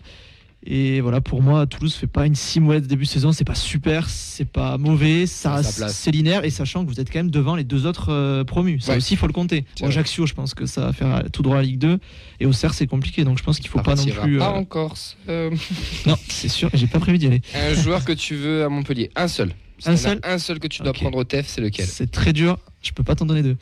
Et 0.67 0.99
voilà, 0.99 1.21
pour 1.21 1.43
moi, 1.43 1.67
Toulouse 1.67 1.93
fait 1.93 2.07
pas 2.07 2.25
une 2.25 2.33
si 2.33 2.59
mauvaise 2.59 2.87
début 2.87 3.03
de 3.03 3.09
saison. 3.09 3.31
C'est 3.31 3.43
pas 3.45 3.53
super, 3.53 4.09
c'est 4.09 4.45
pas 4.49 4.79
mauvais, 4.79 5.27
ça 5.27 5.61
C'est 5.63 6.09
linéaire. 6.09 6.43
Et 6.43 6.49
sachant 6.49 6.83
que 6.83 6.89
vous 6.89 6.99
êtes 6.99 7.11
quand 7.11 7.19
même 7.19 7.29
devant 7.29 7.55
les 7.55 7.63
deux 7.63 7.85
autres 7.85 8.11
euh, 8.11 8.43
promus, 8.43 8.79
ça 8.79 8.91
Ouais. 8.93 8.97
aussi, 8.97 9.13
il 9.13 9.17
faut 9.17 9.27
le 9.27 9.33
compter. 9.33 9.65
Bon. 9.79 9.87
Ajaccio, 9.87 10.25
je 10.25 10.33
pense 10.33 10.55
que 10.55 10.65
ça 10.65 10.81
va 10.81 10.93
faire 10.93 11.23
tout 11.31 11.43
droit 11.43 11.57
à 11.57 11.59
la 11.59 11.65
Ligue 11.67 11.77
2. 11.77 11.99
Et 12.39 12.47
Auxerre, 12.47 12.73
c'est 12.73 12.87
compliqué. 12.87 13.23
Donc 13.23 13.37
je 13.37 13.43
pense 13.43 13.59
qu'il 13.59 13.69
faut 13.69 13.77
Ça 13.77 13.83
pas 13.83 13.95
non 13.95 14.05
plus. 14.05 14.39
Pas 14.39 14.49
euh, 14.49 14.53
en 14.53 14.65
Corse. 14.65 15.17
Euh, 15.29 15.51
Non, 16.07 16.15
c'est 16.29 16.49
sûr, 16.49 16.69
j'ai 16.73 16.87
pas 16.87 16.99
prévu 16.99 17.19
d'y 17.19 17.27
aller. 17.27 17.41
un 17.53 17.73
joueur 17.75 18.03
que 18.03 18.13
tu 18.13 18.35
veux 18.35 18.63
à 18.63 18.69
Montpellier, 18.69 19.11
un 19.15 19.27
seul. 19.27 19.51
Si 19.77 19.89
Un 19.89 19.97
seul 19.97 20.19
Un 20.23 20.39
seul 20.39 20.57
que 20.59 20.67
tu 20.67 20.81
dois 20.81 20.93
prendre 20.93 21.17
au 21.17 21.23
TEF, 21.25 21.47
c'est 21.47 21.61
lequel? 21.61 21.85
C'est 21.85 22.09
très 22.09 22.33
dur, 22.33 22.57
je 22.81 22.91
peux 22.91 23.03
pas 23.03 23.13
t'en 23.13 23.25
donner 23.25 23.43
deux. 23.43 23.57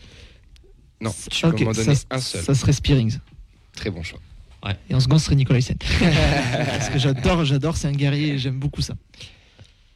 Non, 1.01 1.11
tu 1.29 1.41
peux 1.41 1.65
m'en 1.65 1.71
donner 1.73 1.95
ça, 1.95 2.05
un 2.11 2.19
seul. 2.19 2.41
Ça 2.43 2.55
serait 2.55 2.71
Spearings. 2.71 3.17
Très 3.75 3.89
bon 3.89 4.03
choix. 4.03 4.19
Et 4.89 4.95
en 4.95 4.99
second, 4.99 5.17
ce 5.17 5.25
serait 5.25 5.35
Nicolas 5.35 5.59
Hyssen. 5.59 5.77
Parce 6.55 6.89
que 6.89 6.99
j'adore, 6.99 7.43
j'adore, 7.45 7.75
c'est 7.75 7.87
un 7.87 7.93
guerrier 7.93 8.33
et 8.33 8.37
j'aime 8.37 8.59
beaucoup 8.59 8.81
ça. 8.81 8.93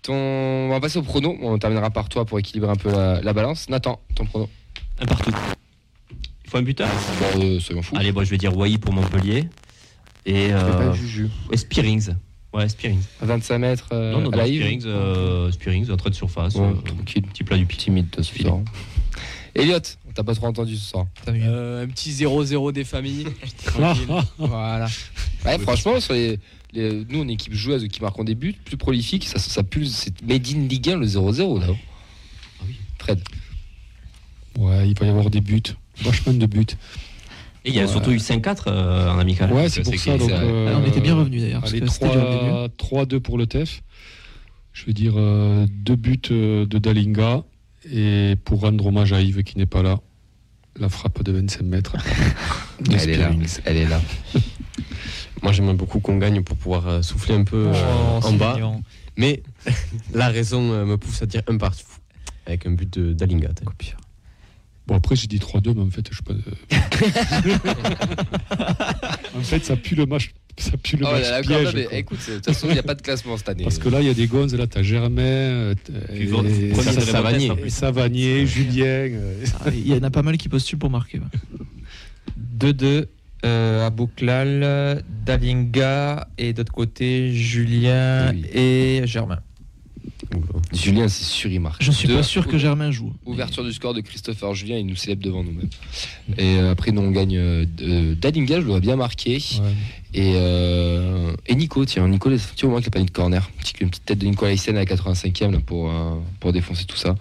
Ton... 0.02 0.14
On 0.14 0.70
va 0.70 0.80
passer 0.80 1.00
au 1.00 1.04
prono. 1.04 1.38
On 1.42 1.58
terminera 1.58 1.90
par 1.90 2.10
toi 2.10 2.26
pour 2.26 2.40
équilibrer 2.40 2.72
un 2.72 2.76
peu 2.76 2.92
la, 2.92 3.22
la 3.22 3.34
balance. 3.34 3.70
Nathan, 3.70 4.00
ton 4.16 4.26
prono 4.26 4.50
Un 5.00 5.06
partout. 5.06 5.32
Il 6.46 6.50
faut 6.50 6.58
un 6.58 6.62
buteur 6.62 6.90
Bon, 7.34 7.42
euh, 7.42 7.60
fous. 7.60 7.96
Allez, 7.96 8.12
bon, 8.12 8.24
je 8.24 8.30
vais 8.30 8.38
dire 8.38 8.56
Wai 8.56 8.78
pour 8.78 8.94
Montpellier. 8.94 9.50
Et, 10.26 10.50
euh, 10.52 10.94
et 11.52 11.58
Spearings. 11.58 12.14
Ouais, 12.54 12.68
Spearings. 12.70 13.02
À 13.22 13.26
25 13.26 13.58
mètres 13.60 13.90
euh, 13.92 14.14
non, 14.14 14.22
non, 14.22 14.30
à 14.30 14.32
non, 14.32 14.38
la 14.38 14.48
Yves 14.48 14.62
Spearings, 14.62 14.84
euh, 14.86 15.52
Spearings, 15.52 15.92
entrée 15.92 16.10
de 16.10 16.16
surface. 16.16 16.56
Ouais, 16.56 16.66
euh, 16.66 16.74
tranquille. 16.82 17.24
petit 17.24 17.44
plat 17.44 17.58
du 17.58 17.66
pied. 17.66 17.78
Timide 17.78 18.10
de 18.10 18.22
ce. 18.24 18.34
Elliot, 19.56 19.80
on 20.18 20.22
t'a 20.22 20.24
pas 20.24 20.34
trop 20.36 20.48
entendu 20.48 20.76
ce 20.76 20.90
soir. 20.90 21.06
T'as. 21.24 21.32
Euh, 21.34 21.84
un 21.84 21.88
petit 21.88 22.10
0-0 22.12 22.72
des 22.72 22.84
familles. 22.84 23.26
Tranquille. 23.66 24.08
voilà. 24.40 24.88
Ouais, 25.46 25.60
franchement, 25.60 26.00
sur 26.00 26.14
les, 26.14 26.40
les- 26.74 27.06
nous, 27.10 27.20
on 27.22 27.28
est 27.28 27.34
équipe 27.34 27.54
joueuse 27.54 27.88
qui 27.88 28.02
marquons 28.02 28.24
des 28.24 28.34
buts, 28.36 28.56
plus 28.66 28.78
prolifique, 28.78 29.26
ça, 29.26 29.38
ça 29.38 29.62
pulse, 29.64 29.92
c'est 29.92 30.22
Made 30.24 30.48
in 30.48 30.68
Ligue 30.68 30.90
1 30.90 30.98
le 30.98 31.06
0-0 31.06 31.60
là. 31.60 31.68
Ah 31.70 32.64
oui. 32.68 32.76
Fred. 32.98 33.20
Ouais, 34.58 34.90
il 34.90 34.98
va 35.00 35.06
y 35.06 35.10
avoir 35.10 35.30
des 35.30 35.42
buts. 35.42 35.62
Vachement 36.02 36.34
de 36.34 36.46
buts. 36.48 36.66
Et 37.64 37.70
il 37.70 37.76
y 37.76 37.80
a 37.80 37.84
Ouais. 37.84 37.88
surtout 37.88 38.12
eu 38.12 38.18
5-4 38.18 38.64
euh, 38.68 39.12
en 39.12 39.20
amical. 39.20 39.52
Ouais, 39.54 39.70
c'est 39.70 39.84
pour 39.84 39.94
ça. 39.96 40.18
Donc, 40.18 40.32
euh, 40.32 40.74
Ah, 40.74 40.80
on 40.84 40.88
était 40.88 41.02
bien 41.02 41.16
revenus 41.16 41.42
d'ailleurs. 41.42 41.62
Parce 41.62 41.74
Allez, 41.74 41.82
que 41.82 41.90
c'était 41.92 42.10
dur 42.10 42.24
au 42.24 42.64
début. 42.64 42.74
3 42.78 43.06
3-2 43.06 43.20
pour 43.20 43.38
le 43.38 43.46
TEF. 43.46 43.84
Je 44.74 44.86
veux 44.86 44.94
dire 44.94 45.14
euh, 45.16 45.68
deux 45.70 45.96
buts 45.96 46.20
de 46.30 46.66
Dalinga. 46.66 47.44
Et 47.92 48.36
pour 48.44 48.62
rendre 48.62 48.86
hommage 48.88 49.14
à 49.14 49.22
Yves 49.22 49.44
qui 49.44 49.58
n'est 49.58 49.66
pas 49.66 49.82
là, 49.82 50.00
la 50.80 50.90
frappe 50.90 51.24
de 51.24 51.32
25 51.32 51.62
mètres. 51.64 51.96
de 52.82 52.94
Elle 52.96 53.10
est 53.10 53.18
là. 53.18 53.32
Elle 53.66 53.78
est 53.78 53.88
là. 53.88 54.02
Moi, 55.44 55.52
j'aimerais 55.52 55.76
beaucoup 55.76 56.00
qu'on 56.00 56.18
gagne 56.18 56.42
pour 56.44 56.58
pouvoir 56.58 56.88
euh, 56.88 57.02
souffler 57.02 57.36
un 57.36 57.44
peu 57.44 57.68
euh, 57.68 58.20
Oh, 58.22 58.26
en 58.26 58.34
bas. 58.34 58.54
mignon. 58.56 58.84
Mais 59.18 59.44
la 60.14 60.30
raison 60.30 60.72
euh, 60.72 60.86
me 60.86 60.98
pousse 60.98 61.22
à 61.22 61.26
dire 61.26 61.42
un 61.48 61.58
partout. 61.58 61.86
Avec 62.46 62.66
un 62.66 62.72
but 62.72 62.92
de 62.98 63.14
d'Alinga. 63.14 63.50
Bon, 64.88 64.96
après, 64.96 65.16
j'ai 65.18 65.28
dit 65.28 65.38
3-2, 65.40 65.74
mais 65.76 65.82
en 65.82 65.90
fait, 65.90 66.08
je 66.10 66.16
sais 66.18 66.24
pas. 66.24 66.34
en 69.36 69.42
fait, 69.42 69.66
ça 69.66 69.76
pue 69.76 69.96
le 69.96 70.06
match. 70.06 70.32
Ça 70.58 70.72
pue 70.78 70.98
le 70.98 71.06
Oh 71.06 71.12
match 71.12 71.22
là 71.24 71.32
là, 71.32 71.42
piège, 71.42 71.64
d'accord, 71.74 71.74
mais 71.92 72.00
écoute, 72.00 72.18
de 72.28 72.36
toute 72.36 72.46
façon, 72.46 72.68
il 72.70 72.74
n'y 72.74 72.80
a 72.80 72.84
pas 72.84 72.96
de 72.96 73.02
classement 73.02 73.38
cette 73.38 73.50
année. 73.50 73.64
Parce 73.64 73.78
que 73.78 73.90
là, 73.90 74.02
il 74.02 74.08
y 74.08 74.10
a 74.10 74.14
des 74.16 74.26
gonzes, 74.28 74.56
là, 74.56 74.66
t'as 74.66 74.82
Germain, 74.82 75.22
euh, 75.22 75.76
et- 76.16 76.74
Savanier, 76.74 77.52
plus. 77.56 77.70
Savanier, 77.70 78.48
Julien. 78.48 78.86
euh, 78.86 79.46
Ah, 79.66 79.70
Il 79.72 79.88
y 79.88 79.94
en 79.94 80.02
a 80.04 80.10
pas 80.10 80.24
mal 80.24 80.38
qui 80.38 80.50
postulent 80.50 80.80
pour 80.80 80.90
marquer. 80.90 81.20
ouais. 81.20 81.26
2-2 82.58 83.08
euh, 83.46 83.86
à 83.86 83.90
Bouclal, 83.92 85.04
Dalinga 85.26 86.28
et 86.40 86.54
d'autre 86.54 86.72
côté 86.72 87.34
Julien 87.34 88.32
Oui. 88.34 88.46
et 88.52 89.02
Germain. 89.06 89.40
Julien, 90.74 91.08
c'est 91.08 91.24
sûr, 91.24 91.50
il 91.52 91.60
marque. 91.60 91.82
Je 91.82 91.92
suis 91.92 92.08
Deux. 92.08 92.16
pas 92.16 92.24
sûr 92.24 92.48
que 92.48 92.58
Germain 92.58 92.92
joue. 92.92 93.14
Ouverture 93.26 93.64
du 93.64 93.72
score 93.74 93.94
de 93.94 94.02
Christopher 94.02 94.54
Julien, 94.54 94.78
il 94.78 94.86
nous 94.86 94.96
célèbre 94.96 95.24
devant 95.24 95.44
nous-mêmes. 95.44 95.70
Et 96.38 96.58
euh, 96.58 96.72
après, 96.72 96.92
nous, 96.92 97.02
on 97.02 97.12
gagne 97.12 97.38
euh, 97.38 97.66
de- 97.66 98.14
Dalinga, 98.14 98.56
je 98.56 98.62
le 98.62 98.68
vois 98.68 98.80
bien 98.80 98.96
marqué. 98.96 99.34
ouais. 99.38 99.74
Et, 100.14 100.34
euh, 100.36 101.34
et 101.48 101.56
Nico, 101.56 101.86
tiens, 101.86 102.08
Nico, 102.08 102.30
tu 102.30 102.38
vois 102.38 102.68
au 102.68 102.72
moins 102.72 102.82
qu'il 102.82 102.88
n'y 102.88 102.92
a 102.92 102.92
pas 102.92 103.00
mis 103.00 103.06
de 103.06 103.12
corner. 103.12 103.50
Petit- 103.60 103.74
Une 103.82 103.90
petite 103.90 104.06
tête 104.06 104.20
de 104.20 104.26
Nicolas 104.26 104.52
Hyssen 104.54 104.76
à 104.76 104.80
la 104.80 104.86
85e 104.86 105.52
là, 105.52 105.60
pour, 105.66 105.90
euh, 105.90 106.16
pour 106.40 106.52
défoncer 106.54 106.86
tout 106.86 106.98
ça. 106.98 107.16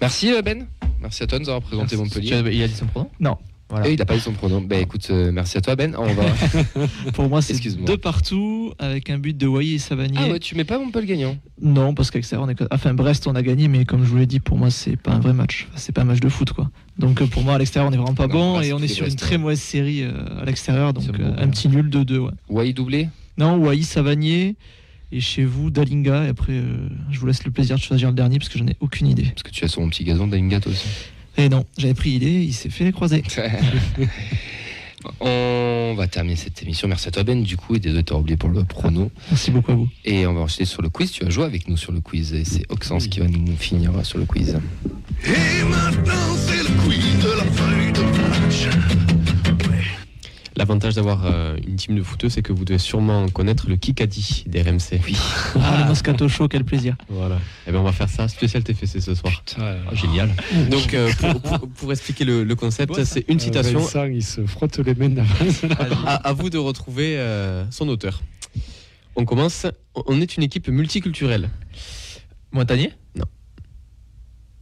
Merci 0.00 0.32
euh, 0.32 0.42
Ben, 0.42 0.66
merci 1.00 1.22
à 1.22 1.26
toi 1.26 1.38
de 1.38 1.44
nous 1.44 1.50
avoir 1.50 1.62
présenté 1.62 1.96
Montpellier. 1.96 2.28
Tu 2.28 2.34
as- 2.34 2.50
Il 2.50 2.62
a 2.62 2.68
dit 2.68 2.74
son 2.74 2.86
pronom 2.86 3.10
Non. 3.20 3.36
Voilà. 3.70 3.88
Et 3.88 3.92
il 3.92 3.98
n'a 3.98 4.04
pas 4.04 4.14
dit 4.14 4.20
son 4.20 4.32
pronom. 4.32 4.60
Ben 4.60 4.82
écoute, 4.82 5.06
euh, 5.10 5.30
merci 5.32 5.56
à 5.56 5.60
toi 5.60 5.76
Ben. 5.76 5.94
On 5.96 6.12
va... 6.12 6.24
Pour 7.14 7.28
moi, 7.28 7.40
c'est 7.40 7.58
deux 7.84 7.96
partout 7.96 8.72
avec 8.78 9.10
un 9.10 9.18
but 9.18 9.36
de 9.36 9.46
Wai 9.46 9.74
et 9.74 9.78
Savanier. 9.78 10.18
ah 10.20 10.28
ouais, 10.28 10.38
tu 10.40 10.56
mets 10.56 10.64
pas 10.64 10.78
Montpellier 10.78 11.06
gagnant. 11.06 11.36
Non, 11.62 11.94
parce 11.94 12.10
qu'Extérieur, 12.10 12.46
on 12.46 12.50
est... 12.50 12.72
enfin 12.72 12.94
Brest, 12.94 13.26
on 13.26 13.34
a 13.34 13.42
gagné, 13.42 13.68
mais 13.68 13.84
comme 13.84 14.04
je 14.04 14.08
vous 14.08 14.16
l'ai 14.16 14.26
dit, 14.26 14.40
pour 14.40 14.58
moi, 14.58 14.70
c'est 14.70 14.96
pas 14.96 15.12
un 15.12 15.20
vrai 15.20 15.32
match. 15.32 15.66
Enfin, 15.70 15.78
c'est 15.78 15.92
pas 15.92 16.02
un 16.02 16.06
match 16.06 16.20
de 16.20 16.28
foot, 16.28 16.52
quoi. 16.52 16.70
Donc 16.98 17.22
euh, 17.22 17.26
pour 17.26 17.42
moi, 17.42 17.54
à 17.54 17.58
l'extérieur, 17.58 17.90
on 17.90 17.94
est 17.94 17.96
vraiment 17.96 18.14
pas 18.14 18.26
Non, 18.26 18.54
bon 18.54 18.60
et 18.60 18.72
on 18.72 18.78
est 18.80 18.88
sur 18.88 19.06
une 19.06 19.16
très 19.16 19.38
mauvaise 19.38 19.60
série 19.60 20.02
euh, 20.02 20.40
à 20.40 20.44
l'extérieur, 20.44 20.92
donc 20.92 21.04
euh, 21.08 21.12
bon, 21.12 21.34
un 21.38 21.48
petit 21.48 21.68
nul 21.68 21.88
de 21.88 22.02
2 22.02 22.18
ouais. 22.18 22.30
Wai 22.48 22.72
doublé? 22.72 23.08
Non, 23.38 23.56
Wai, 23.56 23.82
Savanier 23.82 24.56
et 25.12 25.20
chez 25.20 25.44
vous 25.44 25.70
Dalinga. 25.70 26.24
Et 26.24 26.28
après, 26.28 26.52
euh, 26.52 26.88
je 27.10 27.18
vous 27.18 27.26
laisse 27.26 27.44
le 27.44 27.50
plaisir 27.50 27.76
de 27.76 27.80
choisir 27.80 28.08
le 28.08 28.14
dernier 28.14 28.38
parce 28.38 28.48
que 28.48 28.58
j'en 28.58 28.66
ai 28.66 28.76
aucune 28.80 29.06
idée. 29.06 29.24
Parce 29.24 29.42
que 29.42 29.50
tu 29.50 29.64
as 29.64 29.68
sur 29.68 29.80
mon 29.80 29.88
petit 29.88 30.04
gazon 30.04 30.26
Dalinga 30.26 30.60
toi 30.60 30.72
aussi. 30.72 30.88
Et 31.40 31.48
non, 31.48 31.64
j'avais 31.78 31.94
pris 31.94 32.10
idée, 32.10 32.42
il 32.42 32.52
s'est 32.52 32.68
fait 32.68 32.84
les 32.84 32.92
croiser. 32.92 33.22
on 35.20 35.94
va 35.96 36.06
terminer 36.06 36.36
cette 36.36 36.62
émission. 36.62 36.86
Merci 36.86 37.08
à 37.08 37.12
toi 37.12 37.22
Ben 37.22 37.42
du 37.42 37.56
coup 37.56 37.76
et 37.76 37.78
désolé 37.78 38.02
de 38.02 38.06
t'avoir 38.06 38.20
oublié 38.20 38.36
pour 38.36 38.50
le 38.50 38.62
prono. 38.62 39.10
Merci 39.30 39.50
beaucoup 39.50 39.72
à 39.72 39.74
vous. 39.74 39.88
Et 40.04 40.26
on 40.26 40.34
va 40.34 40.40
enchaîner 40.40 40.66
sur 40.66 40.82
le 40.82 40.90
quiz. 40.90 41.10
Tu 41.12 41.24
vas 41.24 41.30
jouer 41.30 41.44
avec 41.44 41.66
nous 41.66 41.78
sur 41.78 41.92
le 41.92 42.02
quiz 42.02 42.34
et 42.34 42.44
c'est 42.44 42.70
Oxens 42.70 43.08
qui 43.08 43.20
va 43.20 43.26
nous 43.26 43.56
finir 43.56 43.90
sur 44.04 44.18
le 44.18 44.26
quiz. 44.26 44.58
Et 45.24 45.64
maintenant, 45.64 46.36
c'est 46.36 46.62
le 46.62 46.84
quiz 46.84 47.24
de 47.24 47.30
la 47.38 47.44
feuille 47.44 47.92
de 47.92 48.02
match. 48.02 48.99
L'avantage 50.60 50.94
d'avoir 50.96 51.24
euh, 51.24 51.56
une 51.66 51.76
team 51.76 51.96
de 51.96 52.02
footeux, 52.02 52.28
c'est 52.28 52.42
que 52.42 52.52
vous 52.52 52.66
devez 52.66 52.78
sûrement 52.78 53.26
connaître 53.30 53.66
le 53.66 53.76
Kikadi 53.76 54.44
des 54.46 54.60
RMC. 54.60 55.00
Oui. 55.06 55.16
Ah, 55.56 55.78
le 55.80 55.88
Moscato 55.88 56.28
Show, 56.28 56.48
quel 56.48 56.64
plaisir. 56.64 56.96
Voilà. 57.08 57.38
Et 57.66 57.72
ben 57.72 57.78
on 57.78 57.82
va 57.82 57.92
faire 57.92 58.10
ça 58.10 58.28
spécial 58.28 58.62
TFC 58.62 59.00
ce 59.00 59.14
soir. 59.14 59.42
Ah, 59.58 59.76
génial. 59.94 60.28
Donc 60.70 60.92
euh, 60.92 61.10
pour, 61.18 61.40
pour- 61.40 61.68
pour 61.68 61.92
expliquer 61.92 62.24
le, 62.26 62.44
le 62.44 62.54
concept, 62.56 63.02
c'est 63.04 63.24
une 63.28 63.40
citation. 63.40 63.78
Euh, 63.78 63.82
Vincent, 63.84 64.04
il 64.04 64.22
se 64.22 64.44
frotte 64.44 64.78
les 64.80 64.94
mains 64.94 65.08
d'avance. 65.08 65.64
À, 66.06 66.16
à 66.28 66.32
vous 66.34 66.50
de 66.50 66.58
retrouver 66.58 67.18
euh, 67.18 67.64
son 67.70 67.88
auteur. 67.88 68.20
On 69.16 69.24
commence. 69.24 69.64
On 69.94 70.20
est 70.20 70.36
une 70.36 70.42
équipe 70.42 70.68
multiculturelle. 70.68 71.48
Montagnier? 72.52 72.92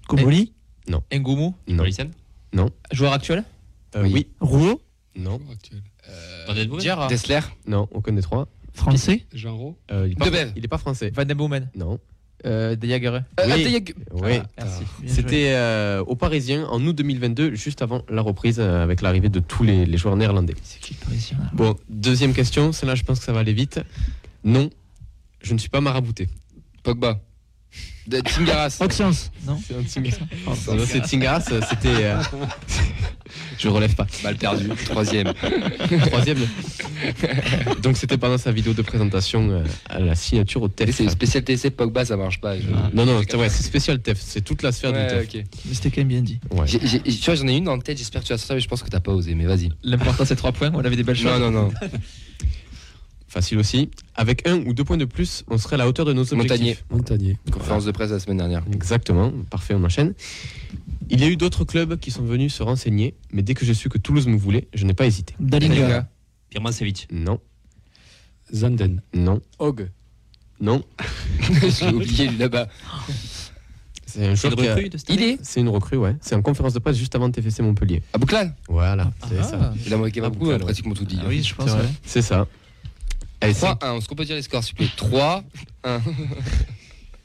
Koboli 0.06 0.52
Ngoumou? 1.12 1.54
Non. 1.68 1.82
Olisen 1.82 2.10
Joueur 2.92 3.12
actuel? 3.14 3.42
Euh, 3.96 4.02
Oui. 4.04 4.10
oui. 4.14 4.26
Rouault? 4.40 4.80
Non. 5.18 5.40
Van 6.46 6.54
Den 6.54 6.68
Bomen 6.68 6.82
Gérard 6.82 7.08
Dessler 7.08 7.40
Non. 7.66 7.88
Aucun 7.92 8.12
des 8.12 8.22
trois. 8.22 8.48
Français 8.72 9.26
Jean 9.34 9.56
Rau 9.56 9.76
Euh, 9.90 10.06
il, 10.06 10.12
est 10.12 10.14
pas, 10.16 10.26
Debev. 10.26 10.52
il 10.56 10.64
est 10.64 10.68
pas 10.68 10.78
français. 10.78 11.10
Van 11.14 11.24
den 11.24 11.36
Boomen 11.36 11.68
Non. 11.74 11.98
euh, 12.46 12.76
De 12.76 12.86
Jager 12.86 13.08
Euh, 13.08 13.18
Oui. 14.12 14.38
Ah, 14.38 14.46
Merci. 14.58 14.78
Bien 15.00 15.08
joué. 15.08 15.08
C'était 15.08 15.52
euh, 15.54 16.04
au 16.06 16.14
Parisien 16.14 16.64
en 16.66 16.80
août 16.86 16.92
2022, 16.94 17.54
juste 17.56 17.82
avant 17.82 18.02
la 18.08 18.22
reprise 18.22 18.60
euh, 18.60 18.82
avec 18.84 19.02
l'arrivée 19.02 19.28
de 19.30 19.40
tous 19.40 19.64
les, 19.64 19.84
les 19.84 19.98
joueurs 19.98 20.14
néerlandais. 20.16 20.54
C'est 20.62 20.78
qui 20.80 20.94
le 20.94 21.04
Parisien 21.04 21.38
là 21.38 21.50
Bon, 21.54 21.76
deuxième 21.88 22.32
question, 22.32 22.70
celle-là 22.72 22.94
je 22.94 23.02
pense 23.02 23.18
que 23.18 23.24
ça 23.24 23.32
va 23.32 23.40
aller 23.40 23.52
vite. 23.52 23.80
Non, 24.44 24.70
je 25.42 25.52
ne 25.54 25.58
suis 25.58 25.68
pas 25.70 25.80
marabouté. 25.80 26.28
Pogba. 26.84 27.20
De 28.06 28.20
Tingaras. 28.20 28.78
Non 29.46 29.58
C'est 29.62 29.74
un 29.76 29.82
Tsingaras. 29.82 30.16
Pardon. 30.44 30.74
Non, 30.76 30.84
c'est 30.86 31.00
Tsingaras, 31.04 31.44
euh, 31.52 31.60
c'était. 31.68 31.88
euh, 32.04 32.22
Je 33.58 33.68
relève 33.68 33.94
pas. 33.94 34.06
Mal 34.22 34.36
perdu. 34.36 34.68
Troisième. 34.86 35.32
Troisième. 36.06 36.38
Donc 37.82 37.96
c'était 37.96 38.16
pendant 38.18 38.38
sa 38.38 38.52
vidéo 38.52 38.72
de 38.72 38.82
présentation 38.82 39.50
euh, 39.50 39.64
à 39.88 39.98
la 39.98 40.14
signature 40.14 40.62
au 40.62 40.68
TEF. 40.68 40.94
c'est 40.94 41.08
spécial 41.08 41.42
TC 41.44 41.70
Pogba, 41.70 42.04
ça 42.04 42.16
marche 42.16 42.40
pas. 42.40 42.56
je- 42.58 42.62
Non, 42.94 43.04
non, 43.06 43.20
c'est 43.28 43.36
vrai, 43.36 43.48
c'est 43.48 43.62
spécial 43.62 44.00
TEF. 44.00 44.18
C'est 44.20 44.42
toute 44.42 44.62
la 44.62 44.72
sphère 44.72 44.92
Ouais, 44.92 45.22
du 45.22 45.26
TEF. 45.28 45.44
Mais 45.66 45.74
c'était 45.74 45.90
quand 45.90 46.00
même 46.02 46.08
bien 46.08 46.22
dit. 46.22 46.38
Ouais. 46.50 46.66
Tu 46.66 46.78
vois, 47.24 47.34
j'en 47.34 47.48
ai 47.48 47.56
une 47.56 47.64
dans 47.64 47.76
la 47.76 47.82
tête, 47.82 47.98
j'espère 47.98 48.22
que 48.22 48.26
tu 48.26 48.32
vas 48.32 48.38
sortir, 48.38 48.54
mais 48.56 48.60
je 48.60 48.68
pense 48.68 48.82
que 48.82 48.88
t'as 48.90 49.00
pas 49.00 49.12
osé, 49.12 49.34
mais 49.34 49.46
vas-y. 49.46 49.70
L'important 49.82 50.24
c'est 50.24 50.36
3 50.36 50.52
points, 50.52 50.70
on 50.74 50.78
avait 50.84 50.96
des 50.96 51.02
belles 51.02 51.16
choses. 51.16 51.26
Non, 51.26 51.38
non, 51.38 51.50
non. 51.50 51.70
Facile 53.30 53.58
aussi. 53.58 53.90
Avec 54.14 54.48
un 54.48 54.56
ou 54.64 54.72
deux 54.72 54.84
points 54.84 54.96
de 54.96 55.04
plus, 55.04 55.44
on 55.48 55.58
serait 55.58 55.74
à 55.74 55.78
la 55.78 55.86
hauteur 55.88 56.06
de 56.06 56.14
nos 56.14 56.22
objectifs. 56.32 56.48
Montagnier. 56.48 56.76
Montagnier. 56.90 57.36
Conférence 57.52 57.84
de 57.84 57.90
presse 57.90 58.10
la 58.10 58.20
semaine 58.20 58.38
dernière. 58.38 58.62
Exactement, 58.72 59.30
parfait, 59.50 59.74
on 59.74 59.84
enchaîne. 59.84 60.14
Il 61.10 61.20
y 61.20 61.24
a 61.24 61.28
eu 61.28 61.36
d'autres 61.36 61.64
clubs 61.64 61.98
qui 61.98 62.10
sont 62.10 62.22
venus 62.22 62.54
se 62.54 62.62
renseigner, 62.62 63.14
mais 63.32 63.42
dès 63.42 63.54
que 63.54 63.64
j'ai 63.64 63.74
su 63.74 63.88
que 63.88 63.98
Toulouse 63.98 64.26
me 64.26 64.36
voulait, 64.36 64.68
je 64.74 64.84
n'ai 64.84 64.94
pas 64.94 65.06
hésité. 65.06 65.34
Dalinga. 65.40 66.08
Pierre 66.50 66.72
Savic. 66.72 67.08
Non, 67.10 67.40
Zanden. 68.52 69.02
non, 69.14 69.40
Og. 69.58 69.88
non. 70.60 70.82
J'ai 71.78 71.88
oublié 71.92 72.30
là-bas. 72.30 72.68
C'est 74.06 74.26
un 74.26 74.34
une 74.34 74.66
a- 74.66 74.74
recrue 74.74 74.88
de 74.88 74.96
cette 74.96 75.10
Il 75.10 75.22
est 75.22 75.38
C'est 75.42 75.60
une 75.60 75.68
recrue, 75.68 75.98
ouais. 75.98 76.16
C'est 76.22 76.34
en 76.34 76.40
conférence 76.42 76.72
de 76.72 76.78
presse 76.78 76.96
juste 76.96 77.14
avant 77.14 77.30
TFC 77.30 77.62
Montpellier. 77.62 78.02
à 78.14 78.18
Bouclal. 78.18 78.54
Voilà, 78.68 79.12
c'est 79.28 79.38
Ah. 79.38 79.42
ça. 79.42 79.74
Il 79.86 79.92
a 79.92 79.96
manqué 79.98 80.20
Ah, 80.24 80.30
beaucoup, 80.30 80.46
hein, 80.46 80.54
ouais. 80.54 80.58
pratiquement 80.58 80.94
tout 80.94 81.04
dit. 81.04 81.18
Ah 81.22 81.26
oui, 81.28 81.42
je 81.42 81.54
pense. 81.54 81.70
C'est 82.04 82.20
ouais. 82.20 82.22
Ça. 82.22 82.46
Allez, 83.40 83.52
3-1, 83.52 83.98
est-ce 83.98 84.08
qu'on 84.08 84.14
peut 84.16 84.24
dire 84.24 84.34
les 84.36 84.42
scores 84.42 84.64
s'il 84.64 84.72
vous 84.74 84.78
plaît? 84.84 84.90
3, 84.96 85.44
1. 85.84 86.00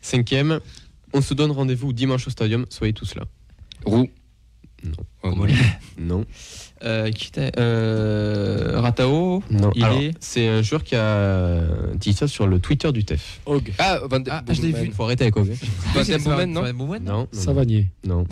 cinquième. 0.01 0.59
On 1.13 1.21
se 1.21 1.33
donne 1.33 1.51
rendez-vous 1.51 1.93
dimanche 1.93 2.27
au 2.27 2.29
stadium, 2.31 2.65
soyez 2.69 2.93
tous 2.93 3.15
là. 3.15 3.23
Roux. 3.85 4.09
Non. 4.83 4.91
Oh, 5.23 5.47
non. 5.97 6.25
Euh, 6.83 7.09
qui 7.11 7.27
était 7.29 7.51
euh, 7.57 8.81
Ratao. 8.81 9.41
non. 9.49 9.71
Il 9.75 9.83
Alors, 9.85 9.97
est- 10.01 10.11
c'est 10.19 10.45
un 10.49 10.61
joueur 10.61 10.83
qui 10.83 10.95
a 10.97 11.61
dit 11.95 12.11
ça 12.11 12.27
sur 12.27 12.45
le 12.45 12.59
Twitter 12.59 12.91
du 12.91 13.05
TEF. 13.05 13.39
Og. 13.45 13.71
Ah, 13.79 13.99
Van 14.09 14.19
de 14.19 14.29
Ah, 14.29 14.43
je 14.51 14.61
l'ai 14.61 14.73
vu. 14.73 14.87
Il 14.87 14.91
faut 14.91 15.03
arrêter 15.05 15.23
avec 15.23 15.37
OV. 15.37 15.51
Van 15.93 16.19
Boomen, 16.19 16.51
non 16.51 16.63
Non, 16.63 17.17
non, 17.19 17.27
Savanier. 17.31 17.87
non. 18.05 18.25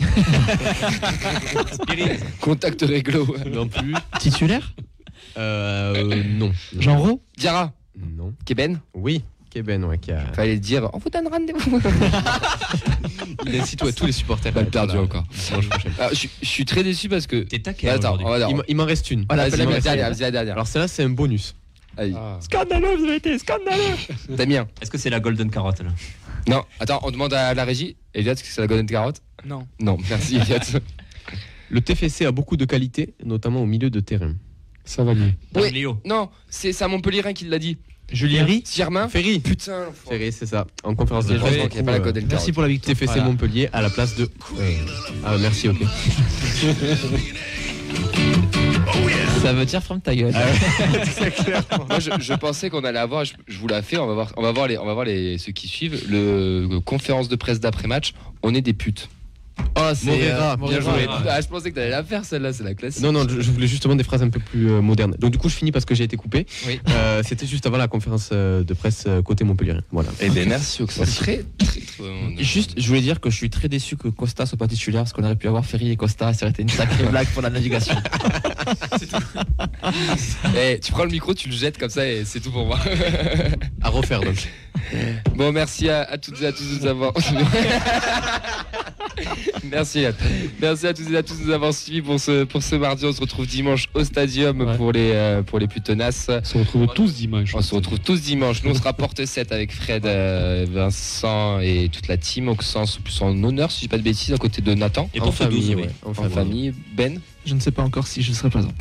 Contact 2.40 2.82
réglo. 2.82 3.26
Non 3.52 3.68
plus. 3.68 3.94
Titulaire? 4.18 4.74
Euh, 5.38 6.22
non. 6.38 6.52
Jean 6.78 6.98
Rau 6.98 7.22
Diarra. 7.38 7.72
Non. 8.16 8.34
Keben? 8.44 8.80
Oui, 8.94 9.22
Keben, 9.52 9.84
ouais, 9.84 9.98
qui 9.98 10.12
a. 10.12 10.20
Fallait 10.32 10.54
le 10.54 10.60
dire, 10.60 10.88
on 10.94 10.98
vous 10.98 11.10
donne 11.10 11.28
rendez-vous. 11.28 11.80
Il 13.46 13.60
incite 13.60 13.82
ouais, 13.82 13.92
tous 13.92 14.06
les 14.06 14.12
supporters. 14.12 14.56
Être 14.56 14.70
perdu 14.70 14.94
là, 14.96 15.02
encore. 15.02 15.24
Ah, 16.00 16.08
je, 16.12 16.26
je 16.40 16.46
suis 16.48 16.64
très 16.64 16.82
déçu 16.82 17.08
parce 17.10 17.26
que. 17.26 17.42
T'es 17.42 17.58
taquet 17.58 17.90
Attends, 17.90 18.16
on 18.20 18.28
va 18.30 18.38
Il 18.38 18.46
dire. 18.46 18.56
m'en- 18.56 18.62
Il 18.68 18.76
m'en 18.76 18.84
reste 18.86 19.10
une. 19.10 19.26
Voilà, 19.28 19.50
c'est 19.50 19.58
la 19.58 19.66
dernière, 19.80 20.10
la. 20.44 20.52
Alors 20.52 20.66
celle-là, 20.66 20.88
c'est 20.88 21.02
un 21.02 21.10
bonus. 21.10 21.54
Allez. 21.98 22.14
Ah. 22.16 22.38
Scandaleux, 22.40 22.96
vous 22.96 23.04
avez 23.04 23.16
été 23.16 23.38
scandaleux. 23.38 23.82
Damien. 24.30 24.66
Est-ce 24.80 24.90
que 24.90 24.96
c'est 24.96 25.10
la 25.10 25.20
Golden 25.20 25.50
Carotte 25.50 25.80
là? 25.80 25.90
Non, 26.48 26.64
attends, 26.80 27.00
on 27.02 27.10
demande 27.10 27.34
à 27.34 27.52
la 27.52 27.64
régie. 27.64 27.96
Elliot, 28.14 28.32
est-ce 28.32 28.42
que 28.42 28.48
c'est 28.48 28.62
la 28.62 28.66
Golden 28.66 28.86
Carotte? 28.86 29.20
Non. 29.44 29.66
Non, 29.80 29.98
merci 30.08 30.36
Elliot. 30.36 30.58
Le 31.70 31.80
TFC 31.80 32.24
a 32.24 32.32
beaucoup 32.32 32.56
de 32.56 32.64
qualités, 32.64 33.14
notamment 33.24 33.60
au 33.62 33.66
milieu 33.66 33.90
de 33.90 34.00
terrain. 34.00 34.34
Savanier. 34.84 35.34
Oui. 35.54 35.70
Léo. 35.72 35.98
non, 36.04 36.28
c'est 36.48 36.80
à 36.82 36.88
Montpellierin 36.88 37.32
qui 37.32 37.44
l'a 37.46 37.58
dit. 37.58 37.78
Julien 38.12 38.46
Germain 38.70 39.08
Ferry. 39.08 39.38
Putain. 39.40 39.86
Ferry, 40.06 40.32
c'est 40.32 40.44
ça. 40.44 40.66
En 40.84 40.94
conférence 40.94 41.26
de 41.26 41.38
presse. 41.38 41.56
qu'il 41.68 41.74
n'y 41.74 41.78
a 41.80 41.82
pas 41.84 41.92
la 41.92 41.98
Golden 42.00 42.24
Carotte. 42.24 42.32
Merci 42.32 42.52
pour 42.52 42.62
la 42.62 42.68
victoire. 42.68 42.94
TFC 42.94 43.06
Voilà. 43.06 43.24
Montpellier 43.24 43.70
à 43.72 43.80
la 43.80 43.88
place 43.88 44.16
de. 44.16 44.28
Ah, 45.24 45.36
merci, 45.40 45.68
ok. 45.68 45.78
Ça 49.42 49.52
veut 49.52 49.64
dire 49.64 49.82
ferme 49.82 50.00
ta 50.00 50.14
gueule. 50.14 50.32
Moi, 51.88 51.98
je, 51.98 52.10
je 52.20 52.34
pensais 52.34 52.70
qu'on 52.70 52.84
allait 52.84 52.98
avoir, 52.98 53.24
je, 53.24 53.34
je 53.48 53.58
vous 53.58 53.66
la 53.66 53.82
fais, 53.82 53.96
on 53.98 54.06
va 54.06 54.14
voir, 54.14 54.32
on 54.36 54.42
va 54.42 54.52
voir 54.52 54.68
les, 54.68 54.78
on 54.78 54.84
va 54.84 54.94
voir 54.94 55.04
les 55.04 55.38
ceux 55.38 55.52
qui 55.52 55.66
suivent. 55.66 56.04
Le, 56.08 56.66
le 56.70 56.80
conférence 56.80 57.28
de 57.28 57.36
presse 57.36 57.58
d'après 57.60 57.88
match, 57.88 58.12
on 58.42 58.54
est 58.54 58.60
des 58.60 58.72
putes. 58.72 59.08
Oh, 59.76 59.90
c'est. 59.94 60.06
Moreira, 60.06 60.52
euh, 60.52 60.68
Bien 60.68 60.80
joué. 60.80 61.06
Ah, 61.28 61.40
je 61.40 61.46
pensais 61.48 61.70
que 61.70 61.74
t'allais 61.74 61.90
la 61.90 62.04
faire 62.04 62.24
celle-là, 62.24 62.52
c'est 62.52 62.64
la 62.64 62.74
classique. 62.74 63.02
Non, 63.02 63.12
non, 63.12 63.26
je, 63.28 63.40
je 63.40 63.50
voulais 63.50 63.66
justement 63.66 63.94
des 63.94 64.04
phrases 64.04 64.22
un 64.22 64.28
peu 64.28 64.40
plus 64.40 64.70
euh, 64.70 64.80
modernes. 64.80 65.14
Donc, 65.18 65.30
du 65.30 65.38
coup, 65.38 65.48
je 65.48 65.54
finis 65.54 65.72
parce 65.72 65.84
que 65.84 65.94
j'ai 65.94 66.04
été 66.04 66.16
coupé. 66.16 66.46
Oui. 66.66 66.80
Euh, 66.90 67.22
C'était 67.24 67.46
juste 67.46 67.66
avant 67.66 67.76
la 67.78 67.88
conférence 67.88 68.30
de 68.30 68.74
presse 68.74 69.06
côté 69.24 69.44
Montpellier. 69.44 69.74
Voilà. 69.90 70.10
Eh 70.20 70.30
ben 70.30 70.48
merci 70.48 70.82
Oxford. 70.82 71.06
Très, 71.06 71.44
très, 71.58 71.80
très 71.80 71.98
bon. 71.98 72.34
Juste, 72.38 72.74
je 72.76 72.86
voulais 72.88 73.00
dire 73.00 73.20
que 73.20 73.30
je 73.30 73.36
suis 73.36 73.50
très 73.50 73.68
déçu 73.68 73.96
que 73.96 74.08
Costa 74.08 74.46
soit 74.46 74.58
pas 74.58 74.68
titulaire 74.68 75.02
parce 75.02 75.12
qu'on 75.12 75.24
aurait 75.24 75.36
pu 75.36 75.48
avoir 75.48 75.64
Ferry 75.64 75.90
et 75.90 75.96
Costa. 75.96 76.32
Ça 76.32 76.46
aurait 76.46 76.52
été 76.52 76.62
une 76.62 76.68
sacrée 76.68 77.04
blague 77.04 77.28
pour 77.28 77.42
la 77.42 77.50
navigation. 77.50 77.94
Eh, 80.56 80.78
tu 80.80 80.92
prends 80.92 81.04
le 81.04 81.10
micro, 81.10 81.34
tu 81.34 81.48
le 81.48 81.54
jettes 81.54 81.78
comme 81.78 81.90
ça 81.90 82.06
et 82.06 82.24
c'est 82.24 82.40
tout 82.40 82.50
pour 82.50 82.66
moi. 82.66 82.78
À 83.80 83.88
refaire 83.88 84.20
donc. 84.20 84.48
Bon, 85.36 85.50
merci 85.52 85.88
à, 85.88 86.02
à 86.02 86.18
toutes 86.18 86.40
et 86.42 86.46
à 86.46 86.52
tous 86.52 86.64
de 86.64 86.80
nous 86.80 86.86
avoir. 86.86 87.12
merci, 89.64 90.04
à, 90.04 90.12
merci 90.60 90.86
à 90.86 90.94
toutes 90.94 91.10
et 91.10 91.16
à 91.16 91.22
tous 91.22 91.38
de 91.38 91.44
nous 91.44 91.52
avoir 91.52 91.72
suivis 91.72 92.02
pour 92.02 92.20
ce, 92.20 92.44
pour 92.44 92.62
ce 92.62 92.76
mardi. 92.76 93.04
On 93.06 93.12
se 93.12 93.20
retrouve 93.20 93.46
dimanche 93.46 93.88
au 93.94 94.04
stadium 94.04 94.60
Ouais. 94.62 94.76
pour, 94.76 94.92
les, 94.92 95.12
euh, 95.14 95.42
pour 95.42 95.58
les 95.58 95.66
plus 95.66 95.80
tenaces. 95.80 96.28
On 96.30 96.44
se 96.44 96.58
retrouve 96.58 96.86
tous 96.94 97.14
dimanche. 97.14 97.54
On 97.54 97.62
se 97.62 97.74
retrouve 97.74 97.98
tous 98.00 98.20
dimanche. 98.20 98.62
Nous, 98.62 98.70
on 98.70 98.74
sera 98.74 98.92
porte 98.92 99.24
7 99.24 99.52
avec 99.52 99.72
Fred, 99.72 100.04
euh, 100.06 100.66
Vincent 100.70 101.60
et 101.60 101.88
toute 101.90 102.08
la 102.08 102.16
team. 102.16 102.48
Auxence, 102.48 102.98
plus 103.02 103.20
en 103.22 103.42
honneur, 103.42 103.70
si 103.70 103.78
je 103.78 103.80
dis 103.82 103.88
pas 103.88 103.98
de 103.98 104.02
bêtises, 104.02 104.32
à 104.34 104.36
côté 104.38 104.60
de 104.62 104.74
Nathan. 104.74 105.08
Et 105.14 105.20
En 105.20 105.24
Porte 105.24 105.38
12, 105.48 105.48
famille, 105.48 105.74
ouais. 105.76 105.88
En 106.04 106.12
famille, 106.14 106.74
Ben. 106.94 107.20
Je 107.44 107.54
ne 107.54 107.60
sais 107.60 107.72
pas 107.72 107.82
encore 107.82 108.06
si 108.06 108.22
je 108.22 108.32
serai 108.32 108.50
présent. 108.50 108.72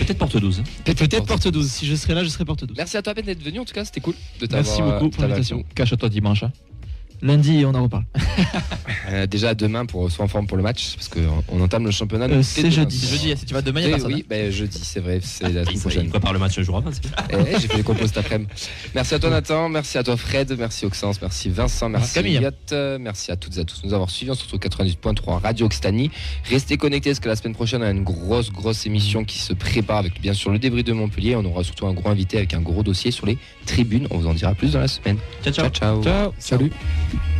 Peut-être 0.00 0.18
Porte 0.18 0.36
12. 0.36 0.62
Peut-être 0.84 1.24
porte 1.24 1.46
12. 1.48 1.70
Si 1.70 1.86
je 1.86 1.94
serai 1.94 2.14
là, 2.14 2.24
je 2.24 2.28
serai 2.28 2.44
porte 2.44 2.64
12. 2.64 2.76
Merci 2.76 2.96
à 2.96 3.02
toi, 3.02 3.14
Ben, 3.14 3.24
d'être 3.24 3.42
venu. 3.42 3.60
En 3.60 3.64
tout 3.64 3.72
cas, 3.74 3.84
c'était 3.84 4.00
cool 4.00 4.14
de 4.40 4.46
t'avoir. 4.46 4.64
Merci 4.64 4.82
beaucoup 4.82 5.06
euh, 5.06 5.10
pour 5.10 5.22
l'invitation. 5.22 5.64
Cache-toi 5.74 6.08
dimanche. 6.08 6.42
hein. 6.42 6.52
Lundi, 7.22 7.64
on 7.66 7.74
en 7.74 7.82
reparle. 7.84 8.04
Euh, 9.10 9.26
déjà 9.26 9.54
demain 9.56 9.86
pour 9.86 10.08
soit 10.10 10.24
en 10.24 10.28
forme 10.28 10.46
pour 10.46 10.56
le 10.56 10.62
match, 10.62 10.94
parce 10.94 11.08
qu'on 11.08 11.42
on 11.48 11.60
entame 11.60 11.84
le 11.84 11.90
championnat. 11.90 12.26
Euh, 12.26 12.42
c'est 12.44 12.70
jeudi. 12.70 12.96
C'est 12.96 13.08
jeudi, 13.16 13.34
si 13.36 13.44
tu 13.44 13.54
vas 13.54 13.60
demain, 13.62 13.80
il 13.80 13.86
y 13.86 13.88
Eh 13.88 13.92
a 13.92 13.96
personne. 13.96 14.14
oui, 14.14 14.24
ben, 14.28 14.52
jeudi, 14.52 14.78
c'est 14.84 15.00
vrai, 15.00 15.18
c'est 15.20 15.44
la 15.52 15.62
Il, 15.62 15.64
semaine 15.64 15.74
il 15.74 15.80
prochaine. 15.80 16.08
prépare 16.10 16.32
le 16.32 16.38
match 16.38 16.56
un 16.58 16.62
jour 16.62 16.76
avant. 16.76 16.90
Eh, 17.30 17.58
j'ai 17.60 17.66
fait 17.66 17.76
les 17.78 17.82
compos 17.82 18.06
cet 18.06 18.18
après-midi. 18.18 18.50
Merci 18.94 19.14
à 19.14 19.18
toi 19.18 19.30
Nathan, 19.30 19.68
merci 19.68 19.98
à 19.98 20.04
toi 20.04 20.16
Fred, 20.16 20.54
merci 20.56 20.86
Auxence, 20.86 21.20
merci 21.20 21.48
Vincent, 21.50 21.88
merci 21.88 22.14
Camille. 22.14 22.40
Euh, 22.72 22.98
merci 23.00 23.32
à 23.32 23.36
toutes 23.36 23.56
et 23.56 23.60
à 23.60 23.64
tous 23.64 23.82
de 23.82 23.88
nous 23.88 23.94
avoir 23.94 24.10
suivis. 24.10 24.30
On 24.30 24.34
se 24.34 24.44
retrouve 24.44 24.60
98.3 24.60 25.42
Radio 25.42 25.66
Occitanie. 25.66 26.12
Restez 26.44 26.76
connectés 26.76 27.10
parce 27.10 27.20
que 27.20 27.28
la 27.28 27.36
semaine 27.36 27.54
prochaine 27.54 27.82
on 27.82 27.86
a 27.86 27.90
une 27.90 28.04
grosse 28.04 28.52
grosse 28.52 28.86
émission 28.86 29.24
qui 29.24 29.38
se 29.40 29.52
prépare 29.54 29.98
avec 29.98 30.20
bien 30.20 30.34
sûr 30.34 30.52
le 30.52 30.60
débris 30.60 30.84
de 30.84 30.92
Montpellier. 30.92 31.34
On 31.34 31.44
aura 31.46 31.64
surtout 31.64 31.86
un 31.88 31.94
gros 31.94 32.10
invité 32.10 32.36
avec 32.36 32.54
un 32.54 32.60
gros 32.60 32.84
dossier 32.84 33.10
sur 33.10 33.26
les 33.26 33.38
tribunes. 33.66 34.06
On 34.12 34.18
vous 34.18 34.28
en 34.28 34.34
dira 34.34 34.54
plus 34.54 34.72
dans 34.74 34.80
la 34.80 34.88
semaine. 34.88 35.16
Ciao, 35.42 35.52
ciao. 35.52 35.68
ciao. 35.70 36.02
Ciao. 36.04 36.32
Salut. 36.38 36.70
you 37.12 37.39